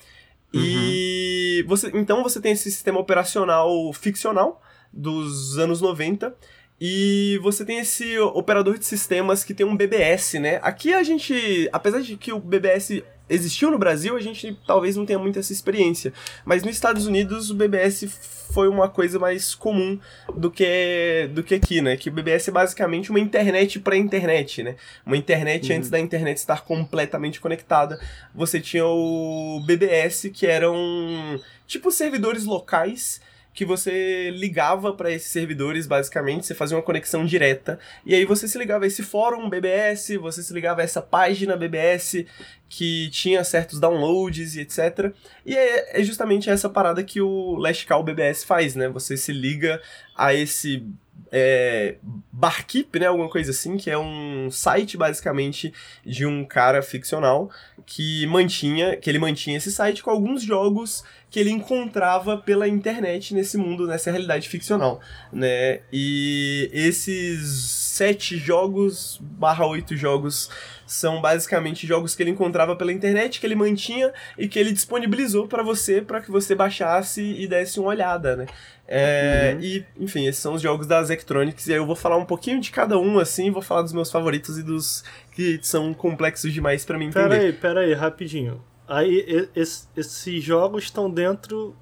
Uhum. 0.51 0.61
E 0.63 1.63
você, 1.67 1.91
então 1.93 2.23
você 2.23 2.41
tem 2.41 2.53
esse 2.53 2.71
sistema 2.71 2.99
operacional 2.99 3.93
ficcional 3.93 4.59
dos 4.91 5.59
anos 5.59 5.79
90 5.79 6.35
e 6.83 7.39
você 7.43 7.63
tem 7.63 7.77
esse 7.77 8.17
operador 8.17 8.75
de 8.79 8.85
sistemas 8.87 9.43
que 9.43 9.53
tem 9.53 9.63
um 9.63 9.77
BBS, 9.77 10.39
né? 10.39 10.59
Aqui 10.63 10.91
a 10.95 11.03
gente, 11.03 11.69
apesar 11.71 12.01
de 12.01 12.17
que 12.17 12.33
o 12.33 12.39
BBS 12.39 13.03
existiu 13.29 13.69
no 13.69 13.77
Brasil, 13.77 14.17
a 14.17 14.19
gente 14.19 14.57
talvez 14.65 14.95
não 14.95 15.05
tenha 15.05 15.19
muita 15.19 15.39
essa 15.39 15.53
experiência. 15.53 16.11
Mas 16.43 16.63
nos 16.63 16.73
Estados 16.73 17.05
Unidos 17.05 17.51
o 17.51 17.53
BBS 17.53 18.05
foi 18.51 18.67
uma 18.67 18.89
coisa 18.89 19.19
mais 19.19 19.53
comum 19.53 19.99
do 20.35 20.49
que 20.49 21.29
do 21.31 21.43
que 21.43 21.53
aqui, 21.53 21.81
né? 21.81 21.95
Que 21.95 22.09
o 22.09 22.11
BBS 22.11 22.47
é 22.47 22.51
basicamente 22.51 23.11
uma 23.11 23.19
internet 23.19 23.79
para 23.79 23.95
internet, 23.95 24.63
né? 24.63 24.75
Uma 25.05 25.15
internet 25.15 25.71
uhum. 25.71 25.77
antes 25.77 25.89
da 25.91 25.99
internet 25.99 26.37
estar 26.37 26.65
completamente 26.65 27.39
conectada. 27.39 27.99
Você 28.33 28.59
tinha 28.59 28.87
o 28.87 29.61
BBS 29.67 30.31
que 30.33 30.47
eram 30.47 31.39
tipo 31.67 31.91
servidores 31.91 32.43
locais 32.43 33.21
que 33.53 33.65
você 33.65 34.29
ligava 34.31 34.93
para 34.93 35.11
esses 35.11 35.29
servidores, 35.29 35.85
basicamente, 35.85 36.45
você 36.45 36.55
fazia 36.55 36.77
uma 36.77 36.83
conexão 36.83 37.25
direta, 37.25 37.79
e 38.05 38.15
aí 38.15 38.25
você 38.25 38.47
se 38.47 38.57
ligava 38.57 38.85
a 38.85 38.87
esse 38.87 39.03
fórum 39.03 39.49
BBS, 39.49 40.15
você 40.17 40.41
se 40.41 40.53
ligava 40.53 40.81
a 40.81 40.83
essa 40.83 41.01
página 41.01 41.57
BBS 41.57 42.25
que 42.69 43.09
tinha 43.09 43.43
certos 43.43 43.79
downloads 43.79 44.55
e 44.55 44.61
etc. 44.61 45.13
E 45.45 45.57
é, 45.57 45.99
é 45.99 46.03
justamente 46.03 46.49
essa 46.49 46.69
parada 46.69 47.03
que 47.03 47.19
o 47.19 47.55
Last 47.57 47.85
Call 47.85 48.03
BBS 48.03 48.45
faz, 48.45 48.75
né? 48.75 48.87
Você 48.87 49.17
se 49.17 49.33
liga 49.33 49.81
a 50.15 50.33
esse 50.33 50.85
é, 51.31 51.95
Barkeep, 52.31 52.99
né, 52.99 53.07
alguma 53.07 53.29
coisa 53.29 53.51
assim, 53.51 53.77
que 53.77 53.89
é 53.89 53.97
um 53.97 54.49
site 54.49 54.97
basicamente 54.97 55.73
de 56.05 56.25
um 56.25 56.45
cara 56.45 56.81
ficcional 56.81 57.49
que 57.85 58.25
mantinha, 58.27 58.95
que 58.95 59.09
ele 59.09 59.19
mantinha 59.19 59.57
esse 59.57 59.71
site 59.71 60.01
com 60.01 60.09
alguns 60.09 60.43
jogos 60.43 61.03
que 61.29 61.39
ele 61.39 61.49
encontrava 61.49 62.37
pela 62.37 62.67
internet 62.67 63.33
nesse 63.33 63.57
mundo, 63.57 63.87
nessa 63.87 64.11
realidade 64.11 64.49
ficcional, 64.49 64.99
né? 65.31 65.79
E 65.91 66.69
esses 66.73 67.41
sete 67.47 68.37
jogos 68.37 69.17
barra 69.21 69.65
oito 69.65 69.95
jogos 69.95 70.49
são 70.85 71.21
basicamente 71.21 71.87
jogos 71.87 72.13
que 72.13 72.21
ele 72.21 72.31
encontrava 72.31 72.75
pela 72.75 72.91
internet, 72.91 73.39
que 73.39 73.45
ele 73.45 73.55
mantinha 73.55 74.11
e 74.37 74.45
que 74.49 74.59
ele 74.59 74.73
disponibilizou 74.73 75.47
para 75.47 75.63
você, 75.63 76.01
para 76.01 76.19
que 76.19 76.29
você 76.29 76.53
baixasse 76.53 77.21
e 77.21 77.47
desse 77.47 77.79
uma 77.79 77.89
olhada, 77.89 78.35
né? 78.35 78.45
É, 78.93 79.53
uhum. 79.55 79.61
E, 79.61 79.85
enfim, 79.97 80.27
esses 80.27 80.41
são 80.41 80.53
os 80.53 80.61
jogos 80.61 80.85
das 80.85 81.09
Electronics, 81.09 81.65
e 81.67 81.71
aí 81.71 81.77
eu 81.77 81.85
vou 81.85 81.95
falar 81.95 82.17
um 82.17 82.25
pouquinho 82.25 82.59
de 82.59 82.71
cada 82.71 82.99
um, 82.99 83.19
assim, 83.19 83.49
vou 83.49 83.61
falar 83.61 83.83
dos 83.83 83.93
meus 83.93 84.11
favoritos 84.11 84.57
e 84.57 84.63
dos 84.63 85.01
que 85.31 85.59
são 85.63 85.93
complexos 85.93 86.51
demais 86.51 86.83
para 86.83 86.97
mim 86.97 87.05
entender. 87.05 87.29
Pera 87.29 87.41
aí, 87.41 87.53
pera 87.53 87.79
aí, 87.81 87.93
rapidinho. 87.93 88.61
Aí, 88.85 89.47
esses 89.55 90.43
jogos 90.43 90.83
estão 90.83 91.09
dentro 91.09 91.73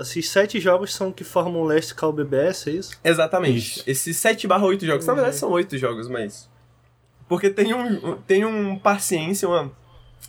esses 0.00 0.28
sete 0.30 0.60
jogos 0.60 0.94
são 0.94 1.12
que 1.12 1.24
formam 1.24 1.62
o 1.62 1.64
Last 1.64 1.94
Call 1.94 2.12
BBS, 2.12 2.68
é 2.68 2.70
isso? 2.70 2.98
Exatamente. 3.04 3.58
Isso. 3.58 3.84
Esses 3.86 4.16
sete 4.16 4.46
barra 4.46 4.64
oito 4.66 4.86
jogos. 4.86 5.04
Uhum. 5.04 5.08
Na 5.08 5.14
verdade, 5.14 5.36
são 5.36 5.50
oito 5.50 5.76
jogos, 5.76 6.08
mas. 6.08 6.48
Porque 7.28 7.50
tem 7.50 7.74
um, 7.74 8.16
tem 8.18 8.44
um 8.44 8.78
paciência, 8.78 9.48
uma. 9.48 9.70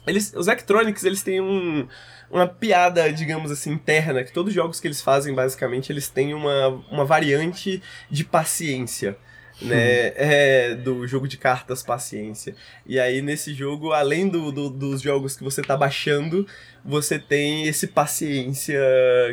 Eles, 0.05 0.33
os 0.35 0.47
Electronics, 0.47 1.03
eles 1.03 1.23
têm 1.23 1.41
um, 1.41 1.87
uma 2.29 2.47
piada, 2.47 3.11
digamos 3.11 3.51
assim, 3.51 3.71
interna, 3.71 4.23
que 4.23 4.31
todos 4.31 4.49
os 4.49 4.55
jogos 4.55 4.79
que 4.79 4.87
eles 4.87 5.01
fazem, 5.01 5.33
basicamente, 5.33 5.91
eles 5.91 6.09
têm 6.09 6.33
uma, 6.33 6.67
uma 6.91 7.05
variante 7.05 7.81
de 8.09 8.23
paciência 8.23 9.17
né, 9.61 10.11
é, 10.15 10.75
do 10.75 11.07
jogo 11.07 11.27
de 11.27 11.37
cartas 11.37 11.83
Paciência. 11.83 12.55
E 12.85 12.99
aí 12.99 13.21
nesse 13.21 13.53
jogo, 13.53 13.91
além 13.91 14.27
do, 14.27 14.51
do, 14.51 14.69
dos 14.69 15.01
jogos 15.01 15.35
que 15.35 15.43
você 15.43 15.61
tá 15.61 15.77
baixando, 15.77 16.47
você 16.85 17.17
tem 17.17 17.67
esse 17.67 17.87
paciência 17.87 18.79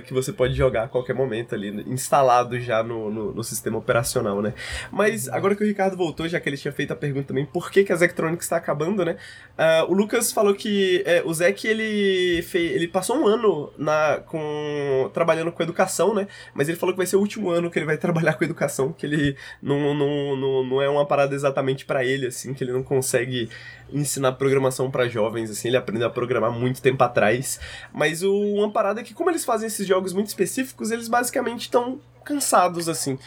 que 0.06 0.14
você 0.14 0.32
pode 0.32 0.54
jogar 0.54 0.84
a 0.84 0.88
qualquer 0.88 1.14
momento 1.14 1.54
ali, 1.54 1.68
instalado 1.86 2.58
já 2.58 2.82
no, 2.82 3.10
no, 3.10 3.34
no, 3.34 3.44
sistema 3.44 3.76
operacional, 3.76 4.40
né? 4.40 4.54
Mas 4.90 5.28
agora 5.28 5.54
que 5.54 5.62
o 5.62 5.66
Ricardo 5.66 5.94
voltou, 5.94 6.26
já 6.26 6.40
que 6.40 6.48
ele 6.48 6.56
tinha 6.56 6.72
feito 6.72 6.92
a 6.92 6.96
pergunta 6.96 7.28
também, 7.28 7.44
por 7.44 7.70
que, 7.70 7.84
que 7.84 7.92
a 7.92 7.96
Zectronics 7.96 8.46
está 8.46 8.56
acabando, 8.56 9.04
né? 9.04 9.16
Uh, 9.52 9.92
o 9.92 9.94
Lucas 9.94 10.32
falou 10.32 10.54
que 10.54 11.02
é, 11.04 11.22
o 11.26 11.34
Zec, 11.34 11.66
ele, 11.66 12.40
fez, 12.40 12.72
ele 12.72 12.88
passou 12.88 13.16
um 13.16 13.26
ano 13.26 13.70
na, 13.76 14.22
com, 14.26 15.10
trabalhando 15.12 15.52
com 15.52 15.62
educação, 15.62 16.14
né? 16.14 16.26
Mas 16.54 16.70
ele 16.70 16.78
falou 16.78 16.94
que 16.94 16.98
vai 16.98 17.06
ser 17.06 17.16
o 17.16 17.20
último 17.20 17.50
ano 17.50 17.70
que 17.70 17.78
ele 17.78 17.86
vai 17.86 17.98
trabalhar 17.98 18.32
com 18.32 18.44
educação, 18.44 18.94
que 18.94 19.04
ele 19.04 19.36
não, 19.60 19.94
não, 19.94 20.36
não, 20.36 20.64
não 20.64 20.82
é 20.82 20.88
uma 20.88 21.04
parada 21.04 21.34
exatamente 21.34 21.84
para 21.84 22.02
ele, 22.02 22.28
assim, 22.28 22.54
que 22.54 22.64
ele 22.64 22.72
não 22.72 22.82
consegue 22.82 23.50
ensinar 23.92 24.32
programação 24.32 24.90
para 24.90 25.08
jovens, 25.08 25.50
assim, 25.50 25.68
ele 25.68 25.76
aprendeu 25.76 26.06
a 26.06 26.10
programar 26.10 26.52
muito 26.52 26.82
tempo 26.82 27.02
atrás. 27.02 27.60
Mas 27.92 28.22
o, 28.22 28.32
uma 28.32 28.70
parada 28.70 29.00
é 29.00 29.04
que, 29.04 29.14
como 29.14 29.30
eles 29.30 29.44
fazem 29.44 29.66
esses 29.66 29.86
jogos 29.86 30.12
muito 30.12 30.28
específicos, 30.28 30.90
eles 30.90 31.08
basicamente 31.08 31.62
estão 31.62 32.00
cansados, 32.24 32.88
assim. 32.88 33.18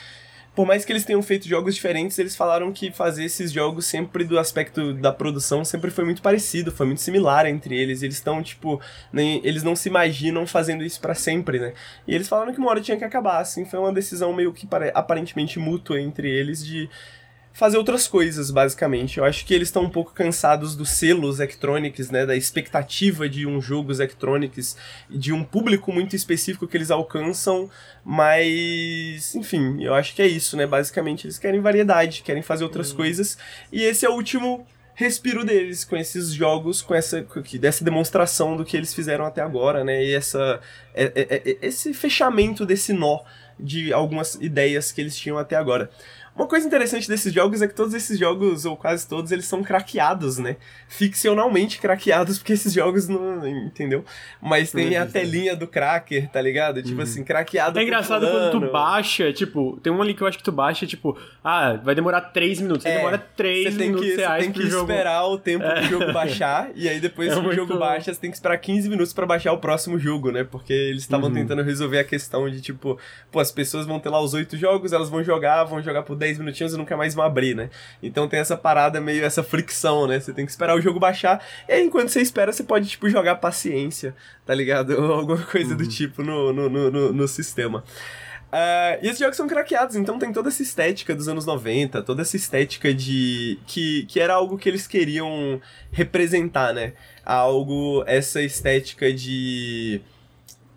Por 0.55 0.65
mais 0.65 0.85
que 0.85 0.93
eles 0.93 1.03
tenham 1.03 1.21
feito 1.21 1.49
jogos 1.49 1.75
diferentes, 1.75 2.17
eles 2.17 2.33
falaram 2.33 2.71
que 2.71 2.89
fazer 2.89 3.25
esses 3.25 3.51
jogos 3.51 3.85
sempre 3.85 4.23
do 4.23 4.39
aspecto 4.39 4.93
da 4.93 5.11
produção 5.11 5.65
sempre 5.65 5.91
foi 5.91 6.05
muito 6.05 6.21
parecido, 6.21 6.71
foi 6.71 6.85
muito 6.85 7.01
similar 7.01 7.45
entre 7.45 7.77
eles. 7.77 8.01
Eles 8.01 8.15
estão, 8.15 8.41
tipo, 8.41 8.79
nem, 9.11 9.41
eles 9.43 9.63
não 9.63 9.75
se 9.75 9.89
imaginam 9.89 10.47
fazendo 10.47 10.81
isso 10.81 11.01
para 11.01 11.13
sempre, 11.13 11.59
né? 11.59 11.73
E 12.07 12.15
eles 12.15 12.29
falaram 12.29 12.53
que 12.53 12.59
uma 12.59 12.69
hora 12.69 12.79
tinha 12.79 12.95
que 12.95 13.03
acabar, 13.03 13.41
assim, 13.41 13.65
foi 13.65 13.77
uma 13.77 13.91
decisão 13.91 14.31
meio 14.31 14.53
que 14.53 14.65
aparentemente 14.93 15.59
mútua 15.59 15.99
entre 15.99 16.29
eles 16.31 16.65
de 16.65 16.89
fazer 17.55 17.77
outras 17.77 18.05
coisas, 18.05 18.51
basicamente. 18.51 19.17
Eu 19.17 19.23
acho 19.23 19.45
que 19.45 19.53
eles 19.53 19.69
estão 19.69 19.83
um 19.83 19.89
pouco 19.89 20.11
cansados 20.11 20.75
dos 20.75 20.89
selos 20.89 21.39
Electronics, 21.39 22.11
né, 22.11 22.25
da 22.25 22.35
expectativa 22.35 23.29
de 23.29 23.47
um 23.47 23.61
jogo 23.61 23.93
Electronics, 23.93 24.75
de 25.09 25.31
um 25.31 25.41
público 25.41 25.91
muito 25.91 26.17
específico 26.17 26.67
que 26.67 26.75
eles 26.75 26.91
alcançam, 26.91 27.69
mas, 28.03 29.33
enfim, 29.33 29.81
eu 29.81 29.93
acho 29.93 30.13
que 30.13 30.21
é 30.21 30.27
isso, 30.27 30.57
né, 30.57 30.67
basicamente 30.67 31.25
eles 31.25 31.39
querem 31.39 31.61
variedade, 31.61 32.23
querem 32.23 32.43
fazer 32.43 32.65
outras 32.65 32.91
uhum. 32.91 32.97
coisas, 32.97 33.37
e 33.71 33.83
esse 33.83 34.05
é 34.05 34.09
o 34.09 34.13
último 34.13 34.67
respiro 34.93 35.45
deles 35.45 35.85
com 35.85 35.95
esses 35.95 36.31
jogos, 36.31 36.81
com 36.81 36.93
essa 36.93 37.25
dessa 37.59 37.83
demonstração 37.83 38.57
do 38.57 38.65
que 38.65 38.75
eles 38.75 38.93
fizeram 38.93 39.25
até 39.25 39.41
agora, 39.41 39.83
né? 39.83 40.03
E 40.03 40.13
essa 40.13 40.61
é, 40.93 41.11
é, 41.15 41.35
é, 41.35 41.57
esse 41.61 41.93
fechamento 41.93 42.65
desse 42.65 42.93
nó 42.93 43.19
de 43.59 43.91
algumas 43.91 44.35
ideias 44.35 44.93
que 44.93 45.01
eles 45.01 45.17
tinham 45.17 45.37
até 45.37 45.57
agora. 45.57 45.89
Uma 46.35 46.47
coisa 46.47 46.67
interessante 46.67 47.07
desses 47.07 47.33
jogos 47.33 47.61
é 47.61 47.67
que 47.67 47.73
todos 47.73 47.93
esses 47.93 48.19
jogos, 48.19 48.65
ou 48.65 48.75
quase 48.75 49.07
todos, 49.07 49.31
eles 49.31 49.45
são 49.45 49.63
craqueados, 49.63 50.37
né? 50.37 50.57
Ficcionalmente 50.89 51.79
craqueados, 51.79 52.37
porque 52.39 52.53
esses 52.53 52.73
jogos 52.73 53.07
não. 53.07 53.47
Entendeu? 53.47 54.03
Mas 54.41 54.71
tem 54.71 54.97
a 54.97 55.05
telinha 55.05 55.55
do 55.55 55.65
cracker, 55.65 56.29
tá 56.29 56.41
ligado? 56.41 56.83
Tipo 56.83 56.97
uhum. 56.97 57.03
assim, 57.03 57.23
craqueado. 57.23 57.79
É 57.79 57.83
engraçado 57.83 58.27
quando 58.27 58.51
tu 58.51 58.71
baixa, 58.71 59.31
tipo, 59.31 59.79
tem 59.81 59.93
um 59.93 60.01
ali 60.01 60.13
que 60.13 60.21
eu 60.21 60.27
acho 60.27 60.37
que 60.37 60.43
tu 60.43 60.51
baixa, 60.51 60.85
tipo, 60.85 61.17
ah, 61.41 61.79
vai 61.81 61.95
demorar 61.95 62.19
3 62.19 62.59
minutos. 62.59 62.85
É, 62.85 62.97
demora 62.97 63.17
3 63.17 63.77
minutos 63.77 64.05
que, 64.05 64.15
reais 64.15 64.45
Você 64.45 64.51
tem 64.51 64.61
que 64.61 64.69
jogo. 64.69 64.91
esperar 64.91 65.25
o 65.27 65.37
tempo 65.37 65.63
é. 65.63 65.81
do 65.81 65.87
jogo 65.87 66.11
baixar, 66.11 66.69
e 66.75 66.89
aí 66.89 66.99
depois 66.99 67.31
é 67.31 67.39
que 67.39 67.47
o 67.47 67.53
jogo 67.53 67.77
baixa, 67.77 68.13
você 68.13 68.19
tem 68.19 68.29
que 68.29 68.35
esperar 68.35 68.57
15 68.57 68.89
minutos 68.89 69.13
para 69.13 69.25
baixar 69.25 69.53
o 69.53 69.57
próximo 69.57 69.97
jogo, 69.97 70.31
né? 70.31 70.43
Porque 70.43 70.73
eles 70.73 71.03
estavam 71.03 71.29
uhum. 71.29 71.33
tentando 71.35 71.61
resolver 71.61 71.99
a 71.99 72.03
questão 72.03 72.49
de, 72.49 72.59
tipo, 72.59 72.99
pô, 73.31 73.39
as 73.39 73.51
pessoas 73.51 73.85
vão 73.85 73.99
ter 74.01 74.09
lá 74.09 74.19
os 74.19 74.33
8 74.33 74.57
jogos, 74.57 74.91
elas 74.91 75.09
vão 75.09 75.23
jogar, 75.23 75.63
vão 75.63 75.81
jogar 75.81 76.03
por 76.03 76.15
10 76.25 76.39
minutinhos 76.39 76.73
e 76.73 76.77
nunca 76.77 76.97
mais 76.97 77.13
vão 77.13 77.23
abrir, 77.23 77.55
né? 77.55 77.69
Então 78.01 78.27
tem 78.27 78.39
essa 78.39 78.57
parada 78.57 78.99
meio, 78.99 79.23
essa 79.23 79.43
fricção, 79.43 80.07
né? 80.07 80.19
Você 80.19 80.33
tem 80.33 80.45
que 80.45 80.51
esperar 80.51 80.75
o 80.75 80.81
jogo 80.81 80.99
baixar, 80.99 81.43
e 81.69 81.73
aí 81.73 81.83
enquanto 81.83 82.09
você 82.09 82.21
espera, 82.21 82.51
você 82.51 82.63
pode, 82.63 82.87
tipo, 82.87 83.09
jogar 83.09 83.35
paciência, 83.35 84.15
tá 84.45 84.53
ligado? 84.53 84.91
Ou 84.91 85.13
alguma 85.13 85.43
coisa 85.43 85.71
uhum. 85.71 85.77
do 85.77 85.87
tipo 85.87 86.23
no, 86.23 86.51
no, 86.51 86.69
no, 86.69 87.13
no 87.13 87.27
sistema. 87.27 87.83
Uh, 88.45 89.03
e 89.03 89.07
esses 89.07 89.19
jogos 89.19 89.35
são 89.35 89.47
craqueados, 89.47 89.95
então 89.95 90.17
tem 90.17 90.31
toda 90.31 90.47
essa 90.47 90.63
estética 90.63 91.13
dos 91.13 91.27
anos 91.27 91.45
90, 91.45 92.01
toda 92.03 92.21
essa 92.21 92.35
estética 92.37 92.93
de. 92.93 93.59
que, 93.67 94.05
que 94.05 94.19
era 94.19 94.33
algo 94.33 94.57
que 94.57 94.69
eles 94.69 94.87
queriam 94.87 95.59
representar, 95.91 96.73
né? 96.73 96.93
Algo, 97.25 98.03
essa 98.07 98.41
estética 98.41 99.11
de 99.11 100.01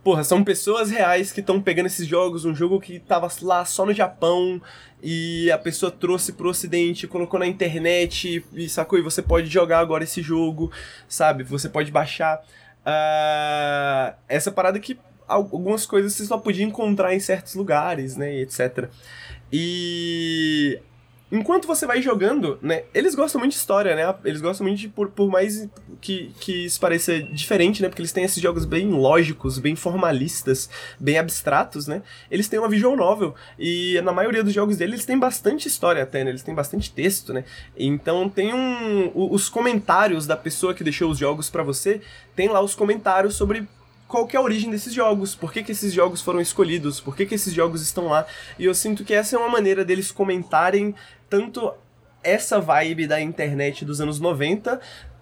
porra, 0.08 0.24
são 0.24 0.42
pessoas 0.42 0.90
reais 0.90 1.32
que 1.32 1.40
estão 1.40 1.60
pegando 1.60 1.84
esses 1.84 2.06
jogos, 2.06 2.46
um 2.46 2.54
jogo 2.54 2.80
que 2.80 2.98
tava 2.98 3.28
lá 3.42 3.62
só 3.66 3.84
no 3.84 3.92
Japão 3.92 4.58
e 5.02 5.50
a 5.50 5.58
pessoa 5.58 5.92
trouxe 5.92 6.32
pro 6.32 6.48
ocidente, 6.48 7.06
colocou 7.06 7.38
na 7.38 7.46
internet 7.46 8.42
e 8.54 8.68
sacou, 8.70 8.98
e 8.98 9.02
você 9.02 9.20
pode 9.20 9.48
jogar 9.48 9.80
agora 9.80 10.04
esse 10.04 10.22
jogo, 10.22 10.72
sabe? 11.06 11.44
Você 11.44 11.68
pode 11.68 11.90
baixar. 11.90 12.42
Uh, 12.86 14.16
essa 14.26 14.50
parada 14.50 14.80
que 14.80 14.98
algumas 15.26 15.84
coisas 15.84 16.14
você 16.14 16.24
só 16.24 16.38
podia 16.38 16.64
encontrar 16.64 17.14
em 17.14 17.20
certos 17.20 17.54
lugares, 17.54 18.16
né, 18.16 18.34
etc. 18.40 18.88
E 19.52 20.80
enquanto 21.30 21.66
você 21.66 21.86
vai 21.86 22.00
jogando, 22.00 22.58
né? 22.62 22.84
Eles 22.94 23.14
gostam 23.14 23.38
muito 23.38 23.52
de 23.52 23.58
história, 23.58 23.94
né? 23.94 24.14
Eles 24.24 24.40
gostam 24.40 24.66
muito 24.66 24.78
de, 24.78 24.88
por, 24.88 25.08
por 25.10 25.30
mais 25.30 25.68
que, 26.00 26.32
que 26.40 26.64
isso 26.64 26.80
pareça 26.80 27.20
diferente, 27.22 27.82
né? 27.82 27.88
Porque 27.88 28.00
eles 28.00 28.12
têm 28.12 28.24
esses 28.24 28.42
jogos 28.42 28.64
bem 28.64 28.90
lógicos, 28.90 29.58
bem 29.58 29.76
formalistas, 29.76 30.68
bem 30.98 31.18
abstratos, 31.18 31.86
né? 31.86 32.02
Eles 32.30 32.48
têm 32.48 32.58
uma 32.58 32.68
visual 32.68 32.96
novel. 32.96 33.34
E 33.58 34.00
na 34.02 34.12
maioria 34.12 34.42
dos 34.42 34.52
jogos 34.52 34.76
deles, 34.76 34.94
eles 34.94 35.06
têm 35.06 35.18
bastante 35.18 35.68
história 35.68 36.02
até, 36.02 36.24
né? 36.24 36.30
Eles 36.30 36.42
têm 36.42 36.54
bastante 36.54 36.90
texto, 36.90 37.32
né? 37.32 37.44
Então 37.76 38.28
tem 38.28 38.54
um. 38.54 39.10
Os 39.14 39.48
comentários 39.48 40.26
da 40.26 40.36
pessoa 40.36 40.74
que 40.74 40.82
deixou 40.82 41.10
os 41.10 41.18
jogos 41.18 41.50
para 41.50 41.62
você, 41.62 42.00
tem 42.34 42.48
lá 42.48 42.60
os 42.60 42.74
comentários 42.74 43.34
sobre 43.34 43.66
qual 44.08 44.26
é 44.32 44.36
a 44.38 44.40
origem 44.40 44.70
desses 44.70 44.94
jogos, 44.94 45.34
por 45.34 45.52
que, 45.52 45.62
que 45.62 45.72
esses 45.72 45.92
jogos 45.92 46.22
foram 46.22 46.40
escolhidos, 46.40 46.98
por 46.98 47.14
que, 47.14 47.26
que 47.26 47.34
esses 47.34 47.52
jogos 47.52 47.82
estão 47.82 48.06
lá. 48.06 48.26
E 48.58 48.64
eu 48.64 48.74
sinto 48.74 49.04
que 49.04 49.12
essa 49.12 49.36
é 49.36 49.38
uma 49.38 49.50
maneira 49.50 49.84
deles 49.84 50.10
comentarem 50.10 50.94
tanto 51.28 51.72
essa 52.22 52.60
vibe 52.60 53.06
da 53.06 53.20
internet 53.20 53.84
dos 53.84 54.00
anos 54.00 54.18
90, 54.20 54.80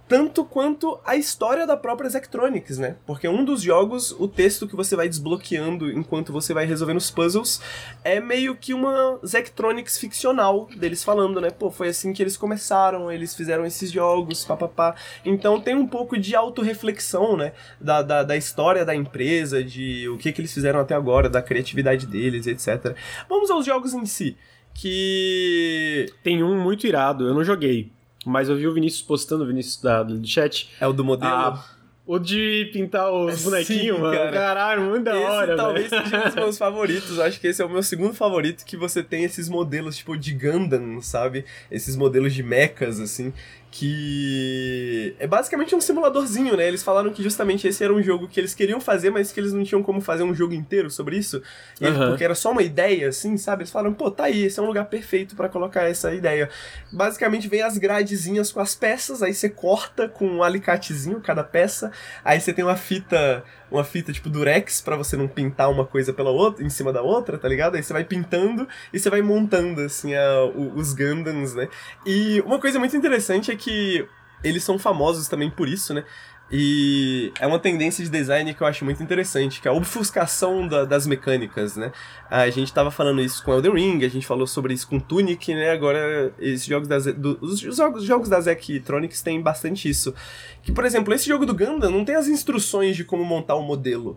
tanto 0.08 0.44
quanto 0.44 1.00
a 1.04 1.16
história 1.16 1.66
da 1.66 1.76
própria 1.76 2.08
Zectronics, 2.08 2.78
né? 2.78 2.96
Porque 3.04 3.26
um 3.26 3.44
dos 3.44 3.60
jogos, 3.60 4.12
o 4.12 4.28
texto 4.28 4.68
que 4.68 4.76
você 4.76 4.94
vai 4.94 5.08
desbloqueando 5.08 5.90
enquanto 5.90 6.32
você 6.32 6.54
vai 6.54 6.64
resolvendo 6.64 6.98
os 6.98 7.10
puzzles, 7.10 7.60
é 8.04 8.20
meio 8.20 8.54
que 8.54 8.72
uma 8.72 9.18
Zectronics 9.26 9.98
ficcional 9.98 10.68
deles 10.76 11.02
falando, 11.02 11.40
né? 11.40 11.50
Pô, 11.50 11.72
foi 11.72 11.88
assim 11.88 12.12
que 12.12 12.22
eles 12.22 12.36
começaram, 12.36 13.10
eles 13.10 13.34
fizeram 13.34 13.66
esses 13.66 13.90
jogos, 13.90 14.44
papapá. 14.44 14.94
Então 15.24 15.60
tem 15.60 15.74
um 15.74 15.86
pouco 15.86 16.16
de 16.16 16.36
autorreflexão, 16.36 17.36
né? 17.36 17.52
Da, 17.80 18.00
da, 18.00 18.22
da 18.22 18.36
história 18.36 18.84
da 18.84 18.94
empresa, 18.94 19.62
de 19.62 20.08
o 20.08 20.18
que, 20.18 20.30
que 20.30 20.40
eles 20.40 20.54
fizeram 20.54 20.78
até 20.78 20.94
agora, 20.94 21.28
da 21.28 21.42
criatividade 21.42 22.06
deles, 22.06 22.46
etc. 22.46 22.96
Vamos 23.28 23.50
aos 23.50 23.66
jogos 23.66 23.92
em 23.92 24.06
si 24.06 24.36
que. 24.76 26.06
Tem 26.22 26.42
um 26.42 26.60
muito 26.60 26.86
irado, 26.86 27.26
eu 27.26 27.34
não 27.34 27.44
joguei. 27.44 27.90
Mas 28.24 28.48
eu 28.48 28.56
vi 28.56 28.66
o 28.66 28.74
Vinícius 28.74 29.02
postando, 29.02 29.44
o 29.44 29.46
Vinícius 29.46 29.80
da, 29.80 30.02
do 30.02 30.26
chat. 30.26 30.68
É 30.80 30.86
o 30.86 30.92
do 30.92 31.04
modelo? 31.04 31.32
Ah, 31.32 31.64
o 32.04 32.18
de 32.18 32.70
pintar 32.72 33.12
os 33.12 33.42
bonequinhos, 33.42 33.98
mano. 33.98 34.16
Cara. 34.16 34.32
Caralho, 34.32 34.82
muito 34.82 35.04
da 35.04 35.16
esse 35.16 35.24
hora, 35.24 35.56
talvez 35.56 35.90
véio. 35.90 36.02
seja 36.04 36.18
um 36.18 36.24
dos 36.24 36.34
meus 36.34 36.58
favoritos. 36.58 37.18
Acho 37.18 37.40
que 37.40 37.46
esse 37.46 37.62
é 37.62 37.64
o 37.64 37.70
meu 37.70 37.82
segundo 37.82 38.14
favorito, 38.14 38.64
que 38.64 38.76
você 38.76 39.02
tem 39.02 39.24
esses 39.24 39.48
modelos, 39.48 39.96
tipo, 39.96 40.16
de 40.16 40.32
Gundam, 40.32 41.00
sabe? 41.00 41.44
Esses 41.70 41.96
modelos 41.96 42.34
de 42.34 42.42
mechas, 42.42 43.00
assim 43.00 43.32
que 43.78 45.14
é 45.18 45.26
basicamente 45.26 45.74
um 45.74 45.80
simuladorzinho, 45.82 46.56
né? 46.56 46.66
Eles 46.66 46.82
falaram 46.82 47.12
que 47.12 47.22
justamente 47.22 47.68
esse 47.68 47.84
era 47.84 47.92
um 47.92 48.02
jogo 48.02 48.26
que 48.26 48.40
eles 48.40 48.54
queriam 48.54 48.80
fazer, 48.80 49.10
mas 49.10 49.30
que 49.30 49.38
eles 49.38 49.52
não 49.52 49.62
tinham 49.62 49.82
como 49.82 50.00
fazer 50.00 50.22
um 50.22 50.34
jogo 50.34 50.54
inteiro 50.54 50.90
sobre 50.90 51.18
isso, 51.18 51.42
e 51.78 51.86
uhum. 51.86 52.08
porque 52.08 52.24
era 52.24 52.34
só 52.34 52.52
uma 52.52 52.62
ideia, 52.62 53.10
assim, 53.10 53.36
sabe? 53.36 53.62
Eles 53.62 53.70
falaram, 53.70 53.92
pô, 53.92 54.10
tá 54.10 54.24
aí, 54.24 54.44
esse 54.44 54.58
é 54.58 54.62
um 54.62 54.66
lugar 54.66 54.86
perfeito 54.86 55.36
para 55.36 55.50
colocar 55.50 55.82
essa 55.82 56.14
ideia. 56.14 56.48
Basicamente 56.90 57.48
vem 57.48 57.60
as 57.60 57.76
gradezinhas 57.76 58.50
com 58.50 58.60
as 58.60 58.74
peças, 58.74 59.22
aí 59.22 59.34
você 59.34 59.50
corta 59.50 60.08
com 60.08 60.26
um 60.26 60.42
alicatezinho 60.42 61.20
cada 61.20 61.44
peça, 61.44 61.92
aí 62.24 62.40
você 62.40 62.54
tem 62.54 62.64
uma 62.64 62.76
fita 62.76 63.44
uma 63.70 63.84
fita 63.84 64.12
tipo 64.12 64.28
durex 64.28 64.80
para 64.80 64.96
você 64.96 65.16
não 65.16 65.28
pintar 65.28 65.70
uma 65.70 65.84
coisa 65.84 66.12
pela 66.12 66.30
outra, 66.30 66.64
em 66.64 66.70
cima 66.70 66.92
da 66.92 67.02
outra, 67.02 67.38
tá 67.38 67.48
ligado? 67.48 67.76
Aí 67.76 67.82
você 67.82 67.92
vai 67.92 68.04
pintando 68.04 68.68
e 68.92 68.98
você 68.98 69.10
vai 69.10 69.22
montando 69.22 69.80
assim 69.80 70.14
a, 70.14 70.44
os 70.74 70.92
Gundams, 70.92 71.54
né? 71.54 71.68
E 72.04 72.40
uma 72.42 72.58
coisa 72.58 72.78
muito 72.78 72.96
interessante 72.96 73.50
é 73.50 73.56
que 73.56 74.06
eles 74.44 74.62
são 74.62 74.78
famosos 74.78 75.28
também 75.28 75.50
por 75.50 75.68
isso, 75.68 75.92
né? 75.92 76.04
E 76.50 77.32
é 77.40 77.46
uma 77.46 77.58
tendência 77.58 78.04
de 78.04 78.10
design 78.10 78.54
que 78.54 78.62
eu 78.62 78.66
acho 78.66 78.84
muito 78.84 79.02
interessante, 79.02 79.60
que 79.60 79.66
é 79.66 79.70
a 79.70 79.74
obfuscação 79.74 80.66
da, 80.68 80.84
das 80.84 81.04
mecânicas, 81.04 81.76
né? 81.76 81.90
A 82.30 82.48
gente 82.50 82.72
tava 82.72 82.90
falando 82.90 83.20
isso 83.20 83.42
com 83.42 83.52
Elden 83.52 83.72
Ring, 83.72 84.04
a 84.04 84.08
gente 84.08 84.24
falou 84.24 84.46
sobre 84.46 84.72
isso 84.72 84.86
com 84.86 85.00
Tunic, 85.00 85.52
né? 85.52 85.70
Agora, 85.72 86.32
esses 86.38 86.64
jogos 86.64 86.86
da, 86.86 86.98
do, 86.98 87.36
os 87.40 87.58
jogos, 87.58 88.04
jogos 88.04 88.28
da 88.28 88.40
Zectronics 88.40 89.22
têm 89.22 89.42
bastante 89.42 89.88
isso. 89.88 90.14
Que, 90.62 90.70
por 90.70 90.84
exemplo, 90.84 91.12
esse 91.12 91.26
jogo 91.26 91.44
do 91.44 91.54
Gundam 91.54 91.90
não 91.90 92.04
tem 92.04 92.14
as 92.14 92.28
instruções 92.28 92.96
de 92.96 93.04
como 93.04 93.24
montar 93.24 93.56
um 93.56 93.62
modelo 93.62 94.16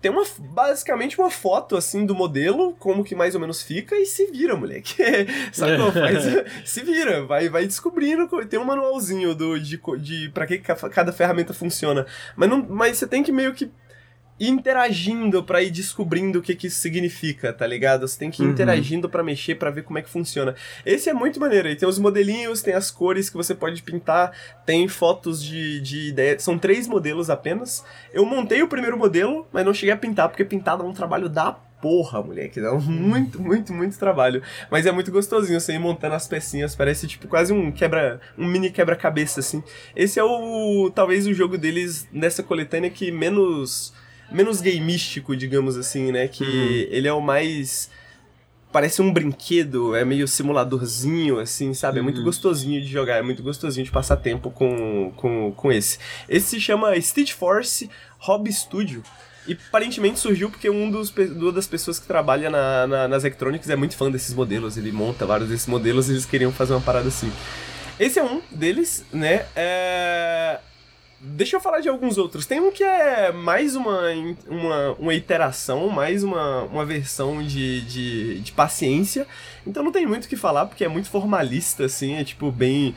tem 0.00 0.10
uma 0.10 0.24
basicamente 0.38 1.18
uma 1.18 1.30
foto 1.30 1.76
assim 1.76 2.04
do 2.04 2.14
modelo, 2.14 2.74
como 2.78 3.02
que 3.02 3.14
mais 3.14 3.34
ou 3.34 3.40
menos 3.40 3.62
fica, 3.62 3.96
e 3.96 4.06
se 4.06 4.26
vira, 4.26 4.54
moleque. 4.56 4.96
Sabe 5.52 5.76
qual 5.76 5.90
faz? 5.92 6.24
se 6.64 6.82
vira, 6.82 7.24
vai, 7.24 7.48
vai 7.48 7.66
descobrindo. 7.66 8.28
Tem 8.46 8.58
um 8.58 8.64
manualzinho 8.64 9.34
do, 9.34 9.58
de, 9.58 9.80
de 10.00 10.28
para 10.30 10.46
que 10.46 10.58
cada 10.58 11.12
ferramenta 11.12 11.54
funciona. 11.54 12.06
Mas, 12.36 12.48
não, 12.48 12.64
mas 12.68 12.98
você 12.98 13.06
tem 13.06 13.22
que 13.22 13.32
meio 13.32 13.54
que 13.54 13.70
interagindo 14.38 15.42
para 15.42 15.62
ir 15.62 15.70
descobrindo 15.70 16.38
o 16.38 16.42
que 16.42 16.54
que 16.54 16.66
isso 16.66 16.78
significa, 16.78 17.52
tá 17.52 17.66
ligado? 17.66 18.06
Você 18.06 18.18
tem 18.18 18.30
que 18.30 18.42
ir 18.42 18.46
uhum. 18.46 18.52
interagindo 18.52 19.08
para 19.08 19.22
mexer, 19.22 19.54
para 19.54 19.70
ver 19.70 19.82
como 19.82 19.98
é 19.98 20.02
que 20.02 20.10
funciona. 20.10 20.54
Esse 20.84 21.08
é 21.08 21.14
muito 21.14 21.40
maneiro. 21.40 21.68
E 21.68 21.76
tem 21.76 21.88
os 21.88 21.98
modelinhos, 21.98 22.62
tem 22.62 22.74
as 22.74 22.90
cores 22.90 23.30
que 23.30 23.36
você 23.36 23.54
pode 23.54 23.82
pintar, 23.82 24.32
tem 24.64 24.86
fotos 24.88 25.42
de, 25.42 25.80
de 25.80 26.08
ideia. 26.08 26.38
São 26.38 26.58
três 26.58 26.86
modelos 26.86 27.30
apenas. 27.30 27.84
Eu 28.12 28.26
montei 28.26 28.62
o 28.62 28.68
primeiro 28.68 28.98
modelo, 28.98 29.46
mas 29.52 29.64
não 29.64 29.72
cheguei 29.72 29.92
a 29.92 29.96
pintar, 29.96 30.28
porque 30.28 30.44
pintar 30.44 30.76
dá 30.76 30.84
um 30.84 30.92
trabalho 30.92 31.28
da 31.28 31.52
porra, 31.80 32.22
moleque. 32.22 32.60
Dá 32.60 32.72
muito, 32.72 33.40
muito, 33.40 33.72
muito 33.72 33.98
trabalho. 33.98 34.42
Mas 34.70 34.86
é 34.86 34.92
muito 34.92 35.10
gostosinho 35.10 35.60
você 35.60 35.72
ir 35.72 35.78
montando 35.78 36.14
as 36.14 36.26
pecinhas. 36.26 36.74
Parece 36.74 37.06
tipo 37.06 37.28
quase 37.28 37.52
um 37.52 37.70
quebra. 37.70 38.20
um 38.36 38.46
mini 38.46 38.70
quebra-cabeça, 38.70 39.40
assim. 39.40 39.62
Esse 39.94 40.18
é 40.18 40.24
o. 40.24 40.90
talvez 40.94 41.26
o 41.26 41.34
jogo 41.34 41.56
deles 41.56 42.08
nessa 42.12 42.42
coletânea 42.42 42.90
que 42.90 43.10
menos 43.10 43.94
menos 44.30 44.60
gameístico, 44.60 45.36
digamos 45.36 45.76
assim, 45.76 46.12
né? 46.12 46.28
Que 46.28 46.44
uhum. 46.44 46.86
ele 46.90 47.08
é 47.08 47.12
o 47.12 47.20
mais 47.20 47.90
parece 48.76 49.00
um 49.00 49.10
brinquedo, 49.10 49.96
é 49.96 50.04
meio 50.04 50.28
simuladorzinho, 50.28 51.38
assim, 51.38 51.72
sabe? 51.72 51.98
É 51.98 52.02
muito 52.02 52.18
uhum. 52.18 52.24
gostosinho 52.24 52.78
de 52.82 52.86
jogar, 52.86 53.16
é 53.16 53.22
muito 53.22 53.42
gostosinho 53.42 53.86
de 53.86 53.90
passar 53.90 54.16
tempo 54.16 54.50
com, 54.50 55.12
com, 55.16 55.50
com 55.52 55.72
esse. 55.72 55.98
Esse 56.28 56.48
se 56.48 56.60
chama 56.60 57.00
Stitch 57.00 57.32
Force 57.32 57.88
Hobby 58.18 58.52
Studio. 58.52 59.02
E 59.48 59.54
aparentemente 59.54 60.18
surgiu 60.18 60.50
porque 60.50 60.68
um 60.68 60.90
dos, 60.90 61.10
uma 61.16 61.52
das 61.52 61.66
pessoas 61.66 61.98
que 61.98 62.06
trabalha 62.06 62.50
na, 62.50 62.86
na, 62.86 63.08
nas 63.08 63.24
Electronics 63.24 63.70
é 63.70 63.76
muito 63.76 63.96
fã 63.96 64.10
desses 64.10 64.34
modelos. 64.34 64.76
Ele 64.76 64.92
monta 64.92 65.24
vários 65.24 65.48
desses 65.48 65.66
modelos 65.66 66.08
e 66.08 66.12
eles 66.12 66.26
queriam 66.26 66.52
fazer 66.52 66.74
uma 66.74 66.80
parada 66.82 67.08
assim. 67.08 67.32
Esse 67.98 68.18
é 68.18 68.24
um 68.24 68.42
deles, 68.50 69.06
né? 69.10 69.46
É... 69.56 70.58
Deixa 71.18 71.56
eu 71.56 71.60
falar 71.60 71.80
de 71.80 71.88
alguns 71.88 72.18
outros. 72.18 72.44
Tem 72.44 72.60
um 72.60 72.70
que 72.70 72.84
é 72.84 73.32
mais 73.32 73.74
uma, 73.74 74.02
uma, 74.46 74.92
uma 74.98 75.14
iteração, 75.14 75.88
mais 75.88 76.22
uma, 76.22 76.64
uma 76.64 76.84
versão 76.84 77.42
de, 77.42 77.80
de, 77.82 78.40
de 78.40 78.52
paciência. 78.52 79.26
Então 79.66 79.82
não 79.82 79.90
tem 79.90 80.06
muito 80.06 80.26
o 80.26 80.28
que 80.28 80.36
falar, 80.36 80.66
porque 80.66 80.84
é 80.84 80.88
muito 80.88 81.08
formalista, 81.08 81.86
assim, 81.86 82.16
é 82.16 82.24
tipo 82.24 82.52
bem 82.52 82.94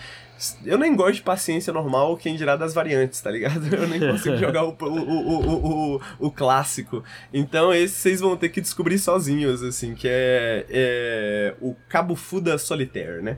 Eu 0.66 0.78
nem 0.78 0.94
gosto 0.96 1.16
de 1.16 1.22
paciência 1.22 1.72
normal, 1.72 2.18
quem 2.18 2.36
dirá 2.36 2.58
das 2.58 2.74
variantes, 2.74 3.22
tá 3.22 3.32
ligado? 3.32 3.66
Eu 3.74 3.88
nem 3.88 4.02
consigo 4.02 4.36
jogar 4.38 4.66
o, 4.66 4.76
o, 4.78 4.86
o, 4.86 5.96
o, 5.96 6.02
o, 6.20 6.32
clássico. 6.32 7.02
Então 7.34 7.74
esse 7.74 7.96
vocês 7.96 8.20
vão 8.20 8.36
ter 8.36 8.50
que 8.50 8.60
descobrir 8.60 9.00
sozinhos, 9.00 9.64
assim, 9.64 9.96
que 9.96 10.10
é, 10.10 10.66
é 10.70 11.56
o 11.62 11.74
Cabo 11.88 12.16
Fuda 12.16 12.58
Solitaire, 12.58 13.22
né? 13.22 13.38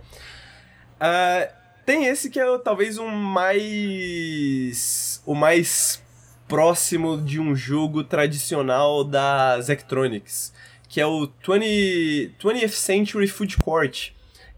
Uh, 0.99 1.60
tem 1.91 2.05
esse 2.05 2.29
que 2.29 2.39
é 2.39 2.57
talvez 2.59 2.97
o 2.97 3.05
mais. 3.05 4.41
o 5.25 5.35
mais 5.35 6.01
próximo 6.47 7.17
de 7.17 7.37
um 7.37 7.53
jogo 7.53 8.01
tradicional 8.01 9.03
das 9.03 9.67
Electronics, 9.67 10.53
que 10.87 11.01
é 11.01 11.05
o 11.05 11.29
20, 11.45 12.35
20th 12.39 12.69
Century 12.69 13.27
Food 13.27 13.57
Court 13.57 14.11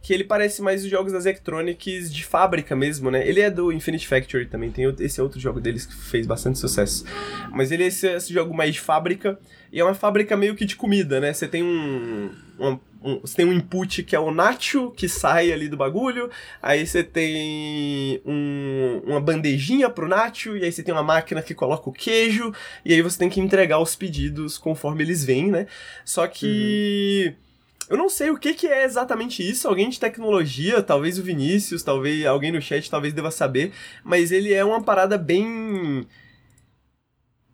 que 0.03 0.13
ele 0.13 0.25
parece 0.25 0.61
mais 0.61 0.83
os 0.83 0.91
jogos 0.91 1.13
das 1.13 1.25
Electronics 1.25 2.13
de 2.13 2.25
fábrica 2.25 2.75
mesmo, 2.75 3.09
né? 3.09 3.25
Ele 3.25 3.39
é 3.39 3.49
do 3.49 3.71
Infinite 3.71 4.05
Factory 4.05 4.45
também, 4.47 4.69
tem 4.69 4.83
esse 4.99 5.21
outro 5.21 5.39
jogo 5.39 5.61
deles 5.61 5.85
que 5.85 5.95
fez 5.95 6.27
bastante 6.27 6.59
sucesso. 6.59 7.05
Mas 7.53 7.71
ele 7.71 7.85
é 7.85 7.87
esse, 7.87 8.05
esse 8.07 8.33
jogo 8.33 8.53
mais 8.53 8.73
de 8.73 8.81
fábrica, 8.81 9.39
e 9.71 9.79
é 9.79 9.83
uma 9.83 9.93
fábrica 9.93 10.35
meio 10.35 10.55
que 10.55 10.65
de 10.65 10.75
comida, 10.75 11.21
né? 11.21 11.31
Você 11.31 11.47
tem 11.47 11.63
um, 11.63 12.29
um, 12.59 12.77
um, 13.03 13.19
você 13.19 13.37
tem 13.37 13.45
um 13.45 13.53
input 13.53 14.03
que 14.03 14.15
é 14.15 14.19
o 14.19 14.31
nacho, 14.31 14.91
que 14.91 15.07
sai 15.07 15.51
ali 15.51 15.67
do 15.67 15.77
bagulho, 15.77 16.29
aí 16.61 16.85
você 16.85 17.03
tem 17.03 18.21
um, 18.25 19.01
uma 19.05 19.19
bandejinha 19.19 19.89
pro 19.89 20.07
nacho, 20.07 20.55
e 20.57 20.63
aí 20.63 20.71
você 20.71 20.83
tem 20.83 20.93
uma 20.93 21.03
máquina 21.03 21.41
que 21.41 21.53
coloca 21.53 21.89
o 21.89 21.93
queijo, 21.93 22.53
e 22.85 22.93
aí 22.93 23.01
você 23.01 23.17
tem 23.17 23.29
que 23.29 23.39
entregar 23.39 23.79
os 23.79 23.95
pedidos 23.95 24.57
conforme 24.57 25.03
eles 25.03 25.23
vêm, 25.23 25.51
né? 25.51 25.67
Só 26.05 26.27
que... 26.27 27.35
Uhum 27.37 27.43
eu 27.89 27.97
não 27.97 28.09
sei 28.09 28.29
o 28.29 28.37
que, 28.37 28.53
que 28.53 28.65
é 28.65 28.85
exatamente 28.85 29.47
isso, 29.47 29.67
alguém 29.67 29.89
de 29.89 29.99
tecnologia, 29.99 30.81
talvez 30.81 31.19
o 31.19 31.23
Vinícius, 31.23 31.83
talvez 31.83 32.25
alguém 32.25 32.51
no 32.51 32.61
chat 32.61 32.89
talvez 32.89 33.13
deva 33.13 33.29
saber, 33.29 33.73
mas 34.03 34.31
ele 34.31 34.53
é 34.53 34.63
uma 34.63 34.81
parada 34.81 35.17
bem 35.17 36.07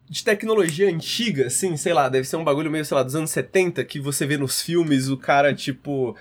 de 0.09 0.23
tecnologia 0.23 0.89
antiga, 0.89 1.45
assim, 1.47 1.77
sei 1.77 1.93
lá, 1.93 2.09
deve 2.09 2.27
ser 2.27 2.35
um 2.35 2.43
bagulho 2.43 2.71
meio, 2.71 2.83
sei 2.83 2.97
lá, 2.97 3.03
dos 3.03 3.15
anos 3.15 3.29
70, 3.29 3.85
que 3.85 3.99
você 3.99 4.25
vê 4.25 4.37
nos 4.37 4.59
filmes 4.59 5.07
o 5.07 5.15
cara, 5.15 5.53
tipo, 5.53 6.17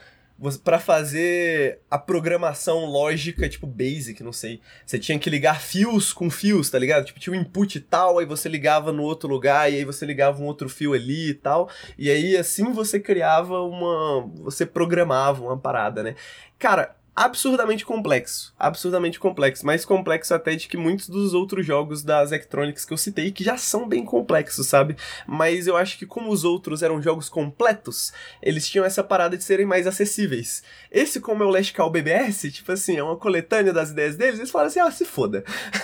para 0.62 0.78
fazer 0.78 1.80
a 1.90 1.98
programação 1.98 2.84
lógica, 2.84 3.48
tipo 3.48 3.66
basic, 3.66 4.22
não 4.22 4.32
sei. 4.32 4.60
Você 4.84 4.98
tinha 4.98 5.18
que 5.18 5.30
ligar 5.30 5.60
fios 5.60 6.12
com 6.12 6.30
fios, 6.30 6.68
tá 6.68 6.78
ligado? 6.78 7.06
Tipo, 7.06 7.18
tinha 7.18 7.34
um 7.34 7.40
input 7.40 7.80
tal, 7.80 8.18
aí 8.18 8.26
você 8.26 8.48
ligava 8.48 8.92
no 8.92 9.02
outro 9.02 9.28
lugar, 9.28 9.72
e 9.72 9.76
aí 9.76 9.84
você 9.84 10.04
ligava 10.04 10.40
um 10.40 10.44
outro 10.44 10.68
fio 10.68 10.92
ali 10.92 11.30
e 11.30 11.34
tal. 11.34 11.68
E 11.96 12.10
aí 12.10 12.36
assim 12.36 12.70
você 12.72 13.00
criava 13.00 13.62
uma. 13.62 14.30
Você 14.44 14.64
programava 14.64 15.42
uma 15.42 15.58
parada, 15.58 16.02
né? 16.02 16.14
Cara, 16.58 16.94
absurdamente 17.24 17.84
complexo. 17.84 18.54
Absurdamente 18.56 19.18
complexo. 19.18 19.66
Mais 19.66 19.84
complexo 19.84 20.32
até 20.32 20.54
de 20.54 20.68
que 20.68 20.76
muitos 20.76 21.08
dos 21.08 21.34
outros 21.34 21.66
jogos 21.66 22.04
das 22.04 22.30
Electronics 22.30 22.84
que 22.84 22.92
eu 22.92 22.96
citei, 22.96 23.32
que 23.32 23.42
já 23.42 23.56
são 23.56 23.88
bem 23.88 24.04
complexos, 24.04 24.68
sabe? 24.68 24.96
Mas 25.26 25.66
eu 25.66 25.76
acho 25.76 25.98
que 25.98 26.06
como 26.06 26.30
os 26.30 26.44
outros 26.44 26.80
eram 26.80 27.02
jogos 27.02 27.28
completos, 27.28 28.12
eles 28.40 28.68
tinham 28.68 28.84
essa 28.84 29.02
parada 29.02 29.36
de 29.36 29.42
serem 29.42 29.66
mais 29.66 29.86
acessíveis. 29.86 30.62
Esse, 30.92 31.20
como 31.20 31.42
é 31.42 31.46
o 31.46 31.50
Last 31.50 31.72
Call 31.72 31.90
BBS, 31.90 32.52
tipo 32.52 32.70
assim, 32.70 32.96
é 32.96 33.02
uma 33.02 33.16
coletânea 33.16 33.72
das 33.72 33.90
ideias 33.90 34.16
deles, 34.16 34.38
eles 34.38 34.50
falam 34.50 34.68
assim, 34.68 34.78
ah, 34.78 34.90
se 34.90 35.04
foda. 35.04 35.42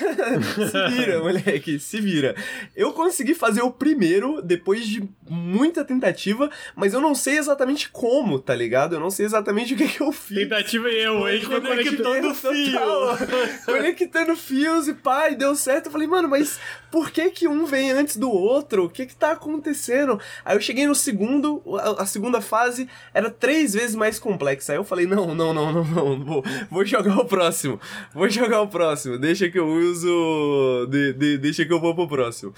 se 0.70 0.96
vira, 0.96 1.18
moleque, 1.18 1.80
se 1.80 2.00
vira. 2.00 2.36
Eu 2.76 2.92
consegui 2.92 3.34
fazer 3.34 3.62
o 3.62 3.72
primeiro, 3.72 4.40
depois 4.40 4.86
de 4.86 5.02
muita 5.28 5.84
tentativa, 5.84 6.48
mas 6.76 6.94
eu 6.94 7.00
não 7.00 7.14
sei 7.14 7.38
exatamente 7.38 7.90
como, 7.90 8.38
tá 8.38 8.54
ligado? 8.54 8.94
Eu 8.94 9.00
não 9.00 9.10
sei 9.10 9.26
exatamente 9.26 9.74
o 9.74 9.76
que, 9.76 9.88
que 9.88 10.00
eu 10.00 10.12
fiz. 10.12 10.38
Tentativa 10.38 10.88
e 10.88 11.02
eu, 11.02 11.23
foi 11.42 11.60
conectando 11.60 12.34
fio. 12.34 12.80
conectando 13.64 14.36
fios 14.36 14.88
e 14.88 14.94
pai, 14.94 15.34
deu 15.34 15.54
certo. 15.54 15.86
Eu 15.86 15.92
falei, 15.92 16.06
mano, 16.06 16.28
mas 16.28 16.58
por 16.90 17.10
que 17.10 17.30
que 17.30 17.48
um 17.48 17.64
vem 17.66 17.90
antes 17.90 18.16
do 18.16 18.30
outro? 18.30 18.84
O 18.84 18.90
que 18.90 19.06
que 19.06 19.14
tá 19.14 19.32
acontecendo? 19.32 20.20
Aí 20.44 20.56
eu 20.56 20.60
cheguei 20.60 20.86
no 20.86 20.94
segundo, 20.94 21.62
a, 21.98 22.06
segunda 22.06 22.40
fase 22.40 22.88
era 23.12 23.30
três 23.30 23.74
vezes 23.74 23.94
mais 23.94 24.18
complexa. 24.18 24.72
Aí 24.72 24.78
eu 24.78 24.84
falei, 24.84 25.06
não, 25.06 25.34
não, 25.34 25.52
não, 25.52 25.72
não, 25.72 25.84
não, 25.84 26.24
vou, 26.24 26.44
vou 26.70 26.84
jogar 26.84 27.18
o 27.18 27.24
próximo. 27.24 27.80
Vou 28.12 28.28
jogar 28.28 28.60
o 28.62 28.68
próximo. 28.68 29.18
Deixa 29.18 29.48
que 29.48 29.58
eu 29.58 29.66
uso. 29.66 30.86
De, 30.90 31.12
de, 31.12 31.38
deixa 31.38 31.64
que 31.64 31.72
eu 31.72 31.80
vou 31.80 31.94
pro 31.94 32.08
próximo. 32.08 32.54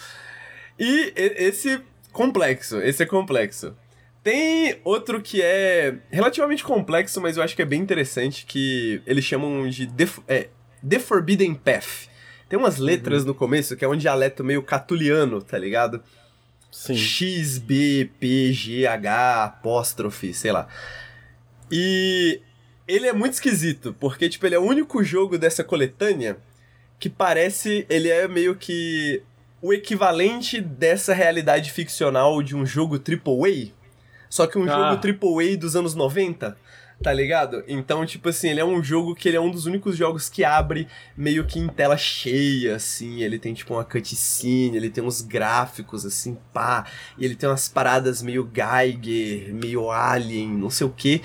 E 0.79 1.13
esse 1.17 1.81
complexo, 2.13 2.79
esse 2.81 3.03
é 3.03 3.07
complexo. 3.07 3.75
Tem 4.27 4.81
outro 4.83 5.23
que 5.23 5.41
é 5.41 5.99
relativamente 6.11 6.65
complexo, 6.65 7.21
mas 7.21 7.37
eu 7.37 7.45
acho 7.45 7.55
que 7.55 7.63
é 7.63 7.65
bem 7.65 7.81
interessante, 7.81 8.45
que 8.45 9.01
eles 9.07 9.25
chamam 9.25 9.69
de 9.71 9.87
The, 9.87 10.09
é, 10.27 10.49
The 10.85 10.99
Forbidden 10.99 11.55
Path. 11.55 12.09
Tem 12.49 12.59
umas 12.59 12.79
letras 12.79 13.21
uhum. 13.21 13.29
no 13.29 13.35
começo 13.37 13.77
que 13.77 13.85
é 13.85 13.89
um 13.89 13.95
dialeto 13.95 14.43
meio 14.43 14.65
catuliano, 14.65 15.41
tá 15.41 15.57
ligado? 15.57 16.03
Sim. 16.73 16.97
X, 16.97 17.59
B, 17.59 18.11
P, 18.19 18.53
G, 18.53 18.85
H, 18.85 19.45
apóstrofe, 19.45 20.35
sei 20.35 20.51
lá. 20.51 20.67
E 21.71 22.41
ele 22.89 23.07
é 23.07 23.13
muito 23.13 23.35
esquisito, 23.35 23.95
porque, 24.01 24.29
tipo, 24.29 24.45
ele 24.45 24.57
é 24.57 24.59
o 24.59 24.65
único 24.67 25.05
jogo 25.05 25.39
dessa 25.39 25.63
coletânea 25.63 26.37
que 26.99 27.09
parece. 27.09 27.87
Ele 27.89 28.09
é 28.09 28.27
meio 28.27 28.57
que 28.57 29.23
o 29.63 29.73
equivalente 29.73 30.61
dessa 30.61 31.15
realidade 31.15 31.71
ficcional 31.71 32.43
de 32.43 32.57
um 32.57 32.67
jogo 32.67 32.97
AAA, 32.97 33.76
só 34.37 34.47
que 34.47 34.59
um 34.59 34.65
ah. 34.71 34.99
jogo 34.99 35.41
AAA 35.41 35.57
dos 35.57 35.75
anos 35.75 35.95
90, 35.95 36.55
tá 37.03 37.11
ligado? 37.11 37.65
Então, 37.67 38.05
tipo 38.05 38.29
assim, 38.29 38.51
ele 38.51 38.61
é 38.61 38.65
um 38.65 38.83
jogo 38.83 39.15
que 39.15 39.29
ele 39.29 39.39
é 39.39 39.41
um 39.41 39.51
dos 39.51 39.65
únicos 39.65 39.97
jogos 39.97 40.29
que 40.29 40.45
abre 40.45 40.87
meio 41.17 41.47
que 41.47 41.59
em 41.59 41.67
tela 41.67 41.97
cheia, 41.97 42.77
assim. 42.77 43.23
Ele 43.23 43.39
tem, 43.39 43.55
tipo, 43.55 43.73
uma 43.73 43.85
cutscene, 43.85 44.77
ele 44.77 44.91
tem 44.91 45.03
uns 45.03 45.23
gráficos, 45.23 46.05
assim, 46.05 46.37
pá. 46.53 46.85
E 47.17 47.25
ele 47.25 47.35
tem 47.35 47.49
umas 47.49 47.67
paradas 47.67 48.23
meio 48.23 48.47
Geiger, 48.53 49.55
meio 49.55 49.91
Alien, 49.91 50.49
não 50.49 50.69
sei 50.69 50.87
o 50.87 50.91
quê. 50.91 51.23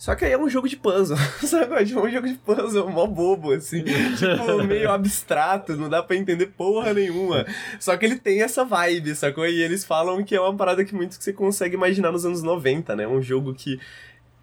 Só 0.00 0.14
que 0.14 0.24
aí 0.24 0.32
é 0.32 0.38
um 0.38 0.48
jogo 0.48 0.66
de 0.66 0.78
puzzle, 0.78 1.18
sabe? 1.46 1.74
É 1.74 1.82
um 1.82 2.08
jogo 2.08 2.26
de 2.26 2.38
puzzle 2.38 2.88
mó 2.88 3.06
bobo, 3.06 3.52
assim. 3.52 3.84
tipo, 4.16 4.64
meio 4.64 4.90
abstrato, 4.90 5.76
não 5.76 5.90
dá 5.90 6.02
pra 6.02 6.16
entender 6.16 6.46
porra 6.46 6.94
nenhuma. 6.94 7.44
Só 7.78 7.94
que 7.98 8.06
ele 8.06 8.16
tem 8.16 8.40
essa 8.40 8.64
vibe, 8.64 9.14
sacou? 9.14 9.46
E 9.46 9.60
eles 9.60 9.84
falam 9.84 10.24
que 10.24 10.34
é 10.34 10.40
uma 10.40 10.56
parada 10.56 10.86
que 10.86 10.94
muito 10.94 11.18
que 11.18 11.22
você 11.24 11.34
consegue 11.34 11.74
imaginar 11.74 12.12
nos 12.12 12.24
anos 12.24 12.42
90, 12.42 12.96
né? 12.96 13.06
Um 13.06 13.20
jogo 13.20 13.52
que 13.52 13.78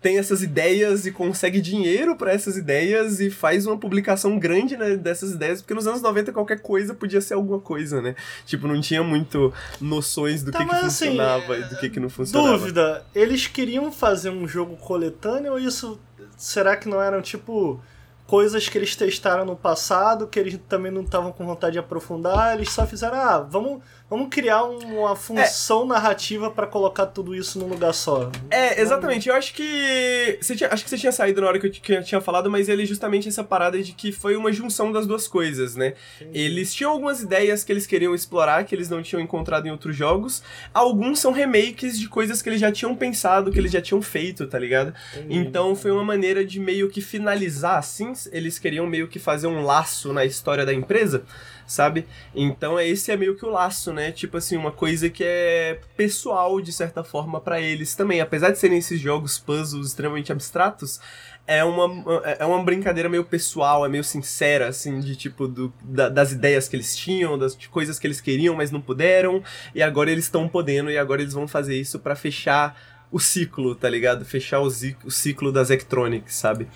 tem 0.08 0.18
essas 0.18 0.42
ideias 0.42 1.06
e 1.06 1.12
consegue 1.12 1.60
dinheiro 1.60 2.16
para 2.16 2.32
essas 2.32 2.56
ideias 2.56 3.20
e 3.20 3.30
faz 3.30 3.66
uma 3.66 3.78
publicação 3.78 4.40
grande 4.40 4.78
né, 4.78 4.96
dessas 4.96 5.32
ideias, 5.32 5.62
porque 5.62 5.74
nos 5.74 5.86
anos 5.86 6.02
90 6.02 6.32
qualquer 6.32 6.62
coisa 6.62 6.94
podia 6.94 7.20
ser 7.20 7.34
alguma 7.34 7.60
coisa, 7.60 8.02
né? 8.02 8.16
Tipo, 8.46 8.70
não 8.70 8.80
tinha 8.80 9.04
muito 9.04 9.54
noções 9.82 10.44
do 10.44 10.52
tá, 10.54 10.60
que, 10.60 10.66
que 10.66 10.76
assim, 10.76 11.08
funcionava 11.08 11.56
assim, 11.56 11.62
e 11.62 11.70
do 11.70 11.78
que, 11.78 11.90
que 11.90 12.00
não 12.00 12.10
funcionava. 12.10 12.58
Dúvida, 12.58 13.06
eles 13.14 13.48
queriam 13.48 13.92
fazer 13.92 14.30
um 14.30 14.48
jogo 14.48 14.78
coletâneo 14.78 15.52
ou 15.52 15.60
isso 15.60 16.00
será 16.38 16.78
que 16.78 16.88
não 16.88 17.02
eram 17.02 17.22
tipo 17.22 17.78
coisas 18.26 18.70
que 18.70 18.78
eles 18.78 18.96
testaram 18.96 19.44
no 19.44 19.58
passado, 19.58 20.26
que 20.26 20.40
eles 20.40 20.58
também 20.70 20.92
não 20.92 21.02
estavam 21.02 21.34
com 21.34 21.46
vontade 21.46 21.74
de 21.74 21.80
aprofundar, 21.80 22.56
eles 22.56 22.72
só 22.72 22.88
fizeram, 22.88 23.18
ah, 23.18 23.40
vamos, 23.40 23.82
vamos 24.10 24.30
criar 24.30 24.64
uma 24.64 25.16
função 25.16 25.84
é. 25.84 25.88
narrativa 25.88 26.50
para 26.50 26.66
colocar 26.66 27.06
tudo 27.08 27.36
isso 27.36 27.60
num 27.60 27.68
lugar 27.68 27.94
só. 27.94 28.32
É, 28.50 28.82
exatamente. 28.82 29.30
Eu 29.30 29.36
acho 29.36 29.54
que. 29.54 30.38
Você 30.42 30.56
tinha, 30.56 30.70
acho 30.72 30.84
que 30.84 30.90
você 30.90 30.98
tinha 30.98 31.12
saído 31.12 31.42
na 31.42 31.48
hora 31.48 31.60
que 31.60 31.68
eu, 31.68 31.72
que 31.72 31.94
eu 31.94 32.04
tinha 32.04 32.22
falado, 32.22 32.50
mas 32.50 32.70
ele 32.70 32.86
justamente 32.86 33.28
essa 33.28 33.44
parada 33.44 33.82
de 33.82 33.92
que 33.92 34.12
foi 34.12 34.36
uma 34.36 34.52
junção 34.52 34.92
das 34.92 35.06
duas 35.06 35.28
coisas, 35.28 35.76
né? 35.76 35.94
Eles 36.34 36.74
tinham 36.74 36.92
algumas 36.92 37.22
ideias 37.22 37.64
que 37.64 37.72
eles 37.72 37.86
queriam 37.86 38.16
explorar, 38.16 38.64
que 38.66 38.74
eles 38.74 38.90
não 38.90 39.02
tinham 39.02 39.22
encontrado 39.22 39.68
em 39.68 39.72
outros 39.72 39.96
jogos. 39.96 40.42
Alguns 40.74 41.20
são 41.20 41.32
remakes 41.32 42.00
de 42.00 42.08
coisas 42.08 42.42
que 42.42 42.50
eles 42.50 42.60
já 42.60 42.72
tinham 42.72 42.96
pensado, 42.96 43.52
que 43.52 43.60
eles 43.60 43.72
já 43.72 43.82
tinham 43.82 44.02
feito, 44.02 44.48
tá 44.48 44.58
ligado? 44.58 44.94
Entendi. 45.16 45.38
Então 45.38 45.76
foi 45.76 45.92
uma 45.92 46.04
maneira 46.04 46.46
de 46.46 46.60
meio 46.60 46.90
que 46.90 47.02
finalizar 47.02 47.78
assim 47.78 48.08
eles 48.32 48.60
queriam 48.60 48.88
meio 48.88 49.08
que 49.08 49.20
fazer 49.20 49.48
um 49.48 49.64
laço 49.64 50.14
na 50.14 50.26
história 50.26 50.66
da 50.66 50.74
empresa, 50.74 51.24
sabe? 51.68 52.08
Então 52.34 52.80
esse 52.80 53.12
é 53.12 53.18
meio 53.18 53.36
que 53.36 53.46
o 53.46 53.50
laço, 53.50 53.94
né? 53.94 54.12
Tipo 54.12 54.38
assim, 54.38 54.58
uma 54.58 54.72
coisa 54.72 55.10
que 55.10 55.24
é 55.24 55.80
pessoal 55.96 56.60
de 56.62 56.72
certa 56.72 57.04
forma 57.04 57.40
para 57.40 57.62
eles 57.62 57.94
também, 57.94 58.22
apesar 58.22 58.52
de 58.52 58.58
serem 58.58 58.78
esses 58.80 59.00
jogos 59.00 59.38
puzzles 59.38 59.88
extremamente 59.88 60.32
abstratos, 60.32 61.00
é 61.48 61.64
uma, 61.64 62.24
é 62.38 62.46
uma 62.46 62.62
brincadeira 62.62 63.08
meio 63.08 63.24
pessoal, 63.24 63.86
é 63.86 63.90
meio 63.90 64.04
sincera, 64.04 64.68
assim, 64.68 65.00
de 65.00 65.16
tipo, 65.16 65.48
do, 65.48 65.74
da, 65.82 66.10
das 66.10 66.34
ideias 66.34 66.68
que 66.68 66.76
eles 66.76 66.96
tinham, 66.96 67.38
das 67.38 67.56
coisas 67.68 67.98
que 67.98 68.06
eles 68.06 68.20
queriam, 68.20 68.54
mas 68.54 68.70
não 68.70 68.82
puderam, 68.82 69.42
e 69.74 69.82
agora 69.82 70.12
eles 70.12 70.26
estão 70.26 70.48
podendo, 70.50 70.92
e 70.92 70.98
agora 70.98 71.22
eles 71.22 71.34
vão 71.34 71.48
fazer 71.48 71.80
isso 71.80 72.00
para 72.00 72.18
fechar 72.18 72.78
o 73.10 73.20
ciclo, 73.20 73.74
tá 73.74 73.90
ligado? 73.90 74.26
Fechar 74.26 74.60
o, 74.60 74.68
o 75.06 75.12
ciclo 75.12 75.50
das 75.50 75.70
Electronics, 75.70 76.36
sabe? 76.36 76.68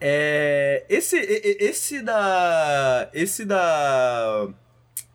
É, 0.00 0.84
esse, 0.88 1.16
esse 1.16 2.02
da. 2.02 3.10
Esse 3.12 3.44
da. 3.44 4.48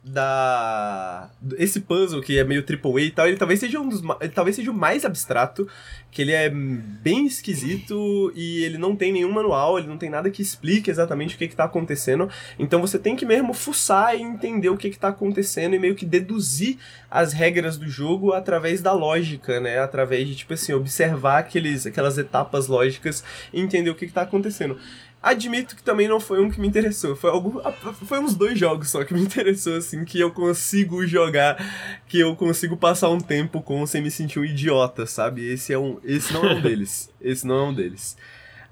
Da 0.02 1.28
esse 1.58 1.80
puzzle 1.80 2.22
que 2.22 2.38
é 2.38 2.44
meio 2.44 2.62
triple 2.62 2.96
A 2.96 3.00
e 3.00 3.10
tal, 3.10 3.26
ele 3.26 3.36
talvez 3.36 3.60
seja 3.60 3.78
um 3.78 3.88
dos 3.88 4.02
ele 4.20 4.30
talvez 4.30 4.56
seja 4.56 4.70
o 4.70 4.74
mais 4.74 5.04
abstrato, 5.04 5.68
que 6.10 6.22
ele 6.22 6.32
é 6.32 6.48
bem 6.48 7.26
esquisito 7.26 8.32
e 8.34 8.64
ele 8.64 8.78
não 8.78 8.96
tem 8.96 9.12
nenhum 9.12 9.30
manual, 9.30 9.78
ele 9.78 9.88
não 9.88 9.98
tem 9.98 10.08
nada 10.08 10.30
que 10.30 10.40
explique 10.40 10.90
exatamente 10.90 11.34
o 11.34 11.38
que 11.38 11.48
que 11.48 11.56
tá 11.56 11.64
acontecendo. 11.64 12.30
Então 12.58 12.80
você 12.80 12.98
tem 12.98 13.14
que 13.14 13.26
mesmo 13.26 13.52
fuçar 13.52 14.16
e 14.16 14.22
entender 14.22 14.70
o 14.70 14.76
que 14.76 14.88
que 14.88 14.98
tá 14.98 15.08
acontecendo 15.08 15.74
e 15.74 15.78
meio 15.78 15.94
que 15.94 16.06
deduzir 16.06 16.78
as 17.10 17.34
regras 17.34 17.76
do 17.76 17.88
jogo 17.88 18.32
através 18.32 18.80
da 18.80 18.92
lógica, 18.92 19.60
né? 19.60 19.80
Através 19.80 20.26
de 20.26 20.34
tipo 20.34 20.54
assim, 20.54 20.72
observar 20.72 21.38
aqueles 21.38 21.86
aquelas 21.86 22.16
etapas 22.16 22.68
lógicas 22.68 23.22
e 23.52 23.60
entender 23.60 23.90
o 23.90 23.94
que 23.94 24.06
que 24.06 24.12
tá 24.12 24.22
acontecendo. 24.22 24.78
Admito 25.22 25.76
que 25.76 25.82
também 25.82 26.08
não 26.08 26.18
foi 26.18 26.40
um 26.40 26.50
que 26.50 26.58
me 26.58 26.66
interessou. 26.66 27.14
Foi, 27.14 27.30
algum, 27.30 27.60
foi 28.06 28.18
uns 28.18 28.34
dois 28.34 28.58
jogos 28.58 28.88
só 28.88 29.04
que 29.04 29.12
me 29.12 29.20
interessou, 29.22 29.76
assim, 29.76 30.02
que 30.04 30.18
eu 30.18 30.30
consigo 30.30 31.06
jogar, 31.06 31.58
que 32.08 32.20
eu 32.20 32.34
consigo 32.34 32.74
passar 32.74 33.10
um 33.10 33.20
tempo 33.20 33.60
com 33.60 33.86
sem 33.86 34.00
me 34.00 34.10
sentir 34.10 34.38
um 34.38 34.44
idiota, 34.44 35.04
sabe? 35.04 35.46
Esse, 35.46 35.74
é 35.74 35.78
um, 35.78 35.98
esse 36.04 36.32
não 36.32 36.44
é 36.46 36.54
um 36.54 36.60
deles. 36.62 37.12
Esse 37.20 37.46
não 37.46 37.54
é 37.54 37.62
um 37.64 37.74
deles. 37.74 38.16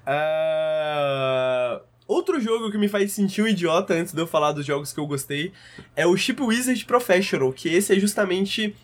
Uh, 0.07 1.81
outro 2.07 2.41
jogo 2.41 2.71
que 2.71 2.79
me 2.79 2.87
faz 2.87 3.11
sentir 3.11 3.43
um 3.43 3.47
idiota, 3.47 3.93
antes 3.93 4.11
de 4.11 4.19
eu 4.19 4.25
falar 4.25 4.51
dos 4.51 4.65
jogos 4.65 4.91
que 4.91 4.99
eu 4.99 5.05
gostei, 5.05 5.53
é 5.95 6.07
o 6.07 6.17
Chip 6.17 6.41
Wizard 6.41 6.83
Professional, 6.85 7.53
que 7.53 7.69
esse 7.69 7.95
é 7.95 7.99
justamente 7.99 8.75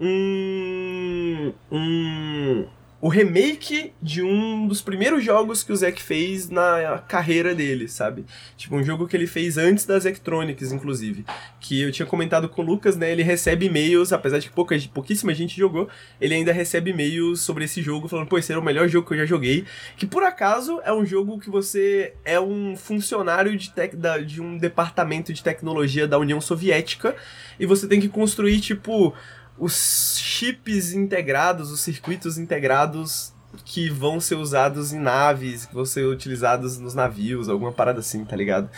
um. 0.00 1.52
um 1.70 2.66
o 3.00 3.08
remake 3.08 3.92
de 4.02 4.22
um 4.22 4.68
dos 4.68 4.82
primeiros 4.82 5.24
jogos 5.24 5.62
que 5.62 5.72
o 5.72 5.76
Zack 5.76 6.02
fez 6.02 6.50
na 6.50 7.02
carreira 7.08 7.54
dele, 7.54 7.88
sabe? 7.88 8.26
Tipo, 8.58 8.76
um 8.76 8.84
jogo 8.84 9.08
que 9.08 9.16
ele 9.16 9.26
fez 9.26 9.56
antes 9.56 9.86
das 9.86 10.04
Electronics, 10.04 10.70
inclusive. 10.70 11.24
Que 11.58 11.80
eu 11.80 11.90
tinha 11.90 12.04
comentado 12.04 12.46
com 12.46 12.60
o 12.60 12.64
Lucas, 12.64 12.96
né? 12.96 13.10
Ele 13.10 13.22
recebe 13.22 13.66
e-mails, 13.66 14.12
apesar 14.12 14.38
de 14.38 14.50
pouca, 14.50 14.76
pouquíssima 14.92 15.32
gente 15.32 15.56
jogou, 15.56 15.88
ele 16.20 16.34
ainda 16.34 16.52
recebe 16.52 16.90
e-mails 16.90 17.40
sobre 17.40 17.64
esse 17.64 17.80
jogo, 17.80 18.06
falando, 18.06 18.28
pô, 18.28 18.36
esse 18.36 18.52
era 18.52 18.60
o 18.60 18.64
melhor 18.64 18.86
jogo 18.86 19.08
que 19.08 19.14
eu 19.14 19.18
já 19.18 19.26
joguei. 19.26 19.64
Que 19.96 20.06
por 20.06 20.22
acaso 20.22 20.80
é 20.84 20.92
um 20.92 21.06
jogo 21.06 21.38
que 21.38 21.48
você 21.48 22.12
é 22.22 22.38
um 22.38 22.76
funcionário 22.76 23.56
de, 23.56 23.70
tec, 23.70 23.96
da, 23.96 24.18
de 24.18 24.42
um 24.42 24.58
departamento 24.58 25.32
de 25.32 25.42
tecnologia 25.42 26.06
da 26.06 26.18
União 26.18 26.40
Soviética 26.40 27.16
e 27.58 27.64
você 27.64 27.88
tem 27.88 27.98
que 27.98 28.08
construir, 28.08 28.60
tipo 28.60 29.14
os 29.60 30.18
chips 30.18 30.92
integrados, 30.94 31.70
os 31.70 31.80
circuitos 31.80 32.38
integrados 32.38 33.32
que 33.64 33.90
vão 33.90 34.18
ser 34.18 34.36
usados 34.36 34.92
em 34.92 34.98
naves, 34.98 35.66
que 35.66 35.74
vão 35.74 35.84
ser 35.84 36.06
utilizados 36.06 36.78
nos 36.78 36.94
navios, 36.94 37.48
alguma 37.48 37.70
parada 37.70 38.00
assim, 38.00 38.24
tá 38.24 38.34
ligado? 38.34 38.70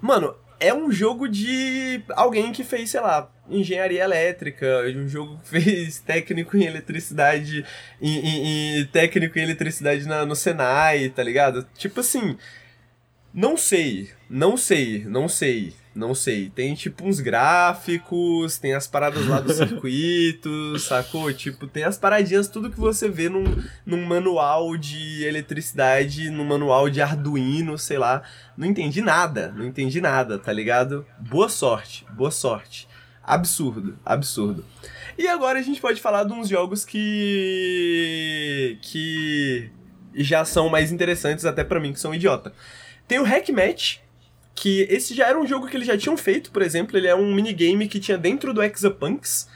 Mano, 0.00 0.34
é 0.58 0.72
um 0.72 0.90
jogo 0.90 1.28
de 1.28 2.02
alguém 2.10 2.50
que 2.52 2.64
fez, 2.64 2.90
sei 2.90 3.00
lá, 3.00 3.30
engenharia 3.50 4.04
elétrica, 4.04 4.84
um 4.96 5.06
jogo 5.06 5.38
que 5.42 5.48
fez 5.60 5.98
técnico 5.98 6.56
em 6.56 6.64
eletricidade, 6.64 7.64
em, 8.00 8.86
técnico 8.86 9.38
em 9.38 9.42
eletricidade 9.42 10.06
na, 10.06 10.24
no 10.24 10.34
Senai, 10.34 11.10
tá 11.10 11.22
ligado? 11.22 11.66
Tipo 11.76 12.00
assim, 12.00 12.38
não 13.32 13.56
sei, 13.56 14.10
não 14.28 14.56
sei, 14.56 15.04
não 15.06 15.28
sei. 15.28 15.74
Não 15.94 16.14
sei. 16.14 16.48
Tem 16.48 16.74
tipo 16.74 17.04
uns 17.04 17.20
gráficos, 17.20 18.58
tem 18.58 18.72
as 18.74 18.86
paradas 18.86 19.26
lá 19.26 19.40
do 19.40 19.52
circuito, 19.52 20.78
sacou? 20.78 21.32
Tipo, 21.32 21.66
tem 21.66 21.84
as 21.84 21.98
paradinhas, 21.98 22.48
tudo 22.48 22.70
que 22.70 22.80
você 22.80 23.08
vê 23.08 23.28
num, 23.28 23.44
num 23.84 24.04
manual 24.06 24.76
de 24.76 25.22
eletricidade, 25.24 26.30
num 26.30 26.44
manual 26.44 26.88
de 26.88 27.02
Arduino, 27.02 27.76
sei 27.76 27.98
lá. 27.98 28.22
Não 28.56 28.66
entendi 28.66 29.02
nada, 29.02 29.52
não 29.54 29.66
entendi 29.66 30.00
nada, 30.00 30.38
tá 30.38 30.52
ligado? 30.52 31.06
Boa 31.18 31.48
sorte, 31.48 32.06
boa 32.12 32.30
sorte. 32.30 32.88
Absurdo, 33.22 33.98
absurdo. 34.04 34.64
E 35.16 35.28
agora 35.28 35.58
a 35.58 35.62
gente 35.62 35.80
pode 35.80 36.00
falar 36.00 36.24
de 36.24 36.32
uns 36.32 36.48
jogos 36.48 36.84
que. 36.84 38.78
que 38.82 39.70
já 40.14 40.44
são 40.44 40.68
mais 40.68 40.90
interessantes 40.90 41.44
até 41.44 41.62
para 41.62 41.80
mim, 41.80 41.92
que 41.92 42.00
são 42.00 42.14
idiota. 42.14 42.52
Tem 43.06 43.18
o 43.18 43.24
Hackmatch, 43.24 43.98
que 44.54 44.86
esse 44.88 45.14
já 45.14 45.28
era 45.28 45.38
um 45.38 45.46
jogo 45.46 45.66
que 45.66 45.76
eles 45.76 45.86
já 45.86 45.96
tinham 45.96 46.16
feito, 46.16 46.50
por 46.50 46.62
exemplo, 46.62 46.96
ele 46.96 47.08
é 47.08 47.14
um 47.14 47.34
minigame 47.34 47.88
que 47.88 47.98
tinha 47.98 48.18
dentro 48.18 48.52
do 48.52 48.62
Exapunks, 48.62 49.48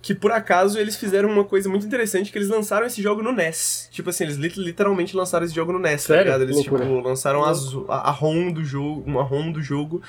que 0.00 0.14
por 0.14 0.30
acaso 0.30 0.78
eles 0.78 0.96
fizeram 0.96 1.28
uma 1.30 1.44
coisa 1.44 1.68
muito 1.68 1.86
interessante, 1.86 2.30
que 2.30 2.38
eles 2.38 2.48
lançaram 2.48 2.86
esse 2.86 3.02
jogo 3.02 3.22
no 3.22 3.32
NES. 3.32 3.88
Tipo 3.90 4.10
assim, 4.10 4.24
eles 4.24 4.36
literalmente 4.36 5.16
lançaram 5.16 5.44
esse 5.44 5.54
jogo 5.54 5.72
no 5.72 5.78
NES, 5.78 6.02
tá 6.02 6.08
Sério? 6.08 6.18
tá 6.18 6.24
ligado? 6.24 6.42
Eles, 6.42 6.56
Loucura. 6.56 6.84
tipo, 6.84 7.00
lançaram 7.00 7.44
as, 7.44 7.74
a, 7.88 8.08
a 8.08 8.10
ROM 8.10 8.50
do 8.52 8.64
jogo, 8.64 9.02
uma 9.06 9.22
ROM 9.22 9.50
do 9.50 9.60
jogo, 9.62 10.00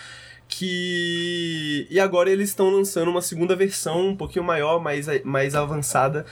que... 0.48 1.88
E 1.90 2.00
agora 2.00 2.30
eles 2.30 2.50
estão 2.50 2.70
lançando 2.70 3.10
uma 3.10 3.22
segunda 3.22 3.56
versão, 3.56 4.10
um 4.10 4.16
pouquinho 4.16 4.46
maior, 4.46 4.80
mais, 4.80 5.08
mais 5.24 5.56
avançada, 5.56 6.26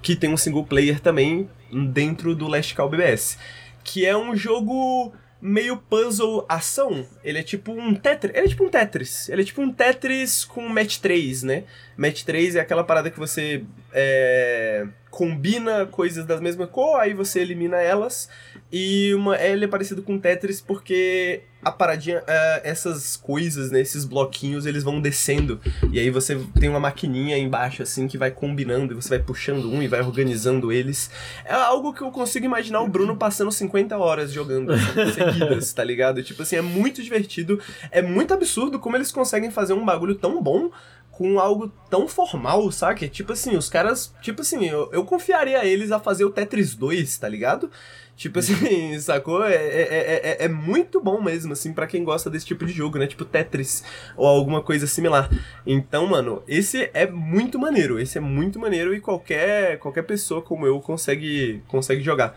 que 0.00 0.14
tem 0.14 0.30
um 0.30 0.36
single 0.36 0.64
player 0.64 1.00
também, 1.00 1.48
dentro 1.72 2.34
do 2.34 2.46
Last 2.46 2.74
Call 2.74 2.88
BBS. 2.88 3.38
Que 3.82 4.06
é 4.06 4.16
um 4.16 4.34
jogo 4.36 5.12
meio 5.44 5.76
puzzle 5.76 6.46
ação. 6.48 7.06
Ele 7.22 7.38
é 7.38 7.42
tipo 7.42 7.72
um 7.72 7.94
Tetris. 7.94 8.34
Ele 8.34 8.46
é 8.46 8.48
tipo 8.48 8.64
um 8.64 8.70
Tetris. 8.70 9.28
Ele 9.28 9.42
é 9.42 9.44
tipo 9.44 9.60
um 9.60 9.70
Tetris 9.70 10.42
com 10.42 10.66
Match 10.66 10.96
3, 10.96 11.42
né? 11.42 11.64
Match 11.98 12.22
3 12.22 12.56
é 12.56 12.60
aquela 12.60 12.82
parada 12.82 13.10
que 13.10 13.18
você 13.18 13.62
é, 13.94 14.88
combina 15.08 15.86
coisas 15.86 16.26
das 16.26 16.40
mesmas 16.40 16.68
cor, 16.68 16.98
aí 16.98 17.14
você 17.14 17.38
elimina 17.38 17.76
elas. 17.76 18.28
E 18.72 19.14
uma, 19.14 19.40
ele 19.40 19.64
é 19.64 19.68
parecido 19.68 20.02
com 20.02 20.18
Tetris 20.18 20.60
porque 20.60 21.42
a 21.64 21.70
paradinha, 21.70 22.18
uh, 22.18 22.60
essas 22.64 23.16
coisas, 23.16 23.70
né, 23.70 23.80
esses 23.80 24.04
bloquinhos, 24.04 24.66
eles 24.66 24.82
vão 24.82 25.00
descendo. 25.00 25.60
E 25.92 26.00
aí 26.00 26.10
você 26.10 26.36
tem 26.58 26.68
uma 26.68 26.80
maquininha 26.80 27.38
embaixo, 27.38 27.82
assim, 27.82 28.08
que 28.08 28.18
vai 28.18 28.32
combinando, 28.32 28.92
e 28.92 28.96
você 28.96 29.10
vai 29.10 29.18
puxando 29.20 29.72
um 29.72 29.80
e 29.80 29.86
vai 29.86 30.00
organizando 30.00 30.72
eles. 30.72 31.10
É 31.44 31.54
algo 31.54 31.94
que 31.94 32.02
eu 32.02 32.10
consigo 32.10 32.44
imaginar 32.44 32.82
o 32.82 32.88
Bruno 32.88 33.16
passando 33.16 33.52
50 33.52 33.96
horas 33.96 34.32
jogando 34.32 34.72
assim, 34.72 35.12
seguidas, 35.14 35.72
tá 35.72 35.84
ligado? 35.84 36.22
Tipo 36.22 36.42
assim, 36.42 36.56
é 36.56 36.62
muito 36.62 37.00
divertido, 37.02 37.60
é 37.92 38.02
muito 38.02 38.34
absurdo 38.34 38.80
como 38.80 38.96
eles 38.96 39.12
conseguem 39.12 39.50
fazer 39.50 39.72
um 39.72 39.84
bagulho 39.84 40.16
tão 40.16 40.42
bom 40.42 40.70
com 41.16 41.38
algo 41.38 41.72
tão 41.88 42.08
formal, 42.08 42.70
sabe? 42.72 43.08
Tipo 43.08 43.32
assim, 43.32 43.56
os 43.56 43.68
caras, 43.68 44.12
tipo 44.20 44.42
assim, 44.42 44.66
eu, 44.66 44.90
eu 44.92 45.04
confiaria 45.04 45.64
eles 45.64 45.92
a 45.92 46.00
fazer 46.00 46.24
o 46.24 46.30
Tetris 46.30 46.74
2, 46.74 47.18
tá 47.18 47.28
ligado? 47.28 47.70
Tipo 48.16 48.40
assim, 48.40 48.98
sacou? 48.98 49.44
É, 49.44 49.54
é, 49.54 50.36
é, 50.40 50.44
é, 50.44 50.48
muito 50.48 51.00
bom 51.00 51.22
mesmo, 51.22 51.52
assim, 51.52 51.72
para 51.72 51.86
quem 51.86 52.02
gosta 52.02 52.28
desse 52.28 52.46
tipo 52.46 52.66
de 52.66 52.72
jogo, 52.72 52.98
né? 52.98 53.06
Tipo 53.06 53.24
Tetris 53.24 53.84
ou 54.16 54.26
alguma 54.26 54.60
coisa 54.60 54.86
similar. 54.86 55.30
Então, 55.64 56.06
mano, 56.06 56.42
esse 56.48 56.90
é 56.92 57.06
muito 57.06 57.58
maneiro. 57.58 57.98
Esse 57.98 58.18
é 58.18 58.20
muito 58.20 58.58
maneiro 58.58 58.92
e 58.94 59.00
qualquer, 59.00 59.78
qualquer 59.78 60.02
pessoa 60.02 60.42
como 60.42 60.66
eu 60.66 60.80
consegue, 60.80 61.62
consegue 61.68 62.02
jogar. 62.02 62.36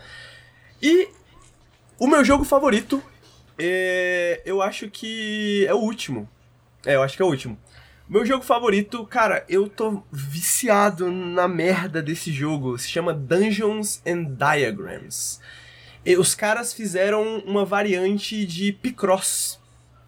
E 0.81 1.09
o 1.97 2.05
meu 2.07 2.23
jogo 2.23 2.43
favorito, 2.43 3.01
é, 3.57 4.41
eu 4.45 4.61
acho 4.61 4.87
que 4.89 5.65
é 5.67 5.73
o 5.73 5.79
último. 5.79 6.29
É, 6.85 6.95
eu 6.95 7.01
acho 7.01 7.17
que 7.17 7.23
é 7.23 7.25
o 7.25 7.29
último. 7.29 7.57
Meu 8.09 8.25
jogo 8.25 8.41
favorito, 8.41 9.05
cara, 9.05 9.43
eu 9.49 9.67
tô 9.67 10.01
viciado 10.09 11.11
na 11.11 11.45
merda 11.45 12.01
desse 12.01 12.31
jogo. 12.31 12.77
Se 12.77 12.87
chama 12.87 13.13
Dungeons 13.13 14.01
and 14.07 14.23
Diagrams. 14.23 15.41
E 16.05 16.15
os 16.15 16.33
caras 16.33 16.71
fizeram 16.71 17.39
uma 17.39 17.65
variante 17.65 18.45
de 18.45 18.71
Picross, 18.71 19.59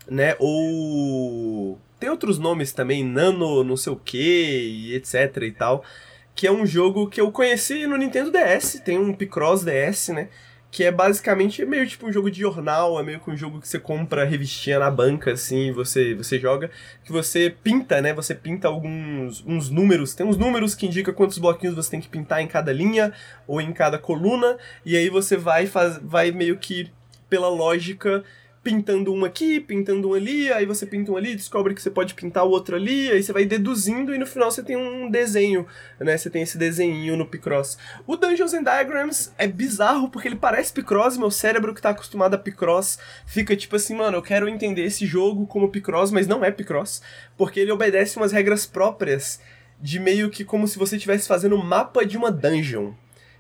né? 0.09 0.33
Ou 0.39 1.77
tem 1.99 2.09
outros 2.09 2.39
nomes 2.39 2.71
também, 2.71 3.03
Nano, 3.03 3.65
não 3.65 3.75
sei 3.75 3.91
o 3.91 3.97
que, 3.97 4.93
etc 4.93 5.35
e 5.43 5.51
tal. 5.51 5.83
Que 6.33 6.47
é 6.47 6.51
um 6.53 6.65
jogo 6.65 7.09
que 7.09 7.19
eu 7.19 7.29
conheci 7.33 7.85
no 7.85 7.97
Nintendo 7.97 8.31
DS, 8.31 8.79
tem 8.79 8.97
um 8.97 9.13
Picross 9.13 9.65
DS, 9.65 10.07
né? 10.09 10.29
Que 10.71 10.83
é 10.83 10.91
basicamente 10.91 11.65
meio 11.65 11.87
tipo 11.87 12.07
um 12.07 12.11
jogo 12.11 12.29
de 12.29 12.39
jornal, 12.41 12.99
é 12.99 13.03
meio 13.03 13.19
que 13.19 13.31
um 13.31 13.35
jogo 13.35 13.59
que 13.59 13.67
você 13.67 13.79
compra 13.79 14.23
revistinha 14.23 14.77
na 14.79 14.91
banca, 14.91 15.31
assim, 15.31 15.71
você 15.71 16.13
você 16.13 16.39
joga, 16.39 16.69
que 17.03 17.11
você 17.11 17.49
pinta, 17.49 18.01
né? 18.01 18.13
Você 18.13 18.35
pinta 18.35 18.67
alguns 18.67 19.43
uns 19.45 19.69
números, 19.69 20.13
tem 20.13 20.25
uns 20.25 20.37
números 20.37 20.75
que 20.75 20.85
indicam 20.85 21.13
quantos 21.13 21.39
bloquinhos 21.39 21.75
você 21.75 21.91
tem 21.91 22.01
que 22.01 22.09
pintar 22.09 22.41
em 22.41 22.47
cada 22.47 22.71
linha 22.71 23.11
ou 23.47 23.59
em 23.59 23.73
cada 23.73 23.97
coluna, 23.97 24.57
e 24.85 24.95
aí 24.95 25.09
você 25.09 25.35
vai 25.35 25.65
faz, 25.65 25.99
vai 26.03 26.31
meio 26.31 26.57
que 26.57 26.91
pela 27.29 27.49
lógica 27.49 28.23
pintando 28.61 29.13
um 29.13 29.23
aqui, 29.23 29.59
pintando 29.59 30.09
um 30.09 30.13
ali, 30.13 30.51
aí 30.51 30.65
você 30.65 30.85
pinta 30.85 31.11
um 31.11 31.17
ali, 31.17 31.35
descobre 31.35 31.73
que 31.73 31.81
você 31.81 31.89
pode 31.89 32.13
pintar 32.13 32.45
o 32.45 32.49
outro 32.49 32.75
ali, 32.75 33.09
aí 33.09 33.23
você 33.23 33.31
vai 33.31 33.45
deduzindo 33.45 34.13
e 34.13 34.17
no 34.17 34.25
final 34.25 34.51
você 34.51 34.61
tem 34.61 34.75
um 34.75 35.09
desenho, 35.09 35.65
né? 35.99 36.17
Você 36.17 36.29
tem 36.29 36.41
esse 36.41 36.57
desenho 36.57 37.15
no 37.15 37.25
Picross. 37.25 37.77
O 38.05 38.17
Dungeons 38.17 38.53
and 38.53 38.63
Diagrams 38.63 39.33
é 39.37 39.47
bizarro 39.47 40.09
porque 40.09 40.27
ele 40.27 40.35
parece 40.35 40.73
Picross, 40.73 41.17
meu 41.17 41.31
cérebro 41.31 41.73
que 41.73 41.81
tá 41.81 41.91
acostumado 41.91 42.33
a 42.33 42.37
Picross 42.37 42.99
fica 43.25 43.55
tipo 43.55 43.75
assim, 43.75 43.95
mano, 43.95 44.17
eu 44.17 44.21
quero 44.21 44.49
entender 44.49 44.83
esse 44.83 45.05
jogo 45.05 45.47
como 45.47 45.69
Picross, 45.69 46.11
mas 46.11 46.27
não 46.27 46.43
é 46.43 46.51
Picross, 46.51 47.01
porque 47.37 47.61
ele 47.61 47.71
obedece 47.71 48.17
umas 48.17 48.31
regras 48.31 48.65
próprias 48.65 49.39
de 49.81 49.99
meio 49.99 50.29
que 50.29 50.43
como 50.43 50.67
se 50.67 50.77
você 50.77 50.97
estivesse 50.97 51.27
fazendo 51.27 51.55
o 51.55 51.63
mapa 51.63 52.05
de 52.05 52.17
uma 52.17 52.31
dungeon. 52.31 52.91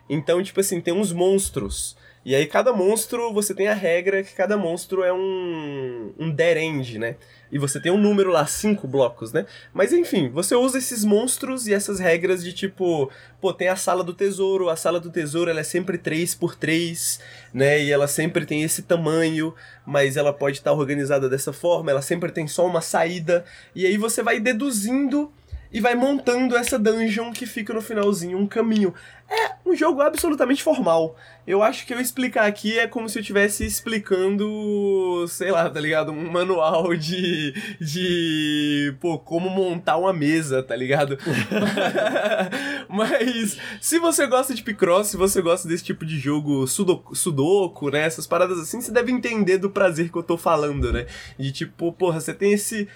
Então, 0.09 0.41
tipo 0.41 0.59
assim, 0.59 0.79
tem 0.79 0.93
uns 0.93 1.11
monstros 1.11 1.97
E 2.25 2.35
aí 2.35 2.45
cada 2.45 2.73
monstro, 2.73 3.33
você 3.33 3.53
tem 3.53 3.67
a 3.67 3.73
regra 3.73 4.23
que 4.23 4.33
cada 4.33 4.57
monstro 4.57 5.03
é 5.03 5.13
um, 5.13 6.11
um 6.19 6.29
dead 6.29 6.57
end, 6.57 6.99
né? 6.99 7.15
E 7.51 7.57
você 7.57 7.79
tem 7.79 7.91
um 7.91 7.97
número 7.97 8.29
lá, 8.29 8.45
cinco 8.45 8.87
blocos, 8.87 9.31
né? 9.31 9.45
Mas 9.73 9.91
enfim, 9.91 10.29
você 10.29 10.53
usa 10.55 10.77
esses 10.77 11.03
monstros 11.03 11.65
e 11.67 11.73
essas 11.73 11.99
regras 11.99 12.43
de 12.43 12.53
tipo, 12.53 13.09
pô, 13.41 13.53
tem 13.53 13.69
a 13.69 13.75
sala 13.75 14.03
do 14.03 14.13
tesouro, 14.13 14.69
a 14.69 14.75
sala 14.75 14.99
do 14.99 15.09
tesouro 15.09 15.49
ela 15.49 15.61
é 15.61 15.63
sempre 15.63 15.97
3 15.97 16.35
por 16.35 16.55
3 16.55 17.19
né? 17.53 17.81
E 17.81 17.91
ela 17.91 18.07
sempre 18.07 18.45
tem 18.45 18.63
esse 18.63 18.83
tamanho, 18.83 19.55
mas 19.85 20.17
ela 20.17 20.33
pode 20.33 20.57
estar 20.57 20.73
organizada 20.73 21.29
dessa 21.29 21.53
forma, 21.53 21.89
ela 21.89 22.01
sempre 22.01 22.31
tem 22.31 22.47
só 22.47 22.65
uma 22.67 22.81
saída. 22.81 23.45
E 23.73 23.85
aí 23.85 23.97
você 23.97 24.21
vai 24.21 24.39
deduzindo 24.39 25.31
e 25.71 25.79
vai 25.79 25.95
montando 25.95 26.57
essa 26.57 26.79
dungeon 26.79 27.31
que 27.31 27.45
fica 27.45 27.73
no 27.73 27.81
finalzinho 27.81 28.37
um 28.37 28.47
caminho. 28.47 28.93
É 29.29 29.51
um 29.63 29.75
jogo 29.75 30.01
absolutamente 30.01 30.63
formal. 30.63 31.15
Eu 31.45 31.61
acho 31.61 31.85
que 31.85 31.93
eu 31.93 31.99
explicar 31.99 32.45
aqui 32.45 32.77
é 32.79 32.87
como 32.87 33.07
se 33.07 33.17
eu 33.17 33.21
estivesse 33.21 33.63
explicando, 33.65 35.25
sei 35.27 35.51
lá, 35.51 35.69
tá 35.69 35.79
ligado? 35.79 36.11
Um 36.11 36.31
manual 36.31 36.95
de. 36.95 37.53
de. 37.79 38.95
pô, 38.99 39.19
como 39.19 39.49
montar 39.49 39.97
uma 39.97 40.11
mesa, 40.11 40.63
tá 40.63 40.75
ligado? 40.75 41.17
Mas, 42.89 43.57
se 43.79 43.99
você 43.99 44.25
gosta 44.25 44.53
de 44.53 44.63
Picross, 44.63 45.07
se 45.07 45.17
você 45.17 45.41
gosta 45.41 45.67
desse 45.67 45.83
tipo 45.83 46.05
de 46.05 46.19
jogo 46.19 46.65
sudoku, 46.65 47.15
sudoku, 47.15 47.89
né? 47.91 48.01
Essas 48.01 48.25
paradas 48.25 48.59
assim, 48.59 48.81
você 48.81 48.91
deve 48.91 49.11
entender 49.11 49.59
do 49.59 49.69
prazer 49.69 50.11
que 50.11 50.17
eu 50.17 50.23
tô 50.23 50.37
falando, 50.37 50.91
né? 50.91 51.05
De 51.37 51.51
tipo, 51.51 51.91
porra, 51.93 52.19
você 52.19 52.33
tem 52.33 52.53
esse. 52.53 52.87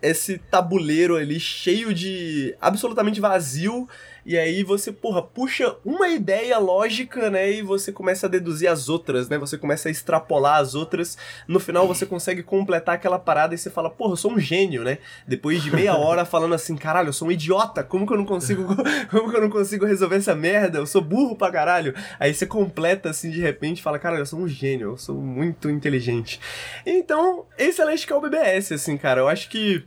esse 0.00 0.38
tabuleiro 0.38 1.16
ali 1.16 1.40
cheio 1.40 1.92
de. 1.92 2.56
absolutamente 2.60 3.20
vazio 3.20 3.88
e 4.24 4.38
aí 4.38 4.62
você, 4.62 4.92
porra, 4.92 5.20
puxa 5.20 5.76
uma 5.84 6.08
ideia 6.08 6.58
lógica, 6.58 7.28
né? 7.28 7.50
E 7.50 7.62
você 7.62 7.90
começa 7.90 8.26
a 8.26 8.28
deduzir 8.28 8.70
as 8.70 8.88
outras, 8.88 9.28
né? 9.28 9.36
Você 9.38 9.58
começa 9.58 9.88
a 9.88 9.90
extrapolar 9.90 10.60
as 10.60 10.74
outras. 10.74 11.18
No 11.48 11.58
final 11.58 11.88
você 11.88 12.06
consegue 12.06 12.42
completar 12.42 12.94
aquela 12.94 13.18
parada 13.18 13.54
e 13.54 13.58
você 13.58 13.68
fala, 13.68 13.90
porra, 13.90 14.12
eu 14.12 14.16
sou 14.16 14.32
um 14.32 14.38
gênio, 14.38 14.84
né? 14.84 14.98
Depois 15.26 15.62
de 15.62 15.74
meia 15.74 15.94
hora 15.98 16.24
falando 16.24 16.54
assim, 16.54 16.76
caralho, 16.76 17.08
eu 17.08 17.12
sou 17.12 17.28
um 17.28 17.32
idiota, 17.32 17.82
como 17.82 18.06
que 18.06 18.12
eu 18.12 18.18
não 18.18 18.24
consigo. 18.24 18.62
Como 19.10 19.30
que 19.30 19.36
eu 19.36 19.40
não 19.40 19.50
consigo 19.50 19.84
resolver 19.84 20.16
essa 20.16 20.34
merda? 20.34 20.78
Eu 20.78 20.86
sou 20.86 21.02
burro 21.02 21.36
pra 21.36 21.50
caralho. 21.50 21.94
Aí 22.18 22.32
você 22.32 22.46
completa 22.46 23.10
assim 23.10 23.30
de 23.30 23.40
repente 23.40 23.78
e 23.78 23.82
fala, 23.82 23.98
cara, 23.98 24.16
eu 24.16 24.26
sou 24.26 24.38
um 24.38 24.48
gênio, 24.48 24.90
eu 24.90 24.96
sou 24.96 25.16
muito 25.16 25.68
inteligente. 25.68 26.40
Então, 26.86 27.44
esse 27.58 27.80
é 27.80 27.84
Last 27.84 28.06
Call 28.06 28.20
BBS, 28.20 28.72
assim, 28.72 28.96
cara. 28.96 29.20
Eu 29.20 29.28
acho 29.28 29.48
que 29.48 29.84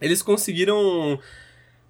eles 0.00 0.22
conseguiram 0.22 1.18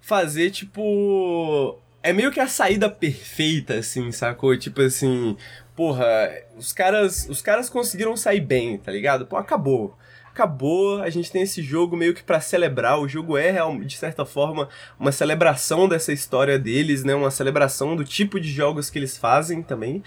fazer, 0.03 0.51
tipo. 0.51 1.79
É 2.03 2.11
meio 2.11 2.31
que 2.31 2.39
a 2.39 2.47
saída 2.47 2.89
perfeita, 2.89 3.75
assim, 3.75 4.11
sacou? 4.11 4.55
Tipo 4.57 4.81
assim, 4.81 5.37
porra, 5.73 6.29
os 6.57 6.73
caras, 6.73 7.25
os 7.29 7.41
caras 7.41 7.69
conseguiram 7.69 8.17
sair 8.17 8.41
bem, 8.41 8.77
tá 8.77 8.91
ligado? 8.91 9.25
Pô, 9.25 9.37
acabou. 9.37 9.97
Acabou, 10.25 11.01
a 11.01 11.09
gente 11.09 11.31
tem 11.31 11.43
esse 11.43 11.61
jogo 11.61 11.95
meio 11.95 12.13
que 12.13 12.23
para 12.23 12.41
celebrar. 12.41 12.99
O 12.99 13.07
jogo 13.07 13.37
é, 13.37 13.55
de 13.85 13.97
certa 13.97 14.25
forma, 14.25 14.67
uma 14.99 15.11
celebração 15.11 15.87
dessa 15.87 16.11
história 16.11 16.59
deles, 16.59 17.03
né? 17.03 17.15
Uma 17.15 17.31
celebração 17.31 17.95
do 17.95 18.03
tipo 18.03 18.39
de 18.39 18.51
jogos 18.51 18.89
que 18.89 18.99
eles 18.99 19.17
fazem 19.17 19.63
também. 19.63 20.03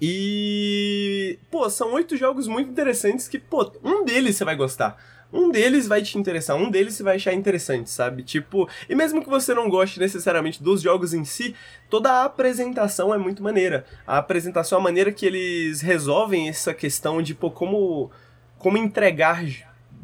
E. 0.00 1.38
Pô, 1.50 1.70
são 1.70 1.92
oito 1.92 2.16
jogos 2.16 2.48
muito 2.48 2.70
interessantes 2.70 3.28
que, 3.28 3.38
pô, 3.38 3.70
um 3.84 4.04
deles 4.04 4.34
você 4.36 4.44
vai 4.44 4.56
gostar 4.56 4.96
um 5.32 5.50
deles 5.50 5.86
vai 5.86 6.02
te 6.02 6.18
interessar, 6.18 6.56
um 6.56 6.70
deles 6.70 6.94
você 6.94 7.02
vai 7.02 7.16
achar 7.16 7.32
interessante, 7.32 7.90
sabe? 7.90 8.22
Tipo, 8.22 8.68
e 8.88 8.94
mesmo 8.94 9.22
que 9.22 9.28
você 9.28 9.54
não 9.54 9.68
goste 9.68 9.98
necessariamente 9.98 10.62
dos 10.62 10.80
jogos 10.80 11.12
em 11.12 11.24
si, 11.24 11.54
toda 11.90 12.10
a 12.10 12.24
apresentação 12.24 13.14
é 13.14 13.18
muito 13.18 13.42
maneira. 13.42 13.84
A 14.06 14.18
apresentação, 14.18 14.78
a 14.78 14.82
maneira 14.82 15.12
que 15.12 15.26
eles 15.26 15.80
resolvem 15.80 16.48
essa 16.48 16.72
questão 16.72 17.20
de, 17.20 17.34
pô, 17.34 17.50
como, 17.50 18.10
como 18.58 18.78
entregar 18.78 19.44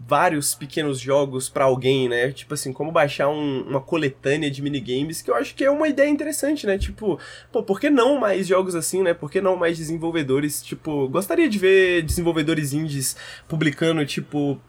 vários 0.07 0.55
pequenos 0.55 0.99
jogos 0.99 1.49
para 1.49 1.65
alguém, 1.65 2.09
né? 2.09 2.33
Tipo 2.33 2.55
assim, 2.55 2.73
como 2.73 2.91
baixar 2.93 3.29
um, 3.29 3.63
uma 3.63 3.81
coletânea 3.81 4.51
de 4.51 4.61
minigames, 4.61 5.23
que 5.23 5.31
eu 5.31 5.35
acho 5.35 5.55
que 5.55 5.65
é 5.65 5.71
uma 5.71 5.89
ideia 5.89 6.09
interessante, 6.09 6.67
né? 6.67 6.77
Tipo, 6.77 7.19
pô, 7.51 7.63
por 7.63 7.81
que 7.81 7.89
não 7.89 8.19
mais 8.19 8.47
jogos 8.47 8.75
assim, 8.75 9.03
né? 9.03 9.15
Por 9.15 9.31
que 9.31 9.41
não 9.41 9.57
mais 9.57 9.79
desenvolvedores? 9.79 10.63
Tipo, 10.63 11.09
gostaria 11.09 11.49
de 11.49 11.59
ver 11.59 12.03
desenvolvedores 12.03 12.73
indies 12.73 13.17
publicando, 13.49 14.05
tipo, 14.05 14.61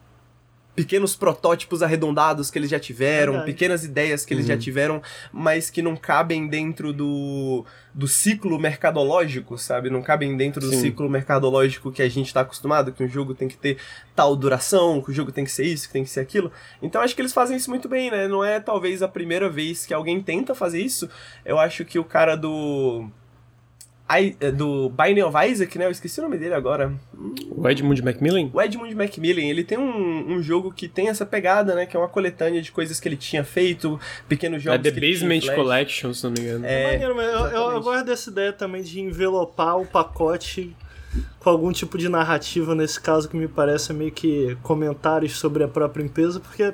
pequenos 0.76 1.16
protótipos 1.16 1.84
arredondados 1.84 2.50
que 2.50 2.58
eles 2.58 2.70
já 2.70 2.80
tiveram, 2.80 3.34
Verdade. 3.34 3.52
pequenas 3.52 3.84
ideias 3.84 4.26
que 4.26 4.34
eles 4.34 4.46
uhum. 4.46 4.54
já 4.54 4.58
tiveram, 4.58 5.02
mas 5.32 5.70
que 5.70 5.82
não 5.82 5.96
cabem 5.96 6.48
dentro 6.48 6.92
do, 6.92 7.64
do 7.94 8.08
ciclo 8.08 8.60
mercadológico, 8.60 9.58
sabe? 9.58 9.90
Não 9.90 10.02
cabem 10.02 10.36
dentro 10.36 10.62
do 10.62 10.70
Sim. 10.70 10.82
ciclo 10.82 11.10
mercadológico 11.10 11.92
que 11.92 12.02
a 12.02 12.10
gente 12.10 12.28
está 12.28 12.42
acostumado, 12.42 12.92
que 12.92 13.04
um 13.04 13.08
jogo 13.08 13.36
tem 13.36 13.48
que 13.48 13.58
ter 13.58 13.78
tal 14.16 14.36
duração, 14.36 15.02
que 15.02 15.12
o 15.12 15.14
jogo 15.14 15.32
tem 15.32 15.46
que 15.46 15.52
ser 15.52 15.66
isso, 15.66 15.88
que 15.88 15.94
tem 15.94 16.04
que 16.04 16.10
ser 16.10 16.22
aquilo. 16.22 16.52
Então 16.82 17.02
acho 17.02 17.16
que 17.16 17.22
eles 17.22 17.34
fazem 17.34 17.56
isso 17.56 17.70
muito 17.70 17.88
bem, 17.88 18.10
né? 18.10 18.28
Não 18.28 18.44
é 18.44 18.60
talvez 18.60 19.04
a 19.04 19.08
primeira 19.08 19.50
vez 19.50 19.86
que 19.86 19.94
alguém 19.94 20.22
tenta 20.22 20.56
fazer 20.56 20.82
isso. 20.82 21.08
Eu 21.46 21.60
acho 21.60 21.86
que 21.86 22.00
o 22.00 22.04
cara 22.04 22.36
do 22.36 23.10
I, 24.10 24.36
eh, 24.40 24.52
do 24.52 24.90
Binding 24.90 25.22
of 25.22 25.36
Isaac, 25.50 25.78
né? 25.78 25.86
Eu 25.86 25.92
esqueci 25.92 26.20
o 26.20 26.24
nome 26.24 26.38
dele 26.38 26.54
agora. 26.54 26.94
O 27.50 27.68
Edmund 27.70 28.02
Macmillan? 28.02 28.50
O 28.54 28.62
Edmund 28.62 28.94
Macmillan, 28.94 29.44
ele 29.44 29.64
tem 29.64 29.78
um, 29.78 30.34
um 30.34 30.44
jogo 30.44 30.72
que 30.74 30.88
tem 30.88 31.08
essa 31.08 31.26
pegada, 31.26 31.74
né? 31.74 31.86
Que 31.86 31.96
é 31.96 32.00
uma 32.00 32.10
coletânea 32.10 32.62
de 32.62 32.72
coisas 32.72 33.00
que 33.00 33.08
ele 33.08 33.16
tinha 33.16 33.44
feito, 33.44 34.00
pequenos 34.28 34.62
jogos. 34.62 34.86
É 34.86 34.92
The 34.92 35.00
Basement 35.00 35.56
Collection, 35.56 36.14
se 36.14 36.24
não 36.26 36.32
me 36.32 36.42
engano. 36.42 36.66
É, 36.66 36.92
Maneiro, 36.92 37.16
mas 37.16 37.28
eu, 37.28 37.40
eu, 37.48 37.72
eu 37.72 37.82
gosto 37.82 38.06
dessa 38.06 38.30
ideia 38.30 38.52
também 38.52 38.84
de 38.84 39.00
envelopar 39.00 39.80
o 39.80 39.86
pacote 39.86 40.76
com 41.40 41.50
algum 41.50 41.72
tipo 41.72 41.98
de 41.98 42.10
narrativa, 42.10 42.76
nesse 42.76 43.00
caso, 43.00 43.30
que 43.30 43.38
me 43.38 43.48
parece 43.48 43.94
meio 43.94 44.12
que 44.12 44.58
comentários 44.64 45.38
sobre 45.38 45.64
a 45.64 45.68
própria 45.68 46.04
empresa, 46.04 46.40
porque 46.40 46.74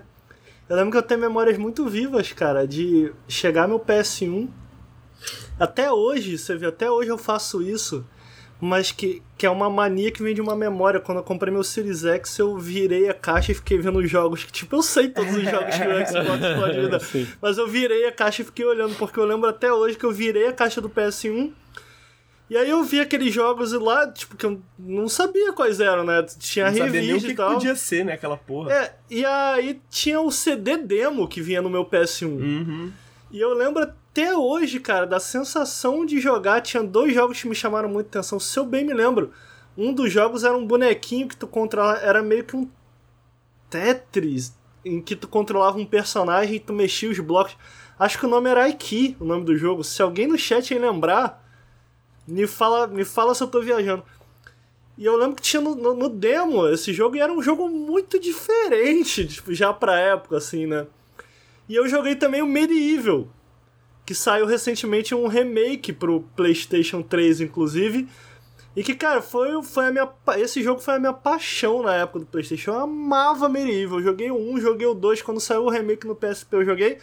eu 0.69 0.75
lembro 0.75 0.91
que 0.91 0.97
eu 0.97 1.03
tenho 1.03 1.19
memórias 1.19 1.57
muito 1.57 1.87
vivas, 1.87 2.31
cara, 2.31 2.67
de 2.67 3.11
chegar 3.27 3.67
meu 3.67 3.79
PS1 3.79 4.47
até 5.59 5.91
hoje, 5.91 6.37
você 6.37 6.55
vê, 6.55 6.67
até 6.67 6.89
hoje 6.89 7.09
eu 7.09 7.17
faço 7.17 7.61
isso, 7.61 8.05
mas 8.61 8.91
que, 8.91 9.21
que 9.37 9.45
é 9.45 9.49
uma 9.49 9.69
mania 9.69 10.11
que 10.11 10.21
vem 10.21 10.33
de 10.33 10.41
uma 10.41 10.55
memória. 10.55 10.99
Quando 10.99 11.19
eu 11.19 11.23
comprei 11.23 11.51
meu 11.51 11.63
Series 11.63 12.03
X, 12.03 12.39
eu 12.39 12.57
virei 12.57 13.09
a 13.09 13.13
caixa 13.13 13.51
e 13.51 13.55
fiquei 13.55 13.77
vendo 13.77 13.99
os 13.99 14.09
jogos 14.09 14.43
que, 14.43 14.51
tipo, 14.51 14.75
eu 14.75 14.81
sei 14.81 15.09
todos 15.09 15.33
os 15.33 15.43
jogos 15.43 15.75
que 15.75 15.87
o 15.87 15.95
Xbox 16.05 16.59
pode 16.59 16.77
me 16.77 16.87
dar. 16.89 17.01
Mas 17.41 17.57
eu 17.57 17.67
virei 17.67 18.05
a 18.05 18.11
caixa 18.11 18.41
e 18.41 18.45
fiquei 18.45 18.65
olhando, 18.65 18.95
porque 18.95 19.19
eu 19.19 19.25
lembro 19.25 19.49
até 19.49 19.71
hoje 19.71 19.97
que 19.97 20.05
eu 20.05 20.11
virei 20.11 20.47
a 20.47 20.53
caixa 20.53 20.81
do 20.81 20.89
PS1. 20.89 21.53
E 22.49 22.57
aí 22.57 22.69
eu 22.69 22.83
vi 22.83 22.99
aqueles 22.99 23.31
jogos 23.31 23.73
lá, 23.73 24.11
tipo, 24.11 24.35
que 24.35 24.45
eu 24.45 24.59
não 24.77 25.07
sabia 25.07 25.53
quais 25.53 25.79
eram, 25.79 26.03
né? 26.03 26.25
Tinha 26.39 26.71
não 26.71 26.85
revista 26.89 27.29
e 27.29 27.35
tal. 27.35 27.49
Que 27.49 27.55
podia 27.55 27.75
ser, 27.75 28.03
né, 28.03 28.13
aquela 28.13 28.35
porra. 28.35 28.73
É, 28.73 28.95
e 29.09 29.23
aí 29.23 29.79
tinha 29.89 30.19
o 30.19 30.31
CD 30.31 30.77
demo 30.77 31.27
que 31.27 31.41
vinha 31.41 31.61
no 31.61 31.69
meu 31.69 31.85
PS1. 31.85 32.25
Uhum. 32.25 32.91
E 33.31 33.39
eu 33.39 33.53
lembro 33.53 33.87
até 34.11 34.35
hoje, 34.35 34.79
cara, 34.79 35.05
da 35.05 35.19
sensação 35.19 36.05
de 36.05 36.19
jogar. 36.19 36.61
Tinha 36.61 36.83
dois 36.83 37.13
jogos 37.13 37.41
que 37.41 37.47
me 37.47 37.55
chamaram 37.55 37.87
muita 37.87 38.19
atenção. 38.19 38.39
Se 38.39 38.57
eu 38.57 38.65
bem 38.65 38.83
me 38.83 38.93
lembro, 38.93 39.31
um 39.77 39.93
dos 39.93 40.11
jogos 40.11 40.43
era 40.43 40.57
um 40.57 40.65
bonequinho 40.65 41.27
que 41.27 41.37
tu 41.37 41.47
controlava. 41.47 41.99
Era 41.99 42.21
meio 42.21 42.43
que 42.43 42.55
um 42.55 42.69
Tetris, 43.69 44.53
em 44.83 44.99
que 45.01 45.15
tu 45.15 45.27
controlava 45.27 45.77
um 45.77 45.85
personagem 45.85 46.55
e 46.55 46.59
tu 46.59 46.73
mexia 46.73 47.09
os 47.09 47.19
blocos. 47.19 47.55
Acho 47.97 48.17
que 48.17 48.25
o 48.25 48.29
nome 48.29 48.49
era 48.49 48.63
Aiki, 48.63 49.15
o 49.19 49.25
nome 49.25 49.45
do 49.45 49.55
jogo. 49.55 49.83
Se 49.83 50.01
alguém 50.01 50.27
no 50.27 50.37
chat 50.37 50.73
aí 50.73 50.79
lembrar, 50.79 51.45
me 52.27 52.47
fala, 52.47 52.87
me 52.87 53.05
fala 53.05 53.35
se 53.35 53.43
eu 53.43 53.47
tô 53.47 53.61
viajando. 53.61 54.03
E 54.97 55.05
eu 55.05 55.15
lembro 55.15 55.35
que 55.35 55.41
tinha 55.41 55.61
no, 55.61 55.75
no, 55.75 55.93
no 55.93 56.09
demo 56.09 56.67
esse 56.67 56.91
jogo 56.91 57.15
e 57.15 57.19
era 57.19 57.31
um 57.31 57.41
jogo 57.41 57.69
muito 57.69 58.19
diferente, 58.19 59.25
tipo, 59.25 59.53
já 59.53 59.71
pra 59.71 59.97
época, 59.97 60.37
assim, 60.37 60.65
né? 60.65 60.87
E 61.69 61.75
eu 61.75 61.87
joguei 61.87 62.15
também 62.15 62.41
o 62.41 62.47
Medieval, 62.47 63.27
que 64.09 64.15
saiu 64.15 64.47
recentemente 64.47 65.13
um 65.13 65.27
remake 65.27 65.93
pro 65.93 66.21
PlayStation 66.35 67.03
3, 67.03 67.41
inclusive. 67.41 68.09
E 68.75 68.83
que, 68.83 68.95
cara, 68.95 69.21
foi, 69.21 69.61
foi 69.61 69.85
a 69.85 69.91
minha. 69.91 70.09
Esse 70.35 70.63
jogo 70.63 70.81
foi 70.81 70.95
a 70.95 70.99
minha 70.99 71.13
paixão 71.13 71.83
na 71.83 71.93
época 71.93 72.21
do 72.21 72.25
PlayStation. 72.25 72.71
Eu 72.71 72.79
amava 72.79 73.47
Medieval. 73.47 73.99
Eu 73.99 74.05
joguei 74.05 74.31
o 74.31 74.35
1, 74.35 74.61
joguei 74.61 74.87
o 74.87 74.95
2. 74.95 75.21
Quando 75.21 75.39
saiu 75.39 75.65
o 75.65 75.69
remake 75.69 76.07
no 76.07 76.15
PSP, 76.15 76.55
eu 76.55 76.65
joguei. 76.65 76.97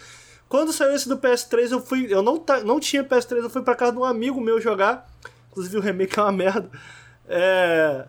Quando 0.49 0.73
saiu 0.73 0.97
esse 0.97 1.09
do 1.09 1.17
PS3, 1.17 1.71
eu 1.71 1.81
fui. 1.81 2.13
Eu 2.13 2.23
não, 2.23 2.45
não 2.65 2.81
tinha 2.81 3.05
PS3, 3.05 3.37
eu 3.37 3.51
fui 3.51 3.63
pra 3.63 3.77
casa 3.77 3.93
de 3.93 3.99
um 3.99 4.05
amigo 4.05 4.41
meu 4.41 4.61
jogar. 4.61 5.09
Inclusive 5.53 5.79
o 5.79 5.81
remake 5.81 6.19
é 6.19 6.23
uma 6.23 6.33
merda. 6.33 6.69
É. 7.29 8.09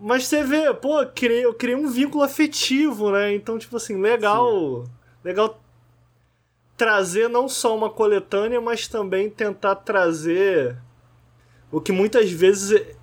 Mas 0.00 0.26
você 0.26 0.42
vê, 0.42 0.72
pô, 0.72 1.02
eu 1.02 1.10
criei, 1.10 1.44
eu 1.44 1.52
criei 1.52 1.76
um 1.76 1.90
vínculo 1.90 2.24
afetivo, 2.24 3.10
né? 3.10 3.34
Então, 3.34 3.58
tipo 3.58 3.76
assim, 3.76 4.00
legal. 4.00 4.86
Sim. 4.86 4.92
Legal 5.22 5.61
trazer 6.82 7.28
não 7.28 7.48
só 7.48 7.76
uma 7.76 7.88
coletânea, 7.88 8.60
mas 8.60 8.88
também 8.88 9.30
tentar 9.30 9.76
trazer 9.76 10.76
o 11.70 11.80
que 11.80 11.92
muitas 11.92 12.28
vezes 12.32 12.72
é, 12.72 12.94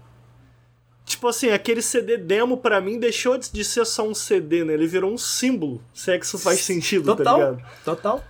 tipo 1.06 1.26
assim, 1.30 1.50
aquele 1.52 1.82
CD 1.82 2.18
demo 2.18 2.58
para 2.58 2.82
mim 2.82 3.00
deixou 3.00 3.38
de 3.38 3.64
ser 3.64 3.86
só 3.86 4.06
um 4.06 4.14
CD, 4.14 4.66
né? 4.66 4.74
Ele 4.74 4.86
virou 4.86 5.10
um 5.14 5.18
símbolo, 5.18 5.82
se 5.94 6.12
é 6.12 6.20
que 6.20 6.26
isso 6.26 6.38
faz 6.38 6.60
sentido, 6.60 7.06
tá 7.06 7.16
total, 7.16 7.40
tá 7.40 7.50
ligado? 7.52 7.84
Total. 7.86 8.24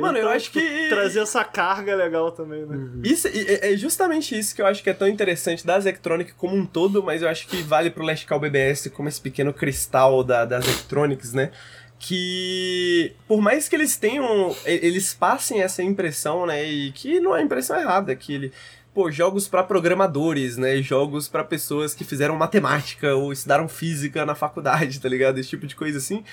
Mano, 0.00 0.18
eu 0.18 0.22
Então, 0.22 0.30
acho 0.30 0.50
tipo, 0.50 0.58
que. 0.58 0.88
Trazer 0.88 1.20
essa 1.20 1.44
carga 1.44 1.92
é 1.92 1.96
legal 1.96 2.32
também, 2.32 2.64
né? 2.64 2.88
Isso, 3.04 3.28
é 3.28 3.74
é 3.74 3.76
justamente 3.76 4.36
isso 4.36 4.54
que 4.54 4.62
eu 4.62 4.66
acho 4.66 4.82
que 4.82 4.88
é 4.88 4.94
tão 4.94 5.06
interessante 5.06 5.66
da 5.66 5.78
Zectronic 5.78 6.32
como 6.32 6.56
um 6.56 6.64
todo, 6.64 7.02
mas 7.02 7.20
eu 7.20 7.28
acho 7.28 7.46
que 7.46 7.62
vale 7.62 7.90
pro 7.90 8.04
Last 8.04 8.26
Call 8.26 8.40
BBS 8.40 8.88
como 8.88 9.08
esse 9.08 9.20
pequeno 9.20 9.52
cristal 9.52 10.24
da, 10.24 10.46
das 10.46 10.64
Zectronics, 10.64 11.34
né? 11.34 11.52
Que 11.98 13.12
por 13.26 13.40
mais 13.40 13.68
que 13.68 13.76
eles 13.76 13.96
tenham. 13.96 14.54
Eles 14.64 15.14
passem 15.14 15.62
essa 15.62 15.82
impressão, 15.82 16.46
né? 16.46 16.64
E 16.64 16.92
que 16.92 17.20
não 17.20 17.36
é 17.36 17.42
impressão 17.42 17.78
errada, 17.78 18.14
que 18.14 18.32
ele. 18.32 18.52
Pô, 18.94 19.10
jogos 19.10 19.46
pra 19.46 19.62
programadores, 19.62 20.56
né? 20.56 20.80
Jogos 20.82 21.28
pra 21.28 21.44
pessoas 21.44 21.94
que 21.94 22.04
fizeram 22.04 22.36
matemática 22.36 23.14
ou 23.14 23.32
estudaram 23.32 23.68
física 23.68 24.24
na 24.24 24.34
faculdade, 24.34 24.98
tá 25.00 25.08
ligado? 25.08 25.38
Esse 25.38 25.50
tipo 25.50 25.66
de 25.66 25.76
coisa 25.76 25.98
assim 25.98 26.24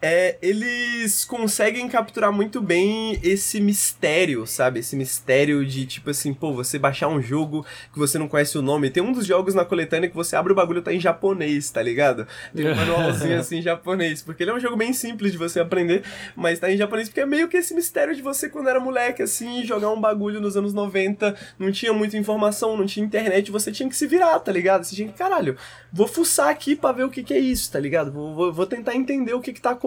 é, 0.00 0.36
eles 0.42 1.24
conseguem 1.24 1.88
capturar 1.88 2.30
muito 2.30 2.60
bem 2.60 3.18
esse 3.22 3.60
mistério, 3.60 4.46
sabe? 4.46 4.80
Esse 4.80 4.94
mistério 4.94 5.64
de, 5.64 5.86
tipo 5.86 6.10
assim, 6.10 6.34
pô, 6.34 6.52
você 6.52 6.78
baixar 6.78 7.08
um 7.08 7.20
jogo 7.20 7.64
que 7.92 7.98
você 7.98 8.18
não 8.18 8.28
conhece 8.28 8.58
o 8.58 8.62
nome. 8.62 8.90
Tem 8.90 9.02
um 9.02 9.10
dos 9.10 9.24
jogos 9.24 9.54
na 9.54 9.64
coletânea 9.64 10.08
que 10.08 10.14
você 10.14 10.36
abre 10.36 10.52
o 10.52 10.54
bagulho 10.54 10.80
e 10.80 10.82
tá 10.82 10.92
em 10.92 11.00
japonês, 11.00 11.70
tá 11.70 11.82
ligado? 11.82 12.26
Tem 12.54 12.70
um 12.70 12.74
manualzinho 12.76 13.38
assim 13.38 13.56
em 13.56 13.62
japonês. 13.62 14.22
Porque 14.22 14.42
ele 14.42 14.50
é 14.50 14.54
um 14.54 14.60
jogo 14.60 14.76
bem 14.76 14.92
simples 14.92 15.32
de 15.32 15.38
você 15.38 15.60
aprender, 15.60 16.02
mas 16.36 16.58
tá 16.58 16.70
em 16.70 16.76
japonês 16.76 17.08
porque 17.08 17.22
é 17.22 17.26
meio 17.26 17.48
que 17.48 17.56
esse 17.56 17.74
mistério 17.74 18.14
de 18.14 18.20
você 18.20 18.50
quando 18.50 18.68
era 18.68 18.78
moleque, 18.78 19.22
assim, 19.22 19.64
jogar 19.64 19.90
um 19.90 20.00
bagulho 20.00 20.42
nos 20.42 20.58
anos 20.58 20.74
90, 20.74 21.34
não 21.58 21.72
tinha 21.72 21.94
muita 21.94 22.18
informação, 22.18 22.76
não 22.76 22.84
tinha 22.84 23.04
internet, 23.04 23.50
você 23.50 23.72
tinha 23.72 23.88
que 23.88 23.96
se 23.96 24.06
virar, 24.06 24.38
tá 24.40 24.52
ligado? 24.52 24.84
Você 24.84 24.94
tinha 24.94 25.08
que, 25.08 25.14
caralho, 25.14 25.56
vou 25.90 26.06
fuçar 26.06 26.50
aqui 26.50 26.76
pra 26.76 26.92
ver 26.92 27.04
o 27.04 27.10
que, 27.10 27.22
que 27.22 27.32
é 27.32 27.38
isso, 27.38 27.72
tá 27.72 27.80
ligado? 27.80 28.12
Vou, 28.12 28.34
vou, 28.34 28.52
vou 28.52 28.66
tentar 28.66 28.94
entender 28.94 29.32
o 29.32 29.40
que, 29.40 29.54
que 29.54 29.60
tá 29.60 29.70
acontecendo 29.70 29.85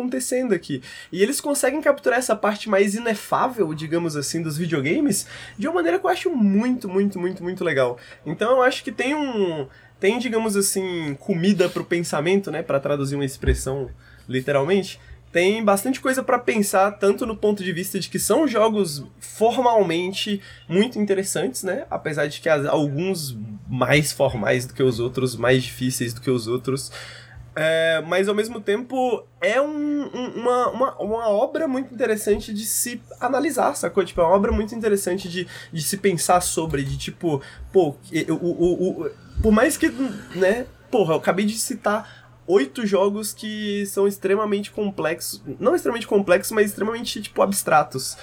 aqui. 0.53 0.81
E 1.11 1.21
eles 1.21 1.41
conseguem 1.41 1.81
capturar 1.81 2.19
essa 2.19 2.35
parte 2.35 2.69
mais 2.69 2.95
inefável, 2.95 3.73
digamos 3.73 4.15
assim, 4.15 4.41
dos 4.41 4.57
videogames 4.57 5.25
de 5.57 5.67
uma 5.67 5.75
maneira 5.75 5.99
que 5.99 6.05
eu 6.05 6.09
acho 6.09 6.29
muito, 6.29 6.87
muito, 6.87 7.19
muito, 7.19 7.43
muito 7.43 7.63
legal. 7.63 7.97
Então 8.25 8.51
eu 8.51 8.61
acho 8.61 8.83
que 8.83 8.91
tem 8.91 9.15
um. 9.15 9.67
Tem, 9.99 10.17
digamos 10.17 10.55
assim, 10.55 11.13
comida 11.19 11.67
pro 11.67 11.83
pensamento, 11.83 12.49
né? 12.49 12.63
Pra 12.63 12.79
traduzir 12.79 13.15
uma 13.15 13.25
expressão 13.25 13.89
literalmente. 14.29 14.99
Tem 15.31 15.63
bastante 15.63 15.99
coisa 16.01 16.23
pra 16.23 16.39
pensar, 16.39 16.91
tanto 16.93 17.25
no 17.25 17.35
ponto 17.37 17.63
de 17.63 17.71
vista 17.71 17.99
de 17.99 18.09
que 18.09 18.17
são 18.17 18.47
jogos 18.47 19.05
formalmente 19.19 20.41
muito 20.67 20.97
interessantes, 20.97 21.61
né? 21.61 21.85
Apesar 21.89 22.27
de 22.27 22.41
que 22.41 22.49
alguns 22.49 23.37
mais 23.67 24.11
formais 24.11 24.65
do 24.65 24.73
que 24.73 24.81
os 24.81 24.99
outros, 24.99 25.35
mais 25.35 25.63
difíceis 25.63 26.13
do 26.13 26.21
que 26.21 26.31
os 26.31 26.47
outros. 26.47 26.91
É, 27.55 28.01
mas 28.07 28.29
ao 28.29 28.35
mesmo 28.35 28.61
tempo 28.61 29.23
é 29.41 29.59
um- 29.61 30.03
um- 30.13 30.31
uma, 30.41 30.69
uma, 30.69 30.95
uma 30.99 31.29
obra 31.29 31.67
muito 31.67 31.93
interessante 31.93 32.53
de 32.53 32.65
se 32.65 33.01
analisar, 33.19 33.75
sacou? 33.75 34.05
Tipo, 34.05 34.21
é 34.21 34.23
uma 34.23 34.35
obra 34.35 34.51
muito 34.51 34.73
interessante 34.75 35.27
de, 35.27 35.47
de 35.73 35.81
se 35.81 35.97
pensar 35.97 36.41
sobre, 36.41 36.83
de 36.83 36.97
tipo, 36.97 37.41
pô, 37.73 37.95
o, 38.29 38.33
o, 38.35 39.01
o, 39.05 39.11
por 39.41 39.51
mais 39.51 39.77
que, 39.77 39.89
né, 40.35 40.65
porra, 40.91 41.13
eu 41.13 41.17
acabei 41.17 41.45
de 41.45 41.57
citar 41.57 42.29
oito 42.47 42.85
jogos 42.85 43.33
que 43.33 43.85
são 43.87 44.07
extremamente 44.07 44.71
complexos, 44.71 45.41
não 45.59 45.75
extremamente 45.75 46.07
complexos, 46.07 46.51
mas 46.51 46.67
extremamente, 46.69 47.21
tipo, 47.21 47.41
abstratos. 47.41 48.15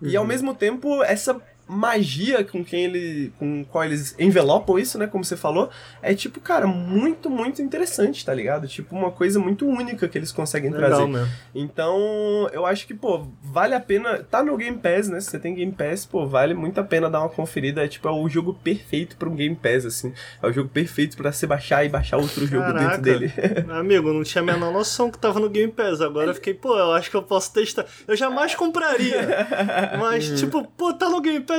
E 0.00 0.16
ao 0.16 0.24
mesmo 0.24 0.54
tempo, 0.54 1.02
essa 1.02 1.40
magia 1.68 2.42
com 2.42 2.64
quem 2.64 2.84
ele. 2.84 3.32
com 3.38 3.64
qual 3.64 3.84
eles 3.84 4.14
envelopam 4.18 4.78
isso, 4.78 4.98
né? 4.98 5.06
Como 5.06 5.22
você 5.24 5.36
falou, 5.36 5.70
é 6.02 6.14
tipo, 6.14 6.40
cara, 6.40 6.66
muito, 6.66 7.28
muito 7.28 7.60
interessante, 7.62 8.24
tá 8.24 8.32
ligado? 8.34 8.66
Tipo, 8.66 8.96
uma 8.96 9.10
coisa 9.10 9.38
muito 9.38 9.66
única 9.66 10.08
que 10.08 10.16
eles 10.16 10.32
conseguem 10.32 10.70
Legal 10.70 10.88
trazer. 10.90 11.06
mesmo. 11.06 11.28
Então, 11.54 12.48
eu 12.52 12.64
acho 12.64 12.86
que, 12.86 12.94
pô, 12.94 13.26
vale 13.42 13.74
a 13.74 13.80
pena. 13.80 14.18
Tá 14.30 14.42
no 14.42 14.56
Game 14.56 14.78
Pass, 14.78 15.08
né? 15.08 15.20
Se 15.20 15.30
você 15.30 15.38
tem 15.38 15.54
Game 15.54 15.72
Pass, 15.72 16.06
pô, 16.06 16.26
vale 16.26 16.54
muito 16.54 16.80
a 16.80 16.84
pena 16.84 17.10
dar 17.10 17.20
uma 17.20 17.28
conferida. 17.28 17.84
É 17.84 17.88
tipo, 17.88 18.08
é 18.08 18.12
o 18.12 18.28
jogo 18.28 18.54
perfeito 18.54 19.16
pra 19.16 19.28
um 19.28 19.34
Game 19.34 19.54
Pass, 19.56 19.84
assim. 19.84 20.12
É 20.42 20.46
o 20.46 20.52
jogo 20.52 20.68
perfeito 20.68 21.16
pra 21.16 21.32
você 21.32 21.46
baixar 21.46 21.84
e 21.84 21.88
baixar 21.88 22.16
outro 22.16 22.46
jogo 22.46 22.62
Caraca. 22.64 22.98
dentro 22.98 23.02
dele. 23.02 23.32
Amigo, 23.70 24.12
não 24.12 24.22
tinha 24.22 24.42
a 24.42 24.44
menor 24.44 24.72
noção 24.72 25.10
que 25.10 25.18
tava 25.18 25.38
no 25.40 25.50
Game 25.50 25.72
Pass. 25.72 26.00
Agora 26.00 26.28
eu 26.30 26.34
fiquei, 26.34 26.54
pô, 26.54 26.76
eu 26.78 26.92
acho 26.92 27.10
que 27.10 27.16
eu 27.16 27.22
posso 27.22 27.52
testar. 27.52 27.84
Eu 28.06 28.16
jamais 28.16 28.54
compraria. 28.54 29.26
Mas, 29.98 30.38
tipo, 30.40 30.64
pô, 30.76 30.92
tá 30.92 31.08
no 31.08 31.20
Game 31.20 31.40
Pass, 31.44 31.57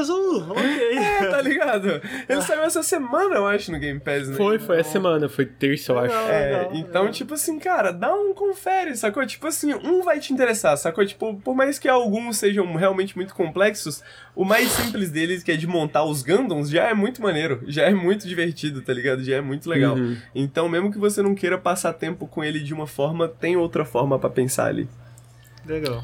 ok. 0.50 0.64
é, 0.98 1.26
tá 1.26 1.42
ligado? 1.42 2.02
Ele 2.28 2.42
saiu 2.42 2.62
essa 2.64 2.84
semana, 2.84 3.36
eu 3.36 3.48
acho, 3.48 3.72
no 3.72 3.80
Game 3.80 4.00
Pass, 4.00 4.30
né? 4.30 4.36
Foi, 4.36 4.60
foi 4.60 4.80
a 4.80 4.84
semana, 4.84 5.28
foi 5.28 5.46
terça, 5.46 5.92
eu 5.92 6.00
acho. 6.00 6.14
Legal. 6.14 6.30
É, 6.30 6.46
Legal, 6.46 6.72
então, 6.76 7.02
legal. 7.02 7.14
tipo 7.14 7.34
assim, 7.34 7.60
cara, 7.60 7.92
dá 7.92 8.14
um 8.14 8.34
confere, 8.34 8.96
sacou? 8.96 9.26
Tipo 9.26 9.48
assim, 9.48 9.74
um 9.74 10.04
vai 10.04 10.20
te 10.20 10.32
interessar, 10.32 10.78
sacou? 10.78 11.06
Tipo, 11.06 11.36
por 11.36 11.56
mais 11.56 11.80
que 11.80 11.88
alguns 11.88 12.38
sejam 12.38 12.74
realmente 12.76 13.16
muito 13.16 13.34
complexos, 13.34 14.04
o 14.36 14.46
mais 14.46 14.70
simples 14.70 15.10
deles, 15.10 15.44
que 15.44 15.52
é 15.52 15.58
de 15.58 15.68
montar 15.68 16.04
os 16.06 16.22
Gundams, 16.22 16.70
já 16.70 16.86
é 16.86 16.94
muito 16.94 17.22
maneiro, 17.22 17.62
já 17.68 17.84
é 17.84 17.94
muito 17.94 18.28
divertido, 18.28 18.82
tá 18.82 18.94
ligado? 18.94 19.24
Já 19.24 19.38
é 19.38 19.42
muito 19.42 19.70
legal. 19.70 19.96
Uhum. 19.96 20.16
Então, 20.34 20.70
mesmo 20.70 20.92
que 20.92 20.98
você 20.98 21.22
não 21.22 21.36
queira 21.36 21.58
passar 21.58 21.94
tempo 21.94 22.28
com 22.28 22.44
ele 22.44 22.60
de 22.60 22.74
uma 22.74 22.88
forma, 22.88 23.28
tem 23.28 23.58
outra 23.58 23.84
forma 23.84 24.18
pra 24.18 24.30
pensar 24.30 24.68
ali. 24.68 24.88
Legal. 25.66 26.04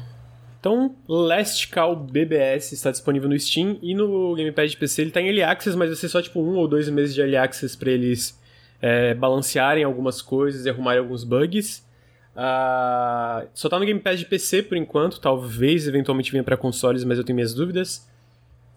Então, 0.66 0.96
Last 1.06 1.68
Call 1.68 1.94
BBS 1.94 2.72
está 2.72 2.90
disponível 2.90 3.28
no 3.28 3.38
Steam 3.38 3.78
e 3.80 3.94
no 3.94 4.34
Gamepad 4.34 4.68
de 4.68 4.76
PC 4.76 5.02
ele 5.02 5.10
tá 5.12 5.20
em 5.20 5.26
Early 5.26 5.44
Access, 5.44 5.76
mas 5.76 5.90
vai 5.90 5.96
ser 5.96 6.08
só 6.08 6.20
tipo 6.20 6.40
um 6.40 6.56
ou 6.56 6.66
dois 6.66 6.88
meses 6.88 7.14
de 7.14 7.20
Early 7.20 7.36
Access 7.36 7.76
pra 7.76 7.88
eles 7.88 8.36
é, 8.82 9.14
balancearem 9.14 9.84
algumas 9.84 10.20
coisas 10.20 10.66
e 10.66 10.68
arrumarem 10.68 10.98
alguns 10.98 11.22
bugs. 11.22 11.86
Ah, 12.34 13.46
só 13.54 13.68
tá 13.68 13.78
no 13.78 13.86
Gamepad 13.86 14.18
de 14.18 14.24
PC 14.24 14.64
por 14.64 14.76
enquanto, 14.76 15.20
talvez 15.20 15.86
eventualmente 15.86 16.32
venha 16.32 16.42
pra 16.42 16.56
consoles, 16.56 17.04
mas 17.04 17.16
eu 17.16 17.22
tenho 17.22 17.36
minhas 17.36 17.54
dúvidas. 17.54 18.04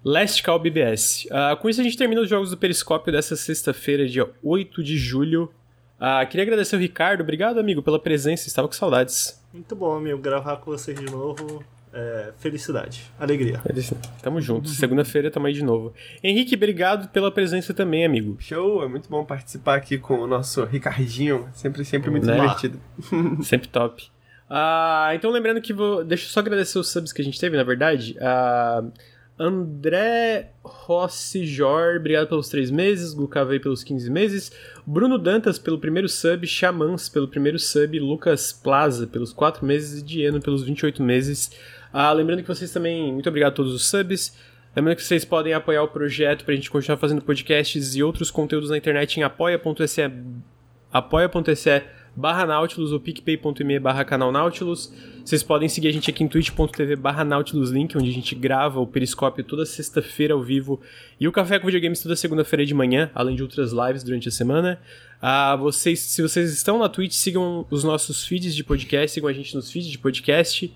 Last 0.06 0.44
Call 0.44 0.60
BBS. 0.60 1.28
Ah, 1.32 1.58
com 1.60 1.68
isso 1.68 1.82
a 1.82 1.84
gente 1.84 1.98
termina 1.98 2.22
os 2.22 2.30
jogos 2.30 2.52
do 2.52 2.58
Periscópio 2.58 3.12
dessa 3.12 3.36
sexta-feira, 3.36 4.08
dia 4.08 4.30
8 4.44 4.84
de 4.84 4.96
julho. 4.96 5.52
Ah, 6.00 6.24
queria 6.24 6.44
agradecer 6.44 6.76
ao 6.76 6.82
Ricardo, 6.82 7.22
obrigado 7.22 7.60
amigo 7.60 7.82
pela 7.82 7.98
presença, 7.98 8.48
estava 8.48 8.68
com 8.68 8.76
saudades. 8.76 9.44
Muito 9.52 9.76
bom, 9.76 9.98
amigo, 9.98 10.20
gravar 10.20 10.58
com 10.58 10.70
vocês 10.70 10.96
de 10.96 11.08
novo. 11.08 11.64
É, 11.92 12.32
felicidade, 12.38 13.04
alegria. 13.20 13.60
Tamo 14.22 14.40
junto. 14.40 14.70
Segunda-feira 14.70 15.32
tamo 15.32 15.48
aí 15.48 15.54
de 15.54 15.64
novo. 15.64 15.92
Henrique, 16.24 16.56
obrigado 16.56 17.10
pela 17.10 17.32
presença 17.32 17.74
também, 17.74 18.06
amigo. 18.06 18.38
Show, 18.40 18.84
é 18.84 18.88
muito 18.88 19.10
bom 19.10 19.26
participar 19.26 19.76
aqui 19.76 19.98
com 19.98 20.20
o 20.20 20.28
nosso 20.28 20.64
Ricardinho, 20.66 21.50
sempre, 21.54 21.84
sempre 21.84 22.12
muito 22.12 22.28
Né? 22.28 22.36
divertido. 22.36 22.80
Sempre 23.44 23.68
top. 23.70 24.08
Ah, 24.48 25.12
então 25.14 25.32
lembrando 25.32 25.62
que 25.62 25.74
vou. 25.74 26.04
Deixa 26.04 26.26
eu 26.26 26.30
só 26.30 26.40
agradecer 26.42 26.78
os 26.78 26.90
subs 26.92 27.12
que 27.12 27.22
a 27.22 27.26
gente 27.26 27.40
teve, 27.40 27.58
na 27.58 27.64
verdade. 27.64 28.16
Ah, 28.22 28.84
André 29.40 30.52
Rossi 30.64 31.46
Jor, 31.46 31.96
obrigado 31.98 32.28
pelos 32.28 32.50
3 32.50 32.70
meses. 32.72 33.14
Gukavei 33.14 33.60
pelos 33.60 33.84
15 33.84 34.12
meses. 34.12 34.52
Bruno 34.86 35.18
Dantas 35.18 35.58
pelo 35.58 35.80
primeiro 35.80 36.10
sub. 36.10 36.46
Xamãs 36.46 37.08
pelo 37.10 37.28
primeiro 37.28 37.58
sub. 37.58 37.98
Lucas 38.00 38.52
Plaza 38.52 39.08
pelos 39.08 39.32
4 39.34 39.66
meses. 39.66 40.02
E 40.02 40.04
Dieno 40.04 40.42
pelos 40.42 40.64
28 40.64 41.02
meses. 41.02 41.52
Ah, 41.92 42.12
lembrando 42.12 42.42
que 42.42 42.48
vocês 42.48 42.72
também. 42.72 43.12
Muito 43.12 43.28
obrigado 43.30 43.54
a 43.54 43.56
todos 43.56 43.74
os 43.74 43.88
subs. 43.88 44.36
Lembrando 44.76 44.98
que 44.98 45.04
vocês 45.04 45.26
podem 45.26 45.54
apoiar 45.54 45.84
o 45.84 45.88
projeto 45.88 46.46
pra 46.46 46.54
gente 46.54 46.70
continuar 46.70 46.98
fazendo 46.98 47.22
podcasts 47.22 47.96
e 47.96 48.04
outros 48.04 48.30
conteúdos 48.30 48.70
na 48.70 48.78
internet 48.78 49.20
em 49.20 49.24
apoia.se 49.24 50.02
apoia.se 50.92 51.84
barra 52.16 52.46
Nautilus 52.46 52.92
ou 52.92 53.00
picpay.me 53.00 53.80
barra 53.80 54.04
canal 54.04 54.32
Nautilus. 54.32 54.94
Vocês 55.24 55.44
podem 55.44 55.70
seguir 55.70 55.88
a 55.88 55.92
gente 55.92 56.10
aqui 56.10 56.24
em 56.24 56.28
twitch.tv 56.28 56.96
barra 56.96 57.24
Nautilus 57.24 57.70
Link, 57.72 57.98
onde 57.98 58.10
a 58.10 58.14
gente 58.14 58.36
grava 58.36 58.80
o 58.80 58.88
Periscópio 58.88 59.44
toda 59.44 59.66
sexta-feira 59.66 60.34
ao 60.34 60.42
vivo 60.42 60.80
e 61.20 61.28
o 61.28 61.32
Café 61.32 61.60
com 61.60 61.68
Videogames 61.68 62.02
toda 62.02 62.16
segunda-feira 62.16 62.66
de 62.66 62.74
manhã, 62.74 63.10
além 63.14 63.36
de 63.36 63.44
outras 63.44 63.72
lives 63.72 64.04
durante 64.04 64.28
a 64.28 64.32
semana. 64.32 64.80
Ah, 65.22 65.56
vocês, 65.56 66.00
se 66.00 66.22
vocês 66.22 66.52
estão 66.52 66.80
na 66.80 66.90
Twitch, 66.90 67.14
sigam 67.14 67.66
os 67.70 67.84
nossos 67.84 68.26
feeds 68.26 68.56
de 68.56 68.64
podcast, 68.64 69.14
sigam 69.14 69.30
a 69.30 69.34
gente 69.34 69.56
nos 69.56 69.72
feeds 69.72 69.90
de 69.90 69.98
podcast. 69.98 70.74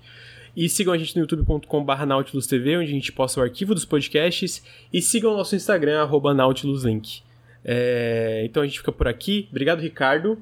E 0.56 0.68
sigam 0.68 0.92
a 0.92 0.98
gente 0.98 1.16
no 1.16 1.22
youtube.com.br 1.22 2.06
NautilusTV, 2.06 2.78
onde 2.78 2.90
a 2.90 2.94
gente 2.94 3.12
posta 3.12 3.40
o 3.40 3.42
arquivo 3.42 3.74
dos 3.74 3.84
podcasts. 3.84 4.62
E 4.92 5.02
sigam 5.02 5.32
o 5.32 5.36
nosso 5.36 5.56
Instagram, 5.56 6.02
arroba 6.02 6.32
NautilusLink. 6.32 7.22
É, 7.64 8.42
então 8.44 8.62
a 8.62 8.66
gente 8.66 8.78
fica 8.78 8.92
por 8.92 9.08
aqui. 9.08 9.48
Obrigado, 9.50 9.80
Ricardo. 9.80 10.38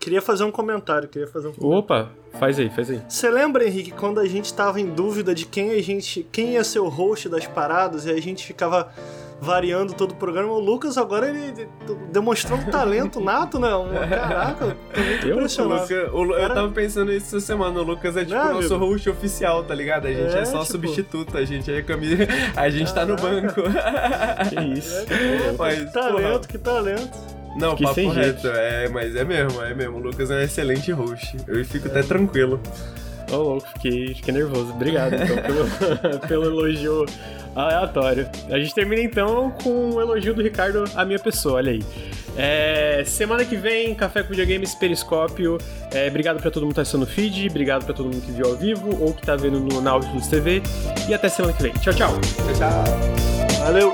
Queria 0.00 0.22
fazer 0.22 0.44
um 0.44 0.50
comentário, 0.50 1.06
queria 1.06 1.28
fazer 1.28 1.48
um 1.48 1.52
comentário. 1.52 1.78
Opa, 1.78 2.12
faz 2.38 2.58
aí, 2.58 2.70
faz 2.70 2.88
aí. 2.88 3.02
Você 3.06 3.28
lembra, 3.28 3.66
Henrique, 3.66 3.90
quando 3.90 4.18
a 4.18 4.26
gente 4.26 4.52
tava 4.54 4.80
em 4.80 4.86
dúvida 4.86 5.34
de 5.34 5.44
quem 5.44 5.72
a 5.72 5.82
gente. 5.82 6.26
quem 6.32 6.54
ia 6.54 6.64
ser 6.64 6.78
o 6.78 6.88
host 6.88 7.28
das 7.28 7.46
paradas 7.46 8.06
e 8.06 8.10
a 8.10 8.18
gente 8.18 8.46
ficava 8.46 8.90
variando 9.40 9.94
todo 9.94 10.12
o 10.12 10.14
programa? 10.16 10.52
O 10.52 10.58
Lucas 10.60 10.98
agora 10.98 11.28
ele 11.28 11.68
demonstrou 12.12 12.58
um 12.58 12.64
talento 12.70 13.20
nato, 13.24 13.58
né? 13.58 13.74
Um, 13.74 13.88
caraca, 14.08 14.76
tô 14.92 15.00
muito 15.00 15.26
Eu? 15.28 15.36
O. 15.36 15.68
Luca- 15.80 16.10
o 16.14 16.34
eu 16.38 16.54
tava 16.54 16.68
pensando 16.70 17.12
isso 17.12 17.36
essa 17.36 17.40
semana. 17.46 17.80
O 17.80 17.82
Lucas 17.82 18.16
é 18.16 18.24
tipo 18.24 18.34
Né, 18.34 18.44
o 18.44 18.54
nosso 18.54 18.74
amigo? 18.74 18.92
host 18.92 19.08
oficial, 19.10 19.64
tá 19.64 19.74
ligado? 19.74 20.06
A 20.06 20.12
gente 20.12 20.34
é, 20.34 20.40
É, 20.40 20.44
só 20.44 20.60
tipo- 20.60 20.72
substituto, 20.72 21.36
a 21.38 21.44
gente 21.44 21.72
é 21.72 21.82
camisa. 21.82 22.26
A 22.56 22.68
gente 22.70 22.92
tá 22.92 23.04
no 23.06 23.16
banco. 23.16 23.62
Que 24.48 24.78
isso. 24.78 25.06
Mas, 25.58 25.78
que 25.78 25.92
talento, 25.92 26.48
que 26.48 26.58
talento. 26.58 27.18
Não, 27.56 27.74
Que 27.74 27.82
papo 27.82 28.08
reto. 28.10 28.46
É, 28.46 28.88
mas 28.88 29.16
é 29.16 29.24
mesmo, 29.24 29.60
é 29.62 29.74
mesmo. 29.74 29.96
O 29.96 30.00
Lucas 30.00 30.30
é 30.30 30.36
um 30.36 30.40
excelente 30.40 30.92
host. 30.92 31.36
Eu 31.48 31.64
fico 31.64 31.88
até 31.88 32.02
tranquilo. 32.02 32.60
Ô, 33.30 33.36
louco, 33.36 33.68
fiquei, 33.74 34.14
fiquei 34.14 34.34
nervoso. 34.34 34.72
Obrigado, 34.72 35.14
então, 35.14 35.36
pelo, 35.42 36.18
pelo 36.28 36.44
elogio 36.44 37.06
aleatório. 37.54 38.28
A 38.50 38.58
gente 38.58 38.74
termina 38.74 39.02
então 39.02 39.50
com 39.62 39.90
o 39.90 40.00
elogio 40.00 40.34
do 40.34 40.42
Ricardo 40.42 40.84
à 40.94 41.04
minha 41.04 41.18
pessoa, 41.18 41.56
olha 41.56 41.72
aí. 41.72 41.82
É, 42.36 43.02
semana 43.06 43.44
que 43.44 43.56
vem, 43.56 43.94
Café 43.94 44.22
com 44.22 44.30
Videogames 44.30 44.74
Periscópio. 44.74 45.58
É, 45.92 46.08
obrigado 46.08 46.40
pra 46.40 46.50
todo 46.50 46.62
mundo 46.62 46.72
que 46.72 46.76
tá 46.76 46.82
assistindo 46.82 47.00
no 47.00 47.06
feed, 47.06 47.48
obrigado 47.48 47.84
pra 47.84 47.94
todo 47.94 48.06
mundo 48.06 48.20
que 48.24 48.32
viu 48.32 48.46
ao 48.46 48.56
vivo 48.56 48.96
ou 49.02 49.12
que 49.12 49.22
tá 49.22 49.36
vendo 49.36 49.60
no 49.60 49.80
Nautilus 49.80 50.26
TV. 50.28 50.62
E 51.08 51.14
até 51.14 51.28
semana 51.28 51.52
que 51.52 51.62
vem. 51.62 51.72
Tchau, 51.74 51.92
tchau. 51.92 52.12
Tchau, 52.20 52.54
tchau. 52.54 53.60
Valeu! 53.60 53.92